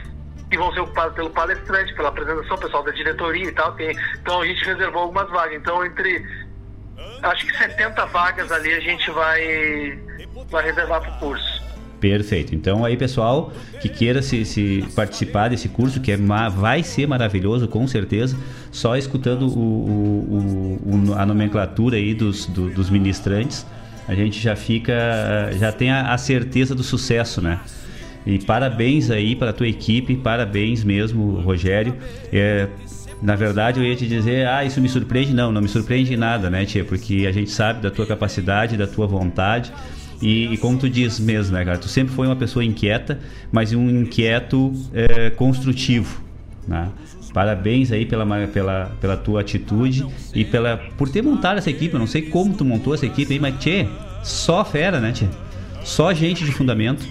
que 0.49 0.57
vão 0.57 0.71
ser 0.73 0.79
ocupadas 0.81 1.13
pelo 1.13 1.29
palestrante, 1.29 1.93
pela 1.93 2.09
apresentação, 2.09 2.57
pessoal 2.57 2.83
da 2.83 2.91
diretoria 2.91 3.45
e 3.45 3.51
tal. 3.51 3.73
Tem, 3.73 3.95
então 4.19 4.41
a 4.41 4.45
gente 4.45 4.63
reservou 4.65 5.03
algumas 5.03 5.29
vagas. 5.29 5.55
Então 5.55 5.85
entre 5.85 6.25
acho 7.23 7.45
que 7.45 7.57
70 7.57 8.05
vagas 8.07 8.51
ali 8.51 8.73
a 8.73 8.79
gente 8.79 9.09
vai, 9.11 9.99
vai 10.49 10.63
reservar 10.63 11.01
para 11.01 11.11
o 11.11 11.19
curso. 11.19 11.67
Perfeito. 11.99 12.53
Então 12.53 12.85
aí, 12.85 12.95
pessoal, 12.95 13.51
que 13.81 13.89
queira 13.89 14.21
se, 14.21 14.45
se 14.45 14.87
participar 14.95 15.49
desse 15.49 15.67
curso, 15.67 15.99
que 15.99 16.11
é, 16.11 16.17
vai 16.17 16.83
ser 16.83 17.07
maravilhoso, 17.07 17.67
com 17.67 17.87
certeza, 17.87 18.37
só 18.71 18.95
escutando 18.95 19.47
o, 19.47 19.59
o, 19.59 21.09
o, 21.09 21.13
a 21.15 21.25
nomenclatura 21.25 21.97
aí 21.97 22.13
dos, 22.13 22.45
do, 22.45 22.69
dos 22.69 22.89
ministrantes, 22.89 23.65
a 24.07 24.13
gente 24.13 24.39
já 24.39 24.55
fica, 24.55 24.93
já 25.59 25.71
tem 25.71 25.91
a, 25.91 26.13
a, 26.13 26.17
certeza 26.17 26.75
do 26.75 26.83
sucesso, 26.83 27.41
né? 27.41 27.59
E 28.27 28.37
parabéns 28.39 29.09
aí 29.09 29.35
para 29.35 29.53
tua 29.53 29.67
equipe, 29.67 30.17
parabéns 30.17 30.83
mesmo, 30.83 31.39
Rogério. 31.39 31.95
É, 32.31 32.67
na 33.21 33.35
verdade, 33.37 33.79
eu 33.79 33.85
ia 33.85 33.95
te 33.95 34.05
dizer, 34.05 34.45
ah, 34.45 34.65
isso 34.65 34.81
me 34.81 34.89
surpreende. 34.89 35.33
Não, 35.33 35.49
não 35.49 35.61
me 35.61 35.69
surpreende 35.69 36.15
nada, 36.17 36.49
né, 36.49 36.65
tia? 36.65 36.83
Porque 36.83 37.25
a 37.25 37.31
gente 37.31 37.49
sabe 37.49 37.81
da 37.81 37.89
tua 37.89 38.05
capacidade, 38.05 38.75
da 38.75 38.85
tua 38.85 39.07
vontade 39.07 39.71
e, 40.21 40.53
e, 40.53 40.57
como 40.57 40.77
tu 40.77 40.89
diz 40.89 41.19
mesmo, 41.19 41.55
né, 41.55 41.63
cara? 41.63 41.77
Tu 41.77 41.87
sempre 41.87 42.13
foi 42.13 42.27
uma 42.27 42.35
pessoa 42.35 42.65
inquieta, 42.65 43.19
mas 43.51 43.73
um 43.73 43.89
inquieto 43.89 44.73
é, 44.93 45.29
construtivo, 45.29 46.21
né? 46.67 46.89
Parabéns 47.33 47.91
aí 47.91 48.05
pela, 48.05 48.25
pela, 48.47 48.91
pela 48.99 49.15
tua 49.15 49.41
atitude 49.41 50.05
e 50.33 50.43
pela, 50.43 50.77
por 50.97 51.07
ter 51.07 51.21
montado 51.21 51.57
essa 51.59 51.69
equipe. 51.69 51.93
Eu 51.93 51.99
não 51.99 52.07
sei 52.07 52.23
como 52.23 52.55
tu 52.55 52.65
montou 52.65 52.93
essa 52.95 53.05
equipe 53.05 53.33
aí, 53.33 53.39
mas 53.39 53.57
tchê, 53.59 53.87
só 54.23 54.65
fera, 54.65 54.99
né, 54.99 55.11
tchê? 55.11 55.27
Só 55.83 56.11
gente 56.13 56.43
de 56.43 56.51
fundamento. 56.51 57.05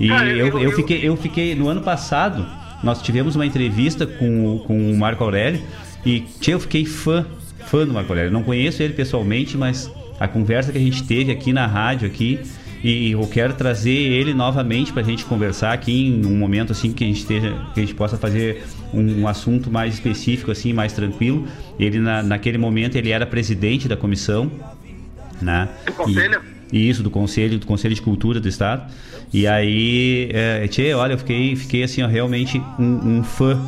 E 0.00 0.08
eu, 0.08 0.58
eu, 0.58 0.72
fiquei, 0.72 1.06
eu 1.06 1.16
fiquei, 1.16 1.54
no 1.54 1.68
ano 1.68 1.82
passado, 1.82 2.46
nós 2.82 3.02
tivemos 3.02 3.36
uma 3.36 3.44
entrevista 3.44 4.06
com, 4.06 4.58
com 4.66 4.90
o 4.90 4.96
Marco 4.96 5.22
Aurélio 5.22 5.60
e 6.04 6.20
tchê, 6.40 6.54
eu 6.54 6.60
fiquei 6.60 6.86
fã, 6.86 7.26
fã 7.66 7.86
do 7.86 7.92
Marco 7.92 8.10
Aurélio. 8.10 8.32
Não 8.32 8.42
conheço 8.42 8.82
ele 8.82 8.94
pessoalmente, 8.94 9.58
mas 9.58 9.90
a 10.18 10.26
conversa 10.26 10.72
que 10.72 10.78
a 10.78 10.80
gente 10.80 11.04
teve 11.04 11.30
aqui 11.30 11.52
na 11.52 11.66
rádio 11.66 12.06
aqui 12.06 12.40
e 12.82 13.12
eu 13.12 13.26
quero 13.26 13.52
trazer 13.52 13.90
ele 13.90 14.32
novamente 14.32 14.90
para 14.90 15.02
a 15.02 15.04
gente 15.04 15.26
conversar 15.26 15.74
aqui 15.74 16.06
em 16.06 16.24
um 16.24 16.34
momento 16.34 16.72
assim 16.72 16.92
que 16.92 17.04
a 17.04 17.06
gente 17.06 17.20
esteja, 17.20 17.54
que 17.74 17.80
a 17.80 17.82
gente 17.82 17.94
possa 17.94 18.16
fazer 18.16 18.64
um, 18.92 19.20
um 19.20 19.28
assunto 19.28 19.70
mais 19.70 19.92
específico 19.92 20.50
assim, 20.50 20.72
mais 20.72 20.94
tranquilo. 20.94 21.46
Ele 21.78 21.98
na, 21.98 22.22
naquele 22.22 22.56
momento 22.56 22.96
ele 22.96 23.10
era 23.10 23.26
presidente 23.26 23.86
da 23.86 23.98
comissão, 23.98 24.50
né? 25.42 25.68
Do 25.84 25.92
conselho. 25.92 26.40
E, 26.72 26.88
isso 26.88 27.02
do 27.02 27.10
conselho, 27.10 27.58
do 27.58 27.66
conselho 27.66 27.94
de 27.94 28.02
cultura 28.02 28.40
do 28.40 28.48
estado. 28.48 28.90
E 29.32 29.46
aí, 29.46 30.30
é, 30.32 30.66
tchê, 30.68 30.92
olha, 30.94 31.14
eu 31.14 31.18
fiquei, 31.18 31.56
fiquei 31.56 31.82
assim, 31.82 32.02
ó, 32.02 32.06
realmente 32.06 32.60
um, 32.78 33.18
um 33.18 33.24
fã 33.24 33.60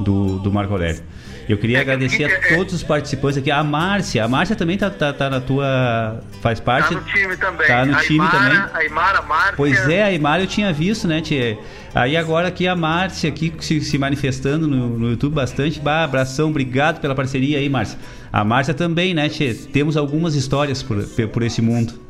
do, 0.00 0.38
do 0.38 0.52
Marco 0.52 0.72
Aurélio. 0.72 1.02
Eu 1.48 1.58
queria 1.58 1.78
é, 1.78 1.80
agradecer 1.80 2.24
a 2.24 2.56
todos 2.56 2.72
os 2.72 2.82
participantes 2.82 3.38
aqui. 3.38 3.50
A 3.50 3.62
Márcia, 3.62 4.24
a 4.24 4.28
Márcia 4.28 4.56
também 4.56 4.78
tá, 4.78 4.88
tá, 4.88 5.12
tá, 5.12 5.28
na 5.28 5.40
tua. 5.40 6.22
faz 6.40 6.58
parte. 6.58 6.94
Tá 6.94 7.00
no 7.00 7.06
time 7.06 7.36
também. 7.36 7.66
Tá 7.66 7.84
no 7.84 7.94
a 7.94 8.00
time 8.00 8.16
Imara, 8.16 8.38
também. 8.38 8.58
A 8.72 8.84
Imara, 8.84 9.18
a 9.18 9.22
Márcia. 9.22 9.54
Pois 9.56 9.88
é, 9.88 10.02
a 10.02 10.12
Imara 10.12 10.42
eu 10.42 10.46
tinha 10.46 10.72
visto, 10.72 11.06
né, 11.06 11.20
Tia? 11.20 11.58
Aí 11.94 12.16
agora 12.16 12.48
aqui 12.48 12.66
a 12.66 12.74
Márcia 12.74 13.28
aqui 13.28 13.52
se, 13.60 13.80
se 13.82 13.98
manifestando 13.98 14.66
no, 14.66 14.98
no, 14.98 15.10
YouTube 15.10 15.34
bastante. 15.34 15.78
Bah, 15.80 16.04
abração, 16.04 16.48
obrigado 16.48 17.00
pela 17.00 17.14
parceria 17.14 17.58
aí, 17.58 17.68
Márcia. 17.68 17.98
A 18.32 18.42
Márcia 18.42 18.72
também, 18.72 19.12
né, 19.12 19.28
Tia? 19.28 19.54
Temos 19.54 19.96
algumas 19.96 20.34
histórias 20.34 20.82
por, 20.82 21.04
por 21.28 21.42
esse 21.42 21.60
mundo. 21.60 22.03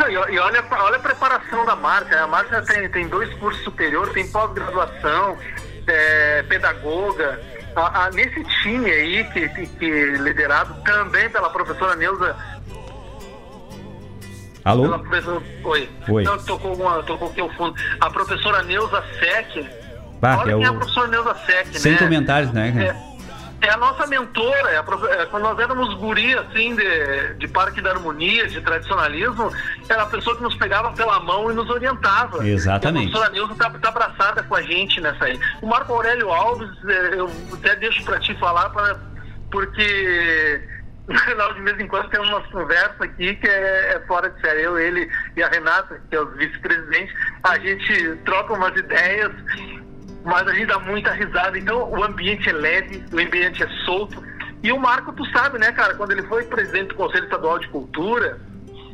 Não, 0.00 0.08
e, 0.08 0.38
olha, 0.38 0.64
olha 0.70 0.96
a 0.96 1.00
preparação 1.00 1.66
da 1.66 1.76
Márcia. 1.76 2.22
A 2.22 2.26
Márcia 2.26 2.62
tem, 2.62 2.88
tem 2.88 3.06
dois 3.06 3.32
cursos 3.34 3.62
superiores, 3.62 4.14
tem 4.14 4.26
pós-graduação, 4.28 5.36
é, 5.86 6.42
pedagoga. 6.44 7.38
A, 7.76 8.04
a, 8.04 8.10
nesse 8.10 8.42
time 8.62 8.90
aí, 8.90 9.24
que, 9.24 9.48
que, 9.50 9.66
que, 9.66 9.90
liderado 10.16 10.74
também 10.84 11.28
pela 11.28 11.50
professora 11.50 11.94
Neuza. 11.96 12.34
Alô? 14.64 14.84
Pela 14.84 14.98
professora, 15.00 15.42
oi. 15.64 15.90
Oi. 16.08 16.22
Então, 16.22 16.38
tocou, 16.44 16.74
uma, 16.74 17.02
tocou 17.02 17.28
aqui 17.28 17.42
o 17.42 17.50
fundo. 17.50 17.74
A 18.00 18.10
professora 18.10 18.62
Neuza 18.62 19.04
Sec. 19.18 19.68
Bah, 20.18 20.38
olha 20.38 20.52
é 20.52 20.54
quem 20.54 20.64
o... 20.64 20.66
é 20.66 20.68
a 20.68 20.72
professora 20.72 21.08
Neuza 21.08 21.34
Sec, 21.46 21.66
Sem 21.74 21.92
né? 21.92 21.98
comentários, 21.98 22.52
né? 22.52 22.68
É, 22.78 23.09
é 23.62 23.70
a 23.70 23.76
nossa 23.76 24.06
mentora, 24.06 24.70
é 24.70 24.76
a, 24.76 24.84
é, 25.22 25.26
quando 25.26 25.42
nós 25.42 25.58
éramos 25.58 25.94
guri, 25.94 26.34
assim, 26.34 26.74
de, 26.74 27.34
de 27.34 27.48
Parque 27.48 27.80
da 27.80 27.90
Harmonia, 27.90 28.48
de 28.48 28.60
tradicionalismo, 28.60 29.50
era 29.88 30.02
a 30.02 30.06
pessoa 30.06 30.36
que 30.36 30.42
nos 30.42 30.54
pegava 30.56 30.92
pela 30.92 31.20
mão 31.20 31.50
e 31.50 31.54
nos 31.54 31.68
orientava. 31.68 32.46
Exatamente. 32.46 33.06
E 33.06 33.08
a 33.08 33.10
professora 33.10 33.32
Nilson 33.32 33.52
está 33.52 33.70
tá 33.70 33.88
abraçada 33.88 34.42
com 34.42 34.54
a 34.54 34.62
gente 34.62 35.00
nessa 35.00 35.24
aí. 35.24 35.38
O 35.60 35.66
Marco 35.66 35.92
Aurélio 35.92 36.30
Alves, 36.30 36.70
é, 36.86 37.14
eu 37.14 37.30
até 37.52 37.76
deixo 37.76 38.02
para 38.04 38.18
ti 38.20 38.34
falar, 38.38 38.70
pra, 38.70 38.98
porque 39.50 40.62
final 41.26 41.54
de 41.54 41.62
vez 41.62 41.80
em 41.80 41.86
quando 41.86 42.08
tem 42.08 42.20
umas 42.20 42.46
conversas 42.46 43.00
aqui 43.00 43.34
que 43.34 43.46
é, 43.46 43.94
é, 43.94 44.00
fora 44.06 44.30
de 44.30 44.40
série. 44.40 44.62
Eu, 44.62 44.78
ele 44.78 45.10
e 45.36 45.42
a 45.42 45.48
Renata, 45.48 46.00
que 46.08 46.16
é 46.16 46.20
o 46.20 46.26
vice-presidente, 46.26 47.12
a 47.42 47.58
gente 47.58 48.16
troca 48.24 48.54
umas 48.54 48.76
ideias 48.76 49.32
mas 50.24 50.46
a 50.46 50.52
gente 50.52 50.66
dá 50.66 50.78
muita 50.78 51.12
risada. 51.12 51.58
Então 51.58 51.90
o 51.90 52.02
ambiente 52.02 52.48
é 52.48 52.52
leve, 52.52 53.04
o 53.12 53.18
ambiente 53.18 53.62
é 53.62 53.68
solto. 53.84 54.22
E 54.62 54.70
o 54.72 54.78
Marco, 54.78 55.12
tu 55.12 55.24
sabe, 55.30 55.58
né, 55.58 55.72
cara, 55.72 55.94
quando 55.94 56.12
ele 56.12 56.22
foi 56.24 56.44
presidente 56.44 56.88
do 56.88 56.94
Conselho 56.94 57.24
Estadual 57.24 57.58
de 57.58 57.68
Cultura, 57.68 58.38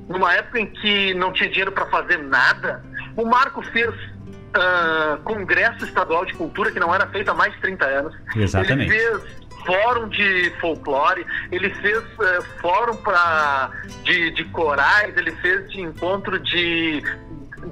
numa 0.09 0.33
época 0.33 0.61
em 0.61 0.67
que 0.67 1.13
não 1.15 1.33
tinha 1.33 1.49
dinheiro 1.49 1.73
para 1.73 1.87
fazer 1.87 2.19
nada, 2.19 2.85
o 3.17 3.25
Marco 3.25 3.63
fez 3.73 3.91
uh, 3.91 5.21
Congresso 5.25 5.85
Estadual 5.85 6.25
de 6.25 6.35
Cultura, 6.35 6.71
que 6.71 6.79
não 6.79 6.95
era 6.95 7.07
feito 7.09 7.31
há 7.31 7.35
mais 7.35 7.53
de 7.55 7.61
30 7.61 7.85
anos. 7.85 8.15
Exatamente. 8.37 8.91
Ele 8.93 9.01
fez 9.01 9.47
fórum 9.67 10.09
de 10.09 10.53
folclore, 10.61 11.27
ele 11.51 11.71
fez 11.75 11.99
uh, 11.99 12.43
fórum 12.61 12.97
pra, 12.99 13.71
de, 14.05 14.31
de 14.31 14.45
corais, 14.45 15.17
ele 15.17 15.33
fez 15.33 15.69
de 15.71 15.81
encontro 15.81 16.39
de, 16.39 17.03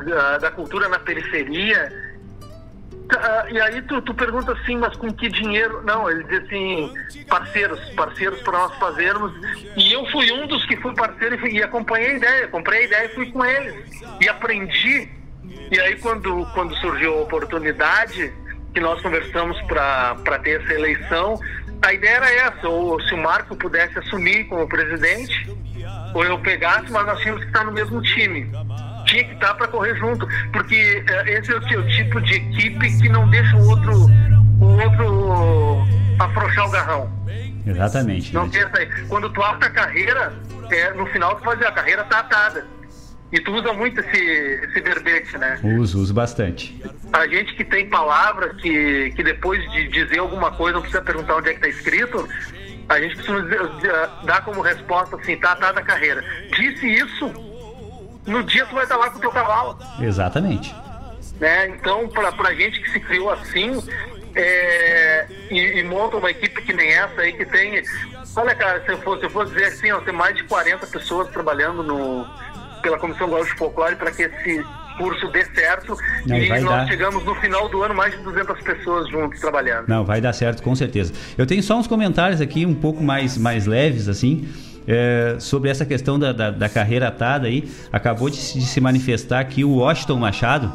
da, 0.04 0.38
da 0.38 0.50
cultura 0.50 0.88
na 0.88 0.98
periferia. 0.98 2.03
Uh, 3.04 3.52
e 3.52 3.60
aí 3.60 3.82
tu, 3.82 4.00
tu 4.00 4.14
pergunta 4.14 4.52
assim, 4.52 4.76
mas 4.76 4.96
com 4.96 5.12
que 5.12 5.28
dinheiro? 5.28 5.82
Não, 5.84 6.10
ele 6.10 6.24
diz 6.24 6.42
assim, 6.44 6.94
parceiros, 7.28 7.78
parceiros 7.90 8.40
para 8.42 8.58
nós 8.58 8.74
fazermos. 8.76 9.32
E 9.76 9.92
eu 9.92 10.06
fui 10.10 10.32
um 10.32 10.46
dos 10.46 10.64
que 10.66 10.76
fui 10.78 10.94
parceiro 10.94 11.34
e, 11.34 11.38
fui, 11.38 11.50
e 11.50 11.62
acompanhei 11.62 12.12
a 12.12 12.14
ideia, 12.14 12.48
comprei 12.48 12.80
a 12.80 12.84
ideia 12.84 13.04
e 13.06 13.14
fui 13.14 13.30
com 13.30 13.44
eles. 13.44 14.02
E 14.22 14.28
aprendi. 14.28 15.08
E 15.70 15.78
aí 15.78 15.96
quando, 16.00 16.46
quando 16.54 16.74
surgiu 16.76 17.18
a 17.18 17.22
oportunidade, 17.22 18.32
que 18.72 18.80
nós 18.80 19.00
conversamos 19.02 19.60
para 19.62 20.38
ter 20.42 20.62
essa 20.62 20.72
eleição, 20.72 21.38
a 21.82 21.92
ideia 21.92 22.16
era 22.16 22.32
essa, 22.32 22.68
ou 22.68 23.00
se 23.02 23.12
o 23.12 23.18
Marco 23.18 23.54
pudesse 23.54 23.98
assumir 23.98 24.44
como 24.44 24.66
presidente, 24.66 25.46
ou 26.14 26.24
eu 26.24 26.38
pegasse, 26.38 26.90
mas 26.90 27.04
nós 27.04 27.20
tínhamos 27.20 27.42
que 27.42 27.48
estar 27.48 27.64
no 27.64 27.72
mesmo 27.72 28.00
time 28.00 28.50
tinha 29.04 29.24
que 29.24 29.34
estar 29.34 29.54
para 29.54 29.68
correr 29.68 29.94
junto, 29.96 30.26
porque 30.52 31.04
uh, 31.08 31.28
esse 31.28 31.52
é 31.52 31.56
o, 31.56 31.58
o, 31.58 31.88
tipo 31.88 32.20
de 32.20 32.34
equipe 32.34 32.98
que 32.98 33.08
não 33.08 33.28
deixa 33.28 33.56
o 33.56 33.68
outro, 33.68 33.92
o 34.60 34.82
outro 34.82 35.86
afrouxar 36.18 36.66
o 36.66 36.70
garrão. 36.70 37.24
Exatamente. 37.66 38.34
Não 38.34 38.48
pensa 38.48 38.70
aí. 38.78 38.86
Quando 39.08 39.30
tu 39.30 39.42
ata 39.42 39.66
a 39.66 39.70
carreira, 39.70 40.32
é, 40.70 40.92
no 40.92 41.06
final 41.06 41.34
tu 41.36 41.50
dizer, 41.52 41.66
a 41.66 41.72
carreira 41.72 42.02
está 42.02 42.20
atada. 42.20 42.66
E 43.32 43.40
tu 43.40 43.52
usa 43.52 43.72
muito 43.72 44.00
esse, 44.00 44.16
esse 44.16 44.80
verbete, 44.80 45.36
né? 45.38 45.58
Uso, 45.78 45.98
uso 46.00 46.14
bastante. 46.14 46.80
A 47.12 47.26
gente 47.26 47.54
que 47.56 47.64
tem 47.64 47.88
palavra, 47.88 48.54
que, 48.54 49.12
que 49.16 49.24
depois 49.24 49.60
de 49.72 49.88
dizer 49.88 50.18
alguma 50.18 50.52
coisa 50.52 50.74
não 50.74 50.82
precisa 50.82 51.02
perguntar 51.02 51.36
onde 51.36 51.48
é 51.48 51.54
que 51.54 51.66
está 51.66 51.68
escrito, 51.68 52.28
a 52.88 53.00
gente 53.00 53.16
precisa 53.16 53.42
dizer, 53.42 53.92
dar 54.24 54.44
como 54.44 54.60
resposta 54.60 55.16
assim, 55.16 55.36
tá 55.36 55.52
atada 55.52 55.80
a 55.80 55.82
carreira. 55.82 56.22
Disse 56.54 56.86
isso, 56.86 57.53
no 58.26 58.42
dia 58.42 58.66
tu 58.66 58.74
vai 58.74 58.84
estar 58.84 58.96
lá 58.96 59.10
com 59.10 59.18
o 59.18 59.20
teu 59.20 59.30
cavalo. 59.30 59.78
Exatamente. 60.00 60.74
Né? 61.40 61.68
Então, 61.68 62.08
pra, 62.08 62.32
pra 62.32 62.54
gente 62.54 62.80
que 62.80 62.90
se 62.90 63.00
criou 63.00 63.30
assim, 63.30 63.82
é, 64.34 65.26
e, 65.50 65.80
e, 65.80 65.82
monta 65.84 66.16
uma 66.16 66.30
equipe 66.30 66.62
que 66.62 66.72
nem 66.72 66.92
essa 66.92 67.20
aí, 67.20 67.32
que 67.32 67.44
tem. 67.44 67.82
Olha, 68.36 68.54
cara, 68.54 68.82
se 68.84 68.90
eu 68.90 68.98
for, 68.98 69.18
se 69.18 69.26
eu 69.26 69.30
for 69.30 69.46
dizer 69.46 69.66
assim, 69.66 69.92
ó, 69.92 70.00
tem 70.00 70.14
mais 70.14 70.36
de 70.36 70.44
40 70.44 70.86
pessoas 70.86 71.28
trabalhando 71.28 71.82
no, 71.82 72.26
pela 72.82 72.98
Comissão 72.98 73.28
Gaúcha 73.28 73.52
de 73.52 73.58
Folclore 73.58 73.96
para 73.96 74.10
que 74.10 74.22
esse 74.22 74.64
curso 74.98 75.28
dê 75.28 75.44
certo. 75.46 75.96
Não, 76.26 76.36
e 76.36 76.48
nós 76.48 76.64
dar. 76.64 76.88
chegamos 76.88 77.24
no 77.24 77.34
final 77.36 77.68
do 77.68 77.82
ano 77.82 77.94
mais 77.94 78.16
de 78.16 78.22
200 78.22 78.60
pessoas 78.60 79.08
juntos 79.08 79.40
trabalhando. 79.40 79.88
Não, 79.88 80.04
vai 80.04 80.20
dar 80.20 80.32
certo, 80.32 80.62
com 80.62 80.74
certeza. 80.74 81.12
Eu 81.36 81.46
tenho 81.46 81.62
só 81.62 81.78
uns 81.78 81.86
comentários 81.86 82.40
aqui 82.40 82.66
um 82.66 82.74
pouco 82.74 83.02
mais, 83.02 83.36
mais 83.36 83.66
leves, 83.66 84.08
assim 84.08 84.48
é, 84.86 85.36
sobre 85.38 85.70
essa 85.70 85.84
questão 85.84 86.18
da, 86.18 86.32
da, 86.32 86.50
da, 86.50 86.68
carreira 86.68 87.08
atada 87.08 87.46
aí. 87.46 87.64
Acabou 87.92 88.28
de 88.28 88.36
se, 88.36 88.58
de 88.58 88.66
se 88.66 88.80
manifestar 88.80 89.40
aqui 89.40 89.64
o 89.64 89.76
Washington 89.76 90.16
Machado, 90.16 90.72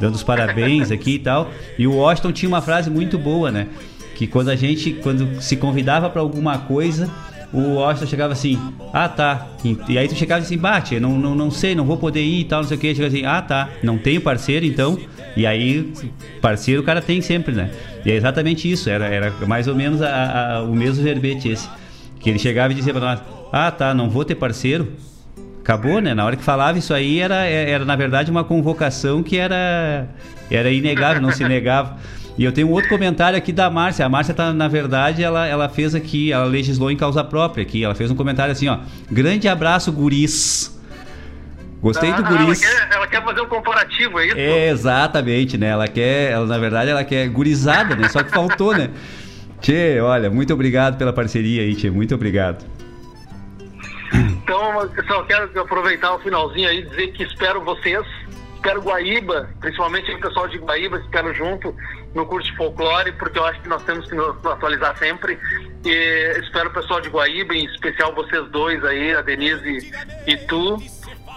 dando 0.00 0.14
os 0.14 0.22
parabéns 0.22 0.90
aqui 0.92 1.14
e 1.14 1.18
tal. 1.18 1.50
E 1.78 1.86
o 1.86 1.96
Washington 1.96 2.32
tinha 2.32 2.48
uma 2.48 2.62
frase 2.62 2.90
muito 2.90 3.18
boa, 3.18 3.50
né? 3.50 3.68
Que 4.14 4.26
quando 4.26 4.50
a 4.50 4.56
gente, 4.56 4.92
quando 4.92 5.40
se 5.40 5.56
convidava 5.56 6.08
para 6.08 6.20
alguma 6.20 6.58
coisa, 6.58 7.10
o 7.52 7.74
Washington 7.74 8.06
chegava 8.06 8.32
assim, 8.32 8.58
ah 8.92 9.08
tá. 9.08 9.46
E, 9.64 9.76
e, 9.88 9.98
aí 9.98 10.08
tu 10.08 10.14
chegava 10.14 10.42
assim, 10.42 10.56
bate, 10.56 10.98
não, 10.98 11.18
não, 11.18 11.34
não 11.34 11.50
sei, 11.50 11.74
não 11.74 11.84
vou 11.84 11.96
poder 11.96 12.22
ir 12.22 12.40
e 12.40 12.44
tal, 12.44 12.62
não 12.62 12.68
sei 12.68 12.76
o 12.76 12.80
que. 12.80 12.94
Chegava 12.94 13.14
assim, 13.14 13.26
ah 13.26 13.42
tá, 13.42 13.68
não 13.82 13.98
tenho 13.98 14.20
parceiro 14.20 14.64
então. 14.64 14.98
E 15.36 15.46
aí, 15.46 15.92
parceiro 16.40 16.82
o 16.82 16.84
cara 16.84 17.00
tem 17.00 17.20
sempre, 17.20 17.54
né? 17.54 17.70
E 18.04 18.10
é 18.10 18.14
exatamente 18.14 18.70
isso, 18.70 18.90
era, 18.90 19.06
era 19.06 19.32
mais 19.46 19.66
ou 19.66 19.74
menos 19.74 20.02
a, 20.02 20.56
a, 20.56 20.62
o 20.62 20.74
mesmo 20.74 21.02
verbete 21.02 21.48
esse. 21.48 21.68
Que 22.22 22.30
ele 22.30 22.38
chegava 22.38 22.72
e 22.72 22.76
dizia 22.76 22.92
para 22.92 23.04
nós: 23.04 23.20
Ah, 23.52 23.70
tá, 23.70 23.92
não 23.92 24.08
vou 24.08 24.24
ter 24.24 24.36
parceiro. 24.36 24.92
Acabou, 25.60 26.00
né? 26.00 26.14
Na 26.14 26.24
hora 26.24 26.36
que 26.36 26.42
falava 26.42 26.78
isso 26.78 26.92
aí, 26.92 27.20
era, 27.20 27.36
era 27.44 27.84
na 27.84 27.94
verdade 27.94 28.30
uma 28.30 28.42
convocação 28.42 29.22
que 29.22 29.36
era, 29.36 30.08
era 30.50 30.70
inegável, 30.70 31.22
não 31.22 31.30
se 31.30 31.44
negava. 31.44 31.98
E 32.36 32.44
eu 32.44 32.50
tenho 32.50 32.68
um 32.68 32.70
outro 32.70 32.88
comentário 32.88 33.36
aqui 33.36 33.52
da 33.52 33.68
Márcia. 33.70 34.06
A 34.06 34.08
Márcia 34.08 34.34
tá, 34.34 34.52
na 34.52 34.66
verdade, 34.66 35.22
ela, 35.22 35.46
ela 35.46 35.68
fez 35.68 35.94
aqui, 35.94 36.32
ela 36.32 36.46
legislou 36.46 36.90
em 36.90 36.96
causa 36.96 37.22
própria 37.22 37.62
aqui. 37.62 37.84
Ela 37.84 37.94
fez 37.94 38.10
um 38.10 38.16
comentário 38.16 38.52
assim, 38.52 38.68
ó. 38.68 38.78
Grande 39.10 39.46
abraço, 39.48 39.92
guris. 39.92 40.80
Gostei 41.80 42.10
ah, 42.10 42.16
do 42.16 42.24
guris. 42.24 42.62
Ela 42.62 42.74
quer, 42.74 42.96
ela 42.96 43.06
quer, 43.06 43.24
fazer 43.24 43.40
um 43.42 43.48
comparativo, 43.48 44.18
é 44.18 44.26
isso? 44.26 44.36
É, 44.36 44.68
exatamente, 44.70 45.58
né? 45.58 45.68
Ela 45.68 45.88
quer, 45.88 46.30
ela, 46.30 46.46
na 46.46 46.58
verdade, 46.58 46.90
ela 46.90 47.04
quer 47.04 47.28
gurizada, 47.28 47.94
né? 47.94 48.08
Só 48.08 48.22
que 48.22 48.30
faltou, 48.30 48.74
né? 48.74 48.90
Tchê, 49.62 50.00
olha, 50.00 50.28
muito 50.28 50.52
obrigado 50.52 50.98
pela 50.98 51.12
parceria 51.12 51.62
aí, 51.62 51.76
Tchê, 51.76 51.88
muito 51.88 52.12
obrigado. 52.16 52.66
Então, 54.12 54.82
eu 54.82 55.04
só 55.06 55.22
quero 55.22 55.60
aproveitar 55.60 56.14
o 56.14 56.18
finalzinho 56.18 56.68
aí 56.68 56.80
e 56.80 56.82
dizer 56.82 57.12
que 57.12 57.22
espero 57.22 57.62
vocês, 57.62 58.04
espero 58.56 58.82
Guaíba, 58.82 59.48
principalmente 59.60 60.10
o 60.10 60.20
pessoal 60.20 60.48
de 60.48 60.58
Guaíba, 60.58 60.98
espero 60.98 61.32
junto 61.32 61.74
no 62.12 62.26
curso 62.26 62.50
de 62.50 62.56
folclore, 62.56 63.12
porque 63.12 63.38
eu 63.38 63.44
acho 63.44 63.60
que 63.60 63.68
nós 63.68 63.82
temos 63.84 64.08
que 64.08 64.16
nos 64.16 64.44
atualizar 64.44 64.98
sempre. 64.98 65.38
E 65.84 66.40
espero 66.40 66.68
o 66.68 66.72
pessoal 66.72 67.00
de 67.00 67.08
Guaíba, 67.08 67.54
em 67.54 67.64
especial 67.64 68.12
vocês 68.14 68.44
dois 68.50 68.84
aí, 68.84 69.14
a 69.14 69.22
Denise 69.22 69.92
e 70.26 70.36
tu. 70.48 70.76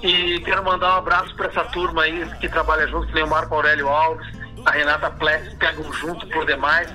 E 0.02 0.40
quero 0.40 0.64
mandar 0.64 0.96
um 0.96 0.98
abraço 0.98 1.34
para 1.36 1.48
essa 1.48 1.64
turma 1.66 2.02
aí 2.02 2.28
que 2.42 2.50
trabalha 2.50 2.88
junto, 2.88 3.08
que 3.08 3.14
nem 3.14 3.24
o 3.24 3.30
Marco 3.30 3.54
Aurélio 3.54 3.88
Alves, 3.88 4.28
a 4.66 4.72
Renata 4.72 5.12
Pless, 5.12 5.56
pegam 5.56 5.94
junto 5.94 6.28
por 6.28 6.46
demais 6.46 6.92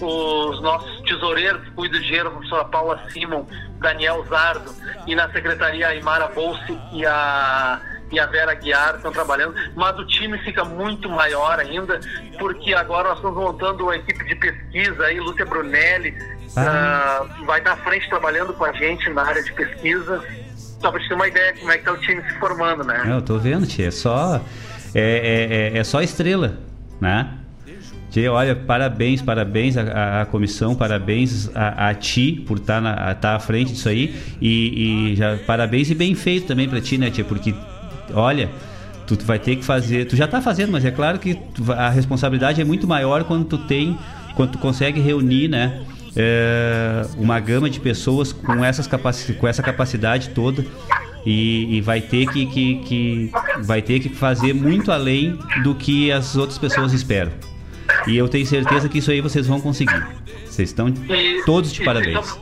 os 0.00 0.60
nossos 0.60 1.00
tesoureiros 1.02 1.68
cuidam 1.70 1.98
do 1.98 2.04
dinheiro, 2.04 2.28
a 2.28 2.30
professora 2.32 2.64
Paula 2.64 3.00
Simon, 3.10 3.46
Daniel 3.78 4.24
Zardo, 4.28 4.72
e 5.06 5.14
na 5.14 5.30
secretaria 5.30 5.88
a 5.88 5.94
Imara 5.94 6.28
Bolsi 6.28 6.78
e 6.92 7.06
a, 7.06 7.80
e 8.10 8.18
a 8.18 8.26
Vera 8.26 8.54
Guiar 8.54 8.96
estão 8.96 9.12
trabalhando, 9.12 9.54
mas 9.74 9.96
o 9.98 10.06
time 10.06 10.36
fica 10.38 10.64
muito 10.64 11.08
maior 11.08 11.58
ainda, 11.60 12.00
porque 12.38 12.74
agora 12.74 13.10
nós 13.10 13.18
estamos 13.18 13.36
montando 13.36 13.84
uma 13.84 13.96
equipe 13.96 14.24
de 14.24 14.34
pesquisa 14.34 15.04
aí, 15.04 15.20
Lúcia 15.20 15.44
Brunelli 15.44 16.16
ah. 16.56 17.22
uh, 17.22 17.44
vai 17.44 17.58
estar 17.58 17.72
à 17.72 17.76
frente 17.76 18.08
trabalhando 18.08 18.52
com 18.54 18.64
a 18.64 18.72
gente 18.72 19.08
na 19.10 19.22
área 19.22 19.42
de 19.42 19.52
pesquisa, 19.52 20.24
só 20.56 20.90
para 20.90 21.00
te 21.00 21.08
ter 21.08 21.14
uma 21.14 21.28
ideia 21.28 21.54
como 21.56 21.70
é 21.70 21.74
que 21.74 21.80
está 21.80 21.92
o 21.92 21.98
time 21.98 22.22
se 22.22 22.38
formando, 22.38 22.84
né? 22.84 23.04
Eu 23.06 23.22
tô 23.22 23.38
vendo, 23.38 23.66
tia, 23.66 23.88
é 23.88 23.90
só, 23.90 24.40
é, 24.94 25.72
é, 25.72 25.76
é, 25.76 25.78
é 25.78 25.84
só 25.84 26.02
estrela, 26.02 26.58
né? 27.00 27.43
Tchê, 28.14 28.28
olha, 28.28 28.54
parabéns, 28.54 29.20
parabéns 29.20 29.76
à, 29.76 30.20
à 30.20 30.26
comissão, 30.26 30.72
parabéns 30.76 31.50
a, 31.52 31.88
a 31.88 31.94
ti 31.94 32.44
por 32.46 32.58
estar 32.58 32.80
tá, 32.80 33.14
tá 33.16 33.34
à 33.34 33.40
frente 33.40 33.72
disso 33.72 33.88
aí. 33.88 34.14
E, 34.40 35.10
e, 35.10 35.16
já 35.16 35.36
parabéns 35.38 35.90
e 35.90 35.96
bem 35.96 36.14
feito 36.14 36.46
também 36.46 36.68
para 36.68 36.80
ti, 36.80 36.96
né, 36.96 37.10
Tia? 37.10 37.24
Porque, 37.24 37.52
olha, 38.12 38.48
tu, 39.04 39.16
tu 39.16 39.24
vai 39.24 39.40
ter 39.40 39.56
que 39.56 39.64
fazer. 39.64 40.06
Tu 40.06 40.14
já 40.14 40.26
está 40.26 40.40
fazendo, 40.40 40.70
mas 40.70 40.84
é 40.84 40.92
claro 40.92 41.18
que 41.18 41.34
tu, 41.34 41.72
a 41.72 41.90
responsabilidade 41.90 42.60
é 42.60 42.64
muito 42.64 42.86
maior 42.86 43.24
quando 43.24 43.46
tu 43.46 43.58
tem, 43.58 43.98
quando 44.36 44.52
tu 44.52 44.58
consegue 44.58 45.00
reunir, 45.00 45.48
né? 45.48 45.82
É, 46.14 47.04
uma 47.18 47.40
gama 47.40 47.68
de 47.68 47.80
pessoas 47.80 48.32
com, 48.32 48.64
essas 48.64 48.86
capaci 48.86 49.32
com 49.32 49.48
essa 49.48 49.60
capacidade 49.60 50.28
toda 50.28 50.64
e, 51.26 51.78
e, 51.78 51.80
vai 51.80 52.00
ter 52.00 52.28
que, 52.28 52.46
que, 52.46 52.74
que 52.76 53.32
vai 53.64 53.82
ter 53.82 53.98
que 53.98 54.08
fazer 54.08 54.52
muito 54.54 54.92
além 54.92 55.36
do 55.64 55.74
que 55.74 56.12
as 56.12 56.36
outras 56.36 56.58
pessoas 56.58 56.92
esperam. 56.92 57.32
E 58.06 58.16
eu 58.16 58.28
tenho 58.28 58.46
certeza 58.46 58.88
que 58.88 58.98
isso 58.98 59.10
aí 59.10 59.20
vocês 59.20 59.46
vão 59.46 59.60
conseguir. 59.60 60.06
Vocês 60.46 60.70
estão 60.70 60.88
e, 60.88 61.42
todos 61.44 61.72
de 61.72 61.84
parabéns. 61.84 62.38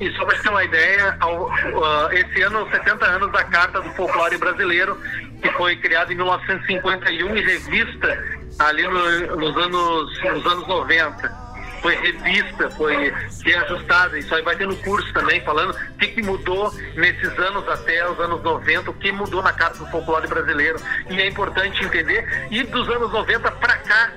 E 0.00 0.10
só 0.12 0.24
para 0.24 0.38
ter 0.38 0.48
uma 0.48 0.64
ideia, 0.64 1.16
uh, 1.22 2.12
esse 2.12 2.42
ano 2.42 2.68
70 2.70 3.04
anos 3.04 3.32
da 3.32 3.44
Carta 3.44 3.80
do 3.80 3.90
Folclore 3.90 4.36
Brasileiro, 4.36 4.98
que 5.40 5.50
foi 5.52 5.76
criada 5.76 6.12
em 6.12 6.16
1951 6.16 7.36
e 7.36 7.40
revista 7.40 8.42
ali 8.58 8.82
no, 8.82 9.36
nos, 9.36 9.56
anos, 9.56 10.22
nos 10.22 10.46
anos 10.46 10.66
90 10.66 11.42
foi 11.82 11.96
revista, 11.96 12.70
foi 12.70 13.12
reajustada. 13.44 14.18
Isso 14.18 14.32
aí 14.34 14.42
vai 14.42 14.56
ter 14.56 14.66
no 14.66 14.76
curso 14.76 15.12
também, 15.12 15.40
falando 15.42 15.72
o 15.72 15.98
que, 15.98 16.06
que, 16.08 16.22
mudou 16.22 16.72
nesses 16.94 17.38
anos 17.38 17.68
até 17.68 18.08
os 18.08 18.18
anos 18.20 18.40
90, 18.42 18.90
o 18.90 18.94
que 18.94 19.10
mudou 19.10 19.42
na 19.42 19.52
Carta 19.52 19.78
do 19.78 19.86
Folclore 19.90 20.28
Brasileiro. 20.28 20.78
E 21.10 21.20
é 21.20 21.26
importante 21.26 21.84
entender. 21.84 22.46
E 22.50 22.62
dos 22.62 22.88
anos 22.88 23.12
90 23.12 23.50
para 23.50 23.76
cá, 23.78 24.12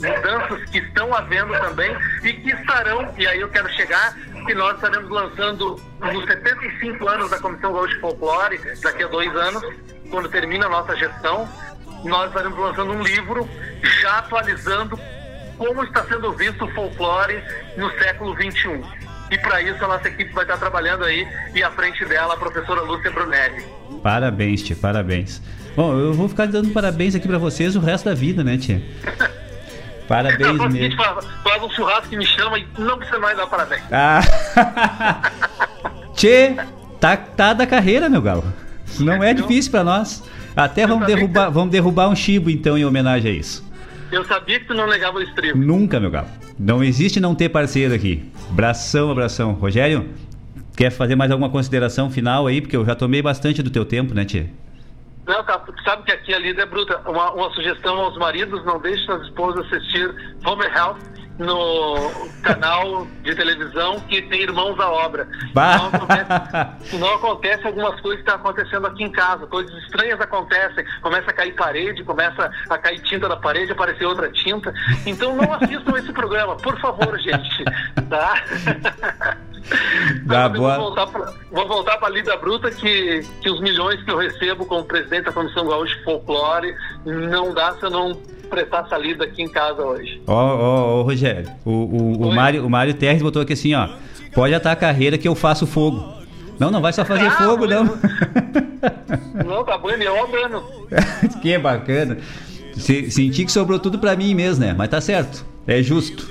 mudanças 0.00 0.70
que 0.70 0.78
estão 0.78 1.14
havendo 1.14 1.52
também 1.52 1.96
e 2.22 2.32
que 2.32 2.50
estarão, 2.50 3.12
e 3.16 3.26
aí 3.26 3.40
eu 3.40 3.48
quero 3.48 3.68
chegar, 3.70 4.16
que 4.46 4.54
nós 4.54 4.74
estaremos 4.74 5.10
lançando 5.10 5.80
nos 6.00 6.24
75 6.26 7.08
anos 7.08 7.30
da 7.30 7.38
Comissão 7.38 7.72
Gaúcha 7.72 7.94
de 7.94 8.00
Folclore, 8.00 8.60
daqui 8.82 9.02
a 9.02 9.08
dois 9.08 9.34
anos, 9.34 9.62
quando 10.10 10.28
termina 10.28 10.66
a 10.66 10.68
nossa 10.68 10.94
gestão, 10.96 11.48
nós 12.04 12.28
estaremos 12.28 12.58
lançando 12.58 12.92
um 12.92 13.02
livro 13.02 13.48
já 14.02 14.18
atualizando 14.18 14.98
como 15.56 15.84
está 15.84 16.04
sendo 16.04 16.32
visto 16.32 16.64
o 16.64 16.70
folclore 16.72 17.42
no 17.76 17.90
século 17.98 18.34
XXI. 18.34 18.82
E 19.30 19.38
para 19.38 19.62
isso 19.62 19.82
a 19.84 19.88
nossa 19.88 20.08
equipe 20.08 20.32
vai 20.32 20.44
estar 20.44 20.58
trabalhando 20.58 21.04
aí 21.04 21.26
e 21.54 21.62
à 21.62 21.70
frente 21.70 22.04
dela 22.04 22.34
a 22.34 22.36
professora 22.36 22.82
Lúcia 22.82 23.10
Brunelli. 23.10 23.64
Parabéns, 24.02 24.62
tia, 24.62 24.76
parabéns. 24.76 25.40
Bom, 25.74 25.98
eu 25.98 26.12
vou 26.12 26.28
ficar 26.28 26.46
dando 26.46 26.70
parabéns 26.70 27.14
aqui 27.14 27.26
pra 27.26 27.38
vocês 27.38 27.74
o 27.74 27.80
resto 27.80 28.04
da 28.04 28.14
vida, 28.14 28.44
né, 28.44 28.58
tia? 28.58 28.82
Parabéns 30.08 30.58
Faz, 30.58 30.72
mesmo. 30.72 30.96
faz, 30.96 31.26
faz 31.42 31.62
um 31.62 31.70
churrasco 31.70 32.08
que 32.08 32.16
me 32.16 32.26
chama 32.26 32.58
e 32.58 32.66
não 32.78 32.98
precisa 32.98 33.18
mais 33.18 33.36
dar 33.36 33.46
parabéns. 33.46 33.82
Ah. 33.90 34.20
Tchê, 36.14 36.56
tá, 37.00 37.16
tá 37.16 37.52
da 37.52 37.66
carreira, 37.66 38.08
meu 38.08 38.20
galo. 38.22 38.44
Não 39.00 39.22
é 39.22 39.32
difícil 39.34 39.70
pra 39.70 39.82
nós. 39.82 40.22
Até 40.56 40.86
vamos 40.86 41.06
derrubar, 41.06 41.50
vamos 41.50 41.70
derrubar 41.70 42.08
um 42.08 42.14
chibo, 42.14 42.48
então, 42.50 42.78
em 42.78 42.84
homenagem 42.84 43.30
a 43.32 43.34
isso. 43.34 43.64
Eu 44.12 44.24
sabia 44.24 44.60
que 44.60 44.66
tu 44.66 44.74
não 44.74 44.86
negava 44.86 45.18
o 45.18 45.22
estribo. 45.22 45.58
Nunca, 45.58 45.98
meu 45.98 46.10
galo. 46.10 46.28
Não 46.58 46.84
existe 46.84 47.18
não 47.18 47.34
ter 47.34 47.48
parceiro 47.48 47.92
aqui. 47.94 48.30
Abração, 48.48 49.10
abração. 49.10 49.52
Rogério, 49.54 50.08
quer 50.76 50.90
fazer 50.90 51.16
mais 51.16 51.30
alguma 51.32 51.50
consideração 51.50 52.08
final 52.10 52.46
aí? 52.46 52.60
Porque 52.60 52.76
eu 52.76 52.84
já 52.84 52.94
tomei 52.94 53.20
bastante 53.20 53.62
do 53.62 53.70
teu 53.70 53.84
tempo, 53.84 54.14
né, 54.14 54.24
Tchê? 54.24 54.46
Não, 55.26 55.42
tá, 55.42 55.58
tu 55.58 55.74
sabe 55.82 56.02
que 56.04 56.12
aqui 56.12 56.34
a 56.34 56.38
lida 56.38 56.62
é 56.62 56.66
bruta. 56.66 56.98
Uma, 57.08 57.32
uma 57.32 57.50
sugestão 57.54 57.98
aos 57.98 58.16
maridos, 58.18 58.64
não 58.64 58.78
deixem 58.78 59.12
as 59.14 59.22
esposas 59.22 59.66
assistir 59.66 60.14
Home 60.44 60.64
Health 60.66 60.98
no 61.38 62.28
canal 62.42 63.06
de 63.22 63.34
televisão 63.34 63.98
que 64.00 64.22
tem 64.22 64.42
Irmãos 64.42 64.78
à 64.78 64.88
Obra. 64.88 65.26
Não 65.54 65.86
acontece, 65.86 66.98
não 66.98 67.14
acontece 67.14 67.66
algumas 67.66 68.00
coisas 68.00 68.22
que 68.22 68.30
estão 68.30 68.36
acontecendo 68.36 68.86
aqui 68.86 69.04
em 69.04 69.10
casa. 69.10 69.46
Coisas 69.46 69.74
estranhas 69.84 70.20
acontecem. 70.20 70.84
Começa 71.00 71.30
a 71.30 71.32
cair 71.32 71.54
parede, 71.54 72.04
começa 72.04 72.50
a 72.70 72.78
cair 72.78 73.00
tinta 73.00 73.28
da 73.28 73.36
parede, 73.36 73.72
aparecer 73.72 74.04
outra 74.04 74.30
tinta. 74.30 74.72
Então 75.06 75.34
não 75.34 75.52
assistam 75.54 75.96
esse 75.96 76.12
programa, 76.12 76.56
por 76.56 76.78
favor, 76.80 77.18
gente. 77.18 77.64
Tá? 78.08 78.44
Dá 80.24 80.48
boa. 80.48 80.76
Vou 80.76 80.86
voltar 80.86 81.06
pra, 81.06 81.32
vou 81.50 81.68
voltar 81.68 81.96
para 81.98 82.08
a 82.08 82.10
lida 82.10 82.36
bruta 82.36 82.70
que, 82.70 83.22
que 83.40 83.50
os 83.50 83.60
milhões 83.60 84.02
que 84.02 84.10
eu 84.10 84.18
recebo 84.18 84.66
como 84.66 84.84
presidente 84.84 85.24
da 85.24 85.32
Comissão 85.32 85.66
Gaúcha 85.66 85.96
de 85.96 86.04
Folclore 86.04 86.74
não 87.04 87.54
dá 87.54 87.74
se 87.74 87.84
eu 87.84 87.90
não 87.90 88.14
prestar 88.50 88.84
essa 88.84 88.98
lida 88.98 89.24
aqui 89.24 89.42
em 89.42 89.48
casa 89.48 89.82
hoje. 89.82 90.22
Ó, 90.26 90.34
ó, 90.34 91.00
ó, 91.00 91.02
Rogério, 91.02 91.50
o, 91.64 91.70
o, 91.70 92.28
o, 92.28 92.34
Mário, 92.34 92.64
o 92.64 92.70
Mário 92.70 92.94
Terres 92.94 93.22
botou 93.22 93.42
aqui 93.42 93.54
assim, 93.54 93.74
ó. 93.74 93.88
Pode 94.34 94.54
atar 94.54 94.72
a 94.72 94.76
carreira 94.76 95.16
que 95.16 95.28
eu 95.28 95.34
faço 95.34 95.66
fogo. 95.66 96.14
Não, 96.58 96.70
não 96.70 96.80
vai 96.80 96.92
só 96.92 97.04
fazer 97.04 97.26
Ah, 97.26 97.30
fogo, 97.32 97.66
não. 97.66 97.84
Não, 99.44 99.64
tá 99.64 99.78
bom, 99.78 99.90
é 99.90 99.96
dano. 99.96 100.62
que 101.42 101.58
bacana. 101.58 102.18
Se, 102.76 103.10
senti 103.10 103.44
que 103.44 103.50
sobrou 103.52 103.78
tudo 103.78 103.98
pra 103.98 104.14
mim 104.14 104.34
mesmo, 104.34 104.64
né? 104.64 104.74
Mas 104.76 104.88
tá 104.88 105.00
certo. 105.00 105.44
É 105.66 105.82
justo. 105.82 106.28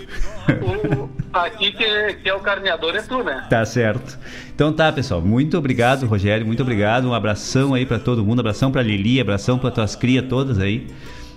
Aqui 1.33 1.71
que, 1.71 1.83
é- 1.83 2.13
que 2.13 2.29
é 2.29 2.33
o 2.33 2.39
carneador 2.39 2.95
é 2.95 3.01
tu, 3.01 3.23
né? 3.23 3.45
Tá 3.49 3.65
certo. 3.65 4.17
Então 4.53 4.71
tá, 4.71 4.91
pessoal. 4.91 5.21
Muito 5.21 5.57
obrigado, 5.57 6.05
Rogério. 6.05 6.45
Muito 6.45 6.61
obrigado. 6.61 7.07
Um 7.09 7.13
abração 7.13 7.73
aí 7.73 7.85
pra 7.85 7.97
todo 7.99 8.23
mundo. 8.23 8.39
Abração 8.41 8.71
pra 8.71 8.81
Lili, 8.83 9.19
abração 9.19 9.57
pra 9.57 9.71
tuas 9.71 9.95
crias 9.95 10.25
todas 10.27 10.59
aí. 10.59 10.87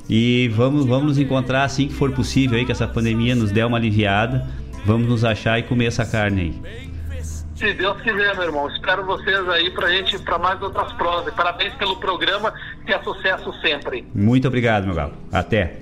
E 0.08 0.48
vamos, 0.54 0.84
vamos 0.86 1.04
nos 1.06 1.18
encontrar 1.18 1.64
assim 1.64 1.88
que 1.88 1.94
for 1.94 2.12
possível 2.12 2.58
aí, 2.58 2.64
que 2.64 2.72
essa 2.72 2.86
pandemia 2.86 3.34
nos 3.34 3.50
der 3.50 3.64
uma 3.66 3.76
aliviada. 3.78 4.46
Vamos 4.84 5.08
nos 5.08 5.24
achar 5.24 5.58
e 5.58 5.62
comer 5.62 5.86
essa 5.86 6.04
carne 6.04 6.40
aí. 6.42 6.86
Se 7.56 7.72
Deus 7.72 7.98
quiser, 8.02 8.34
meu 8.36 8.44
irmão. 8.44 8.68
Espero 8.68 9.04
vocês 9.06 9.48
aí 9.48 9.70
pra 9.70 9.88
gente, 9.88 10.18
pra 10.18 10.38
mais 10.38 10.60
outras 10.60 10.92
prosas. 10.92 11.32
Parabéns 11.32 11.72
pelo 11.74 11.96
programa, 11.96 12.52
que 12.84 12.92
é 12.92 12.98
sucesso 13.02 13.50
sempre. 13.62 14.06
Muito 14.14 14.46
obrigado, 14.46 14.84
meu 14.84 14.94
galo. 14.94 15.14
Até. 15.32 15.78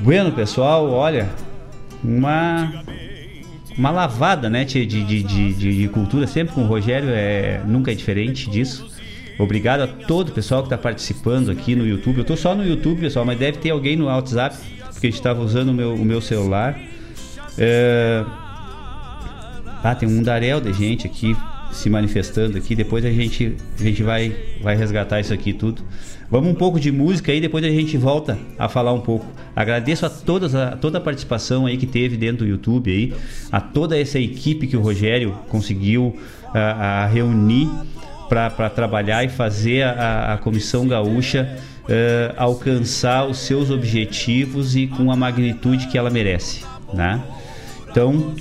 Bueno, 0.00 0.32
pessoal, 0.32 0.90
olha, 0.90 1.28
uma 2.04 2.84
uma 3.76 3.90
lavada, 3.90 4.48
né, 4.48 4.64
de, 4.64 4.86
de, 4.86 5.04
de, 5.04 5.52
de, 5.52 5.88
cultura 5.88 6.26
sempre 6.26 6.54
com 6.54 6.62
o 6.62 6.66
Rogério 6.66 7.10
é 7.10 7.60
nunca 7.66 7.92
é 7.92 7.94
diferente 7.94 8.48
disso. 8.48 8.90
Obrigado 9.38 9.82
a 9.82 9.86
todo 9.86 10.30
o 10.30 10.32
pessoal 10.32 10.62
que 10.62 10.66
está 10.66 10.78
participando 10.78 11.50
aqui 11.50 11.74
no 11.76 11.86
YouTube. 11.86 12.18
Eu 12.18 12.24
tô 12.24 12.36
só 12.36 12.54
no 12.54 12.66
YouTube, 12.66 13.00
pessoal, 13.00 13.24
mas 13.24 13.38
deve 13.38 13.58
ter 13.58 13.70
alguém 13.70 13.94
no 13.94 14.06
WhatsApp 14.06 14.56
porque 14.92 15.08
a 15.08 15.10
gente 15.10 15.18
estava 15.18 15.42
usando 15.42 15.68
o 15.68 15.74
meu, 15.74 15.94
o 15.94 16.04
meu 16.04 16.20
celular. 16.22 16.78
É... 17.58 18.24
Ah, 19.84 19.94
tem 19.94 20.08
um 20.08 20.12
mundaréu 20.12 20.60
de 20.60 20.72
gente 20.72 21.06
aqui 21.06 21.36
se 21.70 21.90
manifestando 21.90 22.56
aqui. 22.56 22.74
Depois 22.74 23.04
a 23.04 23.10
gente, 23.10 23.54
a 23.78 23.82
gente 23.82 24.02
vai, 24.02 24.34
vai 24.62 24.74
resgatar 24.74 25.20
isso 25.20 25.34
aqui 25.34 25.52
tudo. 25.52 25.82
Vamos 26.30 26.50
um 26.50 26.54
pouco 26.54 26.80
de 26.80 26.90
música 26.90 27.30
aí, 27.30 27.40
depois 27.40 27.64
a 27.64 27.68
gente 27.68 27.96
volta 27.96 28.36
a 28.58 28.68
falar 28.68 28.92
um 28.92 29.00
pouco. 29.00 29.26
Agradeço 29.54 30.04
a, 30.04 30.10
todas, 30.10 30.54
a 30.54 30.72
toda 30.72 30.98
a 30.98 31.00
participação 31.00 31.66
aí 31.66 31.76
que 31.76 31.86
teve 31.86 32.16
dentro 32.16 32.44
do 32.44 32.46
YouTube 32.46 32.90
aí, 32.90 33.14
a 33.50 33.60
toda 33.60 33.98
essa 33.98 34.18
equipe 34.18 34.66
que 34.66 34.76
o 34.76 34.80
Rogério 34.80 35.36
conseguiu 35.48 36.16
a, 36.52 37.04
a 37.04 37.06
reunir 37.06 37.70
para 38.28 38.68
trabalhar 38.68 39.24
e 39.24 39.28
fazer 39.28 39.84
a, 39.84 40.34
a 40.34 40.38
comissão 40.38 40.86
gaúcha 40.88 41.56
eh, 41.88 42.34
alcançar 42.36 43.24
os 43.24 43.38
seus 43.38 43.70
objetivos 43.70 44.74
e 44.74 44.88
com 44.88 45.12
a 45.12 45.16
magnitude 45.16 45.86
que 45.86 45.96
ela 45.96 46.10
merece, 46.10 46.64
né? 46.92 47.22
Então, 47.88 48.34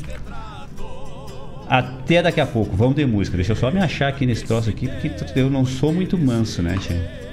até 1.70 2.24
daqui 2.24 2.41
a 2.41 2.45
pouco. 2.45 2.76
Vamos 2.76 2.95
de 2.95 3.06
música. 3.06 3.38
Deixa 3.38 3.52
eu 3.52 3.56
só 3.56 3.70
me 3.70 3.80
achar 3.80 4.07
aqui 4.07 4.26
nesse 4.26 4.44
troço 4.44 4.70
aqui, 4.70 4.88
porque 4.88 5.40
eu 5.40 5.49
não 5.49 5.66
sou 5.66 5.94
muito 5.94 6.18
manso, 6.18 6.64
né, 6.64 6.76
tia? 6.80 7.25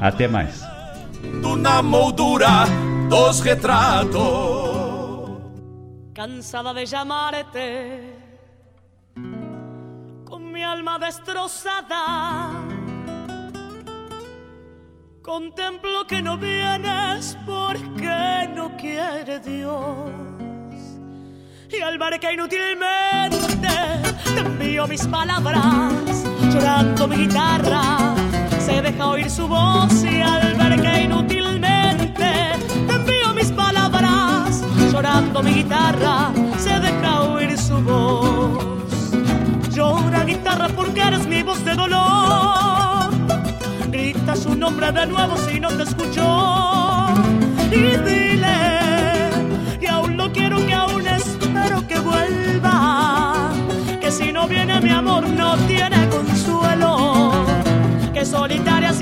Até 0.00 0.28
mais. 0.28 0.62
Na 1.58 1.82
moldura 1.82 2.66
dos 3.08 3.40
retratos. 3.40 4.76
cansada 6.16 6.72
de 6.72 6.86
llamarte, 6.86 8.16
con 10.24 10.50
mi 10.50 10.62
alma 10.64 10.98
destrozada. 10.98 12.50
Contemplo 15.22 16.06
que 16.06 16.22
no 16.22 16.38
vienes 16.38 17.36
porque 17.44 18.48
no 18.54 18.74
quiere 18.78 19.40
Dios. 19.40 20.10
Y 21.70 21.82
al 21.82 21.98
ver 21.98 22.18
que 22.18 22.32
inútilmente 22.32 23.38
te 24.32 24.40
envío 24.40 24.86
mis 24.86 25.06
palabras, 25.06 26.24
llorando 26.50 27.08
mi 27.08 27.16
guitarra, 27.16 28.14
se 28.66 28.82
deja 28.82 29.06
oír 29.06 29.30
su 29.30 29.46
voz. 29.46 29.92
Y 30.02 30.20
al 30.20 30.54
ver 30.54 30.80
que 30.82 31.02
inútilmente 31.04 32.28
te 32.88 32.94
envío 32.94 33.32
mis 33.34 33.50
palabras, 33.52 34.62
llorando 34.92 35.42
mi 35.42 35.52
guitarra, 35.60 36.32
se 36.58 36.80
deja 36.80 37.22
oír 37.22 37.56
su 37.56 37.76
voz. 37.80 39.12
Llora 39.72 40.24
guitarra 40.24 40.68
porque 40.74 41.00
eres 41.00 41.26
mi 41.28 41.42
voz 41.42 41.64
de 41.64 41.74
dolor. 41.74 43.10
Grita 43.90 44.34
su 44.34 44.54
nombre 44.56 44.90
de 44.90 45.06
nuevo 45.06 45.36
si 45.46 45.60
no 45.60 45.68
te 45.68 45.84
escuchó. 45.84 46.28
Y 47.70 47.82
dile 48.08 48.58
que 49.80 49.88
aún 49.88 50.16
lo 50.16 50.32
quiero, 50.32 50.56
que 50.66 50.74
aún 50.74 51.06
espero 51.06 51.86
que 51.86 51.98
vuelva. 52.00 53.52
Que 54.00 54.10
si 54.10 54.32
no 54.32 54.48
viene 54.48 54.80
mi 54.80 54.90
amor 54.90 55.28
no 55.28 55.56
tiene 55.68 56.08
consuelo. 56.08 57.55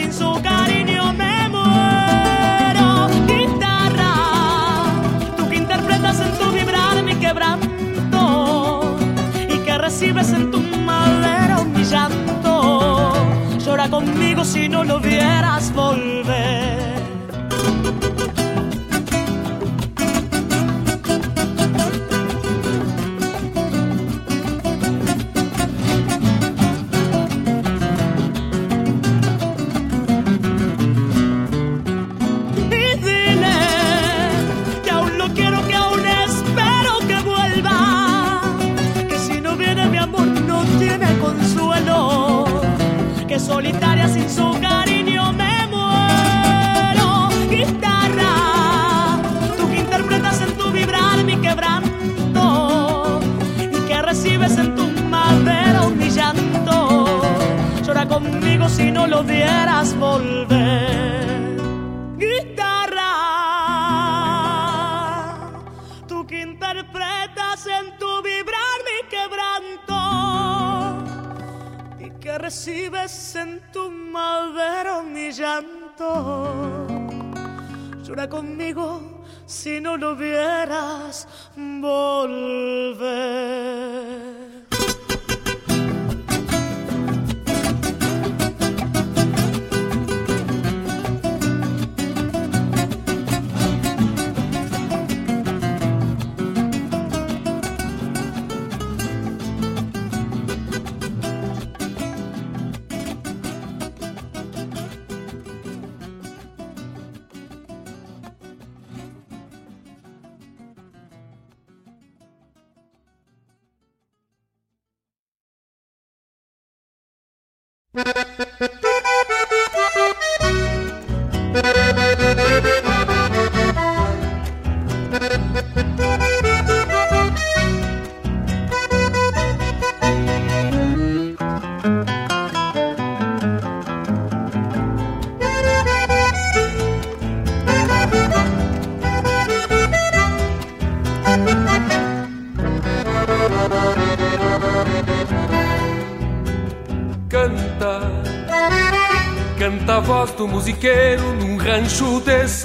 Sin 0.05 0.13
su 0.13 0.43
cariño 0.43 0.74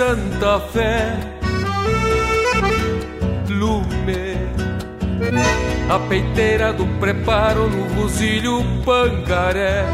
Santa 0.10 0.60
Fé. 0.74 1.16
Lume, 3.48 4.38
a 5.88 6.00
peiteira 6.00 6.74
do 6.74 6.88
preparo 7.00 7.70
no 7.70 7.84
rosilho 7.94 8.64
pancaré. 8.84 9.86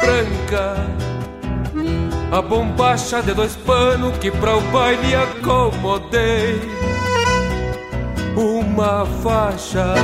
Branca, 0.00 0.84
a 2.32 2.42
bombacha 2.42 3.22
de 3.22 3.32
dois 3.32 3.54
panos 3.54 4.18
que 4.18 4.32
pra 4.32 4.56
o 4.56 4.60
baile 4.72 5.14
acomodei. 5.14 6.60
Uma 8.36 9.06
faixa 9.22 9.94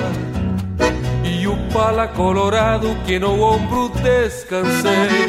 e 1.25 1.49
o 1.49 1.57
pala 1.73 2.07
colorado 2.07 2.97
que 3.05 3.19
no 3.19 3.43
ombro 3.43 3.89
descansei. 3.89 5.29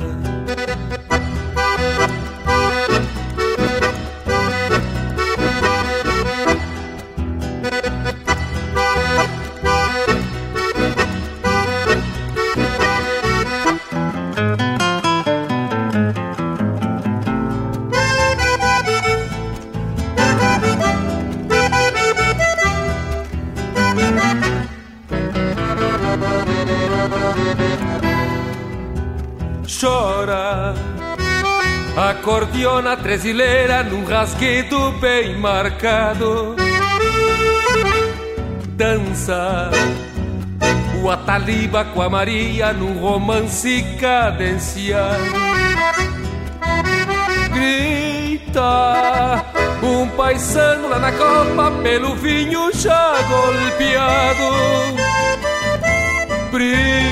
Acordeona 32.91 32.97
tresileira 32.97 33.83
num 33.83 34.03
rasguido 34.03 34.91
bem 34.93 35.37
marcado. 35.37 36.55
Dança 38.69 39.69
o 41.01 41.09
Ataliba 41.09 41.85
com 41.85 42.01
a 42.01 42.09
Maria 42.09 42.73
num 42.73 42.99
romance 42.99 43.83
cadenciado. 43.99 45.23
Grita 47.53 48.61
um 49.81 50.07
paisano 50.09 50.89
lá 50.89 50.99
na 50.99 51.11
copa 51.11 51.71
pelo 51.81 52.15
vinho 52.15 52.71
já 52.73 53.15
golpeado. 53.23 54.51
Brilha 56.51 57.11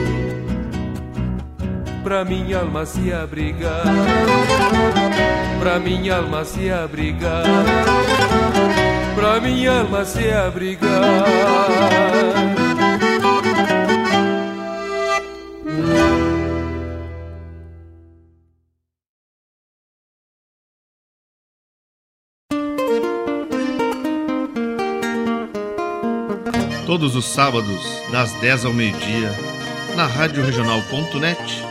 pra 2.03 2.25
minha 2.25 2.59
alma 2.59 2.85
se 2.85 3.13
abrigar, 3.13 3.83
pra 5.59 5.79
minha 5.79 6.17
alma 6.17 6.43
se 6.43 6.71
abrigar, 6.71 7.43
pra 9.15 9.39
minha 9.39 9.79
alma 9.79 10.03
se 10.03 10.31
abrigar. 10.31 10.91
Todos 26.85 27.15
os 27.15 27.25
sábados, 27.25 27.81
das 28.11 28.33
10 28.41 28.65
ao 28.65 28.73
meio-dia, 28.73 29.31
na 29.95 30.07
Rádio 30.07 30.43
Regional.net 30.43 31.70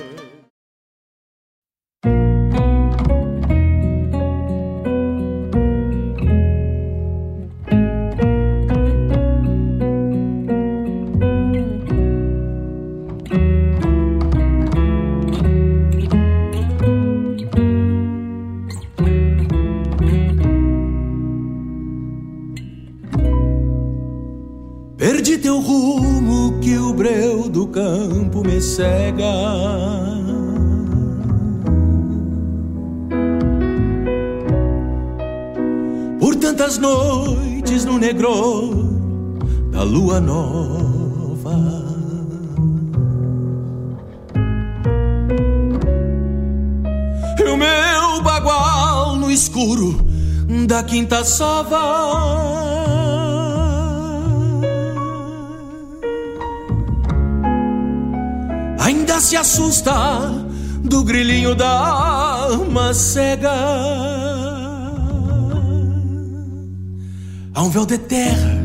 Véu 67.71 67.85
de 67.85 67.97
terra 67.97 68.61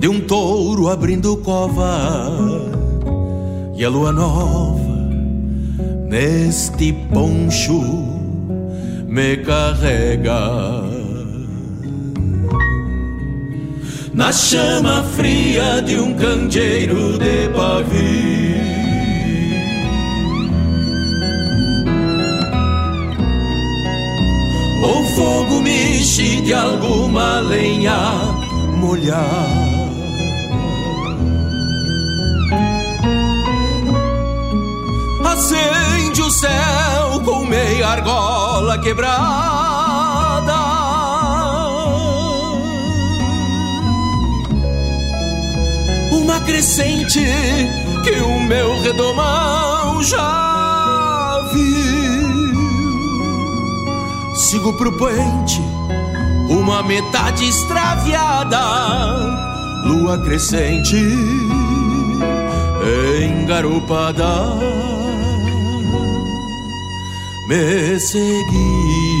de 0.00 0.08
um 0.08 0.18
touro 0.18 0.88
abrindo 0.88 1.36
cova 1.36 2.28
e 3.76 3.84
a 3.84 3.88
lua 3.88 4.10
nova 4.10 4.82
neste 6.08 6.92
poncho 7.12 7.80
me 9.06 9.36
carrega. 9.36 10.82
Na 14.12 14.32
chama 14.32 15.04
fria 15.16 15.80
de 15.80 15.98
um 16.00 16.14
candeeiro 16.14 17.16
de 17.18 17.48
pavio. 17.54 18.43
O 24.84 25.04
fogo 25.16 25.60
mexe 25.62 26.42
de 26.42 26.52
alguma 26.52 27.40
lenha 27.40 27.96
molhar. 28.76 29.64
Acende 35.34 36.22
o 36.22 36.30
céu 36.30 37.20
com 37.24 37.44
meia 37.44 37.88
argola 37.88 38.78
quebrada. 38.78 39.14
Uma 46.12 46.40
crescente 46.40 47.20
que 48.04 48.12
o 48.20 48.40
meu 48.40 48.80
redomão 48.80 50.02
já 50.04 50.53
sigo 54.54 54.72
pro 54.74 54.92
poente, 54.92 55.60
uma 56.48 56.80
metade 56.84 57.44
extraviada, 57.44 58.60
lua 59.84 60.16
crescente, 60.18 60.96
engarupada, 63.20 64.54
me 67.48 67.98
seguiu. 67.98 69.13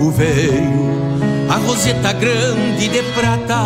Logo 0.00 0.12
veio 0.12 0.98
a 1.50 1.56
roseta 1.56 2.14
grande 2.14 2.88
de 2.88 3.02
prata, 3.12 3.60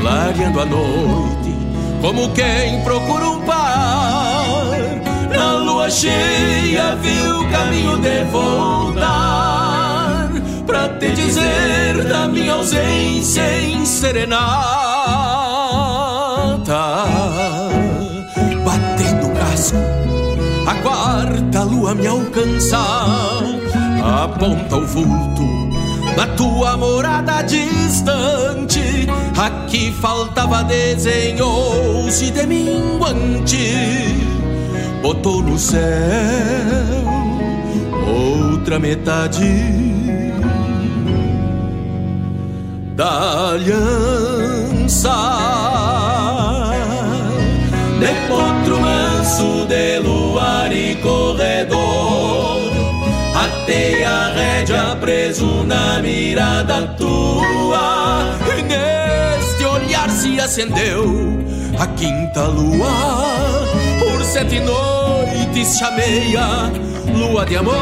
clareando 0.00 0.60
a 0.60 0.64
noite, 0.64 1.56
como 2.00 2.32
quem 2.34 2.80
procura 2.84 3.30
um 3.30 3.40
par. 3.40 4.76
Na 5.28 5.54
lua 5.54 5.90
cheia 5.90 6.94
viu 7.02 7.50
caminho 7.50 7.98
de 7.98 8.22
voltar, 8.30 10.30
pra 10.64 10.88
te 10.88 11.10
dizer 11.10 12.04
da 12.04 12.28
minha 12.28 12.52
ausência 12.52 13.42
em 13.60 13.84
serenata. 13.84 14.38
Batendo 18.64 19.26
o 19.26 19.34
casco, 19.34 19.78
a 20.64 20.74
quarta 20.74 21.64
lua 21.64 21.92
me 21.96 22.06
alcançar 22.06 23.57
aponta 24.08 24.76
o 24.76 24.86
vulto 24.86 25.68
da 26.16 26.26
tua 26.28 26.76
morada 26.76 27.42
distante. 27.42 29.06
Aqui 29.36 29.92
faltava 29.92 30.64
desenhos 30.64 32.20
de 32.20 32.46
minguante, 32.46 34.16
botou 35.02 35.42
no 35.42 35.58
céu 35.58 35.78
outra 38.08 38.78
metade 38.78 39.98
da 42.96 43.50
aliança. 43.50 45.14
De 48.00 48.14
potro 48.28 48.80
manso 48.80 49.66
de 49.66 49.98
luar 50.00 50.72
e 50.72 50.96
corredor 50.96 51.97
Atei 53.68 54.02
a 54.02 54.32
rédea 54.32 54.96
preso 54.98 55.62
na 55.62 56.00
mirada 56.00 56.86
tua. 56.96 58.34
E 58.56 58.62
neste 58.62 59.62
olhar 59.62 60.08
se 60.08 60.40
acendeu 60.40 61.38
a 61.78 61.86
quinta 61.88 62.44
lua. 62.44 62.88
Por 63.98 64.24
sete 64.24 64.58
noites 64.60 65.78
chamei 65.78 66.34
a 66.34 66.70
lua 67.14 67.44
de 67.44 67.58
amor. 67.58 67.74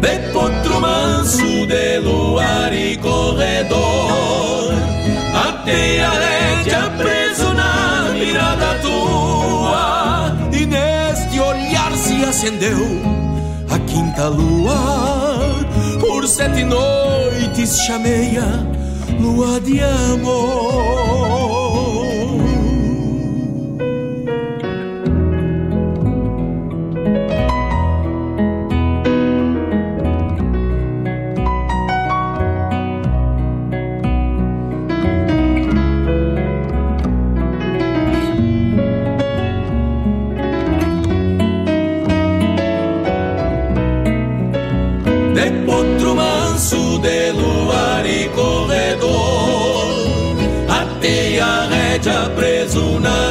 De 0.00 0.32
potro 0.32 0.80
manso 0.80 1.66
de 1.66 1.98
luar 1.98 2.72
e 2.72 2.96
corredor. 2.96 4.72
Atei 5.34 6.00
a 6.00 6.10
rédea 6.12 6.90
preso 6.96 7.52
na 7.52 8.10
mirada 8.14 8.78
tua 8.80 9.97
acendeu 12.28 12.78
a 13.70 13.78
quinta 13.78 14.28
lua. 14.28 15.66
Por 16.00 16.28
sete 16.28 16.62
noites 16.64 17.78
chamei 17.86 18.36
a 18.36 18.66
lua 19.20 19.60
de 19.60 19.82
amor 19.82 21.27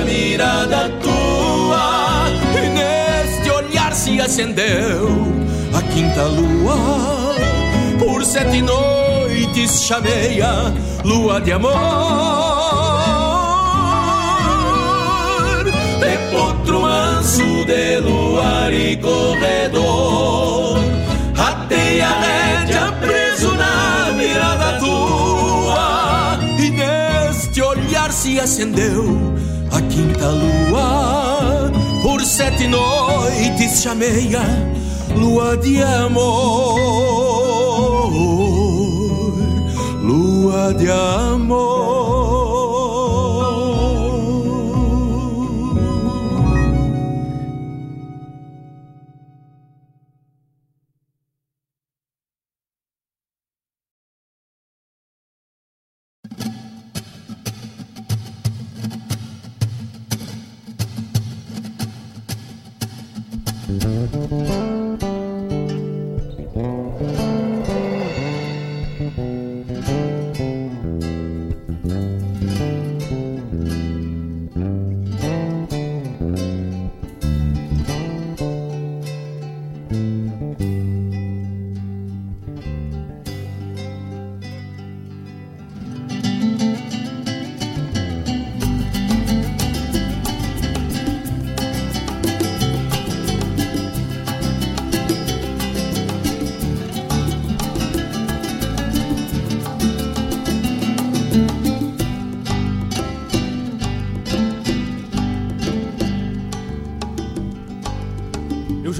mirada 0.06 0.90
tua. 1.02 2.28
E 2.56 2.70
neste 2.70 3.50
olhar 3.50 3.94
se 3.94 4.20
acendeu 4.22 5.10
a 5.74 5.82
quinta 5.94 6.24
lua. 6.24 7.36
Por 8.00 8.24
sete 8.26 8.62
noites 8.62 9.84
chamei-a 9.84 10.74
lua 11.04 11.42
de 11.42 11.52
amor. 11.52 11.74
De 16.00 16.18
potro 16.32 16.82
manso 16.82 17.66
de 17.66 18.00
luar 18.00 18.74
e 18.74 18.98
corredor. 18.98 20.80
Atei 21.38 22.02
a 22.02 22.10
rédea 22.10 22.92
preso 23.02 23.54
na 23.56 24.12
mirada 24.14 24.80
tua. 24.80 26.40
E 26.60 26.70
neste 26.70 27.62
olhar 27.62 28.12
se 28.12 28.40
acendeu 28.40 29.36
a 29.72 29.82
quinta 29.82 30.30
lua. 30.30 31.72
Por 32.04 32.22
sete 32.22 32.68
noites 32.68 33.82
chamei-a 33.82 34.46
lua 35.16 35.58
de 35.58 35.82
amor, 35.82 36.80
lua 40.02 40.74
de 40.74 40.90
amor. 40.92 41.67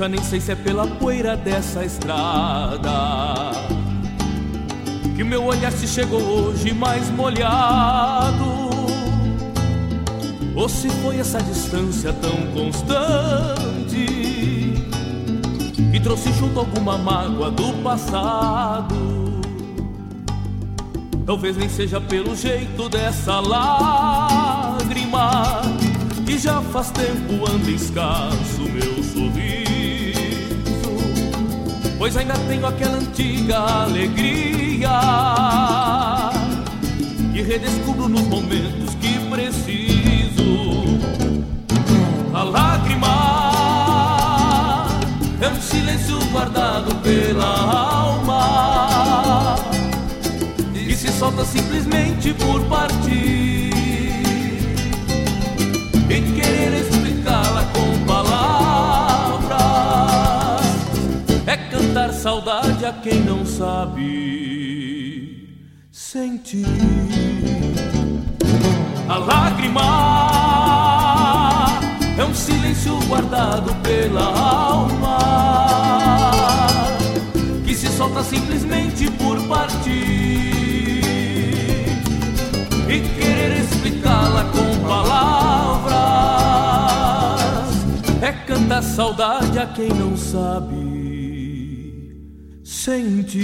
Nem 0.08 0.22
sei 0.24 0.40
se 0.40 0.52
é 0.52 0.56
pela 0.56 0.88
poeira 0.88 1.36
dessa 1.36 1.84
estrada 1.84 3.52
Que 5.16 5.24
meu 5.24 5.44
olhar 5.44 5.72
se 5.72 5.88
chegou 5.88 6.22
hoje 6.22 6.74
mais 6.74 7.10
molhado 7.10 8.70
Ou 10.56 10.70
se 10.70 10.90
foi 10.90 11.18
essa 11.18 11.42
distância 11.42 12.14
tão 12.14 12.38
constante 12.54 14.06
Que 15.92 16.00
trouxe 16.00 16.32
junto 16.34 16.60
alguma 16.60 16.98
mágoa 16.98 17.52
do 17.52 17.74
passado. 17.84 18.96
Talvez 21.26 21.58
nem 21.58 21.68
seja 21.68 22.00
pelo 22.00 22.36
jeito 22.36 22.88
dessa 22.88 23.42
lágrima 23.42 24.92
Que 26.26 26.38
já 26.38 26.62
faz 26.62 26.92
tempo 26.92 27.50
anda 27.52 27.70
escasso 27.70 28.62
meu 28.62 29.04
sorriso 29.04 29.57
Pois 31.98 32.16
ainda 32.16 32.36
tenho 32.48 32.66
aquela 32.66 32.98
antiga 32.98 33.58
alegria 33.58 34.90
Que 37.34 37.42
redescubro 37.42 38.08
nos 38.08 38.22
momentos 38.28 38.94
que 39.02 39.20
preciso. 39.32 41.00
A 42.34 42.44
lágrima 42.44 43.08
é 45.42 45.50
um 45.50 45.62
silêncio 45.62 46.20
guardado 46.32 46.94
pela 46.98 47.46
alma 47.46 49.56
E 50.76 50.96
se 50.96 51.12
solta 51.12 51.44
simplesmente 51.44 52.32
por 52.36 52.64
partir 52.66 53.57
saudade 62.28 62.86
a 62.86 62.92
quem 62.92 63.22
não 63.22 63.46
sabe 63.46 64.04
sentir. 65.90 66.66
A 69.08 69.18
lágrima 69.18 69.82
é 72.18 72.26
um 72.26 72.36
silêncio 72.36 73.00
guardado 73.08 73.74
pela 73.76 74.26
alma 74.26 75.18
Que 77.66 77.74
se 77.74 77.88
solta 77.88 78.22
simplesmente 78.22 79.10
por 79.12 79.42
partir 79.48 79.94
E 82.90 83.00
querer 83.16 83.62
explicá-la 83.62 84.44
com 84.52 84.86
palavras. 84.86 85.98
É 88.22 88.34
cantar 88.46 88.84
saudade 88.84 89.58
a 89.58 89.66
quem 89.68 89.88
não 89.88 90.18
sabe 90.18 90.97
sentir 92.88 93.38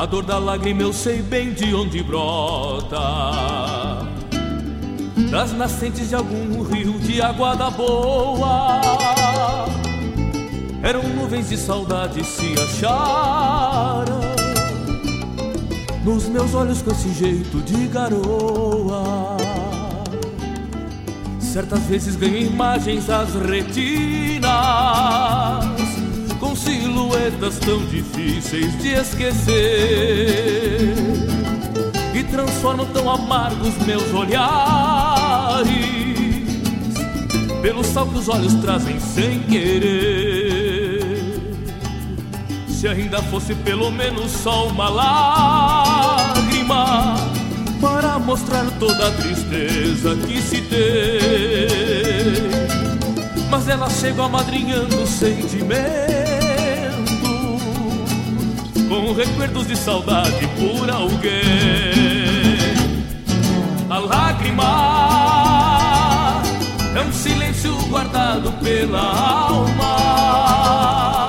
A 0.00 0.06
dor 0.06 0.24
da 0.24 0.38
lágrima 0.38 0.80
eu 0.80 0.94
sei 0.94 1.20
bem 1.20 1.52
de 1.52 1.74
onde 1.74 2.02
brota. 2.02 2.96
Das 5.30 5.52
nascentes 5.52 6.08
de 6.08 6.14
algum 6.14 6.62
rio 6.62 6.98
de 7.00 7.20
água 7.20 7.54
da 7.54 7.68
boa. 7.68 8.80
Eram 10.82 11.02
nuvens 11.02 11.50
de 11.50 11.58
saudade 11.58 12.24
se 12.24 12.54
acharam. 12.62 14.20
Nos 16.02 16.30
meus 16.30 16.54
olhos 16.54 16.80
com 16.80 16.92
esse 16.92 17.12
jeito 17.12 17.58
de 17.58 17.86
garoa. 17.88 19.36
Certas 21.38 21.80
vezes 21.80 22.16
ganho 22.16 22.38
imagens 22.38 23.10
às 23.10 23.34
retinas 23.34 24.50
silhuetas 27.30 27.58
tão 27.58 27.78
difíceis 27.86 28.76
de 28.78 28.88
esquecer 28.88 30.94
E 32.14 32.22
transformo 32.24 32.84
tão 32.86 33.08
amargos 33.10 33.76
meus 33.86 34.12
olhares 34.12 35.70
Pelo 37.62 37.84
sal 37.84 38.06
que 38.06 38.18
os 38.18 38.28
olhos 38.28 38.54
trazem 38.54 38.98
sem 38.98 39.38
querer 39.40 41.04
Se 42.68 42.88
ainda 42.88 43.22
fosse 43.22 43.54
pelo 43.54 43.90
menos 43.90 44.32
só 44.32 44.66
uma 44.68 44.88
lágrima 44.88 46.30
para 47.80 48.18
mostrar 48.18 48.66
toda 48.78 49.08
a 49.08 49.10
tristeza 49.12 50.14
que 50.16 50.42
se 50.42 50.60
tem. 50.60 50.90
Mas 53.50 53.68
ela 53.68 53.88
chegou 53.88 54.26
amadrinhando 54.26 55.02
o 55.02 55.06
sentimento, 55.06 56.29
com 58.90 59.12
recuerdos 59.12 59.68
de 59.68 59.76
saudade 59.76 60.48
por 60.58 60.90
alguém. 60.90 61.30
A 63.88 63.98
lágrima 64.00 64.64
é 66.96 67.00
um 67.00 67.12
silêncio 67.12 67.72
guardado 67.88 68.50
pela 68.54 69.00
alma 69.48 71.28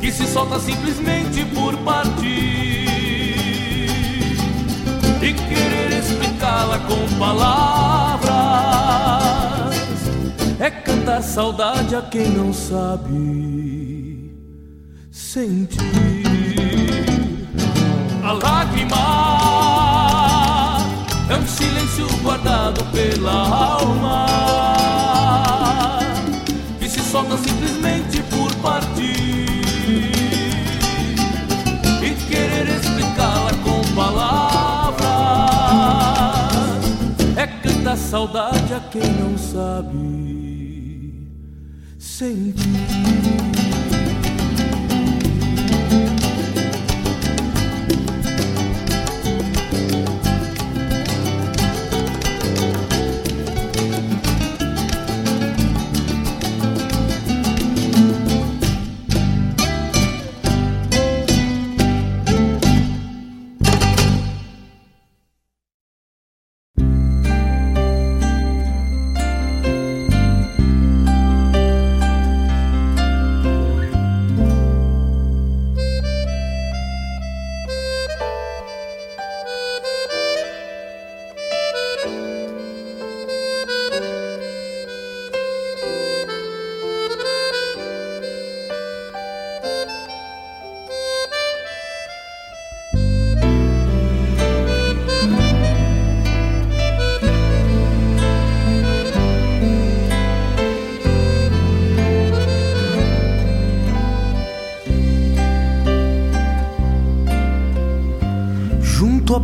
que 0.00 0.12
se 0.12 0.24
solta 0.24 0.60
simplesmente 0.60 1.44
por 1.46 1.76
partir 1.78 2.26
e 5.20 5.32
querer 5.34 5.98
explicá-la 5.98 6.78
com 6.78 7.18
palavras 7.18 8.36
é 10.60 10.70
cantar 10.70 11.22
saudade 11.22 11.96
a 11.96 12.02
quem 12.02 12.28
não 12.28 12.52
sabe 12.52 13.56
sentir. 15.10 16.25
A 18.26 18.32
lágrima. 18.32 18.96
É 21.30 21.36
um 21.36 21.46
silêncio 21.46 22.08
guardado 22.24 22.84
pela 22.86 23.76
alma. 23.78 24.26
Que 26.80 26.88
se 26.88 26.98
solta 27.02 27.36
simplesmente 27.36 28.20
por 28.24 28.52
partir 28.56 29.46
e 32.02 32.10
querer 32.28 32.68
explicá-la 32.68 33.52
com 33.62 33.80
palavras. 33.94 35.06
É 37.36 37.46
cantar 37.46 37.96
saudade 37.96 38.74
a 38.74 38.80
quem 38.90 39.08
não 39.20 39.38
sabe 39.38 40.26
sentir. 41.96 43.65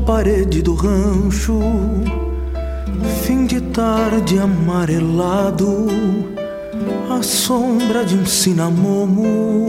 Parede 0.05 0.62
do 0.62 0.74
rancho, 0.74 1.60
fim 3.22 3.47
de 3.47 3.60
tarde 3.60 4.39
amarelado, 4.39 5.86
a 7.10 7.22
sombra 7.22 8.05
de 8.05 8.16
um 8.16 8.26
cinamomo 8.26 9.68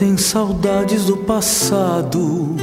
tem 0.00 0.16
saudades 0.16 1.04
do 1.04 1.16
passado. 1.18 2.56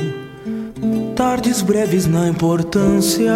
Tardes 1.15 1.61
breves 1.61 2.07
na 2.07 2.27
importância 2.27 3.33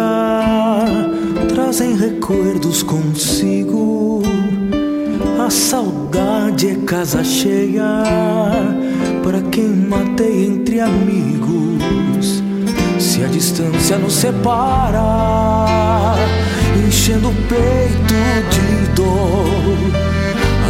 trazem 1.48 1.96
recuerdos 1.96 2.82
consigo. 2.82 4.22
A 5.44 5.50
saudade 5.50 6.68
é 6.68 6.74
casa 6.84 7.22
cheia 7.22 8.02
para 9.22 9.40
quem 9.42 9.68
matei 9.68 10.46
entre 10.46 10.80
amigos. 10.80 11.71
A 13.24 13.28
distância 13.28 13.98
nos 13.98 14.14
separa, 14.14 14.98
enchendo 16.84 17.28
o 17.28 17.34
peito 17.34 18.14
de 18.50 18.88
dor, 18.96 19.78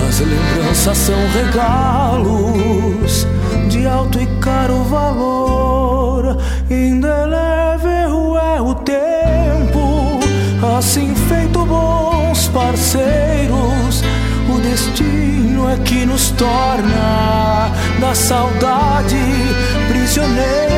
as 0.07 0.21
lembranças 0.21 0.99
são 0.99 1.17
regalos 1.33 3.27
de 3.71 3.87
alto 3.87 4.21
e 4.21 4.27
caro 4.39 4.85
valor. 4.85 6.37
Indelével 6.69 8.37
é 8.37 8.61
o 8.61 8.75
tempo, 8.75 10.21
assim 10.79 11.15
feito 11.15 11.65
bons 11.65 12.49
parceiros. 12.49 14.05
O 14.55 14.61
destino 14.61 15.71
é 15.71 15.79
que 15.79 16.05
nos 16.05 16.31
torna 16.33 17.71
da 17.99 18.15
saudade 18.15 19.17
prisioneiros. 19.89 20.72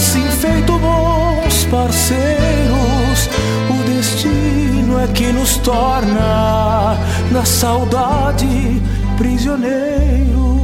Assim 0.00 0.26
feito 0.30 0.78
bons 0.78 1.64
parceiros. 1.66 3.28
O 3.68 3.82
destino 3.86 4.98
é 4.98 5.06
que 5.08 5.30
nos 5.30 5.58
torna 5.58 6.96
da 7.30 7.44
saudade 7.44 8.80
prisioneiros. 9.18 10.59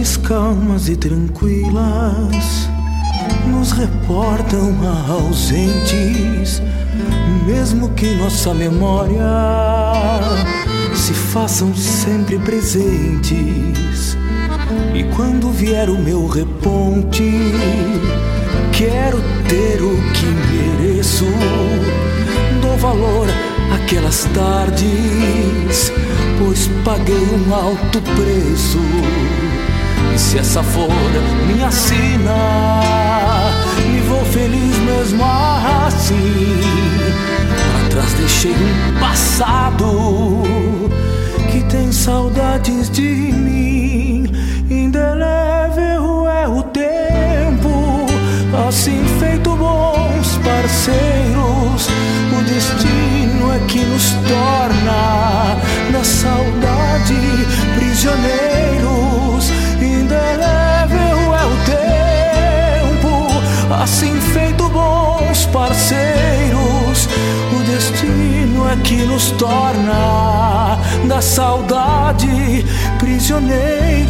Tardes 0.00 0.16
calmas 0.16 0.88
e 0.88 0.96
tranquilas 0.96 2.70
nos 3.48 3.72
reportam 3.72 4.74
a 4.82 5.12
ausentes, 5.12 6.62
mesmo 7.44 7.90
que 7.90 8.14
nossa 8.14 8.54
memória 8.54 9.20
se 10.94 11.12
façam 11.12 11.74
sempre 11.74 12.38
presentes. 12.38 14.16
E 14.94 15.04
quando 15.14 15.50
vier 15.50 15.90
o 15.90 15.98
meu 15.98 16.26
reponte, 16.26 17.52
quero 18.72 19.18
ter 19.50 19.82
o 19.82 19.96
que 20.14 20.80
mereço. 20.80 21.26
Dou 22.62 22.78
valor 22.78 23.26
àquelas 23.74 24.24
tardes, 24.32 25.92
pois 26.38 26.70
paguei 26.86 27.22
um 27.34 27.54
alto 27.54 28.00
preço. 28.16 29.49
E 30.14 30.18
se 30.18 30.38
essa 30.38 30.62
for 30.62 30.88
minha 31.46 31.70
sina, 31.70 32.80
me 33.86 34.00
vou 34.00 34.24
feliz 34.24 34.76
mesmo 34.78 35.22
assim. 35.86 36.60
Pra 37.72 37.88
trás 37.90 38.12
deixei 38.14 38.52
um 38.52 39.00
passado 39.00 40.42
que 41.50 41.62
tem 41.64 41.92
saudades 41.92 42.90
de 42.90 43.02
mim. 43.02 44.26
Indelével 44.70 46.28
é 46.28 46.46
o 46.48 46.62
tempo, 46.62 48.06
assim 48.68 49.02
feito 49.18 49.54
bons 49.56 50.38
parceiros. 50.44 51.88
O 52.38 52.42
destino 52.44 53.52
é 53.54 53.58
que 53.66 53.80
nos 53.80 54.12
torna 54.28 55.56
na 55.92 56.04
saudade 56.04 56.70
Assim 63.80 64.20
feito 64.20 64.68
bons 64.68 65.46
parceiros, 65.46 67.08
o 67.50 67.62
destino 67.64 68.68
é 68.68 68.76
que 68.76 69.06
nos 69.06 69.30
torna 69.30 70.78
da 71.08 71.22
saudade 71.22 72.62
prisioneiros. 72.98 74.09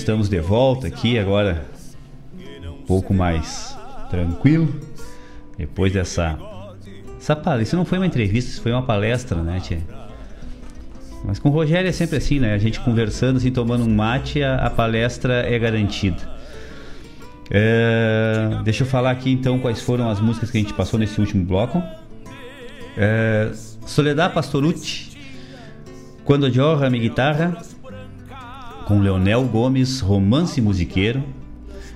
Estamos 0.00 0.30
de 0.30 0.40
volta 0.40 0.86
aqui 0.86 1.18
agora, 1.18 1.66
um 2.64 2.82
pouco 2.86 3.12
mais 3.12 3.76
tranquilo, 4.08 4.74
depois 5.58 5.92
dessa. 5.92 6.38
Essa 7.18 7.36
palestra, 7.36 7.62
isso 7.62 7.76
não 7.76 7.84
foi 7.84 7.98
uma 7.98 8.06
entrevista, 8.06 8.50
isso 8.50 8.62
foi 8.62 8.72
uma 8.72 8.82
palestra, 8.82 9.42
né, 9.42 9.60
tia? 9.60 9.80
Mas 11.22 11.38
com 11.38 11.50
o 11.50 11.52
Rogério 11.52 11.86
é 11.86 11.92
sempre 11.92 12.16
assim, 12.16 12.38
né? 12.38 12.54
A 12.54 12.58
gente 12.58 12.80
conversando, 12.80 13.36
assim, 13.36 13.50
tomando 13.50 13.84
um 13.84 13.94
mate, 13.94 14.42
a, 14.42 14.56
a 14.56 14.70
palestra 14.70 15.34
é 15.46 15.58
garantida. 15.58 16.16
É, 17.50 18.58
deixa 18.64 18.84
eu 18.84 18.86
falar 18.86 19.10
aqui 19.10 19.30
então 19.30 19.58
quais 19.58 19.82
foram 19.82 20.08
as 20.08 20.18
músicas 20.18 20.50
que 20.50 20.56
a 20.56 20.60
gente 20.60 20.72
passou 20.72 20.98
nesse 20.98 21.20
último 21.20 21.44
bloco. 21.44 21.82
É, 22.96 23.50
Soledad 23.84 24.32
Pastorucci, 24.32 25.10
Quando 26.24 26.50
Jorra 26.50 26.88
Mi 26.88 27.00
Guitarra, 27.00 27.58
com 28.90 28.98
Leonel 28.98 29.44
Gomes, 29.44 30.00
Romance 30.00 30.60
Musiqueiro. 30.60 31.22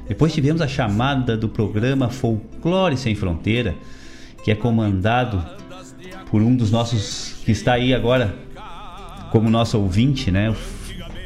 Depois 0.06 0.32
tivemos 0.32 0.62
a 0.62 0.68
chamada 0.68 1.36
do 1.36 1.48
programa 1.48 2.08
Folclore 2.08 2.96
Sem 2.96 3.16
Fronteira, 3.16 3.74
que 4.44 4.52
é 4.52 4.54
comandado 4.54 5.44
por 6.30 6.40
um 6.40 6.54
dos 6.54 6.70
nossos 6.70 7.42
que 7.44 7.50
está 7.50 7.72
aí 7.72 7.92
agora 7.92 8.32
como 9.32 9.50
nosso 9.50 9.76
ouvinte, 9.76 10.30
né? 10.30 10.54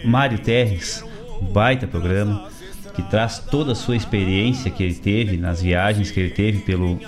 O 0.02 0.08
Mário 0.08 0.38
Terres, 0.38 1.04
baita 1.52 1.86
programa 1.86 2.48
que 2.94 3.02
traz 3.02 3.38
toda 3.38 3.72
a 3.72 3.74
sua 3.74 3.94
experiência 3.94 4.70
que 4.70 4.82
ele 4.82 4.94
teve 4.94 5.36
nas 5.36 5.60
viagens 5.60 6.10
que 6.10 6.18
ele 6.18 6.30
teve 6.30 6.60
pelo 6.60 6.98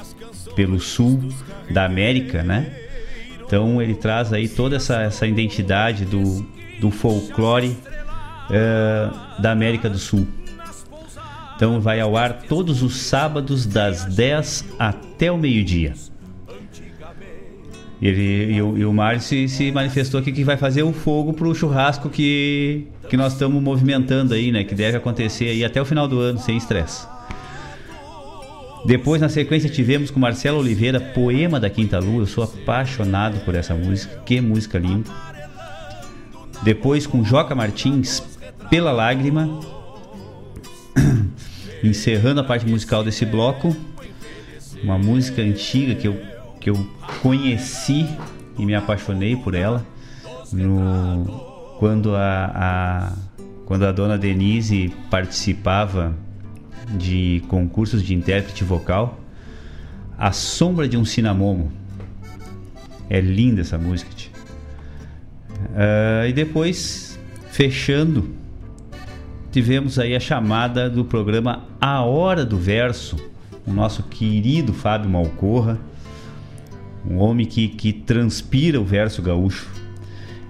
pelo 0.55 0.79
sul 0.79 1.33
da 1.71 1.87
América, 1.87 2.43
né? 2.43 2.71
Então 3.43 3.81
ele 3.81 3.95
traz 3.95 4.35
aí 4.35 4.47
toda 4.47 4.77
essa, 4.77 5.01
essa 5.01 5.27
identidade 5.27 6.05
do, 6.05 6.47
do 6.79 6.91
folclore 6.91 7.75
uh, 8.51 9.41
da 9.41 9.53
América 9.53 9.89
do 9.89 9.99
Sul. 9.99 10.27
Então 11.57 11.81
vai 11.81 12.01
ao 12.01 12.17
ar 12.17 12.43
todos 12.49 12.83
os 12.83 12.97
sábados 12.97 13.67
das 13.67 14.05
10 14.05 14.65
até 14.79 15.31
o 15.31 15.37
meio-dia. 15.37 15.95
Ele, 18.01 18.55
e, 18.55 18.63
o, 18.63 18.79
e 18.79 18.85
o 18.87 18.93
Mário 18.95 19.21
se, 19.21 19.47
se, 19.47 19.71
manifestou 19.71 20.21
aqui 20.21 20.33
que 20.33 20.43
vai 20.43 20.57
fazer 20.57 20.83
o 20.83 20.93
fogo 20.93 21.35
pro 21.35 21.55
churrasco 21.55 22.09
que, 22.09 22.87
que 23.11 23.17
nós 23.17 23.35
estamos 23.35 23.63
movimentando 23.63 24.33
aí, 24.33 24.51
né? 24.51 24.65
Que 24.65 24.75
deve 24.75 24.97
acontecer 24.97 25.51
aí 25.51 25.63
até 25.63 25.83
o 25.83 25.85
final 25.85 26.09
do 26.09 26.19
ano, 26.19 26.39
sem 26.39 26.57
estresse. 26.57 27.07
Depois, 28.87 29.21
na 29.21 29.29
sequência, 29.29 29.69
tivemos 29.69 30.11
com 30.11 30.19
Marcelo 30.19 30.59
Oliveira, 30.59 30.99
Poema 30.99 31.61
da 31.61 31.69
Quinta 31.69 31.99
Lua. 31.99 32.23
Eu 32.23 32.27
sou 32.27 32.45
apaixonado 32.45 33.39
por 33.45 33.55
essa 33.55 33.75
música, 33.75 34.17
que 34.25 34.41
música 34.41 34.79
linda. 34.79 35.11
Depois, 36.63 37.07
com 37.07 37.23
Joca 37.23 37.55
Martins, 37.55 38.23
Pela 38.71 38.93
Lágrima. 38.93 39.49
Encerrando 41.83 42.41
a 42.41 42.45
parte 42.45 42.65
musical 42.65 43.03
desse 43.03 43.27
bloco, 43.27 43.77
uma 44.83 44.97
música 44.97 45.43
antiga 45.43 45.97
que 45.97 46.07
eu, 46.07 46.17
que 46.61 46.71
eu 46.71 46.89
conheci 47.21 48.07
e 48.57 48.65
me 48.65 48.75
apaixonei 48.75 49.35
por 49.35 49.57
ela 49.57 49.85
no, 50.53 51.75
quando, 51.79 52.15
a, 52.15 52.53
a, 52.55 53.13
quando 53.67 53.87
a 53.87 53.93
dona 53.93 54.17
Denise 54.17 54.95
participava 55.11 56.15
de 56.97 57.43
concursos 57.49 58.05
de 58.05 58.15
intérprete 58.15 58.63
vocal, 58.63 59.19
A 60.17 60.31
Sombra 60.31 60.89
de 60.89 60.97
um 60.97 61.05
Cinamomo. 61.05 61.73
É 63.09 63.21
linda 63.21 63.63
essa 63.63 63.77
música. 63.77 64.11
Uh, 65.51 66.29
e 66.29 66.33
depois, 66.33 67.19
fechando, 67.51 68.40
tivemos 69.51 69.99
aí 69.99 70.15
a 70.15 70.21
chamada 70.21 70.89
do 70.89 71.05
programa 71.05 71.65
A 71.81 72.03
Hora 72.03 72.45
do 72.45 72.57
Verso, 72.57 73.17
o 73.67 73.73
nosso 73.73 74.05
querido 74.05 74.73
Fábio 74.73 75.11
Malcorra, 75.11 75.79
um 77.09 77.19
homem 77.19 77.47
que, 77.47 77.69
que 77.69 77.93
transpira 77.93 78.81
o 78.81 78.85
verso 78.85 79.23
gaúcho. 79.23 79.69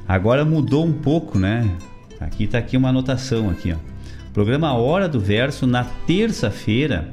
Agora 0.06 0.44
mudou 0.44 0.84
um 0.84 0.92
pouco, 0.92 1.38
né? 1.38 1.70
Aqui 2.20 2.44
está 2.44 2.58
aqui 2.58 2.76
uma 2.76 2.88
anotação 2.88 3.48
aqui, 3.48 3.72
ó. 3.72 3.76
Programa 4.32 4.72
Hora 4.74 5.08
do 5.08 5.18
Verso 5.18 5.66
na 5.66 5.84
terça-feira. 6.06 7.08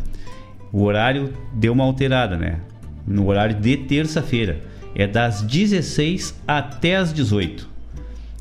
O 0.71 0.83
horário 0.83 1.33
deu 1.53 1.73
uma 1.73 1.83
alterada, 1.83 2.35
né? 2.35 2.59
No 3.05 3.27
horário 3.27 3.55
de 3.55 3.77
terça-feira. 3.77 4.61
É 4.93 5.07
das 5.07 5.41
16 5.41 6.41
até 6.47 6.95
as 6.95 7.13
18. 7.13 7.69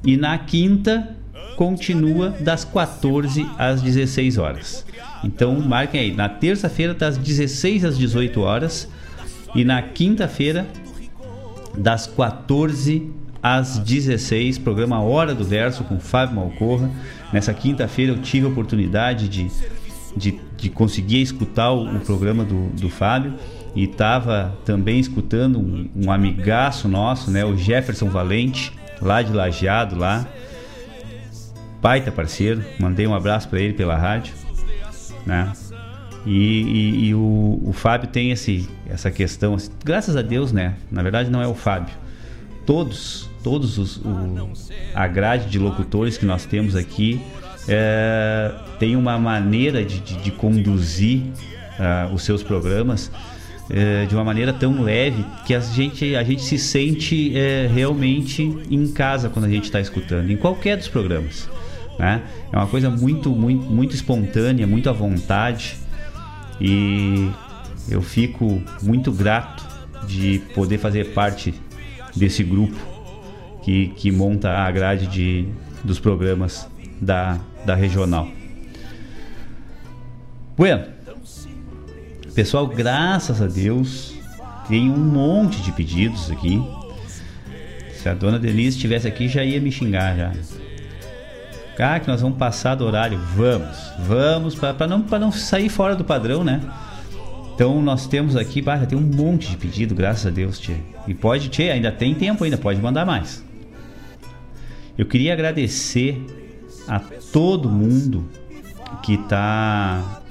E 0.04 0.16
na 0.16 0.36
quinta 0.38 1.16
continua 1.56 2.30
das 2.30 2.64
14 2.64 3.46
às 3.58 3.82
16 3.82 4.38
horas. 4.38 4.84
Então 5.24 5.58
marquem 5.60 6.00
aí, 6.00 6.12
na 6.12 6.28
terça-feira 6.28 6.94
das 6.94 7.16
16 7.16 7.84
às 7.84 7.98
18 7.98 8.40
horas 8.40 8.88
e 9.54 9.64
na 9.64 9.82
quinta-feira 9.82 10.66
das 11.76 12.06
14 12.06 13.10
às 13.42 13.78
16, 13.78 14.58
programa 14.58 15.00
Hora 15.00 15.34
do 15.34 15.44
Verso 15.44 15.84
com 15.84 15.98
Fábio 15.98 16.36
Malcorra. 16.36 16.90
Nessa 17.32 17.54
quinta-feira 17.54 18.12
eu 18.12 18.18
tive 18.18 18.46
a 18.46 18.48
oportunidade 18.48 19.28
de, 19.28 19.50
de, 20.16 20.40
de 20.56 20.68
conseguir 20.68 21.22
escutar 21.22 21.70
o, 21.70 21.96
o 21.96 22.00
programa 22.00 22.44
do, 22.44 22.68
do 22.70 22.88
Fábio 22.88 23.34
e 23.74 23.84
estava 23.84 24.56
também 24.64 24.98
escutando 24.98 25.58
um, 25.58 25.88
um, 25.94 26.10
amigaço 26.10 26.88
nosso, 26.88 27.30
né, 27.30 27.44
o 27.44 27.56
Jefferson 27.56 28.08
Valente, 28.08 28.72
lá 29.00 29.22
de 29.22 29.32
Lajeado, 29.32 29.96
lá. 29.96 30.26
Baita 31.80 32.10
parceiro, 32.10 32.64
mandei 32.78 33.06
um 33.06 33.14
abraço 33.14 33.48
para 33.48 33.60
ele 33.60 33.74
pela 33.74 33.96
rádio, 33.96 34.34
né? 35.24 35.52
E, 36.24 36.32
e, 36.32 37.06
e 37.06 37.14
o, 37.14 37.62
o, 37.64 37.72
Fábio 37.72 38.08
tem 38.08 38.32
esse, 38.32 38.68
essa 38.88 39.12
questão, 39.12 39.54
assim, 39.54 39.70
graças 39.84 40.16
a 40.16 40.22
Deus, 40.22 40.50
né? 40.50 40.74
Na 40.90 41.02
verdade 41.02 41.30
não 41.30 41.40
é 41.40 41.46
o 41.46 41.54
Fábio. 41.54 41.94
Todos, 42.64 43.30
todos 43.44 43.78
os, 43.78 43.98
o, 43.98 44.50
a 44.92 45.06
grade 45.06 45.48
de 45.48 45.58
locutores 45.58 46.18
que 46.18 46.26
nós 46.26 46.44
temos 46.44 46.74
aqui 46.74 47.20
é, 47.68 48.52
tem 48.80 48.96
uma 48.96 49.16
maneira 49.18 49.84
de, 49.84 50.00
de, 50.00 50.16
de 50.16 50.30
conduzir 50.32 51.22
uh, 51.78 52.12
os 52.12 52.22
seus 52.22 52.42
programas 52.42 53.10
é, 53.70 54.04
de 54.06 54.14
uma 54.14 54.24
maneira 54.24 54.52
tão 54.52 54.82
leve 54.82 55.24
que 55.44 55.54
a 55.54 55.60
gente, 55.60 56.14
a 56.14 56.22
gente 56.22 56.42
se 56.42 56.58
sente 56.58 57.36
é, 57.36 57.68
realmente 57.72 58.42
em 58.70 58.86
casa 58.88 59.28
quando 59.28 59.46
a 59.46 59.48
gente 59.48 59.64
está 59.64 59.80
escutando, 59.80 60.30
em 60.30 60.36
qualquer 60.36 60.76
dos 60.76 60.88
programas. 60.88 61.48
Né? 61.98 62.22
É 62.52 62.56
uma 62.56 62.66
coisa 62.66 62.90
muito, 62.90 63.30
muito, 63.30 63.64
muito 63.64 63.94
espontânea, 63.94 64.66
muito 64.66 64.88
à 64.90 64.92
vontade 64.92 65.76
e 66.60 67.30
eu 67.88 68.02
fico 68.02 68.62
muito 68.82 69.10
grato 69.12 69.64
de 70.06 70.40
poder 70.54 70.78
fazer 70.78 71.12
parte 71.12 71.54
desse 72.14 72.42
grupo 72.42 72.76
que, 73.62 73.88
que 73.88 74.10
monta 74.10 74.50
a 74.50 74.70
grade 74.70 75.06
de, 75.06 75.48
dos 75.82 75.98
programas 75.98 76.68
da, 77.00 77.38
da 77.64 77.74
regional. 77.74 78.28
Bueno, 80.56 80.96
Pessoal, 82.36 82.66
graças 82.66 83.40
a 83.40 83.46
Deus, 83.46 84.14
tem 84.68 84.90
um 84.90 84.98
monte 84.98 85.62
de 85.62 85.72
pedidos 85.72 86.30
aqui. 86.30 86.62
Se 87.94 88.10
a 88.10 88.12
dona 88.12 88.38
Denise 88.38 88.76
estivesse 88.76 89.08
aqui, 89.08 89.26
já 89.26 89.42
ia 89.42 89.58
me 89.58 89.72
xingar 89.72 90.14
já. 90.14 90.32
Cara, 91.76 92.00
que 92.00 92.08
nós 92.08 92.22
vamos 92.22 92.38
passar 92.38 92.74
do 92.74 92.84
horário. 92.84 93.18
Vamos, 93.34 93.92
vamos, 93.98 94.54
para 94.54 94.86
não, 94.86 94.98
não 94.98 95.30
sair 95.30 95.68
fora 95.68 95.94
do 95.94 96.04
padrão, 96.04 96.42
né? 96.42 96.62
Então 97.54 97.80
nós 97.82 98.06
temos 98.06 98.34
aqui, 98.34 98.62
bah, 98.62 98.78
tem 98.86 98.98
um 98.98 99.02
monte 99.02 99.50
de 99.50 99.56
pedido, 99.56 99.94
graças 99.94 100.26
a 100.26 100.30
Deus, 100.30 100.58
Tchê. 100.58 100.76
E 101.06 101.14
pode, 101.14 101.48
Tchê, 101.50 101.70
ainda 101.70 101.92
tem 101.92 102.14
tempo 102.14 102.44
ainda, 102.44 102.56
pode 102.56 102.80
mandar 102.80 103.04
mais. 103.04 103.44
Eu 104.96 105.04
queria 105.04 105.34
agradecer 105.34 106.18
a 106.88 106.98
todo 107.32 107.68
mundo 107.68 108.26
que 109.02 109.14
está 109.14 110.22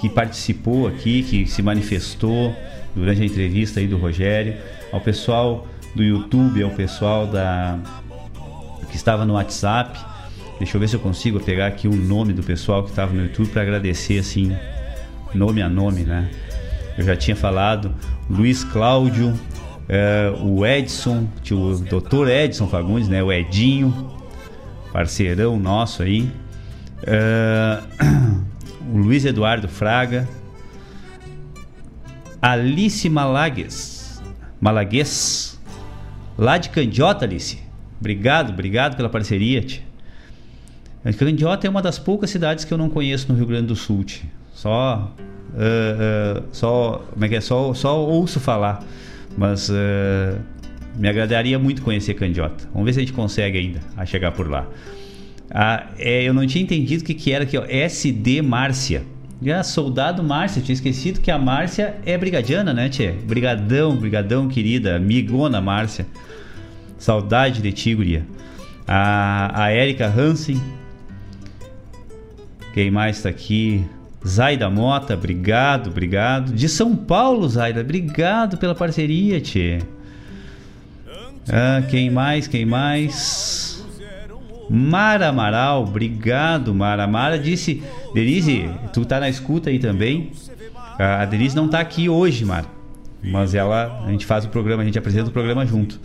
que 0.00 0.08
participou 0.08 0.88
aqui, 0.88 1.22
que 1.22 1.46
se 1.46 1.62
manifestou 1.62 2.54
durante 2.94 3.22
a 3.22 3.24
entrevista 3.24 3.78
aí 3.78 3.86
do 3.86 3.96
Rogério, 3.96 4.56
ao 4.92 5.00
pessoal 5.00 5.66
do 5.94 6.02
YouTube, 6.02 6.62
ao 6.62 6.70
pessoal 6.70 7.26
da 7.26 7.78
que 8.90 8.96
estava 8.96 9.24
no 9.24 9.34
WhatsApp. 9.34 10.11
Deixa 10.62 10.76
eu 10.76 10.80
ver 10.80 10.86
se 10.86 10.94
eu 10.94 11.00
consigo 11.00 11.40
pegar 11.40 11.66
aqui 11.66 11.88
o 11.88 11.96
nome 11.96 12.32
do 12.32 12.40
pessoal 12.40 12.84
que 12.84 12.90
estava 12.90 13.12
no 13.12 13.22
YouTube 13.22 13.48
para 13.48 13.62
agradecer 13.62 14.20
assim, 14.20 14.56
nome 15.34 15.60
a 15.60 15.68
nome, 15.68 16.04
né? 16.04 16.30
Eu 16.96 17.04
já 17.04 17.16
tinha 17.16 17.34
falado, 17.34 17.92
Luiz 18.30 18.62
Cláudio, 18.62 19.34
é, 19.88 20.32
o 20.40 20.64
Edson, 20.64 21.26
o 21.50 21.74
Dr. 21.74 22.28
Edson 22.28 22.68
Fagundes, 22.68 23.08
né? 23.08 23.20
O 23.20 23.32
Edinho, 23.32 24.14
parceirão 24.92 25.58
nosso 25.58 26.04
aí. 26.04 26.30
É, 27.04 27.82
o 28.88 28.98
Luiz 28.98 29.24
Eduardo 29.24 29.66
Fraga, 29.66 30.28
Alice 32.40 33.08
Malagues, 33.08 34.22
Malagues, 34.60 35.60
lá 36.38 36.56
de 36.56 36.68
Candiota, 36.68 37.24
Alice. 37.24 37.58
Obrigado, 37.98 38.52
obrigado 38.52 38.96
pela 38.96 39.08
parceria. 39.08 39.60
Tia. 39.60 39.91
Candiota 41.10 41.66
é 41.66 41.70
uma 41.70 41.82
das 41.82 41.98
poucas 41.98 42.30
cidades 42.30 42.64
que 42.64 42.72
eu 42.72 42.78
não 42.78 42.88
conheço 42.88 43.30
no 43.30 43.36
Rio 43.36 43.46
Grande 43.46 43.66
do 43.66 43.76
Sul. 43.76 44.04
Só, 44.54 45.12
uh, 45.18 46.38
uh, 46.38 46.44
só, 46.52 47.04
como 47.12 47.24
é 47.24 47.28
que 47.28 47.34
é? 47.34 47.40
Só, 47.40 47.74
só 47.74 48.00
ouço 48.00 48.38
falar, 48.38 48.84
mas 49.36 49.68
uh, 49.68 50.38
me 50.96 51.08
agradaria 51.08 51.58
muito 51.58 51.82
conhecer 51.82 52.14
Candiota. 52.14 52.68
Vamos 52.72 52.86
ver 52.86 52.92
se 52.92 53.00
a 53.00 53.02
gente 53.02 53.12
consegue 53.12 53.58
ainda 53.58 53.80
a 53.96 54.06
chegar 54.06 54.30
por 54.32 54.48
lá. 54.48 54.66
Ah, 55.50 55.88
é, 55.98 56.22
eu 56.22 56.32
não 56.32 56.46
tinha 56.46 56.62
entendido 56.62 57.02
o 57.02 57.06
que, 57.06 57.14
que 57.14 57.32
era 57.32 57.44
aqui, 57.44 57.58
ó. 57.58 57.64
SD 57.68 58.40
Márcia. 58.40 59.02
Ah, 59.54 59.62
soldado 59.62 60.22
Márcia, 60.22 60.62
tinha 60.62 60.72
esquecido 60.72 61.20
que 61.20 61.30
a 61.30 61.38
Márcia 61.38 61.96
é 62.06 62.16
brigadiana, 62.16 62.72
né, 62.72 62.88
Tchê? 62.88 63.10
Brigadão, 63.10 63.96
brigadão, 63.96 64.48
querida, 64.48 64.96
amigona 64.96 65.60
Márcia. 65.60 66.06
Saudade 66.96 67.60
de 67.60 67.72
ti. 67.72 68.22
A, 68.86 69.64
a 69.64 69.70
Érica 69.70 70.06
Hansen. 70.06 70.60
Quem 72.72 72.90
mais 72.90 73.22
tá 73.22 73.28
aqui? 73.28 73.84
Zaida 74.26 74.70
Mota, 74.70 75.14
obrigado, 75.14 75.88
obrigado. 75.90 76.52
De 76.52 76.68
São 76.68 76.96
Paulo, 76.96 77.48
Zaida, 77.48 77.80
obrigado 77.80 78.56
pela 78.56 78.74
parceria, 78.74 79.40
Tchê. 79.40 79.80
Ah, 81.50 81.82
quem 81.90 82.10
mais, 82.10 82.46
quem 82.46 82.64
mais? 82.64 83.84
Mara 84.70 85.28
Amaral, 85.28 85.82
obrigado, 85.82 86.74
Mara. 86.74 87.06
Mara 87.06 87.38
disse, 87.38 87.82
Denise, 88.14 88.70
tu 88.92 89.04
tá 89.04 89.20
na 89.20 89.28
escuta 89.28 89.68
aí 89.68 89.78
também? 89.78 90.32
A 90.98 91.24
Denise 91.24 91.54
não 91.54 91.68
tá 91.68 91.80
aqui 91.80 92.08
hoje, 92.08 92.44
Mara. 92.44 92.66
Mas 93.22 93.54
ela, 93.54 94.02
a 94.06 94.10
gente 94.10 94.24
faz 94.24 94.44
o 94.44 94.48
programa, 94.48 94.82
a 94.82 94.84
gente 94.86 94.98
apresenta 94.98 95.28
o 95.28 95.32
programa 95.32 95.66
junto. 95.66 96.00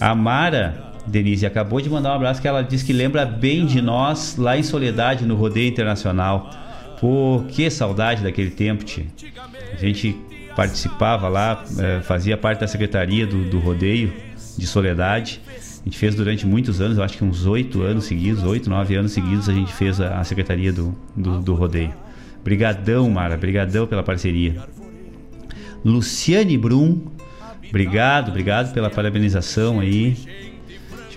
A 0.00 0.14
Mara, 0.14 0.89
Denise, 1.06 1.46
acabou 1.46 1.80
de 1.80 1.88
mandar 1.88 2.12
um 2.12 2.14
abraço 2.14 2.40
que 2.40 2.48
ela 2.48 2.62
disse 2.62 2.84
que 2.84 2.92
lembra 2.92 3.24
bem 3.24 3.66
de 3.66 3.80
nós 3.80 4.36
lá 4.36 4.56
em 4.56 4.62
Soledade, 4.62 5.24
no 5.24 5.34
Rodeio 5.34 5.68
Internacional. 5.68 6.50
Pô, 7.00 7.42
que 7.48 7.68
saudade 7.70 8.22
daquele 8.22 8.50
tempo, 8.50 8.84
tia. 8.84 9.06
A 9.72 9.76
gente 9.76 10.16
participava 10.54 11.28
lá, 11.28 11.64
eh, 11.78 12.00
fazia 12.02 12.36
parte 12.36 12.60
da 12.60 12.66
secretaria 12.66 13.26
do, 13.26 13.48
do 13.48 13.58
Rodeio 13.58 14.12
de 14.58 14.66
Soledade. 14.66 15.40
A 15.80 15.84
gente 15.84 15.96
fez 15.96 16.14
durante 16.14 16.46
muitos 16.46 16.80
anos, 16.80 16.98
eu 16.98 17.04
acho 17.04 17.16
que 17.16 17.24
uns 17.24 17.46
oito 17.46 17.80
anos 17.80 18.04
seguidos, 18.04 18.42
oito, 18.44 18.68
nove 18.68 18.94
anos 18.94 19.12
seguidos, 19.12 19.48
a 19.48 19.52
gente 19.54 19.72
fez 19.72 19.98
a, 19.98 20.20
a 20.20 20.24
secretaria 20.24 20.72
do, 20.72 20.94
do, 21.16 21.40
do, 21.40 21.54
rodeio. 21.54 21.94
Brigadão, 22.44 23.08
Mara, 23.08 23.36
brigadão 23.36 23.86
pela 23.86 24.02
parceria. 24.02 24.56
Luciane 25.82 26.58
Brum, 26.58 27.06
obrigado, 27.66 28.28
obrigado 28.28 28.74
pela 28.74 28.90
parabenização 28.90 29.80
aí. 29.80 30.49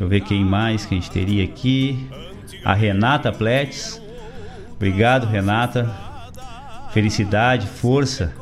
Deixa 0.04 0.16
eu 0.16 0.20
ver 0.20 0.22
quem 0.22 0.44
mais 0.44 0.86
que 0.86 0.94
a 0.94 0.98
gente 0.98 1.10
teria 1.10 1.46
aqui. 1.46 2.10
A 2.66 2.74
Renata 2.74 3.32
Pletes, 3.32 4.02
obrigado, 4.76 5.26
Renata. 5.26 5.90
Felicidade, 6.92 7.68
força. 7.68 8.34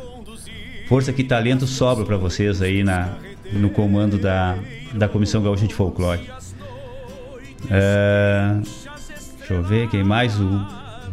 Força 0.88 1.14
que 1.14 1.24
talento 1.24 1.68
sobra 1.68 2.04
para 2.04 2.18
vocês 2.18 2.64
aí 2.64 2.84
na, 2.84 3.10
no 3.54 3.70
comando 3.70 4.18
da, 4.18 4.58
da 4.94 5.08
Comissão 5.08 5.44
Gaúcha 5.44 5.68
de 5.68 5.76
Folclore. 5.76 6.32
É, 7.70 8.56
deixa 9.38 9.54
eu 9.54 9.62
ver 9.62 9.88
quem 9.88 10.04
mais. 10.04 10.40
O 10.40 10.66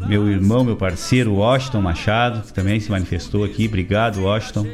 meu 0.07 0.31
irmão, 0.31 0.65
meu 0.65 0.77
parceiro, 0.77 1.35
Washington 1.35 1.83
Machado, 1.83 2.41
que 2.41 2.55
também 2.55 2.81
se 2.81 2.91
manifestou 2.91 3.44
aqui. 3.44 3.67
Obrigado, 3.67 4.23
Washington. 4.23 4.67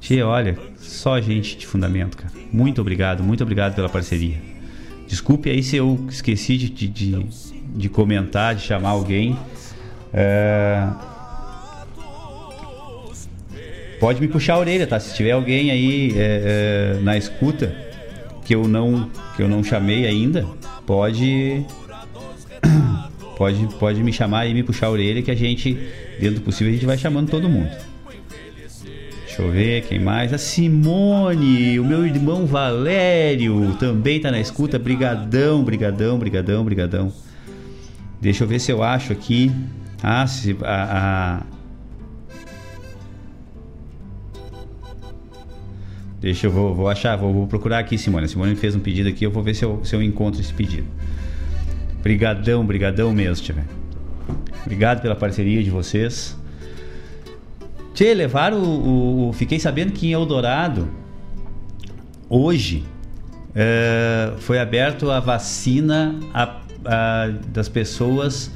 Tchê, 0.00 0.22
olha, 0.22 0.56
só 0.94 1.20
gente 1.20 1.56
de 1.56 1.66
fundamento, 1.66 2.16
cara. 2.16 2.32
Muito 2.52 2.80
obrigado, 2.80 3.22
muito 3.22 3.42
obrigado 3.42 3.74
pela 3.74 3.88
parceria. 3.88 4.36
Desculpe 5.06 5.50
aí 5.50 5.62
se 5.62 5.76
eu 5.76 6.06
esqueci 6.08 6.56
de, 6.56 6.68
de, 6.88 7.26
de 7.74 7.88
comentar, 7.88 8.54
de 8.54 8.62
chamar 8.62 8.90
alguém. 8.90 9.36
É, 10.12 10.88
pode 14.00 14.20
me 14.20 14.28
puxar 14.28 14.54
a 14.54 14.58
orelha, 14.58 14.86
tá? 14.86 14.98
Se 14.98 15.14
tiver 15.14 15.32
alguém 15.32 15.70
aí 15.70 16.12
é, 16.16 16.96
é, 16.96 17.00
na 17.02 17.16
escuta 17.16 17.74
que 18.44 18.54
eu 18.54 18.68
não 18.68 19.10
que 19.36 19.42
eu 19.42 19.48
não 19.48 19.64
chamei 19.64 20.06
ainda, 20.06 20.46
pode 20.86 21.64
pode 23.36 23.66
pode 23.78 24.02
me 24.02 24.12
chamar 24.12 24.46
e 24.46 24.54
me 24.54 24.62
puxar 24.62 24.86
a 24.86 24.90
orelha 24.90 25.22
que 25.22 25.30
a 25.30 25.34
gente, 25.34 25.76
dentro 26.20 26.36
do 26.36 26.40
possível, 26.42 26.70
a 26.70 26.74
gente 26.74 26.86
vai 26.86 26.96
chamando 26.96 27.30
todo 27.30 27.48
mundo. 27.48 27.93
Deixa 29.34 29.48
eu 29.48 29.50
ver 29.50 29.82
quem 29.82 29.98
mais. 29.98 30.32
A 30.32 30.38
Simone, 30.38 31.80
o 31.80 31.84
meu 31.84 32.06
irmão 32.06 32.46
Valério 32.46 33.74
também 33.80 34.20
tá 34.20 34.30
na 34.30 34.38
escuta. 34.38 34.78
Brigadão, 34.78 35.64
brigadão, 35.64 36.16
brigadão, 36.16 36.64
brigadão. 36.64 37.12
Deixa 38.20 38.44
eu 38.44 38.48
ver 38.48 38.60
se 38.60 38.70
eu 38.70 38.80
acho 38.80 39.12
aqui. 39.12 39.50
Ah, 40.00 40.24
se, 40.24 40.56
a, 40.62 41.40
a 41.40 41.42
Deixa 46.20 46.46
eu 46.46 46.52
vou, 46.52 46.72
vou 46.72 46.88
achar, 46.88 47.16
vou, 47.16 47.32
vou, 47.32 47.48
procurar 47.48 47.80
aqui, 47.80 47.98
Simone. 47.98 48.26
A 48.26 48.28
Simone 48.28 48.54
fez 48.54 48.76
um 48.76 48.80
pedido 48.80 49.08
aqui, 49.08 49.24
eu 49.24 49.32
vou 49.32 49.42
ver 49.42 49.54
se 49.54 49.64
eu, 49.64 49.84
se 49.84 49.96
eu 49.96 50.00
encontro 50.00 50.40
esse 50.40 50.54
pedido. 50.54 50.86
Brigadão, 52.04 52.64
brigadão 52.64 53.12
mesmo, 53.12 53.44
tiver. 53.44 53.64
Obrigado 54.62 55.02
pela 55.02 55.16
parceria 55.16 55.60
de 55.60 55.70
vocês. 55.70 56.36
Tchê, 57.94 58.12
levaram 58.12 58.58
o, 58.62 59.28
o- 59.28 59.32
Fiquei 59.32 59.58
sabendo 59.60 59.92
que 59.92 60.08
em 60.08 60.12
Eldorado, 60.12 60.88
hoje, 62.28 62.84
é, 63.54 64.32
foi 64.38 64.58
aberto 64.58 65.10
a 65.10 65.20
vacina 65.20 66.16
a- 66.32 66.60
a- 66.84 67.28
das 67.48 67.68
pessoas 67.68 68.50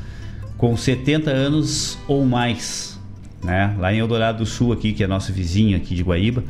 com 0.56 0.76
70 0.76 1.30
anos 1.30 1.96
ou 2.08 2.24
mais, 2.24 2.98
né? 3.42 3.74
Lá 3.78 3.94
em 3.94 3.98
Eldorado 3.98 4.38
do 4.38 4.46
Sul 4.46 4.72
aqui, 4.72 4.92
que 4.92 5.04
é 5.04 5.06
nosso 5.06 5.32
vizinho 5.32 5.76
aqui 5.76 5.94
de 5.94 6.02
Guaíba. 6.02 6.42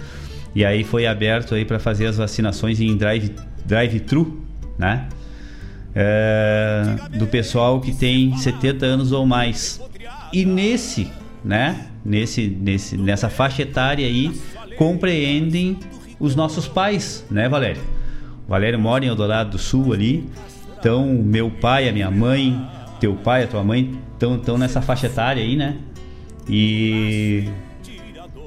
E 0.54 0.64
aí 0.64 0.82
foi 0.82 1.06
aberto 1.06 1.54
aí 1.54 1.64
para 1.66 1.78
fazer 1.78 2.06
as 2.06 2.16
vacinações 2.16 2.80
em 2.80 2.96
drive 2.96 3.34
drive-thru, 3.66 4.40
né? 4.78 5.08
É, 5.94 6.96
do 7.18 7.26
pessoal 7.26 7.80
que 7.82 7.92
tem 7.94 8.34
70 8.38 8.86
anos 8.86 9.12
ou 9.12 9.26
mais. 9.26 9.78
E 10.32 10.46
nesse, 10.46 11.12
né? 11.44 11.87
Nesse, 12.04 12.46
nesse, 12.46 12.96
nessa 12.96 13.28
faixa 13.28 13.62
etária 13.62 14.06
aí 14.06 14.32
compreendem 14.76 15.78
os 16.18 16.34
nossos 16.34 16.66
pais, 16.66 17.24
né, 17.30 17.48
Valério? 17.48 17.82
O 18.46 18.50
Valério 18.50 18.78
mora 18.78 19.04
em 19.04 19.08
Eldorado 19.08 19.50
do 19.50 19.58
Sul 19.58 19.92
ali. 19.92 20.28
Então, 20.78 21.06
meu 21.06 21.50
pai, 21.50 21.88
a 21.88 21.92
minha 21.92 22.10
mãe, 22.10 22.66
teu 23.00 23.14
pai, 23.14 23.44
a 23.44 23.46
tua 23.46 23.64
mãe 23.64 23.98
estão 24.14 24.56
nessa 24.56 24.80
faixa 24.80 25.06
etária 25.06 25.42
aí, 25.42 25.56
né? 25.56 25.76
E 26.48 27.48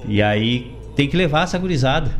e 0.07 0.21
aí 0.21 0.71
tem 0.95 1.07
que 1.07 1.15
levar 1.15 1.43
essa 1.43 1.57
gurizada, 1.57 2.11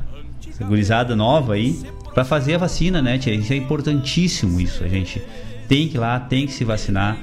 essa 0.48 0.64
gurizada 0.64 1.16
nova 1.16 1.54
aí 1.54 1.80
para 2.14 2.24
fazer 2.24 2.56
a 2.56 2.58
vacina, 2.60 3.02
né? 3.02 3.18
tia? 3.18 3.34
Isso 3.34 3.54
é 3.54 3.56
importantíssimo 3.56 4.60
isso. 4.60 4.84
A 4.84 4.88
gente 4.88 5.22
tem 5.68 5.88
que 5.88 5.98
ir 5.98 6.00
lá, 6.00 6.20
tem 6.20 6.46
que 6.46 6.54
se 6.54 6.64
vacinar. 6.64 7.18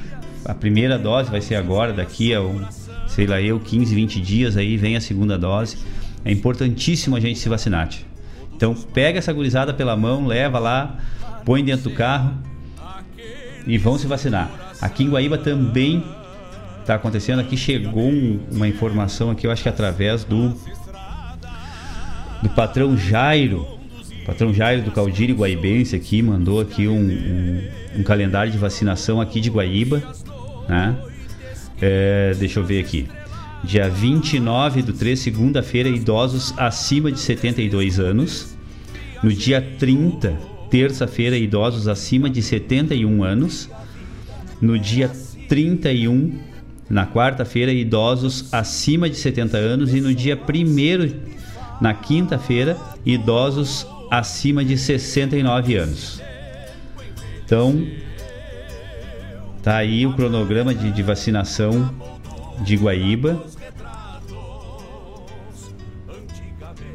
A 0.45 0.55
primeira 0.55 0.99
dose 0.99 1.31
vai 1.31 1.41
ser 1.41 1.57
agora, 1.57 1.93
daqui 1.93 2.33
a 2.33 2.41
um, 2.41 2.65
sei 3.19 3.27
lá 3.27 3.43
eu, 3.43 3.59
15, 3.59 3.93
20 3.97 4.21
dias 4.21 4.57
aí 4.57 4.77
vem 4.77 4.95
a 4.95 5.01
segunda 5.01 5.37
dose. 5.37 5.77
É 6.25 6.31
importantíssimo 6.31 7.17
a 7.17 7.21
gente 7.21 7.37
se 7.41 7.49
vacinar. 7.49 7.89
Então 8.55 8.73
pega 8.95 9.19
essa 9.19 9.33
gurizada 9.33 9.75
pela 9.75 9.97
mão, 9.97 10.25
leva 10.25 10.61
lá, 10.61 10.99
põe 11.45 11.65
dentro 11.65 11.91
do 11.91 11.97
carro 11.97 12.33
e 13.67 13.77
vão 13.77 13.99
se 13.99 14.07
vacinar. 14.07 14.49
Aqui 14.81 15.03
em 15.03 15.11
Guaíba 15.11 15.37
também 15.37 16.05
está 16.81 16.95
acontecendo. 16.95 17.41
Aqui 17.41 17.57
chegou 17.57 18.09
um- 18.09 18.39
uma 18.53 18.69
informação 18.69 19.33
aqui, 19.33 19.49
eu 19.49 19.51
acho 19.51 19.65
que 19.65 19.69
através 19.69 20.23
do 20.23 20.55
do 22.41 22.49
patrão 22.51 22.97
Jairo, 22.97 23.67
patrão 24.25 24.55
Jairo 24.55 24.83
do 24.83 24.93
Caldiri 24.93 25.33
Guaibense 25.33 25.97
aqui 25.97 26.23
mandou 26.23 26.61
aqui 26.61 26.87
um, 26.87 27.01
um- 27.01 27.69
um 27.99 28.03
calendário 28.05 28.53
de 28.53 28.57
vacinação 28.59 29.21
aqui 29.21 29.41
de 29.41 29.51
Guaíba, 29.51 30.01
né? 30.69 30.95
É, 31.81 32.35
deixa 32.39 32.61
eu 32.61 32.65
ver 32.65 32.81
aqui. 32.81 33.07
Dia 33.63 33.89
29 33.89 34.83
do 34.83 34.93
3, 34.93 35.19
segunda-feira, 35.19 35.89
idosos 35.89 36.55
acima 36.57 37.11
de 37.11 37.19
72 37.19 37.99
anos. 37.99 38.57
No 39.23 39.33
dia 39.33 39.61
30, 39.79 40.39
terça-feira, 40.71 41.37
idosos 41.37 41.89
acima 41.89 42.31
de 42.31 42.41
71 42.41 43.25
anos. 43.25 43.69
No 44.61 44.79
dia 44.79 45.11
31, 45.49 46.39
na 46.89 47.07
quarta-feira, 47.07 47.73
idosos 47.73 48.53
acima 48.53 49.11
de 49.11 49.17
70 49.17 49.57
anos. 49.57 49.93
E 49.93 50.01
no 50.01 50.15
dia 50.15 50.37
1, 50.37 51.81
na 51.81 51.95
quinta-feira, 51.95 52.77
idosos 53.05 53.87
acima 54.11 54.65
de 54.65 54.79
69 54.79 55.77
anos. 55.77 56.23
Então, 57.45 57.87
tá 59.63 59.77
aí 59.77 60.07
o 60.07 60.15
cronograma 60.15 60.75
de, 60.75 60.91
de 60.91 61.03
vacinação 61.03 61.93
de 62.63 62.77
Guaíba. 62.77 63.43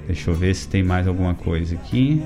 Deixa 0.08 0.30
eu 0.32 0.36
ver 0.36 0.54
se 0.54 0.68
tem 0.68 0.84
mais 0.84 1.08
alguma 1.08 1.34
coisa 1.34 1.76
aqui. 1.76 2.22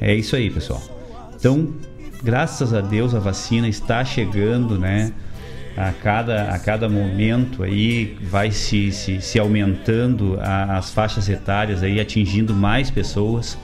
É 0.00 0.14
isso 0.14 0.34
aí, 0.34 0.50
pessoal. 0.50 0.82
Então, 1.36 1.74
graças 2.22 2.72
a 2.72 2.80
Deus 2.80 3.14
a 3.14 3.18
vacina 3.18 3.68
está 3.68 4.04
chegando, 4.04 4.78
né? 4.78 5.12
A 5.76 5.92
cada, 5.92 6.50
a 6.52 6.58
cada 6.58 6.88
momento 6.88 7.62
aí 7.62 8.16
vai 8.22 8.50
se, 8.50 8.90
se, 8.90 9.20
se 9.20 9.38
aumentando 9.38 10.38
a- 10.40 10.76
as 10.76 10.90
faixas 10.90 11.28
etárias 11.28 11.82
aí, 11.82 12.00
atingindo 12.00 12.54
mais 12.54 12.90
pessoas. 12.90 13.56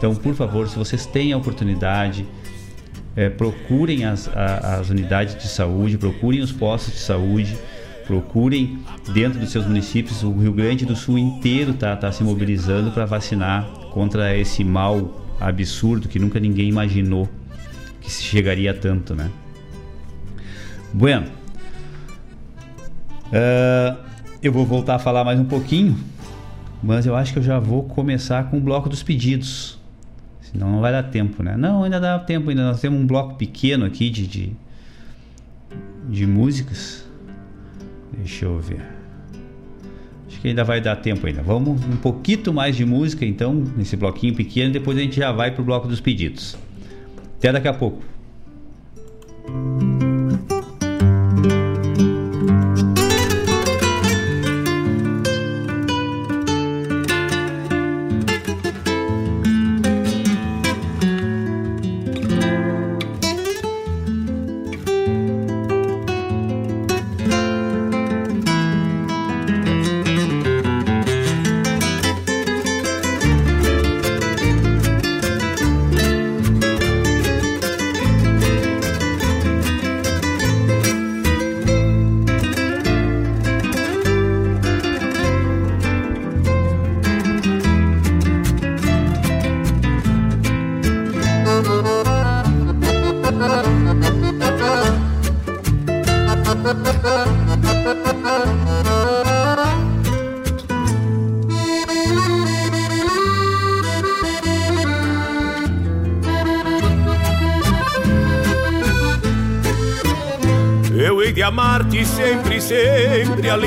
Então, 0.00 0.14
por 0.14 0.34
favor, 0.34 0.66
se 0.66 0.78
vocês 0.78 1.04
têm 1.04 1.34
a 1.34 1.36
oportunidade, 1.36 2.24
é, 3.14 3.28
procurem 3.28 4.06
as, 4.06 4.28
a- 4.34 4.78
as 4.80 4.88
unidades 4.88 5.36
de 5.36 5.46
saúde, 5.46 5.98
procurem 5.98 6.40
os 6.40 6.50
postos 6.50 6.94
de 6.94 7.00
saúde, 7.00 7.54
procurem 8.06 8.78
dentro 9.12 9.38
dos 9.38 9.50
seus 9.50 9.66
municípios. 9.66 10.22
O 10.22 10.32
Rio 10.32 10.54
Grande 10.54 10.86
do 10.86 10.96
Sul 10.96 11.18
inteiro 11.18 11.72
está 11.72 11.94
tá 11.96 12.10
se 12.10 12.24
mobilizando 12.24 12.90
para 12.92 13.04
vacinar 13.04 13.64
contra 13.92 14.34
esse 14.34 14.64
mal 14.64 15.20
absurdo 15.38 16.08
que 16.08 16.18
nunca 16.18 16.40
ninguém 16.40 16.70
imaginou 16.70 17.28
que 18.00 18.10
se 18.10 18.22
chegaria 18.22 18.70
a 18.70 18.74
tanto, 18.74 19.14
né? 19.14 19.28
Bueno, 20.94 21.26
ah, 23.34 23.96
eu 24.42 24.50
vou 24.50 24.64
voltar 24.64 24.94
a 24.94 24.98
falar 24.98 25.24
mais 25.24 25.38
um 25.38 25.44
pouquinho, 25.44 25.94
mas 26.82 27.04
eu 27.04 27.14
acho 27.14 27.34
que 27.34 27.38
eu 27.38 27.42
já 27.42 27.58
vou 27.58 27.82
começar 27.82 28.44
com 28.44 28.56
o 28.56 28.60
bloco 28.62 28.88
dos 28.88 29.02
pedidos. 29.02 29.78
Senão 30.50 30.72
não 30.72 30.80
vai 30.80 30.90
dar 30.90 31.04
tempo, 31.04 31.42
né? 31.42 31.56
Não, 31.56 31.84
ainda 31.84 32.00
dá 32.00 32.18
tempo, 32.18 32.50
ainda 32.50 32.64
nós 32.64 32.80
temos 32.80 33.00
um 33.00 33.06
bloco 33.06 33.36
pequeno 33.36 33.84
aqui 33.84 34.10
de, 34.10 34.26
de, 34.26 34.52
de 36.08 36.26
músicas. 36.26 37.04
Deixa 38.16 38.46
eu 38.46 38.58
ver. 38.58 38.82
Acho 40.26 40.40
que 40.40 40.48
ainda 40.48 40.64
vai 40.64 40.80
dar 40.80 40.96
tempo 40.96 41.24
ainda. 41.26 41.40
Vamos 41.42 41.84
um 41.84 41.96
pouquinho 41.96 42.52
mais 42.52 42.74
de 42.74 42.84
música 42.84 43.24
então, 43.24 43.54
nesse 43.76 43.96
bloquinho 43.96 44.34
pequeno, 44.34 44.72
depois 44.72 44.98
a 44.98 45.00
gente 45.00 45.16
já 45.16 45.30
vai 45.30 45.52
pro 45.52 45.62
bloco 45.62 45.86
dos 45.86 46.00
pedidos. 46.00 46.56
Até 47.38 47.52
daqui 47.52 47.68
a 47.68 47.74
pouco. 47.74 48.02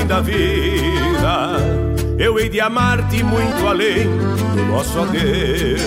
Além 0.03 0.07
da 0.07 0.21
vida. 0.21 1.57
Eu 2.17 2.37
hei 2.39 2.49
de 2.49 2.59
amar-te 2.59 3.23
muito 3.23 3.67
além 3.67 4.07
do 4.55 4.65
nosso 4.67 4.99
adeus. 4.99 5.81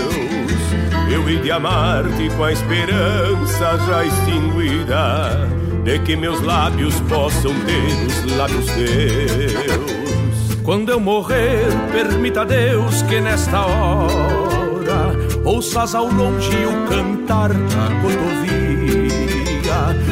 Eu 1.10 1.28
hei 1.28 1.38
de 1.38 1.50
amar-te 1.50 2.28
com 2.36 2.44
a 2.44 2.52
esperança 2.52 3.78
já 3.86 4.04
extinguida 4.04 5.48
de 5.84 5.98
que 6.00 6.16
meus 6.16 6.40
lábios 6.42 6.98
possam 7.02 7.52
ter 7.64 8.06
os 8.06 8.36
lábios 8.36 8.66
teus. 8.66 10.56
Quando 10.64 10.90
eu 10.90 10.98
morrer, 10.98 11.68
permita 11.92 12.44
Deus 12.44 13.02
que 13.02 13.20
nesta 13.20 13.64
hora 13.64 15.14
ouças 15.44 15.94
ao 15.94 16.08
longe 16.08 16.56
o 16.66 16.88
cantar 16.88 17.50
da 17.50 17.86
rodovia. 18.02 18.36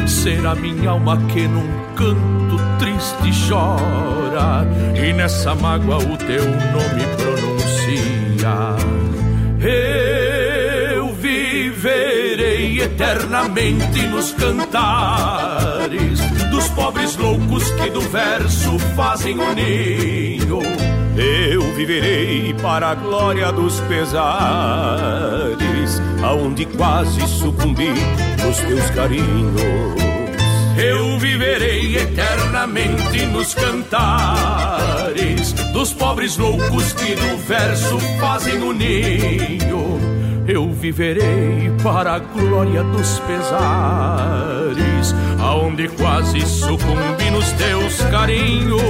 Será 0.07 0.55
minha 0.55 0.91
alma 0.91 1.17
que 1.27 1.45
num 1.45 1.67
canto 1.95 2.34
chora 3.47 4.65
e 4.95 5.13
nessa 5.13 5.53
mágoa 5.55 5.97
o 5.97 6.17
teu 6.17 6.45
nome 6.45 7.05
pronuncia. 7.17 8.75
Eu 10.91 11.13
viverei 11.13 12.81
eternamente 12.81 14.01
nos 14.07 14.33
cantares 14.33 16.19
dos 16.49 16.67
pobres 16.69 17.15
loucos 17.17 17.69
que 17.71 17.89
do 17.89 18.01
verso 18.01 18.79
fazem 18.95 19.37
o 19.39 19.53
ninho. 19.53 20.61
Eu 21.17 21.61
viverei 21.75 22.53
para 22.61 22.89
a 22.89 22.95
glória 22.95 23.51
dos 23.51 23.79
pesares, 23.81 24.21
aonde 26.21 26.65
quase 26.65 27.21
sucumbi 27.27 27.93
nos 28.43 28.57
teus 28.57 28.89
carinhos. 28.89 29.95
Eu 30.77 31.17
viverei 31.19 31.95
eternamente 31.95 32.34
nos 33.45 33.53
cantares 33.53 35.53
dos 35.71 35.93
pobres 35.93 36.35
loucos 36.37 36.93
que 36.93 37.13
do 37.15 37.37
verso 37.47 37.99
fazem 38.19 38.61
o 38.61 38.73
ninho. 38.73 39.99
Eu 40.47 40.71
viverei 40.73 41.71
para 41.81 42.15
a 42.15 42.19
glória 42.19 42.83
dos 42.83 43.19
pesares, 43.19 45.15
aonde 45.39 45.87
quase 45.89 46.41
sucumbi 46.41 47.31
nos 47.31 47.51
teus 47.53 47.97
carinhos. 48.11 48.81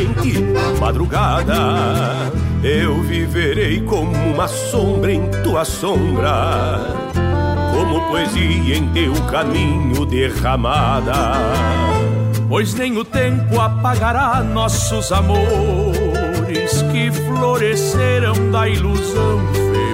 Silente 0.00 0.40
madrugada. 0.78 2.32
Eu 2.62 3.00
viverei 3.02 3.80
como 3.82 4.12
uma 4.12 4.48
sombra 4.48 5.12
em 5.12 5.28
tua 5.42 5.64
sombra, 5.64 6.80
como 7.72 8.08
poesia 8.08 8.76
em 8.76 8.88
teu 8.88 9.12
caminho 9.30 10.06
derramada. 10.06 11.34
Pois 12.48 12.74
nem 12.74 12.98
o 12.98 13.04
tempo 13.04 13.60
apagará 13.60 14.42
nossos 14.42 15.12
amores 15.12 16.82
que 16.90 17.10
floresceram 17.12 18.50
da 18.50 18.68
ilusão 18.68 19.40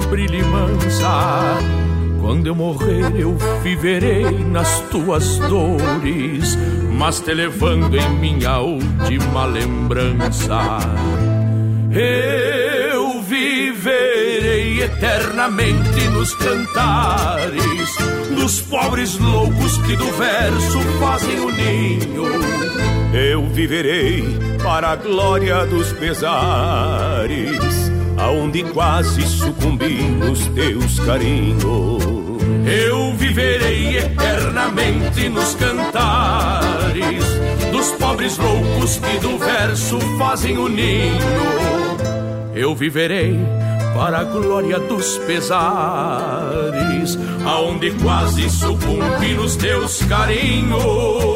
febril 0.00 0.34
e 0.34 0.42
mansa. 0.42 1.85
Quando 2.26 2.48
eu 2.48 2.56
morrer, 2.56 3.20
eu 3.20 3.38
viverei 3.62 4.24
nas 4.46 4.80
tuas 4.90 5.38
dores, 5.38 6.58
mas 6.98 7.20
te 7.20 7.32
levando 7.32 7.96
em 7.96 8.10
minha 8.18 8.58
última 8.58 9.44
lembrança. 9.46 10.80
Eu 11.92 13.22
viverei 13.22 14.82
eternamente 14.82 16.00
nos 16.08 16.34
cantares 16.34 17.96
dos 18.34 18.60
pobres 18.60 19.16
loucos 19.20 19.78
que 19.86 19.96
do 19.96 20.10
verso 20.10 20.80
fazem 20.98 21.38
o 21.38 21.52
ninho. 21.52 22.24
Eu 23.14 23.46
viverei 23.46 24.36
para 24.64 24.90
a 24.90 24.96
glória 24.96 25.64
dos 25.64 25.92
pesares, 25.92 27.38
aonde 28.18 28.64
quase 28.64 29.22
sucumbi 29.22 30.02
nos 30.02 30.44
teus 30.48 30.98
carinhos. 30.98 32.05
Eu 32.66 33.12
viverei 33.14 33.96
eternamente 33.98 35.28
nos 35.28 35.54
cantares 35.54 37.24
dos 37.70 37.92
pobres 37.92 38.36
loucos 38.38 38.96
que 38.96 39.18
do 39.18 39.38
verso 39.38 40.00
fazem 40.18 40.58
o 40.58 40.68
ninho. 40.68 41.16
Eu 42.54 42.74
viverei 42.74 43.38
para 43.94 44.18
a 44.18 44.24
glória 44.24 44.80
dos 44.80 45.16
pesares, 45.18 45.56
aonde 47.46 47.92
quase 48.02 48.50
sucumbi 48.50 49.34
nos 49.34 49.54
teus 49.54 50.02
carinhos. 50.02 51.35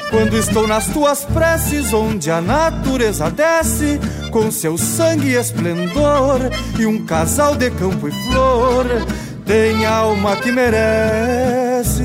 Quando 0.11 0.37
estou 0.37 0.67
nas 0.67 0.87
tuas 0.87 1.23
preces, 1.23 1.93
onde 1.93 2.29
a 2.29 2.41
natureza 2.41 3.31
desce 3.31 3.97
com 4.29 4.51
seu 4.51 4.77
sangue 4.77 5.29
e 5.29 5.35
esplendor, 5.35 6.41
e 6.77 6.85
um 6.85 7.05
casal 7.05 7.55
de 7.55 7.71
campo 7.71 8.09
e 8.09 8.11
flor 8.11 8.85
tem 9.45 9.85
alma 9.85 10.35
que 10.35 10.51
merece. 10.51 12.03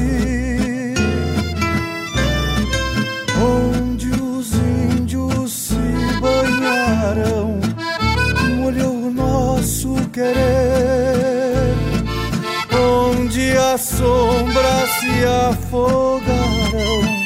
Onde 3.42 4.08
os 4.10 4.52
índios 4.54 5.52
se 5.52 5.74
banharam, 6.20 7.58
molhou 8.56 9.08
o 9.08 9.10
nosso 9.10 9.96
querer. 10.12 11.74
Onde 12.72 13.50
as 13.56 13.80
sombras 13.80 14.90
se 15.00 15.24
afogaram 15.50 17.25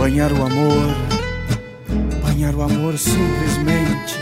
banhar 0.00 0.32
o 0.32 0.42
amor, 0.42 0.96
banhar 2.24 2.54
o 2.54 2.62
amor 2.62 2.96
simplesmente, 2.96 4.16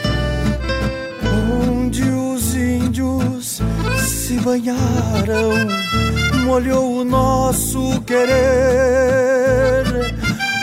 onde 1.63 2.03
os 2.03 2.57
índios 2.57 3.63
se 3.97 4.41
banharam, 4.41 5.69
molhou 6.45 6.97
o 6.97 7.05
nosso 7.05 8.01
querer, 8.01 9.85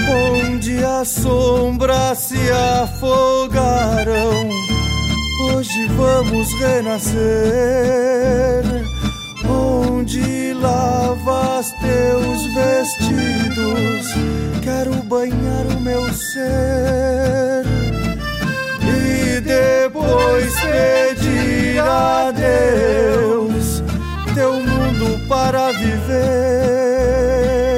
onde 0.09 0.83
as 0.83 1.07
sombras 1.07 2.17
se 2.17 2.51
afogaram. 2.83 4.49
Hoje 5.53 5.87
vamos 5.95 6.51
renascer, 6.59 7.23
onde 9.47 10.51
lavas 10.55 11.71
teus 11.79 12.53
vestidos, 12.53 12.94
quero 14.61 14.93
banhar 15.03 15.65
o 15.75 15.79
meu 15.79 16.11
ser 16.13 17.65
e 18.81 19.41
depois 19.41 20.53
pedir 20.59 21.79
a 21.79 22.31
Deus 22.31 23.83
teu 24.33 24.53
mundo 24.53 25.27
para 25.27 25.71
viver. 25.71 27.74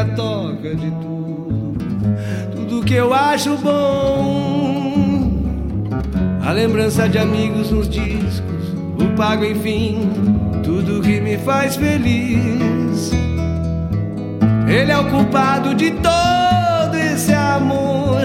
Pilha 0.00 0.04
toca 0.16 0.74
de 0.74 0.90
tudo, 0.90 1.78
tudo 2.54 2.84
que 2.84 2.94
eu 2.94 3.12
acho 3.12 3.56
bom. 3.58 5.30
A 6.42 6.52
lembrança 6.52 7.08
de 7.08 7.18
amigos 7.18 7.70
nos 7.70 7.88
discos, 7.88 8.74
o 8.98 9.14
pago, 9.16 9.44
enfim, 9.44 10.10
tudo 10.64 11.02
que 11.02 11.20
me 11.20 11.36
faz 11.38 11.76
feliz. 11.76 13.12
Ele 14.68 14.92
é 14.92 14.98
o 14.98 15.10
culpado 15.10 15.74
de 15.74 15.90
todo 15.90 16.94
esse 16.94 17.32
amor, 17.32 18.22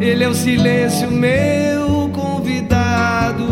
ele 0.00 0.24
é 0.24 0.28
o 0.28 0.34
silêncio 0.34 1.10
meu 1.10 2.08
convidado, 2.10 3.46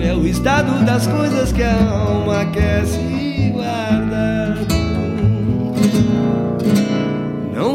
é 0.00 0.14
o 0.14 0.26
estado 0.26 0.84
das 0.84 1.06
coisas 1.06 1.52
que 1.52 1.62
a 1.62 1.90
alma 1.90 2.44
quer 2.46 2.84
se 2.86 3.50
guardar. 3.52 3.83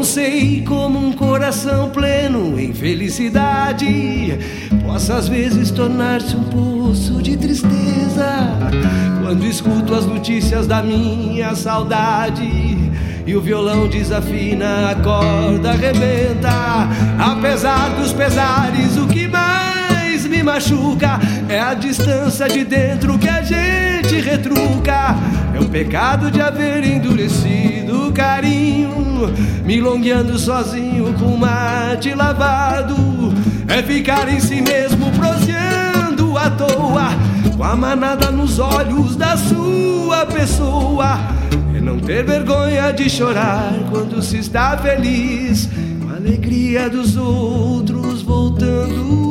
Não 0.00 0.04
sei 0.06 0.64
como 0.66 0.98
um 0.98 1.12
coração 1.12 1.90
pleno 1.90 2.58
em 2.58 2.72
felicidade 2.72 4.38
possa 4.82 5.16
às 5.16 5.28
vezes 5.28 5.70
tornar-se 5.70 6.34
um 6.34 6.44
poço 6.44 7.20
de 7.20 7.36
tristeza 7.36 8.48
quando 9.22 9.44
escuto 9.44 9.94
as 9.94 10.06
notícias 10.06 10.66
da 10.66 10.82
minha 10.82 11.54
saudade 11.54 12.50
e 13.26 13.36
o 13.36 13.42
violão 13.42 13.88
desafina, 13.88 14.92
a 14.92 14.94
corda 14.94 15.72
arrebenta. 15.72 16.48
Apesar 17.18 17.90
dos 17.90 18.10
pesares, 18.14 18.96
o 18.96 19.06
que 19.06 19.28
mais 19.28 20.26
me 20.26 20.42
machuca 20.42 21.20
é 21.46 21.60
a 21.60 21.74
distância 21.74 22.48
de 22.48 22.64
dentro 22.64 23.18
que 23.18 23.28
a 23.28 23.42
gente 23.42 24.18
retruca. 24.18 25.14
É 25.54 25.60
o 25.60 25.68
pecado 25.68 26.30
de 26.30 26.40
haver 26.40 26.84
endurecido 26.84 27.79
o 27.90 28.12
carinho, 28.12 29.32
milongueando 29.64 30.38
sozinho 30.38 31.14
com 31.14 31.36
mate 31.36 32.14
lavado. 32.14 32.96
É 33.68 33.82
ficar 33.82 34.28
em 34.28 34.40
si 34.40 34.60
mesmo 34.60 35.10
proseando 35.12 36.36
à 36.36 36.50
toa, 36.50 37.10
com 37.56 37.62
a 37.62 37.76
manada 37.76 38.30
nos 38.30 38.58
olhos 38.58 39.16
da 39.16 39.36
sua 39.36 40.26
pessoa. 40.26 41.18
É 41.74 41.80
não 41.80 41.98
ter 41.98 42.24
vergonha 42.24 42.92
de 42.92 43.08
chorar 43.08 43.72
quando 43.90 44.22
se 44.22 44.38
está 44.38 44.76
feliz, 44.76 45.68
com 46.02 46.12
a 46.12 46.16
alegria 46.16 46.88
dos 46.88 47.16
outros 47.16 48.22
voltando 48.22 49.29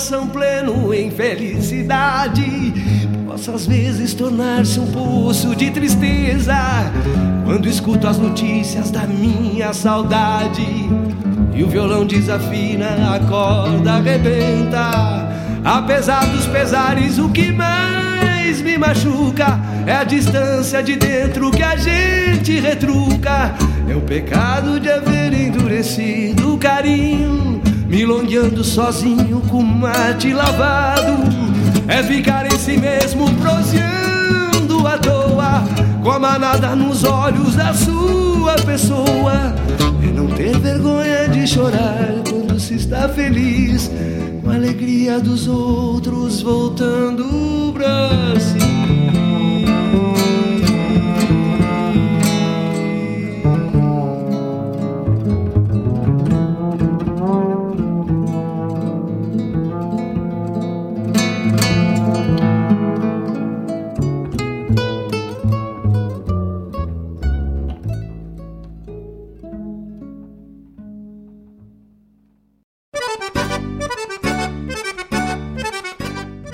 coração 0.00 0.26
pleno 0.28 0.94
em 0.94 1.10
felicidade 1.10 2.72
possa 3.26 3.52
às 3.52 3.66
vezes 3.66 4.14
tornar-se 4.14 4.80
um 4.80 4.86
poço 4.86 5.54
de 5.54 5.70
tristeza 5.70 6.56
quando 7.44 7.68
escuto 7.68 8.06
as 8.06 8.16
notícias 8.16 8.90
da 8.90 9.02
minha 9.02 9.74
saudade 9.74 10.66
e 11.54 11.62
o 11.62 11.68
violão 11.68 12.06
desafina, 12.06 13.14
a 13.14 13.20
corda 13.28 13.92
arrebenta. 13.92 15.28
Apesar 15.62 16.24
dos 16.28 16.46
pesares, 16.46 17.18
o 17.18 17.28
que 17.28 17.52
mais 17.52 18.62
me 18.62 18.78
machuca 18.78 19.60
é 19.86 19.96
a 19.96 20.04
distância 20.04 20.82
de 20.82 20.96
dentro 20.96 21.50
que 21.50 21.62
a 21.62 21.76
gente 21.76 22.58
retruca. 22.58 23.54
É 23.86 23.94
o 23.94 24.00
pecado 24.00 24.80
de 24.80 24.90
haver 24.90 25.34
endurecido 25.34 26.54
o 26.54 26.58
carinho 26.58 27.60
milongueando 27.90 28.62
sozinho 28.62 29.42
com 29.48 29.62
mate 29.62 30.32
lavado. 30.32 31.24
É 31.88 32.02
ficar 32.04 32.46
em 32.46 32.56
si 32.56 32.76
mesmo 32.76 33.28
proseando 33.34 34.86
à 34.86 34.96
toa, 34.96 35.64
com 36.00 36.10
a 36.10 36.18
manada 36.18 36.76
nos 36.76 37.02
olhos 37.02 37.56
da 37.56 37.74
sua 37.74 38.54
pessoa. 38.64 39.54
É 40.02 40.06
não 40.06 40.28
ter 40.28 40.56
vergonha 40.58 41.28
de 41.28 41.46
chorar 41.48 42.14
quando 42.28 42.60
se 42.60 42.74
está 42.74 43.08
feliz, 43.08 43.90
com 44.42 44.50
a 44.50 44.54
alegria 44.54 45.18
dos 45.18 45.48
outros 45.48 46.42
voltando 46.42 47.72
pra 47.72 48.38
si. 48.38 48.79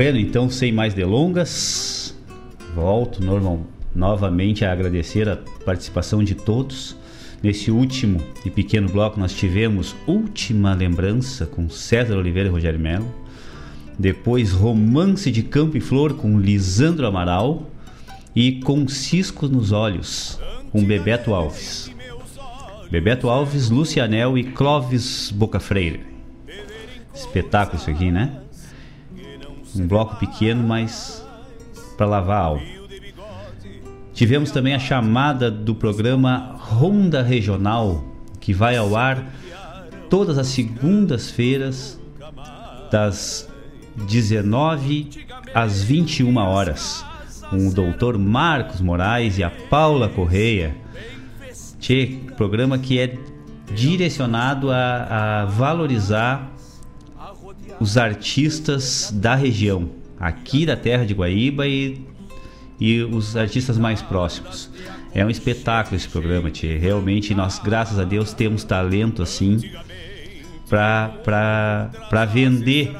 Bueno, 0.00 0.18
então 0.18 0.48
sem 0.48 0.72
mais 0.72 0.94
delongas, 0.94 2.16
volto 2.74 3.22
normal, 3.22 3.60
novamente 3.94 4.64
a 4.64 4.72
agradecer 4.72 5.28
a 5.28 5.36
participação 5.62 6.24
de 6.24 6.34
todos. 6.34 6.96
Nesse 7.42 7.70
último 7.70 8.18
e 8.42 8.48
pequeno 8.48 8.88
bloco 8.88 9.20
nós 9.20 9.34
tivemos 9.34 9.94
Última 10.06 10.72
Lembrança 10.72 11.44
com 11.44 11.68
César 11.68 12.16
Oliveira 12.16 12.48
e 12.48 12.50
Rogério 12.50 12.80
Melo. 12.80 13.14
Depois 13.98 14.52
Romance 14.52 15.30
de 15.30 15.42
Campo 15.42 15.76
e 15.76 15.80
Flor 15.82 16.14
com 16.14 16.40
Lisandro 16.40 17.06
Amaral 17.06 17.70
e 18.34 18.52
Com 18.52 18.88
Cisco 18.88 19.48
nos 19.48 19.70
Olhos 19.70 20.40
com 20.72 20.82
Bebeto 20.82 21.34
Alves. 21.34 21.94
Bebeto 22.90 23.28
Alves, 23.28 23.68
Lucianel 23.68 24.38
e 24.38 24.44
Clóvis 24.44 25.30
Bocafreire. 25.30 26.00
Espetáculo 27.14 27.78
isso 27.78 27.90
aqui, 27.90 28.10
né? 28.10 28.40
Um 29.76 29.86
bloco 29.86 30.16
pequeno, 30.16 30.66
mas 30.66 31.24
para 31.96 32.06
lavar 32.06 32.36
a 32.36 32.44
alma. 32.44 32.62
Tivemos 34.12 34.50
também 34.50 34.74
a 34.74 34.78
chamada 34.78 35.50
do 35.50 35.74
programa 35.74 36.56
Ronda 36.58 37.22
Regional, 37.22 38.04
que 38.40 38.52
vai 38.52 38.76
ao 38.76 38.96
ar 38.96 39.24
todas 40.08 40.36
as 40.38 40.48
segundas-feiras, 40.48 41.98
das 42.90 43.48
19 44.08 45.10
às 45.54 45.82
21 45.82 46.36
horas, 46.36 47.04
com 47.48 47.68
o 47.68 47.72
doutor 47.72 48.18
Marcos 48.18 48.80
Moraes 48.80 49.38
e 49.38 49.44
a 49.44 49.50
Paula 49.50 50.08
Correia. 50.08 50.74
Tchê, 51.78 52.18
programa 52.36 52.78
que 52.78 52.98
é 52.98 53.16
direcionado 53.74 54.70
a, 54.70 55.42
a 55.42 55.44
valorizar 55.46 56.50
os 57.80 57.96
artistas 57.96 59.10
da 59.10 59.34
região, 59.34 59.88
aqui 60.18 60.66
da 60.66 60.76
terra 60.76 61.06
de 61.06 61.14
Guaíba 61.14 61.66
e, 61.66 61.98
e 62.78 63.00
os 63.02 63.36
artistas 63.36 63.78
mais 63.78 64.02
próximos. 64.02 64.70
É 65.14 65.24
um 65.24 65.30
espetáculo 65.30 65.96
esse 65.96 66.08
programa, 66.08 66.50
tia. 66.50 66.78
Realmente 66.78 67.34
nós, 67.34 67.58
graças 67.58 67.98
a 67.98 68.04
Deus, 68.04 68.34
temos 68.34 68.62
talento 68.62 69.22
assim 69.22 69.58
para 70.68 72.24
vender 72.32 72.94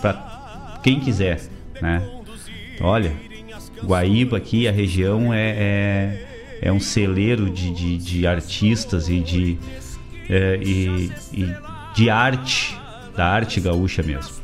para 0.00 0.78
quem 0.84 1.00
quiser, 1.00 1.40
né? 1.80 2.06
Olha, 2.80 3.12
Guaíba 3.82 4.36
aqui, 4.36 4.68
a 4.68 4.72
região 4.72 5.32
é, 5.32 5.50
é, 5.58 6.26
é 6.62 6.72
um 6.72 6.78
celeiro 6.78 7.50
de, 7.50 7.72
de, 7.72 7.96
de 7.96 8.26
artistas 8.26 9.08
e 9.08 9.18
de, 9.18 9.58
é, 10.28 10.60
e, 10.62 11.10
e 11.32 11.56
de 11.94 12.10
arte 12.10 12.78
da 13.18 13.26
arte 13.26 13.60
gaúcha 13.60 14.00
mesmo. 14.00 14.36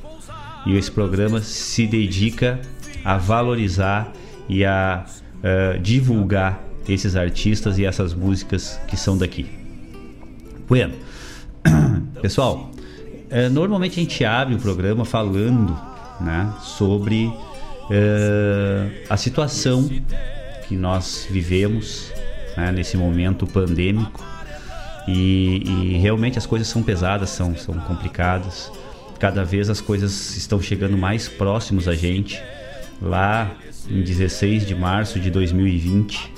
E 0.66 0.76
esse 0.76 0.90
programa 0.90 1.40
se 1.40 1.86
dedica 1.86 2.60
a 3.04 3.16
valorizar 3.16 4.12
e 4.48 4.64
a 4.64 5.04
uh, 5.06 5.78
divulgar 5.78 6.60
esses 6.88 7.14
artistas 7.14 7.78
e 7.78 7.84
essas 7.84 8.12
músicas 8.12 8.80
que 8.88 8.96
são 8.96 9.16
daqui. 9.16 9.46
Bueno, 10.66 10.94
pessoal, 12.20 12.72
uh, 13.30 13.48
normalmente 13.48 14.00
a 14.00 14.02
gente 14.02 14.24
abre 14.24 14.56
o 14.56 14.58
programa 14.58 15.04
falando 15.04 15.78
né, 16.20 16.52
sobre 16.60 17.26
uh, 17.26 18.90
a 19.08 19.16
situação 19.16 19.88
que 20.66 20.74
nós 20.74 21.28
vivemos 21.30 22.12
né, 22.56 22.72
nesse 22.72 22.96
momento 22.96 23.46
pandêmico 23.46 24.33
e, 25.06 25.62
e, 25.66 25.98
realmente 25.98 26.38
as 26.38 26.46
coisas 26.46 26.66
são 26.68 26.82
pesadas, 26.82 27.30
são, 27.30 27.54
são 27.56 27.74
complicadas. 27.80 28.72
Cada 29.18 29.44
vez 29.44 29.68
as 29.68 29.80
coisas 29.80 30.36
estão 30.36 30.60
chegando 30.60 30.96
mais 30.96 31.28
próximos 31.28 31.86
a 31.88 31.94
gente. 31.94 32.42
Lá 33.02 33.50
em 33.88 34.02
16 34.02 34.66
de 34.66 34.74
março 34.74 35.20
de 35.20 35.30
2020, 35.30 36.32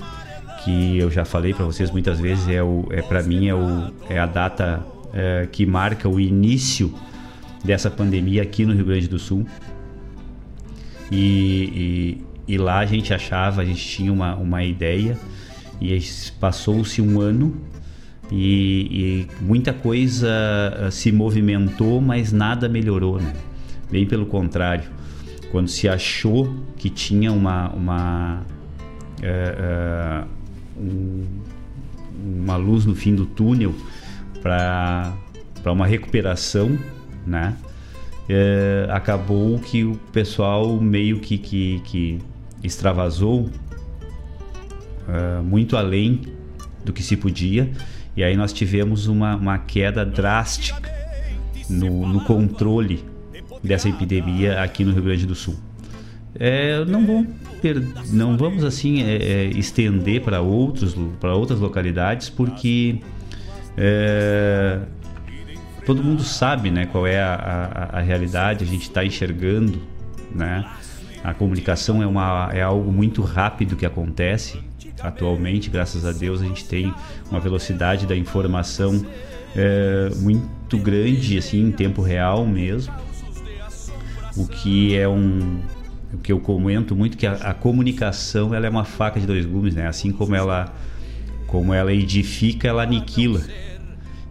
que 0.65 0.99
eu 0.99 1.11
já 1.11 1.25
falei 1.25 1.55
para 1.55 1.65
vocês 1.65 1.91
muitas 1.91 2.19
vezes, 2.19 2.49
é, 2.49 2.63
o, 2.63 2.89
é 2.91 3.03
para 3.03 3.23
mim 3.23 3.47
é, 3.47 3.55
o, 3.55 3.93
é 4.11 4.19
a 4.19 4.27
data 4.27 4.85
é, 5.15 5.49
que 5.51 5.65
marca 5.65 6.09
o 6.09 6.19
início 6.19 6.93
dessa 7.65 7.91
pandemia 7.91 8.43
aqui 8.43 8.65
no 8.65 8.75
Rio 8.75 8.87
Grande 8.87 9.07
do 9.07 9.19
Sul. 9.19 9.47
E, 11.11 12.19
e, 12.49 12.55
e 12.55 12.59
lá 12.59 12.79
a 12.79 12.87
gente 12.87 13.15
achava, 13.15 13.63
a 13.63 13.65
gente 13.65 13.87
tinha 13.87 14.13
uma, 14.13 14.35
uma 14.35 14.65
ideia 14.65 15.17
e 15.81 15.99
passou-se 16.41 17.01
um 17.01 17.21
ano 17.21 17.55
e, 18.31 18.89
e, 18.91 19.29
muita 19.41 19.73
coisa 19.73 20.29
ah, 20.29 20.91
se 20.91 21.13
movimentou, 21.13 22.01
mas 22.01 22.33
nada 22.33 22.69
melhorou, 22.69 23.21
né? 23.21 23.33
Bem 23.91 24.05
pelo 24.05 24.27
contrário, 24.27 24.91
quando 25.53 25.69
se 25.69 25.89
achou 25.89 26.53
que 26.77 26.91
tinha 26.91 27.33
uma 27.33 27.69
uma 27.71 28.43
uh, 29.23 30.25
uh, 30.25 30.81
um, 30.81 31.25
uma 32.43 32.57
luz 32.57 32.85
no 32.85 32.97
fim 32.97 33.15
do 33.15 33.27
túnel 33.27 33.73
para 34.43 35.13
uma 35.67 35.87
recuperação, 35.87 36.77
né? 37.25 37.57
Uh, 38.29 38.91
acabou 38.91 39.57
que 39.61 39.85
o 39.85 39.95
pessoal 40.13 40.81
meio 40.81 41.21
que 41.21 41.39
que, 41.39 41.81
que 41.85 42.19
extravasou 42.63 43.49
muito 45.45 45.77
além 45.77 46.23
do 46.85 46.93
que 46.93 47.01
se 47.01 47.17
podia 47.17 47.71
e 48.17 48.25
aí 48.25 48.37
nós 48.37 48.53
tivemos 48.53 49.07
uma, 49.07 49.37
uma 49.37 49.59
queda 49.59 50.05
drástica 50.05 50.91
no, 51.69 52.09
no 52.09 52.25
controle 52.25 53.05
dessa 53.63 53.89
epidemia 53.89 54.63
aqui 54.63 54.85
no 54.85 54.93
Rio 54.93 55.03
Grande 55.03 55.27
do 55.27 55.35
Sul. 55.35 55.57
É, 56.39 56.85
não, 56.85 57.07
vão 57.07 57.27
não 58.11 58.37
vamos 58.37 58.63
assim 58.63 59.03
é, 59.03 59.17
é, 59.17 59.45
estender 59.47 60.21
para 60.21 60.41
outros 60.41 60.95
para 61.19 61.35
outras 61.35 61.59
localidades 61.59 62.29
porque 62.29 63.01
é, 63.77 64.81
todo 65.87 66.05
mundo 66.05 66.23
sabe 66.23 66.71
né 66.71 66.85
qual 66.85 67.07
é 67.07 67.19
a, 67.19 67.35
a, 67.91 67.99
a 67.99 68.01
realidade 68.03 68.63
a 68.63 68.67
gente 68.67 68.83
está 68.83 69.03
enxergando 69.03 69.81
né 70.33 70.67
a 71.25 71.33
comunicação 71.33 72.03
é 72.03 72.07
uma 72.07 72.51
é 72.53 72.61
algo 72.61 72.93
muito 72.93 73.23
rápido 73.23 73.75
que 73.75 73.87
acontece 73.87 74.61
atualmente, 75.01 75.71
graças 75.71 76.05
a 76.05 76.13
Deus, 76.13 76.41
a 76.41 76.45
gente 76.45 76.65
tem 76.65 76.93
uma 77.31 77.41
velocidade 77.41 78.07
da 78.07 78.17
informação 78.17 79.05
é, 79.55 80.11
muito 80.17 80.79
grande, 80.79 81.39
assim, 81.39 81.63
em 81.63 81.73
tempo 81.73 82.03
real 82.03 82.47
mesmo. 82.47 82.93
O 84.37 84.47
que 84.47 84.97
é 84.97 85.09
um. 85.09 85.61
O 86.13 86.19
que 86.19 86.33
eu 86.33 86.39
comento 86.39 86.95
muito 86.95 87.17
que 87.17 87.27
a, 87.27 87.33
a 87.33 87.55
comunicação 87.55 88.55
ela 88.55 88.67
é 88.67 88.71
uma 88.71 88.85
faca 88.85 89.19
de 89.19 89.27
dois 89.27 89.45
gumes, 89.45 89.75
né? 89.75 89.87
Assim 89.87 90.13
como 90.13 90.35
ela, 90.35 90.73
como 91.47 91.75
ela 91.75 91.93
edifica, 91.93 92.69
ela 92.69 92.83
aniquila. 92.83 93.43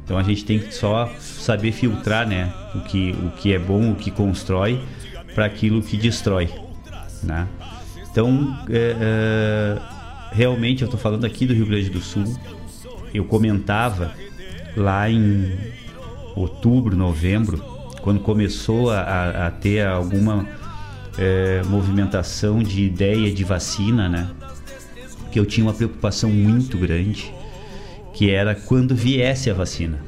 Então 0.04 0.18
a 0.18 0.24
gente 0.24 0.46
tem 0.46 0.60
que 0.60 0.74
só 0.74 1.12
saber 1.20 1.72
filtrar, 1.72 2.28
né? 2.28 2.54
O 2.76 2.82
que, 2.82 3.12
o 3.12 3.32
que 3.32 3.54
é 3.54 3.60
bom, 3.60 3.92
o 3.92 3.96
que 3.96 4.12
constrói, 4.12 4.80
para 5.34 5.46
aquilo 5.46 5.82
que 5.82 5.98
destrói, 5.98 6.50
né? 7.24 7.48
Então, 8.12 8.58
é, 8.70 9.78
realmente 10.36 10.82
eu 10.82 10.86
estou 10.86 11.00
falando 11.00 11.26
aqui 11.26 11.46
do 11.46 11.54
Rio 11.54 11.66
Grande 11.66 11.90
do 11.90 12.02
Sul. 12.02 12.26
Eu 13.14 13.24
comentava 13.24 14.14
lá 14.76 15.10
em 15.10 15.52
outubro, 16.36 16.96
novembro, 16.96 17.58
quando 18.02 18.20
começou 18.20 18.92
a, 18.92 19.48
a 19.48 19.52
ter 19.52 19.88
alguma 19.88 20.46
é, 21.18 21.64
movimentação 21.64 22.62
de 22.62 22.84
ideia 22.84 23.32
de 23.34 23.44
vacina, 23.46 24.10
né? 24.10 24.30
Que 25.32 25.40
eu 25.40 25.46
tinha 25.46 25.66
uma 25.66 25.74
preocupação 25.74 26.30
muito 26.30 26.78
grande, 26.78 27.34
que 28.14 28.30
era 28.30 28.54
quando 28.54 28.94
viesse 28.94 29.50
a 29.50 29.54
vacina. 29.54 30.00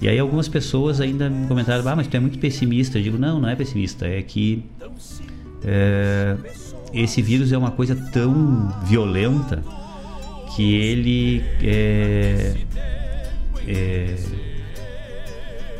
E 0.00 0.08
aí 0.08 0.18
algumas 0.18 0.48
pessoas 0.48 1.00
ainda 1.00 1.30
me 1.30 1.46
comentaram, 1.46 1.88
ah, 1.88 1.94
mas 1.94 2.08
tu 2.08 2.16
é 2.16 2.20
muito 2.20 2.40
pessimista. 2.40 2.98
Eu 2.98 3.02
digo, 3.04 3.18
não, 3.18 3.40
não 3.40 3.48
é 3.48 3.54
pessimista, 3.54 4.08
é 4.08 4.20
que 4.20 4.64
é, 5.64 6.36
esse 6.92 7.22
vírus 7.22 7.52
é 7.52 7.58
uma 7.58 7.70
coisa 7.70 7.96
tão 8.12 8.68
violenta 8.84 9.62
que 10.54 10.74
ele 10.74 11.42
é, 11.62 12.54
é, 13.66 14.16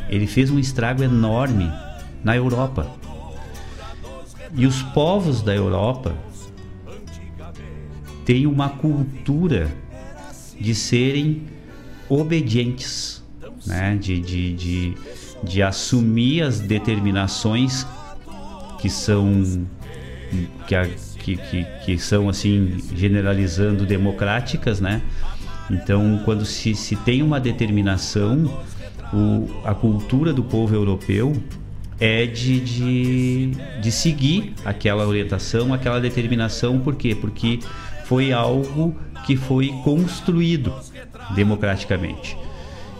ele 0.09 0.25
fez 0.25 0.49
um 0.49 0.57
estrago 0.57 1.03
enorme 1.03 1.71
na 2.23 2.35
Europa. 2.35 2.89
E 4.55 4.65
os 4.65 4.81
povos 4.81 5.41
da 5.41 5.53
Europa 5.53 6.15
têm 8.25 8.47
uma 8.47 8.69
cultura 8.69 9.71
de 10.59 10.73
serem 10.73 11.43
obedientes, 12.07 13.23
né? 13.65 13.95
de, 13.95 14.19
de, 14.19 14.53
de, 14.53 14.97
de 15.43 15.63
assumir 15.63 16.43
as 16.43 16.59
determinações 16.59 17.85
que 18.79 18.89
são 18.89 19.65
que, 20.67 21.37
que, 21.37 21.65
que, 21.85 21.97
são 21.97 22.29
assim 22.29 22.77
generalizando 22.95 23.85
democráticas, 23.85 24.79
né? 24.79 25.01
Então, 25.69 26.21
quando 26.25 26.45
se, 26.45 26.75
se 26.75 26.95
tem 26.95 27.21
uma 27.21 27.39
determinação, 27.39 28.61
o, 29.13 29.49
a 29.63 29.73
cultura 29.73 30.33
do 30.33 30.43
povo 30.43 30.75
europeu 30.75 31.33
é 31.99 32.25
de, 32.25 32.59
de, 32.59 33.51
de 33.81 33.91
seguir 33.91 34.53
aquela 34.65 35.07
orientação, 35.07 35.73
aquela 35.73 36.01
determinação, 36.01 36.79
por 36.79 36.95
quê? 36.95 37.15
Porque 37.15 37.59
foi 38.05 38.33
algo 38.33 38.95
que 39.25 39.37
foi 39.37 39.69
construído 39.83 40.73
democraticamente. 41.33 42.37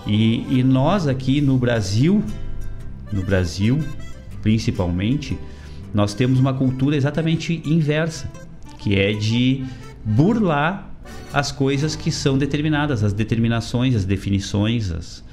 E, 0.08 0.60
e 0.60 0.64
nós 0.64 1.08
aqui 1.08 1.42
no 1.42 1.58
Brasil, 1.58 2.24
no 3.12 3.22
Brasil 3.22 3.80
principalmente, 4.44 5.40
nós 5.94 6.14
temos 6.14 6.40
uma 6.40 6.54
cultura 6.54 6.96
exatamente 6.96 7.62
inversa, 7.66 8.30
que 8.80 8.96
é 8.96 9.14
de 9.14 9.64
burlar 10.04 10.90
as 11.32 11.52
coisas 11.52 11.96
que 11.96 12.12
são 12.12 12.38
determinadas, 12.38 13.04
as 13.04 13.14
determinações, 13.14 13.96
as 13.96 14.06
definições. 14.06 14.92
As, 14.92 15.24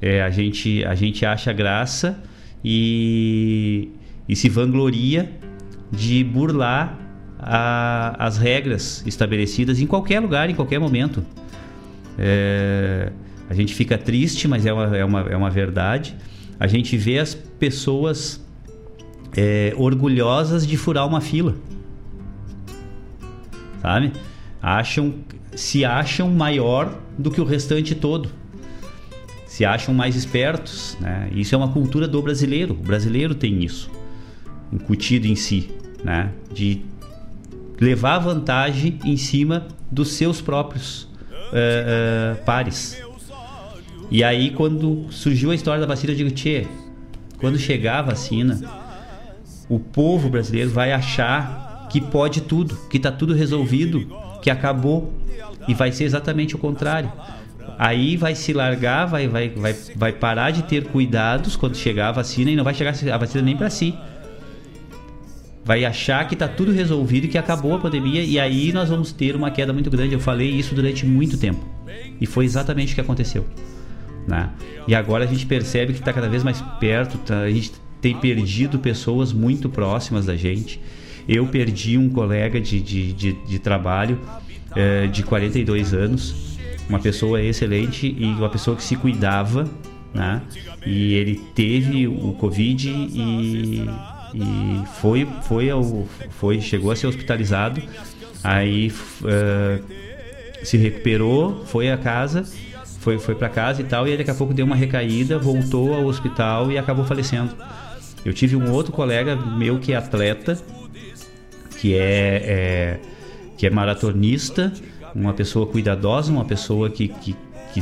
é, 0.00 0.22
a, 0.22 0.30
gente, 0.30 0.84
a 0.84 0.94
gente 0.94 1.26
acha 1.26 1.52
graça 1.52 2.22
e, 2.64 3.90
e 4.28 4.36
se 4.36 4.48
vangloria 4.48 5.30
de 5.90 6.22
burlar 6.22 6.98
a, 7.38 8.14
as 8.18 8.36
regras 8.36 9.02
estabelecidas 9.06 9.80
em 9.80 9.86
qualquer 9.86 10.20
lugar, 10.20 10.50
em 10.50 10.54
qualquer 10.54 10.78
momento. 10.78 11.24
É, 12.18 13.12
a 13.48 13.54
gente 13.54 13.74
fica 13.74 13.96
triste, 13.96 14.46
mas 14.46 14.66
é 14.66 14.72
uma, 14.72 14.96
é, 14.96 15.04
uma, 15.04 15.20
é 15.20 15.36
uma 15.36 15.50
verdade. 15.50 16.16
A 16.60 16.66
gente 16.66 16.96
vê 16.96 17.18
as 17.18 17.34
pessoas 17.34 18.44
é, 19.36 19.72
orgulhosas 19.76 20.66
de 20.66 20.76
furar 20.76 21.06
uma 21.06 21.20
fila. 21.20 21.54
Sabe? 23.80 24.12
Acham, 24.60 25.14
se 25.54 25.84
acham 25.84 26.30
maior 26.30 26.98
do 27.16 27.30
que 27.30 27.40
o 27.40 27.44
restante 27.44 27.94
todo. 27.94 28.30
Se 29.46 29.64
acham 29.64 29.94
mais 29.94 30.16
espertos. 30.16 30.96
Né? 31.00 31.30
Isso 31.32 31.54
é 31.54 31.58
uma 31.58 31.68
cultura 31.68 32.08
do 32.08 32.20
brasileiro. 32.20 32.74
O 32.74 32.82
brasileiro 32.82 33.34
tem 33.34 33.62
isso 33.62 33.90
incutido 34.72 35.26
em 35.26 35.36
si, 35.36 35.70
né? 36.04 36.30
De 36.52 36.82
levar 37.80 38.18
vantagem 38.18 38.98
em 39.04 39.16
cima 39.16 39.66
dos 39.90 40.12
seus 40.12 40.40
próprios 40.40 41.08
é, 41.52 42.34
é, 42.36 42.44
pares. 42.44 43.00
E 44.10 44.24
aí, 44.24 44.50
quando 44.50 45.06
surgiu 45.10 45.50
a 45.50 45.54
história 45.54 45.80
da 45.80 45.86
vacina, 45.86 46.12
eu 46.12 46.16
digo, 46.16 46.30
Tchê, 46.30 46.66
quando 47.38 47.58
chegar 47.58 47.98
a 47.98 48.02
vacina, 48.02 48.58
o 49.68 49.78
povo 49.78 50.28
brasileiro 50.28 50.70
vai 50.70 50.92
achar 50.92 51.88
que 51.90 52.00
pode 52.00 52.42
tudo, 52.42 52.76
que 52.88 52.96
está 52.96 53.10
tudo 53.10 53.34
resolvido, 53.34 54.06
que 54.42 54.50
acabou. 54.50 55.12
E 55.66 55.74
vai 55.74 55.92
ser 55.92 56.04
exatamente 56.04 56.54
o 56.54 56.58
contrário. 56.58 57.12
Aí 57.78 58.16
vai 58.16 58.34
se 58.34 58.52
largar, 58.52 59.06
vai, 59.06 59.28
vai, 59.28 59.50
vai, 59.50 59.76
vai 59.94 60.12
parar 60.12 60.50
de 60.50 60.62
ter 60.62 60.84
cuidados 60.84 61.56
quando 61.56 61.76
chegar 61.76 62.08
a 62.08 62.12
vacina 62.12 62.50
e 62.50 62.56
não 62.56 62.64
vai 62.64 62.74
chegar 62.74 62.94
a 63.12 63.18
vacina 63.18 63.42
nem 63.42 63.56
para 63.56 63.68
si. 63.68 63.94
Vai 65.64 65.84
achar 65.84 66.26
que 66.26 66.34
está 66.34 66.48
tudo 66.48 66.72
resolvido 66.72 67.24
e 67.24 67.28
que 67.28 67.36
acabou 67.36 67.74
a 67.74 67.78
pandemia 67.78 68.22
e 68.22 68.40
aí 68.40 68.72
nós 68.72 68.88
vamos 68.88 69.12
ter 69.12 69.36
uma 69.36 69.50
queda 69.50 69.72
muito 69.72 69.90
grande. 69.90 70.14
Eu 70.14 70.20
falei 70.20 70.48
isso 70.48 70.74
durante 70.74 71.04
muito 71.04 71.36
tempo. 71.36 71.62
E 72.18 72.26
foi 72.26 72.46
exatamente 72.46 72.92
o 72.92 72.94
que 72.94 73.00
aconteceu. 73.02 73.46
Né? 74.26 74.48
E 74.86 74.94
agora 74.94 75.24
a 75.24 75.26
gente 75.26 75.44
percebe 75.44 75.92
que 75.92 75.98
está 75.98 76.12
cada 76.12 76.28
vez 76.28 76.42
mais 76.42 76.60
perto, 76.80 77.18
tá, 77.18 77.40
a 77.40 77.50
gente 77.50 77.72
tem 78.00 78.16
perdido 78.16 78.78
pessoas 78.78 79.32
muito 79.32 79.68
próximas 79.68 80.26
da 80.26 80.36
gente. 80.36 80.80
Eu 81.28 81.46
perdi 81.46 81.98
um 81.98 82.08
colega 82.08 82.60
de, 82.60 82.80
de, 82.80 83.12
de, 83.12 83.32
de 83.32 83.58
trabalho 83.58 84.18
é, 84.74 85.06
de 85.06 85.22
42 85.22 85.92
anos, 85.92 86.58
uma 86.88 86.98
pessoa 86.98 87.42
excelente 87.42 88.14
e 88.18 88.24
uma 88.24 88.48
pessoa 88.48 88.76
que 88.76 88.82
se 88.82 88.96
cuidava, 88.96 89.68
né? 90.14 90.42
E 90.86 91.14
ele 91.14 91.40
teve 91.54 92.06
o 92.06 92.32
Covid 92.32 92.88
e, 92.88 93.86
e 94.34 94.82
foi, 95.00 95.28
foi, 95.42 95.68
ao, 95.68 96.06
foi, 96.30 96.60
chegou 96.60 96.90
a 96.90 96.96
ser 96.96 97.08
hospitalizado, 97.08 97.82
aí 98.42 98.90
uh, 99.22 99.84
se 100.64 100.78
recuperou, 100.78 101.64
foi 101.66 101.90
a 101.90 101.98
casa 101.98 102.46
foi, 103.08 103.18
foi 103.18 103.34
para 103.34 103.48
casa 103.48 103.80
e 103.80 103.84
tal, 103.84 104.06
e 104.06 104.10
aí 104.10 104.18
daqui 104.18 104.30
a 104.30 104.34
pouco 104.34 104.52
deu 104.52 104.66
uma 104.66 104.76
recaída, 104.76 105.38
voltou 105.38 105.94
ao 105.94 106.04
hospital 106.04 106.70
e 106.70 106.76
acabou 106.76 107.04
falecendo. 107.04 107.54
Eu 108.28 108.34
tive 108.34 108.54
um 108.54 108.70
outro 108.72 108.92
colega 108.92 109.34
meu 109.34 109.78
que 109.78 109.94
é 109.94 109.96
atleta, 109.96 110.58
que 111.80 111.94
é, 111.94 112.42
é 112.44 113.00
que 113.56 113.66
é 113.66 113.70
maratonista, 113.70 114.70
uma 115.14 115.32
pessoa 115.32 115.66
cuidadosa, 115.66 116.30
uma 116.30 116.44
pessoa 116.44 116.90
que, 116.90 117.08
que, 117.08 117.34
que 117.72 117.80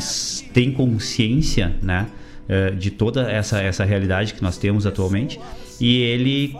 tem 0.54 0.70
consciência, 0.70 1.74
né? 1.82 2.06
É, 2.48 2.70
de 2.70 2.92
toda 2.92 3.28
essa, 3.28 3.60
essa 3.60 3.84
realidade 3.84 4.34
que 4.34 4.40
nós 4.40 4.56
temos 4.56 4.86
atualmente. 4.86 5.40
E 5.80 5.96
ele 6.02 6.54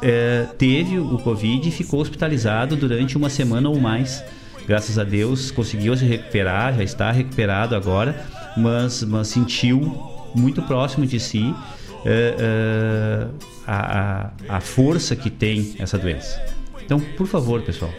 é, 0.00 0.46
teve 0.56 0.98
o 0.98 1.18
Covid 1.18 1.68
e 1.68 1.70
ficou 1.70 2.00
hospitalizado 2.00 2.74
durante 2.74 3.18
uma 3.18 3.28
semana 3.28 3.68
ou 3.68 3.78
mais. 3.78 4.24
Graças 4.66 4.98
a 4.98 5.04
Deus 5.04 5.50
conseguiu 5.50 5.94
se 5.94 6.06
recuperar, 6.06 6.74
já 6.74 6.82
está 6.82 7.12
recuperado 7.12 7.76
agora, 7.76 8.24
mas, 8.56 9.02
mas 9.02 9.28
sentiu 9.28 10.32
muito 10.34 10.62
próximo 10.62 11.04
de 11.04 11.20
si 11.20 11.54
uh, 12.04 13.30
uh, 13.30 13.34
a, 13.66 14.30
a, 14.48 14.60
força 14.60 15.16
que 15.16 15.30
tem 15.30 15.74
essa 15.78 15.98
doença. 15.98 16.40
Então, 16.84 17.00
por 17.00 17.26
favor, 17.26 17.62
pessoal, 17.62 17.90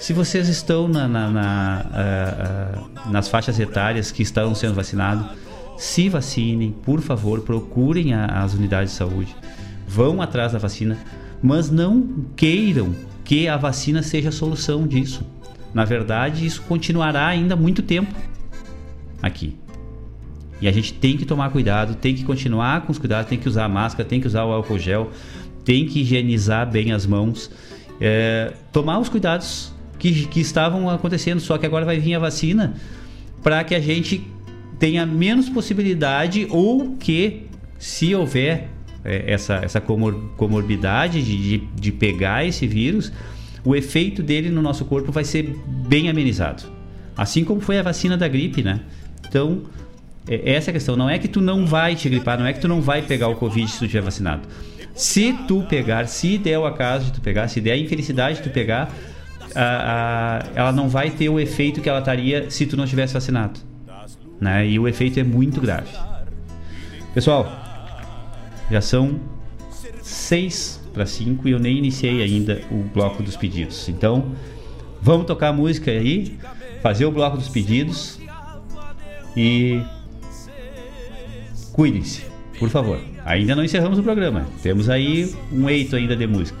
se 0.00 0.12
vocês 0.12 0.48
estão 0.48 0.88
na, 0.88 1.06
na, 1.06 1.30
na, 1.30 1.86
uh, 1.86 3.10
nas 3.10 3.28
faixas 3.28 3.58
etárias 3.58 4.10
que 4.10 4.22
estão 4.22 4.54
sendo 4.54 4.74
vacinados, 4.74 5.26
se 5.78 6.08
vacinem, 6.08 6.72
por 6.72 7.00
favor, 7.00 7.40
procurem 7.42 8.14
a, 8.14 8.42
as 8.42 8.54
unidades 8.54 8.92
de 8.92 8.98
saúde, 8.98 9.34
vão 9.86 10.20
atrás 10.20 10.52
da 10.52 10.58
vacina, 10.58 10.98
mas 11.42 11.70
não 11.70 12.26
queiram 12.34 12.94
que 13.24 13.48
a 13.48 13.56
vacina 13.56 14.02
seja 14.02 14.30
a 14.30 14.32
solução 14.32 14.86
disso. 14.86 15.24
Na 15.72 15.84
verdade, 15.84 16.46
isso 16.46 16.62
continuará 16.62 17.26
ainda 17.26 17.54
muito 17.54 17.82
tempo 17.82 18.14
aqui. 19.22 19.56
E 20.60 20.68
a 20.68 20.72
gente 20.72 20.94
tem 20.94 21.16
que 21.16 21.26
tomar 21.26 21.50
cuidado, 21.50 21.94
tem 21.94 22.14
que 22.14 22.24
continuar 22.24 22.82
com 22.82 22.92
os 22.92 22.98
cuidados, 22.98 23.28
tem 23.28 23.38
que 23.38 23.48
usar 23.48 23.64
a 23.64 23.68
máscara, 23.68 24.08
tem 24.08 24.20
que 24.20 24.26
usar 24.26 24.44
o 24.44 24.52
álcool 24.52 24.78
gel, 24.78 25.10
tem 25.64 25.86
que 25.86 26.00
higienizar 26.00 26.70
bem 26.70 26.92
as 26.92 27.04
mãos, 27.04 27.50
é, 28.00 28.52
tomar 28.72 28.98
os 28.98 29.08
cuidados 29.08 29.72
que, 29.98 30.26
que 30.26 30.40
estavam 30.40 30.88
acontecendo, 30.88 31.40
só 31.40 31.58
que 31.58 31.66
agora 31.66 31.84
vai 31.84 31.98
vir 31.98 32.14
a 32.14 32.18
vacina 32.18 32.74
para 33.42 33.62
que 33.64 33.74
a 33.74 33.80
gente 33.80 34.26
tenha 34.78 35.04
menos 35.06 35.48
possibilidade 35.48 36.46
ou 36.50 36.96
que, 36.96 37.46
se 37.78 38.14
houver 38.14 38.68
é, 39.04 39.32
essa, 39.32 39.56
essa 39.56 39.80
comor 39.80 40.14
comorbidade 40.36 41.22
de, 41.22 41.36
de, 41.36 41.58
de 41.74 41.92
pegar 41.92 42.44
esse 42.44 42.66
vírus, 42.66 43.12
o 43.64 43.74
efeito 43.74 44.22
dele 44.22 44.50
no 44.50 44.62
nosso 44.62 44.84
corpo 44.84 45.12
vai 45.12 45.24
ser 45.24 45.54
bem 45.88 46.08
amenizado. 46.08 46.64
Assim 47.16 47.44
como 47.44 47.60
foi 47.60 47.78
a 47.78 47.82
vacina 47.82 48.16
da 48.16 48.28
gripe, 48.28 48.62
né? 48.62 48.80
Então, 49.26 49.62
é, 50.28 50.52
essa 50.54 50.70
é 50.70 50.72
a 50.72 50.74
questão. 50.74 50.96
Não 50.96 51.08
é 51.08 51.18
que 51.18 51.28
tu 51.28 51.40
não 51.40 51.66
vai 51.66 51.94
te 51.94 52.08
gripar, 52.08 52.38
não 52.38 52.46
é 52.46 52.52
que 52.52 52.60
tu 52.60 52.68
não 52.68 52.80
vai 52.80 53.02
pegar 53.02 53.28
o 53.28 53.36
Covid 53.36 53.70
se 53.70 53.78
tu 53.78 53.84
estiver 53.84 54.02
vacinado. 54.02 54.42
Se 54.94 55.32
tu 55.46 55.62
pegar, 55.68 56.06
se 56.06 56.38
der 56.38 56.58
o 56.58 56.64
acaso 56.64 57.06
de 57.06 57.12
tu 57.12 57.20
pegar, 57.20 57.48
se 57.48 57.60
der 57.60 57.72
a 57.72 57.76
infelicidade 57.76 58.38
de 58.38 58.44
tu 58.44 58.50
pegar, 58.50 58.90
a, 59.54 60.42
a, 60.44 60.46
ela 60.54 60.72
não 60.72 60.88
vai 60.88 61.10
ter 61.10 61.28
o 61.28 61.38
efeito 61.38 61.80
que 61.80 61.88
ela 61.88 61.98
estaria 61.98 62.50
se 62.50 62.66
tu 62.66 62.76
não 62.76 62.86
tivesse 62.86 63.14
vacinado. 63.14 63.60
Né? 64.40 64.68
E 64.68 64.78
o 64.78 64.88
efeito 64.88 65.20
é 65.20 65.24
muito 65.24 65.60
grave. 65.60 65.90
Pessoal, 67.14 67.50
Já 68.70 68.80
são 68.80 69.20
seis 70.02 70.80
para 70.92 71.06
cinco 71.06 71.46
e 71.46 71.52
eu 71.52 71.58
nem 71.58 71.76
iniciei 71.76 72.22
ainda 72.22 72.62
o 72.70 72.82
bloco 72.82 73.22
dos 73.22 73.36
pedidos. 73.36 73.88
Então, 73.88 74.32
vamos 75.00 75.26
tocar 75.26 75.48
a 75.48 75.52
música 75.52 75.90
aí, 75.90 76.38
fazer 76.82 77.04
o 77.04 77.10
bloco 77.10 77.36
dos 77.36 77.48
pedidos 77.48 78.18
e 79.36 79.80
cuidem-se, 81.76 82.22
por 82.58 82.70
favor. 82.70 82.98
Ainda 83.26 83.54
não 83.54 83.62
encerramos 83.62 83.98
o 83.98 84.02
programa. 84.02 84.46
Temos 84.62 84.88
aí 84.88 85.30
um 85.52 85.68
eito 85.68 85.94
ainda 85.94 86.16
de 86.16 86.26
música. 86.26 86.58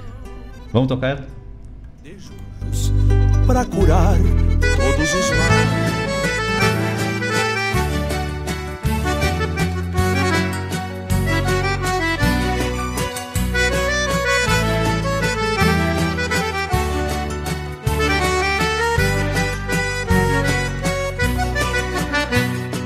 Vamos 0.72 0.88
tocar? 0.88 1.24
Para 3.46 3.64
curar 3.64 4.18
todos 4.60 5.14
os 5.14 5.30
males. 5.30 5.96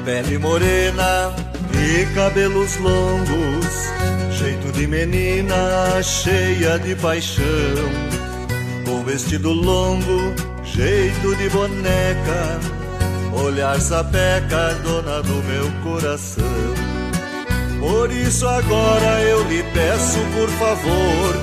Pele 0.05 0.39
morena 0.39 1.50
e 1.91 2.07
cabelos 2.15 2.77
longos, 2.77 3.91
jeito 4.31 4.70
de 4.73 4.86
menina 4.86 6.01
cheia 6.02 6.78
de 6.78 6.94
paixão. 6.94 7.44
Com 8.85 9.02
vestido 9.02 9.51
longo, 9.52 10.33
jeito 10.62 11.35
de 11.35 11.49
boneca, 11.49 12.60
olhar 13.33 13.81
sapeca, 13.81 14.75
dona 14.85 15.20
do 15.23 15.43
meu 15.43 15.70
coração. 15.83 16.44
Por 17.81 18.12
isso 18.12 18.47
agora 18.47 19.23
eu 19.23 19.43
lhe 19.49 19.62
peço, 19.75 20.19
por 20.36 20.49
favor, 20.51 21.35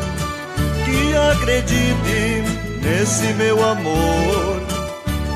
que 0.86 1.16
acredite 1.32 2.44
nesse 2.82 3.34
meu 3.34 3.64
amor, 3.66 4.62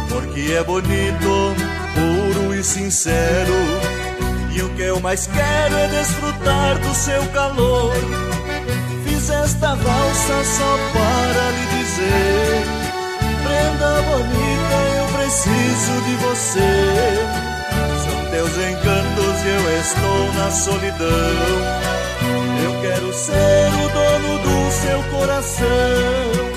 porque 0.08 0.54
é 0.54 0.64
bonito, 0.64 1.56
puro 1.96 2.56
e 2.56 2.64
sincero. 2.64 4.01
E 4.54 4.62
o 4.62 4.70
que 4.76 4.82
eu 4.82 5.00
mais 5.00 5.28
quero 5.28 5.76
é 5.76 5.88
desfrutar 5.88 6.78
do 6.80 6.94
seu 6.94 7.26
calor. 7.28 7.94
Fiz 9.06 9.30
esta 9.30 9.76
valsa 9.76 10.44
só 10.44 10.78
para 10.94 11.52
lhe 11.52 11.66
dizer: 11.80 12.66
Prenda 13.44 14.02
bonita, 14.02 14.78
eu 14.98 15.08
preciso 15.18 16.02
de 16.06 16.16
você. 16.26 16.72
São 18.04 18.32
teus 18.32 18.52
encantos 18.58 19.42
e 19.44 19.48
eu 19.48 19.80
estou 19.80 20.34
na 20.34 20.52
solidão. 20.52 21.92
Eu 22.64 22.82
quero 22.82 23.14
ser 23.14 23.70
o 23.74 23.90
dono 23.90 24.38
do 24.40 24.72
seu 24.72 25.18
coração. 25.18 26.51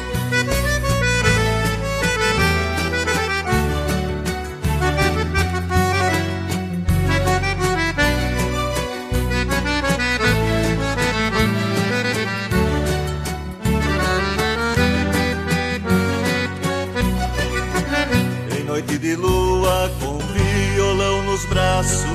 De 19.04 19.16
lua 19.16 19.92
com 20.00 20.16
violão 20.16 21.22
nos 21.24 21.44
braços. 21.44 22.06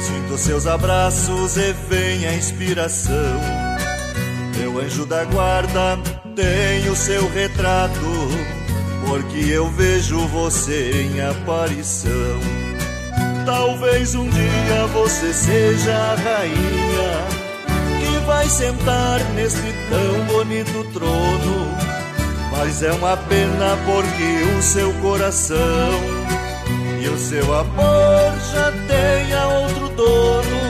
Sinto 0.00 0.38
seus 0.38 0.66
abraços 0.66 1.58
e 1.58 1.74
vem 1.86 2.26
a 2.26 2.34
inspiração. 2.34 3.38
Meu 4.56 4.80
anjo 4.80 5.04
da 5.04 5.24
guarda 5.24 5.98
tem 6.34 6.88
o 6.88 6.96
seu 6.96 7.28
retrato, 7.28 8.00
porque 9.06 9.50
eu 9.50 9.70
vejo 9.72 10.26
você 10.28 10.92
em 10.92 11.20
aparição. 11.20 12.40
Talvez 13.44 14.14
um 14.14 14.30
dia 14.30 14.86
você 14.94 15.30
seja 15.34 15.94
a 15.94 16.14
rainha 16.14 17.28
que 18.00 18.26
vai 18.26 18.48
sentar 18.48 19.20
neste 19.34 19.74
tão 19.90 20.24
bonito 20.24 20.84
trono 20.90 21.87
mas 22.58 22.82
é 22.82 22.90
uma 22.90 23.16
pena 23.16 23.78
porque 23.86 24.58
o 24.58 24.60
seu 24.60 24.92
coração 24.94 26.00
e 27.00 27.08
o 27.08 27.16
seu 27.16 27.54
amor 27.54 28.32
já 28.52 28.72
tem 28.88 29.32
a 29.32 29.46
outro 29.46 29.88
dono. 29.90 30.60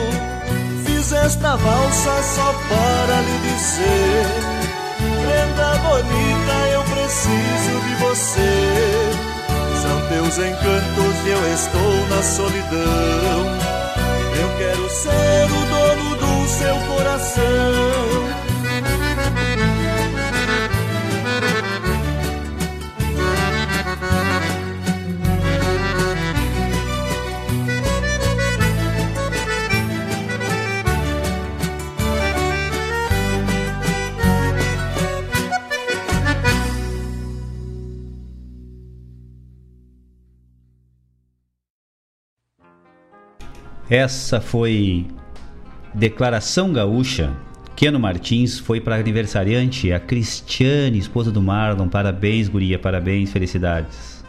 Fiz 0.85 1.11
esta 1.11 1.55
valsa 1.55 2.23
só 2.23 2.53
para 2.69 3.21
lhe 3.21 3.39
dizer: 3.49 4.25
Prenda 4.99 5.79
bonita, 5.79 6.55
eu 6.73 6.83
preciso 6.83 7.81
de 7.87 7.95
você. 7.95 9.11
São 9.81 10.07
teus 10.09 10.37
encantos 10.37 11.25
e 11.25 11.29
eu 11.29 11.53
estou 11.55 12.07
na 12.09 12.21
solidão. 12.21 13.39
Eu 14.39 14.57
quero 14.59 14.89
ser 14.91 15.45
o 15.45 15.65
dono 15.65 16.15
do 16.17 16.47
seu 16.49 16.75
coração. 16.95 17.68
Essa 43.89 44.39
foi 44.39 45.07
Declaração 45.95 46.71
Gaúcha. 46.71 47.33
Keno 47.75 47.99
Martins 47.99 48.59
foi 48.59 48.79
para 48.79 48.95
aniversariante, 48.97 49.91
a 49.91 49.99
Cristiane, 49.99 50.99
esposa 50.99 51.31
do 51.31 51.41
Marlon. 51.41 51.87
Parabéns, 51.87 52.47
guria, 52.47 52.77
parabéns, 52.77 53.31
felicidades. 53.31 54.23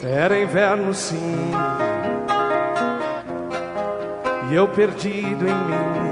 Era 0.00 0.40
inverno 0.40 0.94
sim, 0.94 1.50
e 4.50 4.54
eu 4.54 4.68
perdido 4.68 5.46
em 5.48 6.02
mim 6.02 6.07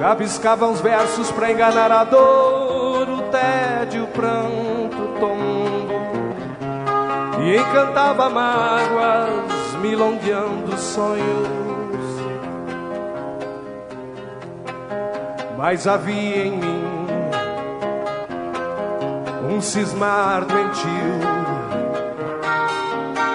Rabiscava 0.00 0.66
uns 0.66 0.80
versos 0.80 1.30
pra 1.32 1.50
enganar 1.50 1.90
a 1.90 2.04
dor, 2.04 3.08
o 3.08 3.22
tédio, 3.32 4.04
o 4.04 4.06
pranto, 4.06 4.96
o 4.96 5.08
tombo. 5.18 5.98
E 7.42 7.56
encantava 7.56 8.30
mágoas, 8.30 9.74
milongueando 9.80 10.78
sonhos. 10.78 11.58
Mas 15.56 15.88
havia 15.88 16.46
em 16.46 16.52
mim 16.52 16.84
um 19.50 19.60
cismar 19.60 20.44
doentio 20.44 21.18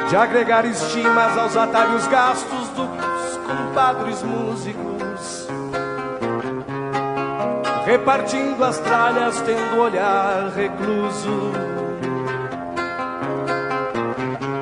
de 0.07 0.15
agregar 0.15 0.63
estimas 0.63 1.37
aos 1.37 1.57
atalhos 1.57 2.07
gastos 2.07 2.69
dos 2.69 3.37
compadres 3.45 4.23
músicos 4.23 4.92
repartindo 7.93 8.63
as 8.63 8.79
tralhas, 8.79 9.39
tendo 9.41 9.79
olhar 9.79 10.51
recluso. 10.55 11.51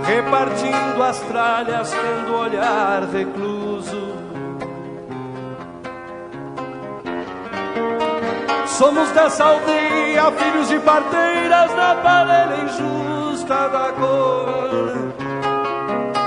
Repartindo 0.06 1.01
as 1.01 1.19
tralhas, 1.22 1.92
tendo 1.92 2.35
olhar 2.35 3.03
recluso. 3.03 4.16
Somos 8.68 9.10
dessa 9.11 9.45
aldeia, 9.45 10.32
filhos 10.32 10.68
de 10.68 10.80
parteiras 10.80 11.74
na 11.74 11.95
parelha 11.95 12.64
injusta 12.66 13.69
da 13.69 13.93
cor. 13.93 14.92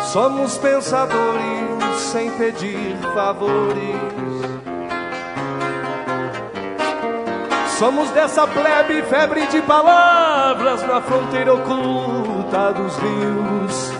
Somos 0.04 0.56
pensadores 0.56 1.98
sem 1.98 2.30
pedir 2.30 2.96
favores. 3.14 4.33
Somos 7.78 8.08
dessa 8.10 8.46
plebe 8.46 9.02
febre 9.02 9.46
de 9.48 9.60
palavras 9.62 10.80
na 10.86 11.00
fronteira 11.00 11.54
oculta 11.54 12.72
dos 12.72 12.96
rios. 12.98 13.92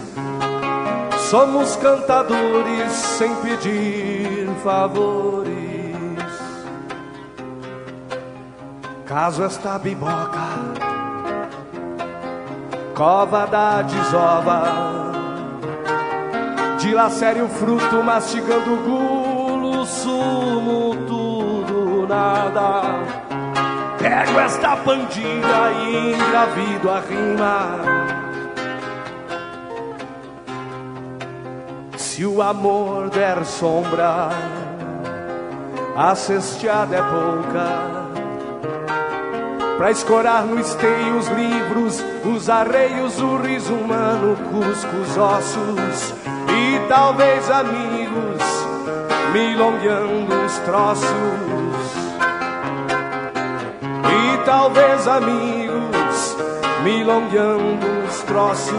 Somos 1.28 1.74
cantadores 1.76 2.92
sem 2.92 3.34
pedir 3.36 4.48
favores. 4.62 5.54
Caso 9.04 9.44
esta 9.44 9.76
biboca 9.78 10.84
cova 12.94 13.46
da 13.46 13.82
desova. 13.82 14.62
Dilacere 16.78 17.42
o 17.42 17.48
fruto, 17.48 18.04
mastigando 18.04 18.76
gulo, 18.84 19.84
sumo, 19.84 20.94
tudo, 21.08 22.06
nada. 22.06 23.23
Pego 24.05 24.39
esta 24.39 24.76
pandilha 24.76 25.73
e 25.83 26.12
engravido 26.12 26.91
a 26.91 27.00
rima. 27.00 27.78
Se 31.97 32.26
o 32.26 32.42
amor 32.42 33.08
der 33.08 33.42
sombra, 33.47 34.28
a 35.97 36.15
cesteada 36.15 36.97
é 36.97 37.00
pouca. 37.00 38.05
Pra 39.78 39.91
escorar 39.91 40.44
no 40.44 40.60
esteio 40.60 41.16
os 41.16 41.28
livros, 41.28 42.05
os 42.26 42.50
arreios, 42.50 43.18
o 43.23 43.39
riso 43.39 43.73
humano, 43.73 44.36
cusco 44.50 44.97
os 44.99 45.16
ossos 45.16 46.15
e 46.50 46.89
talvez 46.91 47.50
amigos, 47.50 48.42
milongueando 49.33 50.44
os 50.44 50.58
troços. 50.58 52.03
Talvez 54.44 55.08
amigos, 55.08 56.36
milongueando 56.82 57.86
os 58.06 58.23
troços. 58.24 58.74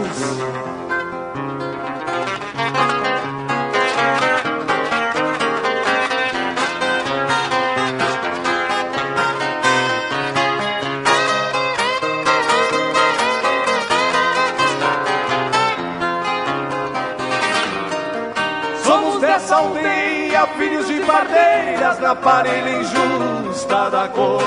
Somos 18.84 19.20
dessa 19.20 19.56
aldeia, 19.56 20.46
filhos 20.56 20.86
de 20.86 21.00
pardeiras 21.00 21.98
na 21.98 22.14
parelha 22.14 22.70
injusta 22.70 23.90
da 23.90 24.08
cor. 24.08 24.42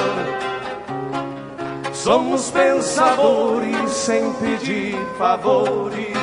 Somos 2.09 2.49
pensadores 2.49 3.91
sem 3.91 4.33
pedir 4.33 4.97
favores. 5.19 6.17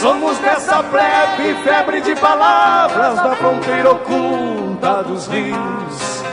Somos 0.00 0.36
dessa 0.38 0.82
plebe, 0.82 1.54
febre 1.62 2.00
de 2.00 2.16
palavras 2.16 3.14
da 3.14 3.36
fronteira 3.36 3.92
oculta 3.92 5.04
dos 5.04 5.28
rios. 5.28 6.24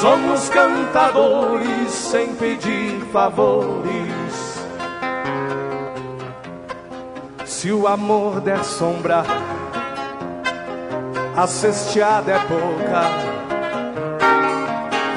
Somos 0.00 0.48
cantadores 0.48 1.90
sem 1.90 2.34
pedir 2.36 3.02
favores. 3.12 4.64
Se 7.44 7.70
o 7.70 7.86
amor 7.86 8.40
der 8.40 8.64
sombra, 8.64 9.24
a 11.36 11.46
cesteada 11.46 12.32
é 12.32 12.38
pouca. 12.38 13.29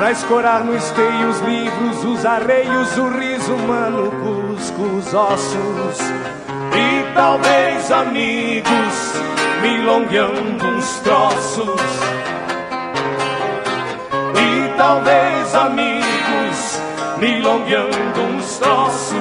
Pra 0.03 0.11
escorar 0.11 0.65
no 0.65 0.75
esteio 0.75 1.29
os 1.29 1.39
livros, 1.39 2.03
os 2.03 2.25
arreios, 2.25 2.97
o 2.97 3.07
riso 3.07 3.53
humano, 3.53 4.11
cusco 4.11 4.81
os 4.81 5.13
ossos. 5.13 5.97
E 6.75 7.13
talvez 7.15 7.89
amigos, 7.89 9.13
milongueando 9.61 10.67
uns 10.67 10.99
troços. 10.99 11.81
E 14.35 14.77
talvez 14.77 15.55
amigos, 15.55 16.81
milongueando 17.17 18.21
uns 18.35 18.57
troços. 18.57 19.15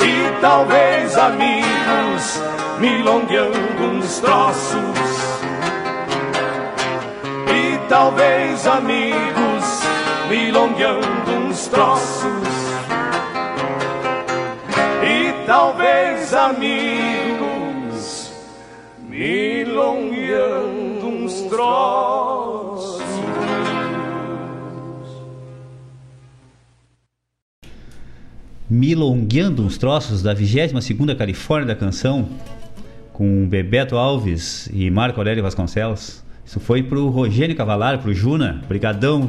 E 0.00 0.40
talvez 0.40 1.18
amigos, 1.18 2.40
milongueando 2.80 3.84
uns 3.92 4.20
troços. 4.20 5.25
Talvez 7.98 8.66
amigos, 8.66 9.64
milongueando 10.28 11.30
uns 11.30 11.66
troços. 11.66 12.46
E 15.02 15.32
talvez 15.46 16.34
amigos, 16.34 17.50
milongueando 19.08 21.06
uns 21.06 21.40
troços. 21.48 23.02
Milongueando 28.68 29.64
uns 29.64 29.78
troços 29.78 30.22
da 30.22 30.34
22ª 30.34 31.16
Califórnia 31.16 31.68
da 31.68 31.74
Canção 31.74 32.28
com 33.14 33.48
Bebeto 33.48 33.96
Alves 33.96 34.68
e 34.70 34.90
Marco 34.90 35.18
Aurélio 35.18 35.42
Vasconcelos. 35.42 36.25
Isso 36.46 36.60
foi 36.60 36.80
pro 36.80 37.08
Rogênio 37.08 37.56
Cavalar, 37.56 37.98
pro 37.98 38.14
Juna. 38.14 38.60
Obrigadão. 38.64 39.28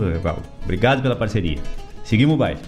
Obrigado 0.64 1.02
pela 1.02 1.16
parceria. 1.16 1.58
Seguimos 2.04 2.36
o 2.36 2.38
baile. 2.38 2.60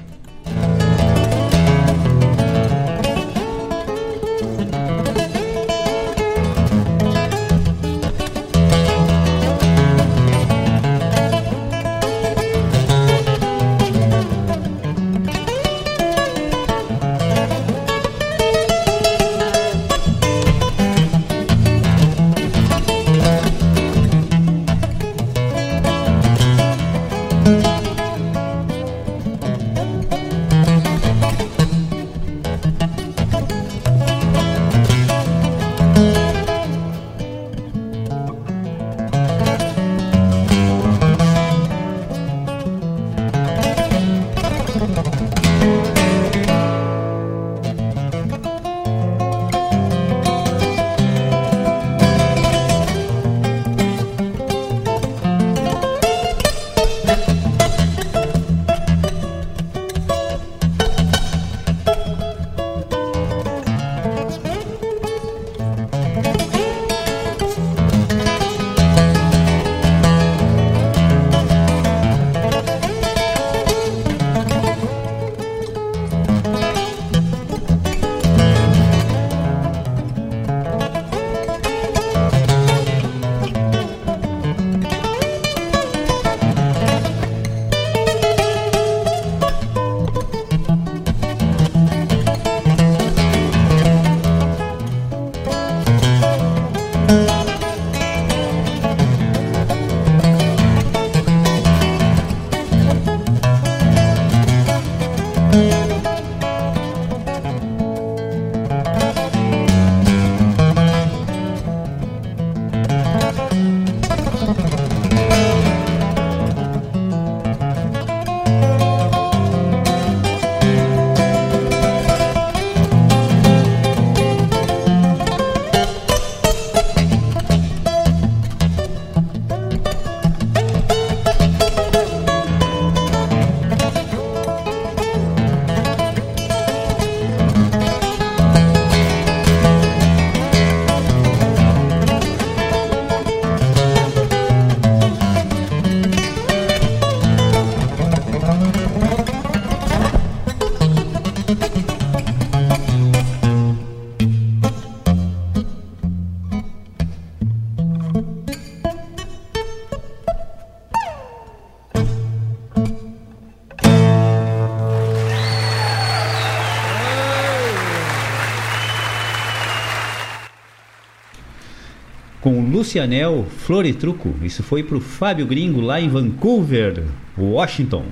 Lucianel 172.79 173.45
Floritruco. 173.45 174.33
Isso 174.41 174.63
foi 174.63 174.83
pro 174.83 175.01
Fábio 175.01 175.45
Gringo 175.45 175.81
lá 175.81 175.99
em 175.99 176.07
Vancouver, 176.07 177.03
Washington. 177.37 178.05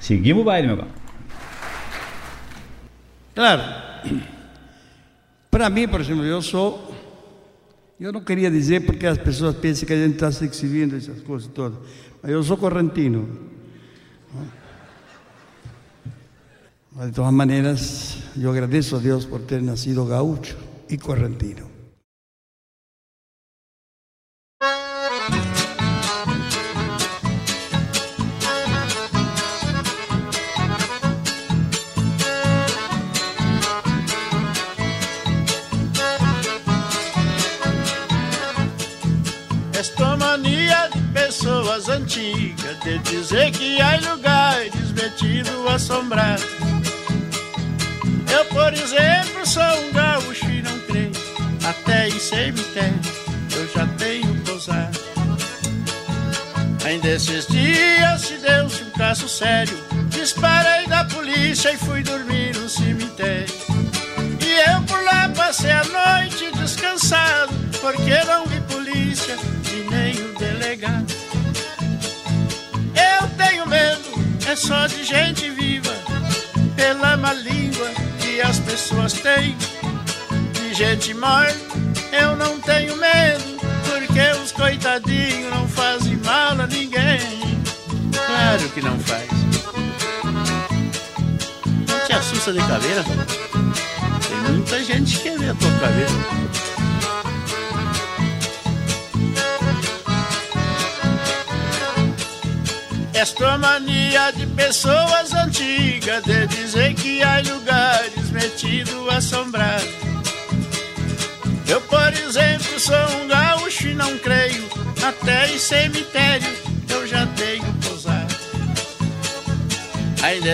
Seguimos 0.00 0.40
o 0.40 0.44
baile, 0.46 0.68
meu 0.68 0.76
irmão. 0.76 0.90
Claro. 3.34 3.62
Para 5.50 5.68
mim, 5.68 5.86
por 5.86 6.00
exemplo, 6.00 6.24
eu 6.24 6.40
sou. 6.40 6.94
Eu 8.00 8.10
não 8.10 8.22
queria 8.22 8.50
dizer 8.50 8.86
porque 8.86 9.06
as 9.06 9.18
pessoas 9.18 9.54
pensam 9.56 9.86
que 9.86 9.92
a 9.92 9.96
gente 9.96 10.14
está 10.14 10.32
se 10.32 10.46
exhibindo 10.46 10.96
essas 10.96 11.20
coisas 11.20 11.50
todas. 11.52 11.78
Mas 12.22 12.32
eu 12.32 12.42
sou 12.42 12.56
correntino. 12.56 13.28
Mas 16.92 17.08
de 17.08 17.12
todas 17.12 17.32
maneiras, 17.34 18.16
eu 18.34 18.50
agradeço 18.50 18.96
a 18.96 18.98
Deus 18.98 19.26
por 19.26 19.40
ter 19.40 19.60
nascido 19.60 20.06
gaúcho 20.06 20.56
e 20.88 20.96
correntino. 20.96 21.67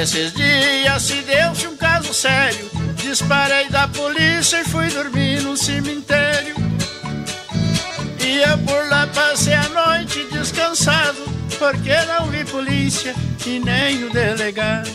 Nesses 0.04 0.34
dias 0.34 1.02
se 1.02 1.22
deu-se 1.22 1.66
um 1.66 1.78
caso 1.78 2.12
sério, 2.12 2.70
disparei 2.96 3.70
da 3.70 3.88
polícia 3.88 4.60
e 4.60 4.64
fui 4.64 4.86
dormir 4.90 5.40
no 5.40 5.56
cemitério. 5.56 6.54
E 8.20 8.36
eu 8.36 8.58
por 8.58 8.86
lá 8.90 9.06
passei 9.06 9.54
a 9.54 9.66
noite 9.70 10.26
descansado, 10.30 11.24
porque 11.58 11.96
não 12.04 12.26
vi 12.26 12.44
polícia 12.44 13.14
e 13.46 13.58
nem 13.58 14.04
o 14.04 14.12
delegado. 14.12 14.90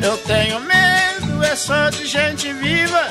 Eu 0.00 0.16
tenho 0.18 0.60
medo, 0.60 1.42
é 1.42 1.56
só 1.56 1.90
de 1.90 2.06
gente 2.06 2.52
viva, 2.52 3.08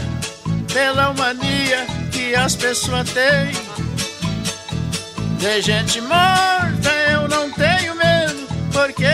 pela 0.71 1.13
mania 1.13 1.85
que 2.13 2.33
as 2.33 2.55
pessoas 2.55 3.09
têm. 3.09 3.51
De 5.37 5.61
gente 5.61 5.99
morta 5.99 6.89
eu 7.11 7.27
não 7.27 7.51
tenho 7.51 7.93
medo, 7.95 8.47
porque 8.71 9.12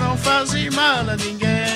não 0.00 0.16
fazem 0.16 0.70
mal 0.70 1.08
a 1.08 1.16
ninguém. 1.16 1.72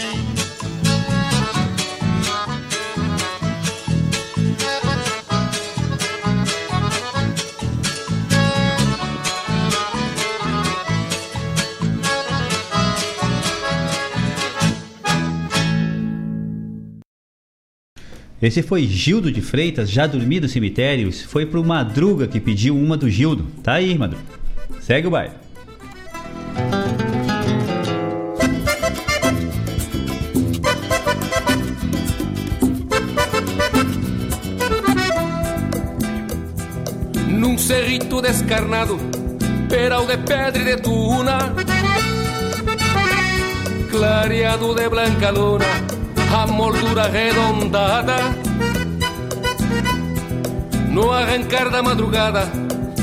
Esse 18.41 18.63
foi 18.63 18.87
Gildo 18.87 19.33
de 19.33 19.41
Freitas, 19.41 19.91
já 19.91 20.07
dormi 20.07 20.39
do 20.39 20.49
cemitério. 20.49 21.11
Foi 21.11 21.47
pro 21.47 21.65
Madruga 21.65 22.29
que 22.29 22.39
pediu 22.39 22.77
uma 22.77 22.97
do 22.97 23.09
Gildo. 23.09 23.47
Tá 23.63 23.75
aí, 23.75 23.97
Madruga. 23.97 24.23
Segue 24.81 25.07
o 25.07 25.11
baile. 25.11 25.45
Descarnado, 38.47 38.97
peral 39.68 40.07
de 40.07 40.16
pedra 40.18 40.62
e 40.62 40.65
de 40.65 40.76
tuna, 40.76 41.52
clareado 43.91 44.73
de 44.73 44.89
blanca 44.89 45.31
luna, 45.31 45.65
a 46.33 46.47
moldura 46.47 47.02
arredondada. 47.02 48.16
No 50.91 51.12
arrancar 51.12 51.70
da 51.70 51.83
madrugada, 51.83 52.49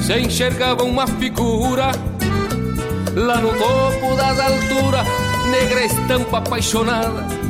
se 0.02 0.18
enxergava 0.18 0.84
uma 0.84 1.06
figura, 1.06 1.92
lá 3.14 3.38
no 3.42 3.50
topo 3.50 4.16
das 4.16 4.40
alturas, 4.40 5.06
negra 5.52 5.86
estampa 5.86 6.38
apaixonada. 6.38 7.44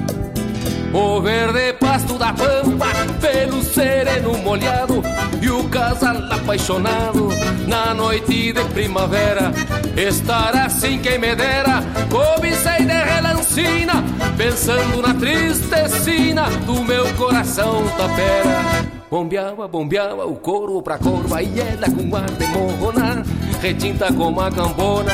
O 0.94 1.22
verde 1.22 1.74
pasto 1.74 2.18
da 2.20 2.34
pampa, 2.34 2.86
pelo 3.20 3.64
sereno 3.64 4.38
molhado 4.38 5.02
E 5.42 5.50
o 5.50 5.68
casal 6.04 6.32
apaixonado. 6.32 7.30
Na 7.68 7.94
noite 7.94 8.52
de 8.52 8.64
primavera 8.66 9.52
Estar 9.96 10.56
assim 10.56 11.00
quem 11.00 11.18
me 11.18 11.34
dera, 11.34 11.82
cobicei 12.10 12.86
de 12.86 12.94
relancina 12.94 14.04
Pensando 14.36 15.02
na 15.02 15.14
tristecina 15.14 16.50
do 16.66 16.84
meu 16.84 17.06
coração 17.14 17.84
tapera 17.98 18.86
Bombeava, 19.10 19.68
bombeava 19.68 20.26
o 20.26 20.36
couro 20.36 20.82
pra 20.82 20.98
corva 20.98 21.42
E 21.42 21.60
ela 21.60 21.88
com 21.90 22.16
ar 22.16 22.30
de 22.32 22.48
morrona 22.48 23.24
Retinta 23.62 24.12
como 24.12 24.42
a 24.42 24.52
cambona 24.52 25.14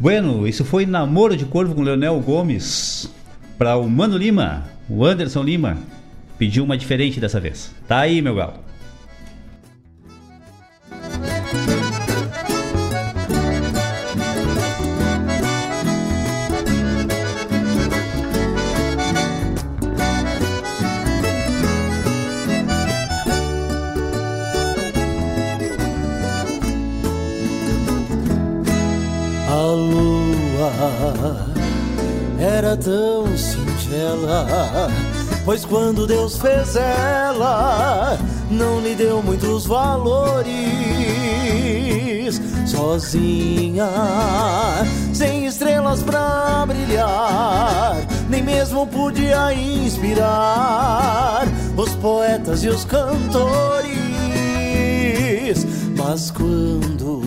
Bueno, 0.00 0.48
isso 0.48 0.64
foi 0.64 0.86
Namoro 0.86 1.36
de 1.36 1.44
Corvo 1.44 1.74
com 1.74 1.82
Leonel 1.82 2.18
Gomes. 2.20 3.12
Para 3.58 3.76
o 3.76 3.86
Mano 3.86 4.16
Lima, 4.16 4.64
o 4.88 5.04
Anderson 5.04 5.42
Lima, 5.42 5.76
pediu 6.38 6.64
uma 6.64 6.78
diferente 6.78 7.20
dessa 7.20 7.38
vez. 7.38 7.70
Tá 7.86 7.98
aí, 7.98 8.22
meu 8.22 8.34
galo. 8.34 8.69
Era 32.60 32.76
tão 32.76 33.26
singela. 33.38 34.90
Pois 35.46 35.64
quando 35.64 36.06
Deus 36.06 36.36
fez 36.36 36.76
ela, 36.76 38.18
não 38.50 38.82
lhe 38.82 38.94
deu 38.94 39.22
muitos 39.22 39.64
valores. 39.64 40.50
Sozinha, 42.66 43.88
sem 45.14 45.46
estrelas 45.46 46.02
pra 46.02 46.66
brilhar, 46.66 47.96
nem 48.28 48.42
mesmo 48.42 48.86
podia 48.86 49.54
inspirar 49.54 51.46
os 51.78 51.94
poetas 51.94 52.62
e 52.62 52.68
os 52.68 52.84
cantores. 52.84 53.96
Mas 55.96 56.30
quando, 56.30 57.22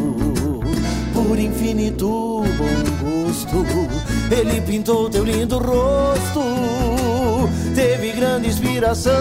por 1.11 1.39
infinito 1.39 2.43
bom 2.57 3.12
ele 4.31 4.61
pintou 4.61 5.09
teu 5.09 5.23
lindo 5.23 5.57
rosto, 5.57 6.41
teve 7.75 8.11
grande 8.11 8.47
inspiração. 8.49 9.13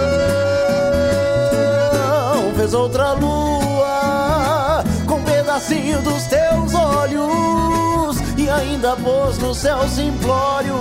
Fez 2.57 2.75
outra 2.75 3.13
lua 3.13 4.85
com 5.07 5.15
um 5.15 5.25
pedacinho 5.25 6.01
dos 6.03 6.25
teus 6.25 6.75
olhos 6.75 8.17
e 8.37 8.49
ainda 8.49 8.95
pôs 8.97 9.39
no 9.39 9.55
céu 9.55 9.89
simplório 9.89 10.75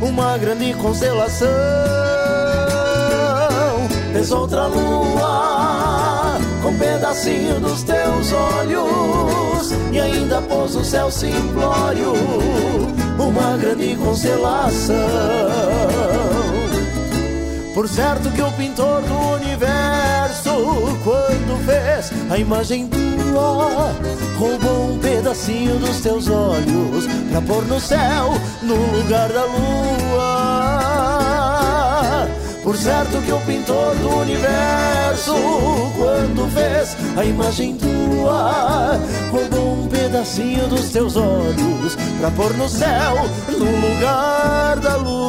uma 0.00 0.36
grande 0.38 0.74
constelação. 0.74 1.48
Fez 4.12 4.30
outra 4.30 4.66
lua 4.66 5.93
com 6.64 6.70
um 6.70 6.78
pedacinho 6.78 7.60
dos 7.60 7.82
teus 7.82 8.32
olhos 8.32 9.70
e 9.92 10.00
ainda 10.00 10.40
pôs 10.40 10.74
no 10.74 10.82
céu 10.82 11.10
simplório 11.10 12.14
uma 13.18 13.58
grande 13.58 13.94
constelação. 13.96 14.96
Por 17.74 17.86
certo 17.86 18.30
que 18.30 18.40
o 18.40 18.50
pintor 18.52 19.02
do 19.02 19.34
universo, 19.34 20.50
quando 21.04 21.66
fez 21.66 22.10
a 22.30 22.38
imagem 22.38 22.88
tua, 22.88 23.94
roubou 24.38 24.94
um 24.94 24.98
pedacinho 24.98 25.78
dos 25.78 26.00
teus 26.00 26.30
olhos 26.30 27.06
pra 27.30 27.42
pôr 27.42 27.66
no 27.66 27.78
céu, 27.78 28.32
no 28.62 28.74
lugar 28.74 29.28
da 29.30 29.44
lua. 29.44 30.43
Por 32.64 32.78
certo 32.78 33.20
que 33.20 33.30
o 33.30 33.38
pintor 33.40 33.94
do 33.96 34.08
universo, 34.20 35.34
quando 35.98 36.50
fez 36.50 36.96
a 37.14 37.22
imagem 37.22 37.76
tua, 37.76 38.98
roubou 39.30 39.84
um 39.84 39.86
pedacinho 39.86 40.66
dos 40.68 40.90
teus 40.90 41.14
olhos 41.14 41.94
pra 42.18 42.30
pôr 42.30 42.56
no 42.56 42.66
céu, 42.66 43.16
no 43.50 43.86
lugar 43.86 44.76
da 44.80 44.96
lua. 44.96 45.23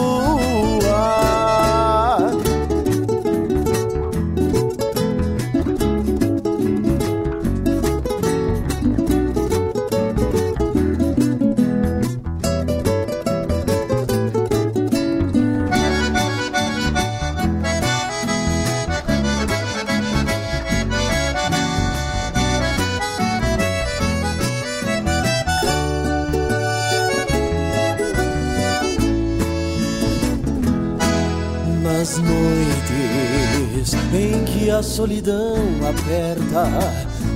Em 34.14 34.45
que 34.45 34.69
a 34.69 34.82
solidão 34.82 35.58
aperta, 35.88 36.68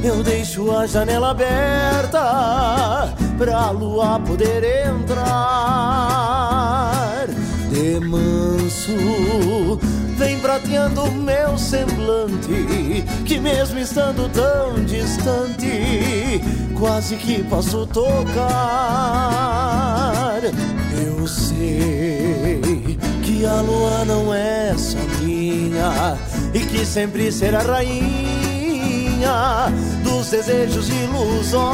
eu 0.03 0.23
deixo 0.23 0.71
a 0.71 0.87
janela 0.87 1.31
aberta 1.31 3.13
pra 3.37 3.71
lua 3.71 4.19
poder 4.19 4.63
entrar. 4.87 5.27
De 7.69 7.99
manso, 7.99 9.77
vem 10.17 10.39
prateando 10.39 11.11
meu 11.11 11.57
semblante, 11.57 13.03
que 13.25 13.39
mesmo 13.39 13.79
estando 13.79 14.29
tão 14.31 14.85
distante, 14.85 16.41
quase 16.77 17.17
que 17.17 17.43
posso 17.43 17.85
tocar. 17.87 18.39
Eu 21.05 21.27
sei 21.27 22.97
que 23.39 23.45
a 23.45 23.61
lua 23.61 24.03
não 24.03 24.33
é 24.33 24.75
só 24.77 24.97
minha 25.21 26.17
e 26.53 26.59
que 26.59 26.85
sempre 26.85 27.31
será 27.31 27.59
rainha 27.59 29.71
dos 30.03 30.29
desejos 30.29 30.89
ilusórios, 30.89 31.69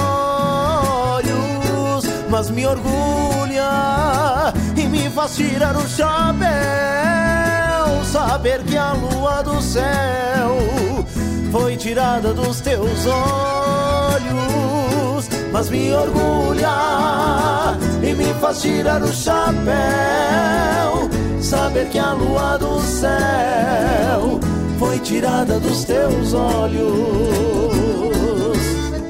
mas 2.29 2.51
me 2.51 2.67
orgulha 2.67 4.53
e 4.77 4.85
me 4.85 5.09
faz 5.09 5.35
tirar 5.35 5.75
o 5.75 5.89
chapéu 5.89 6.45
saber 8.11 8.61
que 8.63 8.77
a 8.77 8.93
lua 8.93 9.41
do 9.41 9.59
céu 9.59 10.55
foi 11.51 11.75
tirada 11.77 12.31
dos 12.31 12.61
teus 12.61 13.07
olhos, 13.07 15.27
mas 15.51 15.67
me 15.71 15.91
orgulha 15.91 17.75
e 18.03 18.13
me 18.13 18.31
faz 18.35 18.61
tirar 18.61 19.01
o 19.01 19.11
chapéu 19.11 20.94
saber 21.45 21.87
que 21.89 21.99
a 21.99 22.11
lua 22.13 22.57
do 22.57 22.81
céu 22.81 24.39
foi 24.79 24.97
tirada 24.99 25.59
dos 25.59 25.83
teus 25.83 26.33
olhos. 26.33 26.95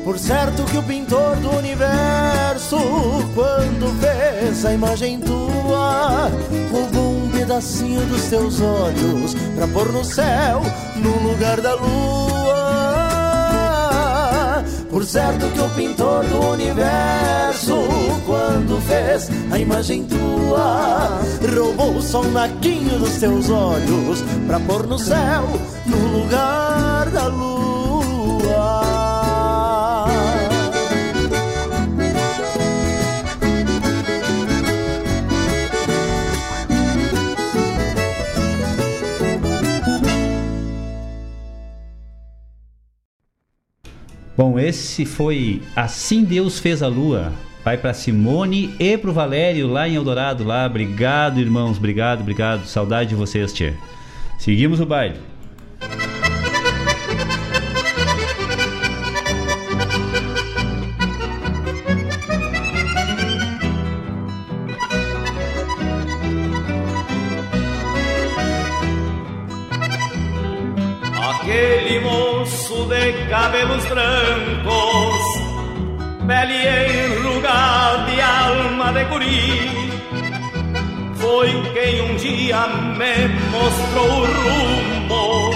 Por 0.04 0.20
certo 0.20 0.66
que 0.66 0.78
o 0.78 0.84
pintor 0.84 1.38
do 1.38 1.50
universo, 1.52 2.78
quando 3.34 3.88
fez 4.02 4.66
a 4.66 4.74
imagem 4.74 5.20
tua, 5.20 6.30
roubou 6.72 7.24
um 7.24 7.32
pedacinho 7.32 8.06
dos 8.06 8.24
teus 8.24 8.60
olhos 8.60 9.34
pra 9.56 9.68
pôr 9.70 9.94
no 9.94 10.04
céu, 10.04 10.62
no 10.98 11.30
lugar 11.30 11.62
da 11.62 11.74
lua. 11.76 12.25
Por 14.96 15.04
certo 15.04 15.46
que 15.52 15.60
o 15.60 15.70
pintor 15.72 16.24
do 16.24 16.52
universo, 16.52 17.76
quando 18.26 18.80
fez 18.88 19.30
a 19.52 19.60
imagem 19.60 20.06
tua, 20.06 21.20
roubou 21.54 22.02
só 22.02 22.22
um 22.22 22.32
naquinho 22.32 22.98
dos 23.00 23.18
teus 23.18 23.50
olhos 23.50 24.24
pra 24.48 24.58
pôr 24.62 24.88
no 24.88 24.98
céu, 24.98 25.44
no 25.86 26.20
lugar 26.22 26.75
Bom, 44.38 44.60
esse 44.60 45.06
foi 45.06 45.62
Assim 45.76 46.24
Deus 46.24 46.60
Fez 46.60 46.84
a 46.84 46.88
Lua. 46.88 47.32
Vai 47.64 47.78
para 47.78 47.94
Simone 47.94 48.76
e 48.80 48.98
pro 48.98 49.14
Valério 49.14 49.68
lá 49.68 49.88
em 49.88 49.96
Eldorado 49.96 50.44
lá. 50.44 50.66
Obrigado, 50.66 51.40
irmãos. 51.40 51.78
Obrigado, 51.78 52.22
obrigado. 52.22 52.66
Saudade 52.66 53.10
de 53.10 53.16
vocês, 53.16 53.52
tia. 53.54 53.76
Seguimos 54.38 54.80
o 54.80 54.86
baile. 54.86 55.35
Brancos, 73.96 75.24
pele 76.28 76.60
enrugada 77.16 78.12
e 78.12 78.22
alma 78.22 78.92
de 78.92 79.04
guri, 79.06 79.72
foi 81.16 81.50
quem 81.74 82.02
um 82.02 82.16
dia 82.18 82.68
me 82.68 83.28
mostrou 83.52 84.10
o 84.10 84.26
rumo 84.26 85.52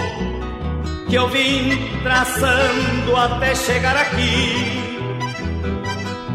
que 1.09 1.15
eu 1.15 1.27
vim 1.27 1.77
traçando 2.03 3.15
até 3.15 3.53
chegar 3.55 3.97
aqui. 3.97 4.79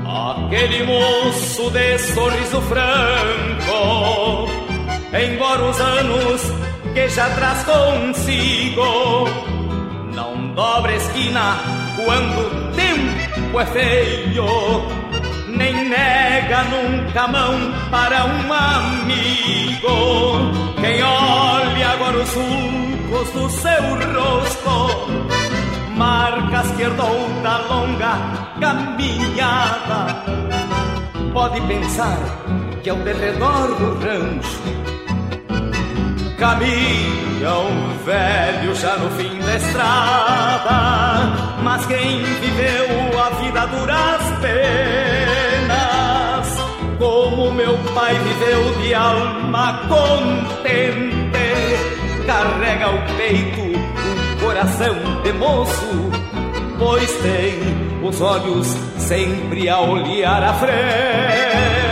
Aquele 0.07 0.85
moço 0.85 1.71
de 1.71 1.99
sorriso 1.99 2.61
franco, 2.63 4.49
embora 5.13 5.65
os 5.65 5.81
anos 5.81 6.43
que 6.93 7.09
já 7.09 7.29
traz 7.31 7.65
consigo, 7.65 9.29
não 10.15 10.49
dobra 10.55 10.95
esquina 10.95 11.74
quando 11.97 12.41
o 12.41 12.73
tempo 12.73 13.61
é 13.61 13.67
feio, 13.67 14.47
nem 15.49 15.89
nega 15.89 16.65
nunca 16.65 17.29
mão 17.29 17.73
para 17.91 18.25
um 18.25 18.53
amigo. 18.53 19.85
Quem 20.81 21.03
olha 21.03 21.89
agora 21.91 22.19
os 22.19 22.29
sulcos 22.29 23.31
do 23.33 23.49
seu 23.51 23.83
rosto, 24.13 25.09
marcas 25.97 26.71
que 26.73 26.83
herdou 26.83 27.29
da 27.43 27.59
longa 27.59 28.19
caminhada, 28.61 30.25
pode 31.33 31.61
pensar 31.63 32.19
que 32.83 32.91
ao 32.91 32.97
derredor 32.99 33.75
do 33.77 33.99
rancho 34.01 34.94
caminha 36.45 37.59
um 37.59 38.05
velho 38.05 38.75
já 38.75 38.99
no 38.99 39.09
fim 39.13 39.39
da 39.39 39.57
estrada, 39.57 41.33
mas 41.63 41.87
quem 41.87 42.23
viveu 42.23 43.19
a 43.19 43.31
vida 43.41 43.67
duras 43.69 44.23
penas, 44.43 45.79
como 46.99 47.51
meu 47.51 47.79
pai 47.95 48.15
viveu 48.19 48.75
de 48.83 48.93
alma 48.95 49.81
contente, 49.89 51.33
carrega 52.27 52.91
o 52.91 52.99
peito 53.17 53.63
um 53.63 54.37
coração 54.45 55.23
de 55.23 55.33
moço, 55.33 56.11
pois 56.79 57.11
tem 57.23 57.59
os 58.07 58.21
olhos 58.21 58.67
sempre 58.99 59.71
a 59.71 59.81
olhar 59.81 60.43
à 60.43 60.53
frente. 60.53 61.84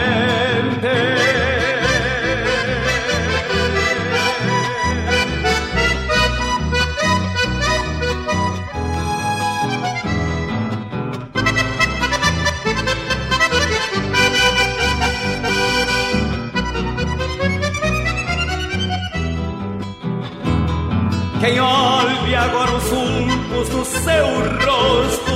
Quem 21.43 21.59
olhe 21.59 22.37
agora 22.37 22.71
os 22.71 22.85
sulcos 22.85 23.69
do 23.71 23.85
seu 23.85 24.27
rosto, 24.65 25.33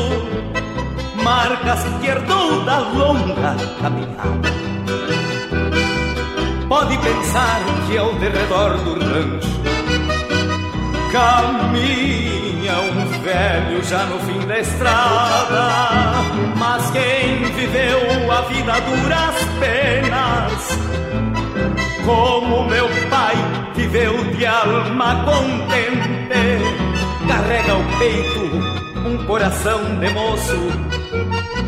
marcas 1.20 1.82
que 2.00 2.06
herdou 2.06 2.64
da 2.64 2.78
longa 2.78 3.56
caminhada. 3.82 4.48
Pode 6.68 6.96
pensar 6.98 7.60
que 7.88 7.98
ao 7.98 8.12
derredor 8.20 8.76
do 8.84 8.92
rancho 9.00 9.60
caminha 11.10 12.74
um 12.82 13.22
velho 13.24 13.82
já 13.82 14.04
no 14.04 14.20
fim 14.20 14.46
da 14.46 14.60
estrada. 14.60 15.70
Mas 16.56 16.88
quem 16.92 17.42
viveu 17.52 18.30
a 18.30 18.42
vida 18.42 18.74
duras 18.80 19.34
penas, 19.58 20.68
como 22.06 22.64
meu 22.68 22.88
pai 23.10 23.34
viveu 23.74 24.16
de 24.32 24.46
alma 24.46 25.24
contente, 25.24 26.62
carrega 27.26 27.74
o 27.74 27.98
peito 27.98 28.86
um 29.06 29.26
coração 29.26 29.80
de 29.98 30.08
moço, 30.10 30.56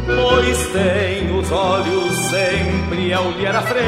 pois 0.07 0.67
tem 0.68 1.36
os 1.36 1.50
olhos 1.50 2.17
sempre 2.31 3.12
a 3.12 3.20
olhar 3.20 3.57
à 3.57 3.62
frente. 3.62 3.78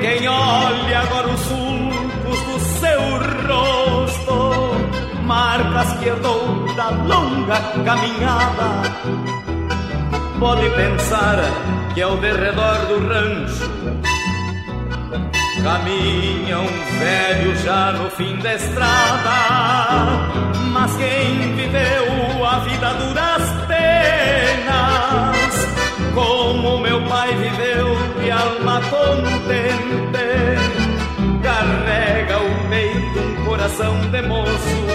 Quem 0.00 0.28
olha 0.28 1.00
agora 1.00 1.28
os 1.28 1.40
sulcos 1.40 2.40
do 2.42 2.60
seu 2.78 3.00
rosto, 3.48 5.22
marcas 5.24 5.92
que 5.98 6.08
herdou 6.08 6.66
da 6.74 6.90
longa 6.90 7.58
caminhada, 7.84 8.82
pode 10.38 10.68
pensar 10.70 11.38
que 11.94 12.02
ao 12.02 12.16
derredor 12.18 12.78
do 12.86 13.08
rancho 13.08 14.15
Caminha 15.62 16.58
um 16.60 16.98
velho 16.98 17.56
já 17.56 17.92
no 17.92 18.10
fim 18.10 18.36
da 18.38 18.54
estrada, 18.54 20.30
mas 20.72 20.96
quem 20.96 21.54
viveu 21.56 22.44
a 22.46 22.58
vida 22.60 22.94
duras 22.94 23.42
penas, 23.66 25.54
como 26.14 26.78
meu 26.78 27.02
pai 27.08 27.34
viveu 27.34 27.96
de 28.20 28.30
alma 28.30 28.80
contente, 28.82 30.26
carrega 31.42 32.38
o 32.38 32.68
peito 32.68 33.18
um 33.18 33.44
coração 33.44 33.98
de 34.10 34.22
moço, 34.22 34.86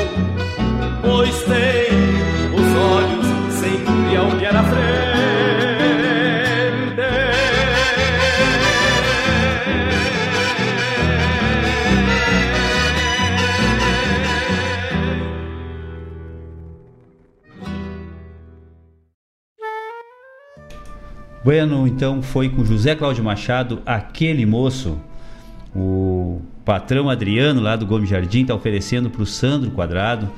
pois 1.02 1.44
tem 1.44 1.92
os 2.54 2.76
olhos 2.78 3.26
sempre 3.60 4.16
a 4.16 4.24
olhar 4.24 4.56
à 4.56 4.64
frente. 4.64 5.11
Bueno, 21.44 21.88
então 21.88 22.22
foi 22.22 22.50
com 22.50 22.64
José 22.64 22.94
Cláudio 22.94 23.24
Machado, 23.24 23.82
aquele 23.84 24.45
moço. 24.45 25.00
O 25.76 26.40
patrão 26.64 27.10
Adriano 27.10 27.60
lá 27.60 27.76
do 27.76 27.86
Gomes 27.86 28.10
Jardim 28.10 28.44
está 28.44 28.53
oferecendo 28.53 29.10
para 29.10 29.24
o 29.24 29.26
Sandro 29.26 29.72
Quadrado. 29.72 30.30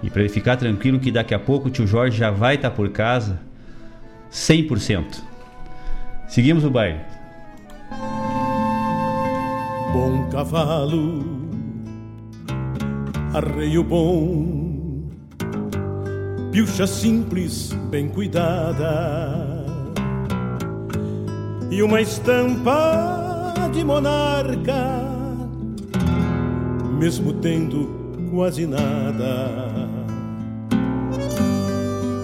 E 0.00 0.10
para 0.10 0.20
ele 0.20 0.28
ficar 0.28 0.56
tranquilo 0.56 1.00
que 1.00 1.10
daqui 1.10 1.34
a 1.34 1.38
pouco 1.40 1.68
o 1.68 1.70
tio 1.70 1.86
Jorge 1.86 2.16
já 2.16 2.30
vai 2.30 2.54
estar 2.54 2.70
tá 2.70 2.76
por 2.76 2.88
casa 2.90 3.40
100%. 4.30 5.22
Seguimos 6.28 6.64
o 6.64 6.70
baile. 6.70 7.00
Bom 9.92 10.28
cavalo, 10.30 11.24
arreio 13.32 13.84
bom, 13.84 15.08
pilcha 16.50 16.84
simples, 16.84 17.72
bem 17.90 18.08
cuidada 18.08 19.63
e 21.70 21.82
uma 21.82 22.00
estampa 22.00 23.54
de 23.72 23.84
monarca, 23.84 25.02
mesmo 26.98 27.32
tendo 27.34 27.88
quase 28.30 28.66
nada. 28.66 29.84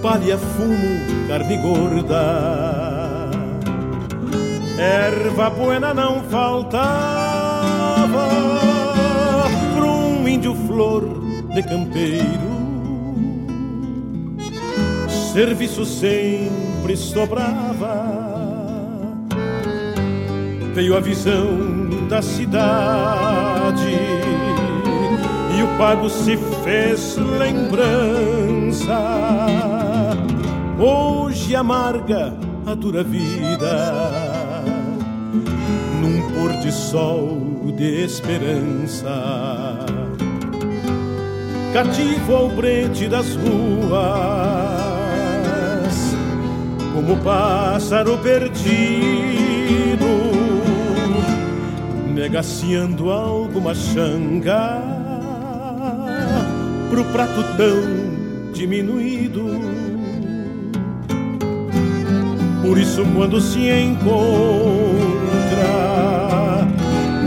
palha, 0.02 0.38
fumo, 0.38 1.26
carne 1.28 1.56
gorda. 1.58 3.30
Erva 4.78 5.50
buena 5.50 5.92
não 5.92 6.22
faltava 6.24 6.78
para 9.76 9.84
um 9.84 10.26
índio 10.26 10.54
flor 10.66 11.04
de 11.54 11.62
campeiro. 11.62 12.50
Serviço 15.32 15.84
sempre 15.84 16.96
sobrava. 16.96 18.19
Veio 20.74 20.96
a 20.96 21.00
visão 21.00 21.58
da 22.08 22.22
cidade 22.22 23.96
e 25.56 25.62
o 25.62 25.78
pago 25.78 26.08
se 26.08 26.36
fez 26.64 27.16
lembrança. 27.16 28.98
Hoje 30.78 31.54
amarga 31.54 32.34
a 32.66 32.74
dura 32.74 33.02
vida 33.02 34.12
num 36.00 36.22
pôr 36.32 36.52
de 36.60 36.72
sol 36.72 37.50
de 37.80 38.04
esperança. 38.04 39.08
Cativo 41.72 42.36
ao 42.36 42.48
brete 42.50 43.08
das 43.08 43.36
ruas, 43.36 43.94
como 46.92 47.16
pássaro 47.24 48.18
perdido, 48.18 49.49
negaciando 52.10 53.10
alguma 53.10 53.74
xanga 53.74 54.82
pro 56.90 57.04
prato 57.06 57.42
tão 57.56 58.52
diminuído. 58.52 59.46
Por 62.62 62.78
isso, 62.78 63.04
quando 63.16 63.40
se 63.40 63.68
encontra 63.68 64.18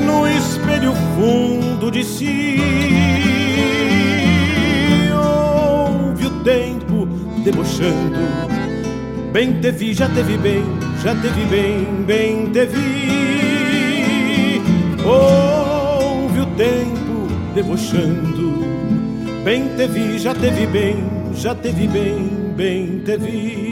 no 0.06 0.28
espelho 0.28 0.94
fundo 1.16 1.90
de 1.90 2.04
si, 2.04 2.58
ouve 5.14 6.28
o 6.28 6.44
tempo 6.44 7.08
debochando. 7.44 8.20
Bem 9.32 9.60
te 9.60 9.72
vi, 9.72 9.94
já 9.94 10.08
te 10.10 10.22
vi 10.22 10.38
bem, 10.38 10.64
já 11.04 11.16
te 11.16 11.28
vi 11.30 11.46
bem, 11.46 12.06
bem 12.06 12.52
te 12.52 12.66
vi. 12.66 13.03
Ouve 15.06 16.40
o 16.40 16.46
tempo 16.56 17.28
debochando. 17.54 18.64
Bem 19.44 19.68
te 19.76 19.88
vi, 19.88 20.18
já 20.18 20.34
te 20.34 20.50
vi 20.50 20.66
bem, 20.66 20.96
já 21.36 21.54
te 21.54 21.72
vi 21.72 21.88
bem, 21.88 22.54
bem 22.56 23.00
te 23.00 23.18
vi. 23.18 23.63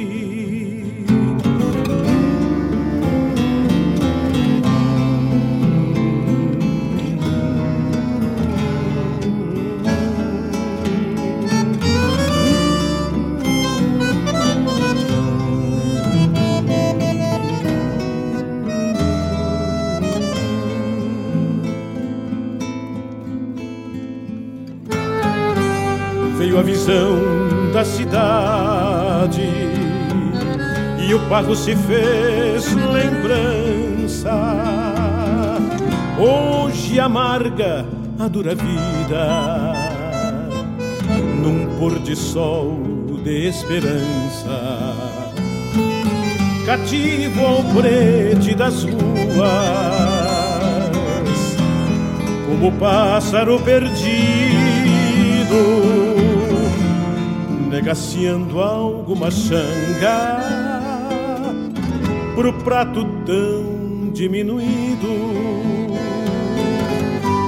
O 31.32 31.34
pago 31.34 31.56
se 31.56 31.74
fez 31.78 32.74
lembrança. 32.74 34.34
Hoje 36.20 37.00
amarga 37.00 37.86
a 38.20 38.28
dura 38.28 38.54
vida 38.54 39.74
num 41.42 41.78
pôr 41.80 42.00
de 42.00 42.18
sol 42.18 42.78
de 43.24 43.48
esperança. 43.48 44.94
Cativo 46.66 47.46
ao 47.46 47.64
prete 47.76 48.54
das 48.54 48.84
ruas, 48.84 49.02
como 52.46 52.74
pássaro 52.74 53.58
perdido 53.62 54.02
negaciando 57.70 58.62
alguma 58.62 59.32
xanga 59.32 60.61
pro 62.42 62.54
prato 62.54 63.06
tão 63.24 64.10
diminuído. 64.12 65.08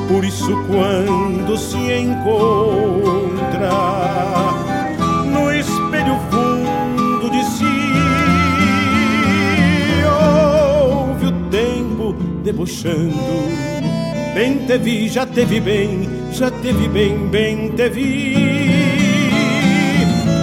Por 0.08 0.24
isso, 0.24 0.56
quando 0.68 1.58
se 1.58 1.78
encontra 1.78 3.72
no 5.26 5.52
espelho 5.52 6.16
fundo 6.30 7.28
de 7.32 7.44
si, 7.44 7.66
ouve 10.06 11.26
o 11.26 11.32
tempo 11.50 12.14
debochando. 12.44 13.18
Bem 14.36 14.60
te 14.68 14.78
vi, 14.78 15.10
já 15.10 15.26
te 15.26 15.44
vi 15.44 15.60
bem, 15.60 16.08
já 16.32 16.52
te 16.52 16.72
vi 16.72 16.88
bem, 16.88 17.18
bem 17.30 17.70
te 17.70 17.90
vi. 17.90 18.36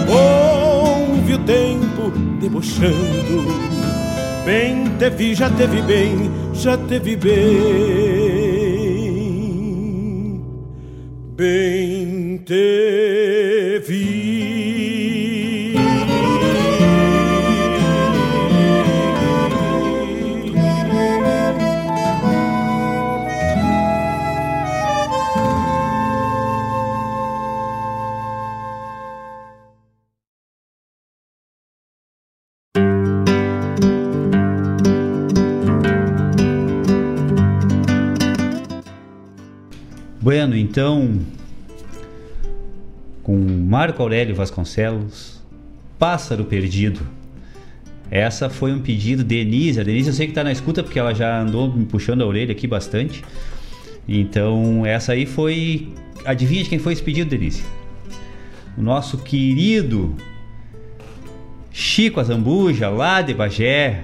Ouve 0.09 1.35
o 1.35 1.39
tempo 1.39 2.11
debochando. 2.41 3.80
Bem 4.45 4.85
te 4.99 5.11
vi, 5.11 5.35
já 5.35 5.51
te 5.51 5.67
vi 5.67 5.83
bem, 5.83 6.31
já 6.55 6.77
te 6.77 6.99
vi 6.99 7.17
bem. 7.17 8.31
Bem 11.37 12.39
te 12.45 13.40
Marco 43.71 44.03
Aurélio 44.03 44.35
Vasconcelos, 44.35 45.41
Pássaro 45.97 46.45
Perdido. 46.45 47.03
Essa 48.11 48.51
foi 48.51 48.73
um 48.73 48.81
pedido 48.81 49.23
de 49.23 49.37
Denise. 49.45 49.79
A 49.79 49.85
Denise 49.85 50.09
eu 50.09 50.13
sei 50.13 50.27
que 50.27 50.33
está 50.33 50.43
na 50.43 50.51
escuta 50.51 50.83
porque 50.83 50.99
ela 50.99 51.15
já 51.15 51.41
andou 51.41 51.73
me 51.73 51.85
puxando 51.85 52.23
a 52.23 52.27
orelha 52.27 52.51
aqui 52.51 52.67
bastante. 52.67 53.23
Então, 54.09 54.85
essa 54.85 55.13
aí 55.13 55.25
foi. 55.25 55.93
Adivinha 56.25 56.65
de 56.65 56.69
quem 56.69 56.81
foi 56.81 56.95
esse 56.95 57.03
pedido, 57.03 57.31
Denise? 57.31 57.63
O 58.77 58.83
nosso 58.83 59.19
querido 59.19 60.17
Chico 61.71 62.19
Azambuja, 62.19 62.89
lá 62.89 63.23
de 63.23 63.33
Bagé. 63.35 64.03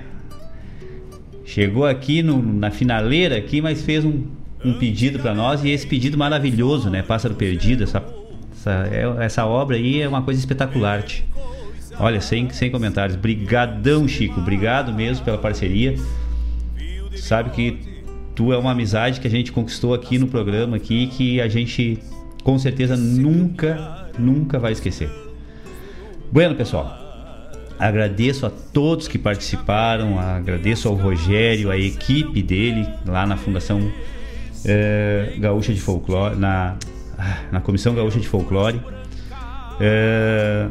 Chegou 1.45 1.87
aqui 1.87 2.23
no- 2.23 2.41
na 2.41 2.71
finaleira 2.71 3.37
aqui, 3.37 3.61
mas 3.61 3.83
fez 3.83 4.05
um, 4.05 4.27
um 4.65 4.75
pedido 4.75 5.19
para 5.19 5.35
nós 5.35 5.65
e 5.65 5.71
esse 5.71 5.89
pedido 5.89 6.17
maravilhoso, 6.17 6.89
né? 6.89 7.03
Pássaro 7.03 7.35
Perdido, 7.35 7.83
essa, 7.83 8.01
essa, 8.67 8.89
é- 8.93 9.25
essa 9.25 9.47
obra 9.47 9.77
aí 9.77 10.01
é 10.01 10.09
uma 10.09 10.23
coisa 10.23 10.41
espetacular. 10.41 11.03
tch. 11.03 11.23
Olha, 11.99 12.21
sem, 12.21 12.51
sem 12.51 12.71
comentários. 12.71 13.17
Brigadão, 13.17 14.07
Chico. 14.07 14.41
Obrigado 14.41 14.93
mesmo 14.93 15.25
pela 15.25 15.39
parceria. 15.39 15.95
Sabe 17.17 17.51
que 17.51 17.79
tu 18.35 18.53
é 18.53 18.59
uma 18.59 18.73
amizade 18.73 19.21
que 19.21 19.27
a 19.27 19.31
gente 19.31 19.51
conquistou 19.51 19.95
aqui 19.95 20.19
no 20.19 20.27
programa 20.27 20.77
aqui 20.77 21.07
que 21.07 21.41
a 21.41 21.49
gente 21.49 21.99
com 22.43 22.59
certeza 22.59 22.97
nunca, 22.97 24.09
nunca 24.19 24.59
vai 24.59 24.73
esquecer. 24.73 25.11
Bueno, 26.31 26.55
pessoal. 26.55 27.05
Agradeço 27.79 28.47
a 28.47 28.51
todos 28.51 29.07
que 29.09 29.19
participaram, 29.19 30.19
agradeço 30.19 30.89
ao 30.89 30.95
Rogério, 30.95 31.71
a 31.71 31.77
equipe 31.77 32.43
dele 32.43 32.87
lá 33.07 33.27
na 33.27 33.37
Fundação 33.37 33.91
eh, 34.65 35.35
Gaúcha 35.39 35.75
de 35.75 35.81
Folclore, 35.81 36.37
na, 36.37 36.77
na 37.51 37.61
Comissão 37.61 37.95
Gaúcha 37.95 38.21
de 38.21 38.29
Folclore. 38.29 38.81
Eh, 39.81 40.69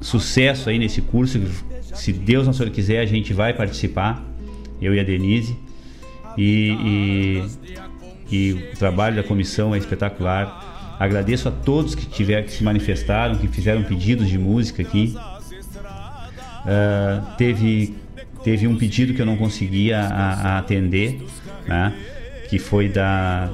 sucesso 0.00 0.68
aí 0.68 0.78
nesse 0.78 1.00
curso. 1.00 1.40
Se 1.94 2.12
Deus 2.12 2.46
não 2.46 2.70
quiser, 2.70 3.00
a 3.00 3.06
gente 3.06 3.32
vai 3.32 3.54
participar, 3.54 4.22
eu 4.80 4.94
e 4.94 5.00
a 5.00 5.02
Denise. 5.02 5.56
E, 6.36 7.46
e, 8.30 8.36
e 8.36 8.52
o 8.52 8.76
trabalho 8.76 9.16
da 9.16 9.22
comissão 9.22 9.74
é 9.74 9.78
espetacular. 9.78 10.96
Agradeço 10.98 11.48
a 11.48 11.52
todos 11.52 11.94
que 11.94 12.06
tiveram 12.06 12.44
que 12.44 12.52
se 12.52 12.62
manifestaram, 12.62 13.36
que 13.36 13.48
fizeram 13.48 13.82
pedidos 13.82 14.28
de 14.28 14.38
música 14.38 14.82
aqui. 14.82 15.14
Uh, 16.64 17.36
teve, 17.36 17.94
teve 18.42 18.66
um 18.66 18.76
pedido 18.76 19.12
que 19.14 19.20
eu 19.20 19.26
não 19.26 19.36
conseguia 19.36 20.00
a, 20.00 20.54
a 20.54 20.58
atender, 20.58 21.20
né? 21.66 21.92
que 22.48 22.58
foi 22.58 22.88
da 22.88 23.50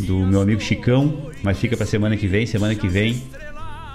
do 0.00 0.18
meu 0.18 0.40
amigo 0.40 0.60
Chicão, 0.60 1.30
mas 1.42 1.58
fica 1.58 1.76
para 1.76 1.86
semana 1.86 2.16
que 2.16 2.26
vem. 2.26 2.46
Semana 2.46 2.74
que 2.74 2.88
vem 2.88 3.22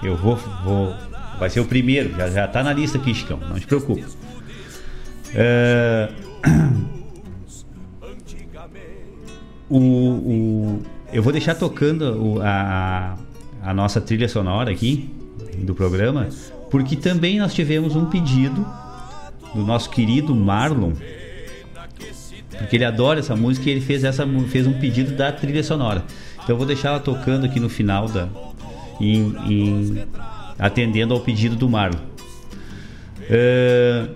eu 0.02 0.16
vou, 0.16 0.36
vou 0.64 0.94
vai 1.38 1.48
ser 1.48 1.60
o 1.60 1.64
primeiro, 1.64 2.14
já, 2.16 2.28
já 2.28 2.48
tá 2.48 2.62
na 2.62 2.72
lista 2.72 2.98
aqui, 2.98 3.14
Chicão, 3.14 3.38
não 3.48 3.58
te 3.58 3.66
preocupe. 3.66 4.04
Uh, 5.30 6.12
o, 9.70 9.78
o, 9.78 10.82
eu 11.12 11.22
vou 11.22 11.32
deixar 11.32 11.54
tocando 11.54 12.04
o, 12.22 12.42
a, 12.42 13.16
a 13.62 13.74
nossa 13.74 14.00
trilha 14.00 14.28
sonora 14.28 14.70
aqui 14.70 15.08
do 15.58 15.74
programa, 15.74 16.28
porque 16.70 16.94
também 16.94 17.38
nós 17.38 17.54
tivemos 17.54 17.96
um 17.96 18.06
pedido 18.06 18.66
do 19.54 19.62
nosso 19.62 19.88
querido 19.90 20.34
Marlon, 20.34 20.92
porque 22.60 22.76
ele 22.76 22.84
adora 22.84 23.20
essa 23.20 23.34
música 23.34 23.68
e 23.68 23.72
ele 23.72 23.80
fez, 23.80 24.04
essa, 24.04 24.26
fez 24.48 24.66
um 24.66 24.74
pedido 24.74 25.12
da 25.16 25.32
trilha 25.32 25.64
sonora. 25.64 26.04
Então 26.34 26.50
eu 26.50 26.56
vou 26.58 26.66
deixar 26.66 26.90
ela 26.90 27.00
tocando 27.00 27.46
aqui 27.46 27.58
no 27.58 27.70
final 27.70 28.06
da. 28.06 28.28
Em, 29.00 29.34
em, 29.48 30.04
atendendo 30.58 31.14
ao 31.14 31.20
pedido 31.20 31.56
do 31.56 31.66
Marlon. 31.70 31.98
Uh, 33.30 34.14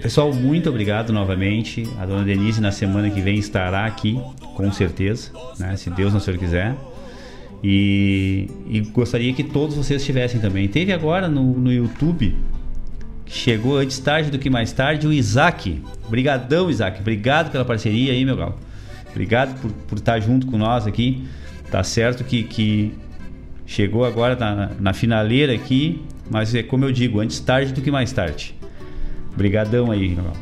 pessoal, 0.00 0.32
muito 0.32 0.70
obrigado 0.70 1.12
novamente. 1.12 1.86
A 2.00 2.06
dona 2.06 2.24
Denise 2.24 2.62
na 2.62 2.72
semana 2.72 3.10
que 3.10 3.20
vem 3.20 3.38
estará 3.38 3.84
aqui, 3.84 4.18
com 4.54 4.72
certeza, 4.72 5.32
né? 5.58 5.76
se 5.76 5.90
Deus 5.90 6.14
não 6.14 6.20
Senhor 6.20 6.38
quiser. 6.38 6.74
E, 7.62 8.48
e, 8.66 8.80
gostaria 8.80 9.34
que 9.34 9.44
todos 9.44 9.76
vocês 9.76 10.00
estivessem 10.00 10.40
também. 10.40 10.66
Teve 10.66 10.94
agora 10.94 11.28
no, 11.28 11.58
no 11.58 11.70
YouTube, 11.70 12.34
chegou 13.26 13.76
antes 13.78 13.98
tarde 13.98 14.30
do 14.30 14.38
que 14.38 14.48
mais 14.48 14.72
tarde, 14.72 15.06
o 15.06 15.12
Isaac. 15.12 15.82
Obrigadão, 16.06 16.70
Isaac. 16.70 17.00
Obrigado 17.00 17.50
pela 17.50 17.64
parceria 17.64 18.12
aí, 18.12 18.24
meu 18.24 18.36
galo. 18.36 18.54
Obrigado 19.10 19.60
por, 19.60 19.70
por 19.72 19.98
estar 19.98 20.20
junto 20.20 20.46
com 20.46 20.56
nós 20.56 20.86
aqui. 20.86 21.26
Tá 21.70 21.82
certo 21.82 22.22
que, 22.22 22.44
que 22.44 22.92
chegou 23.66 24.04
agora 24.04 24.36
na, 24.36 24.70
na 24.78 24.92
finaleira 24.92 25.52
aqui, 25.52 26.02
mas 26.30 26.54
é 26.54 26.62
como 26.62 26.84
eu 26.84 26.92
digo, 26.92 27.20
antes 27.20 27.40
tarde 27.40 27.72
do 27.72 27.80
que 27.80 27.90
mais 27.90 28.12
tarde. 28.12 28.54
Obrigadão 29.34 29.90
aí, 29.90 30.08
meu 30.08 30.24
galo. 30.24 30.36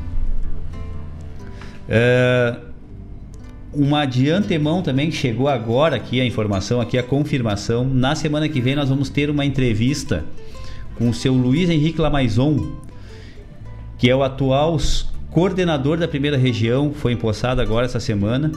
É, 1.89 2.57
uma 3.73 4.05
de 4.05 4.31
antemão 4.31 4.83
também 4.83 5.11
chegou 5.11 5.49
agora 5.49 5.97
aqui 5.97 6.21
a 6.21 6.25
informação, 6.25 6.81
aqui 6.81 6.97
a 6.97 7.03
confirmação. 7.03 7.85
Na 7.85 8.15
semana 8.15 8.49
que 8.49 8.61
vem 8.61 8.77
nós 8.77 8.89
vamos 8.89 9.09
ter 9.09 9.29
uma 9.31 9.45
entrevista 9.45 10.25
com 10.97 11.09
o 11.09 11.15
seu 11.15 11.33
Luiz 11.35 11.69
Henrique 11.71 12.01
Lamaison, 12.01 12.77
que 13.99 14.09
é 14.09 14.15
o 14.15 14.23
atual 14.23 14.79
coordenador 15.31 15.97
da 15.97 16.07
primeira 16.07 16.37
região, 16.37 16.93
foi 16.93 17.13
empossado 17.13 17.61
agora 17.61 17.87
essa 17.87 18.01
semana. 18.01 18.53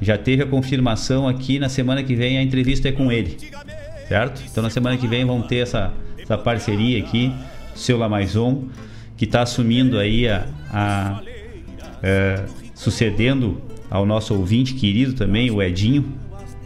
Já 0.00 0.18
teve 0.18 0.42
a 0.42 0.46
confirmação 0.46 1.28
aqui, 1.28 1.58
na 1.58 1.68
semana 1.68 2.02
que 2.02 2.14
vem 2.14 2.38
a 2.38 2.42
entrevista 2.42 2.88
é 2.88 2.92
com 2.92 3.12
ele, 3.12 3.36
certo? 4.08 4.42
Então 4.50 4.62
na 4.62 4.70
semana 4.70 4.96
que 4.96 5.06
vem 5.06 5.24
vão 5.24 5.42
ter 5.42 5.58
essa, 5.58 5.92
essa 6.18 6.36
parceria 6.36 6.98
aqui, 6.98 7.32
seu 7.74 7.98
Lamaison, 7.98 8.64
que 9.16 9.24
está 9.24 9.42
assumindo 9.42 9.98
aí 9.98 10.28
a, 10.28 10.46
a 10.70 11.22
é, 12.02 12.44
sucedendo 12.74 13.62
ao 13.90 14.04
nosso 14.04 14.34
ouvinte 14.34 14.74
querido 14.74 15.14
também, 15.14 15.50
o 15.50 15.62
Edinho, 15.62 16.12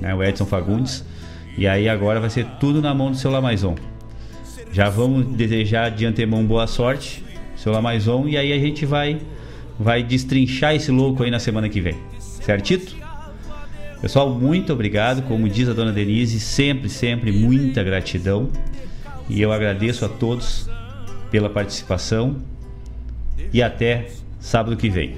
né, 0.01 0.15
o 0.15 0.23
Edson 0.23 0.47
Fagundes. 0.47 1.05
E 1.57 1.67
aí 1.67 1.89
agora 1.89 2.21
vai 2.21 2.31
ser 2.31 2.47
tudo 2.61 2.81
na 2.81 2.95
mão 2.95 3.11
do 3.11 3.17
seu 3.17 3.31
Lamaison. 3.31 3.75
Já 4.73 4.89
vamos 4.89 5.27
desejar 5.37 5.91
de 5.91 6.07
antemão 6.07 6.45
boa 6.45 6.67
sorte, 6.67 7.25
seu 7.57 7.73
Lamaison, 7.73 8.29
e 8.29 8.37
aí 8.37 8.53
a 8.53 8.59
gente 8.59 8.85
vai 8.87 9.21
vai 9.79 10.03
destrinchar 10.03 10.75
esse 10.75 10.91
louco 10.91 11.23
aí 11.23 11.31
na 11.31 11.39
semana 11.39 11.69
que 11.69 11.81
vem. 11.81 11.97
Certito? 12.19 12.97
Pessoal, 14.01 14.31
muito 14.31 14.73
obrigado. 14.73 15.23
Como 15.23 15.49
diz 15.49 15.69
a 15.69 15.73
dona 15.73 15.93
Denise, 15.93 16.41
sempre, 16.41 16.89
sempre 16.89 17.31
muita 17.31 17.83
gratidão. 17.83 18.49
E 19.29 19.41
eu 19.41 19.53
agradeço 19.53 20.05
a 20.05 20.09
todos 20.09 20.69
pela 21.31 21.49
participação. 21.49 22.37
E 23.53 23.63
até 23.63 24.09
sábado 24.41 24.77
que 24.77 24.89
vem. 24.89 25.17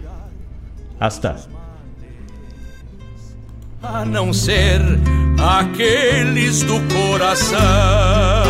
Hasta! 0.99 1.61
a 3.83 4.05
não 4.05 4.33
ser 4.33 4.81
aqueles 5.39 6.63
do 6.63 6.81
coração. 6.95 8.50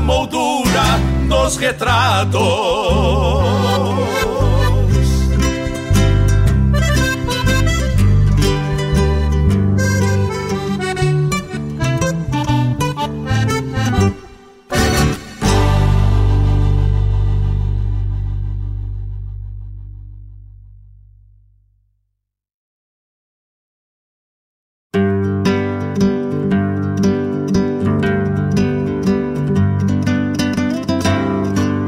moldura 0.00 0.98
dos 1.28 1.56
retratos. 1.56 2.42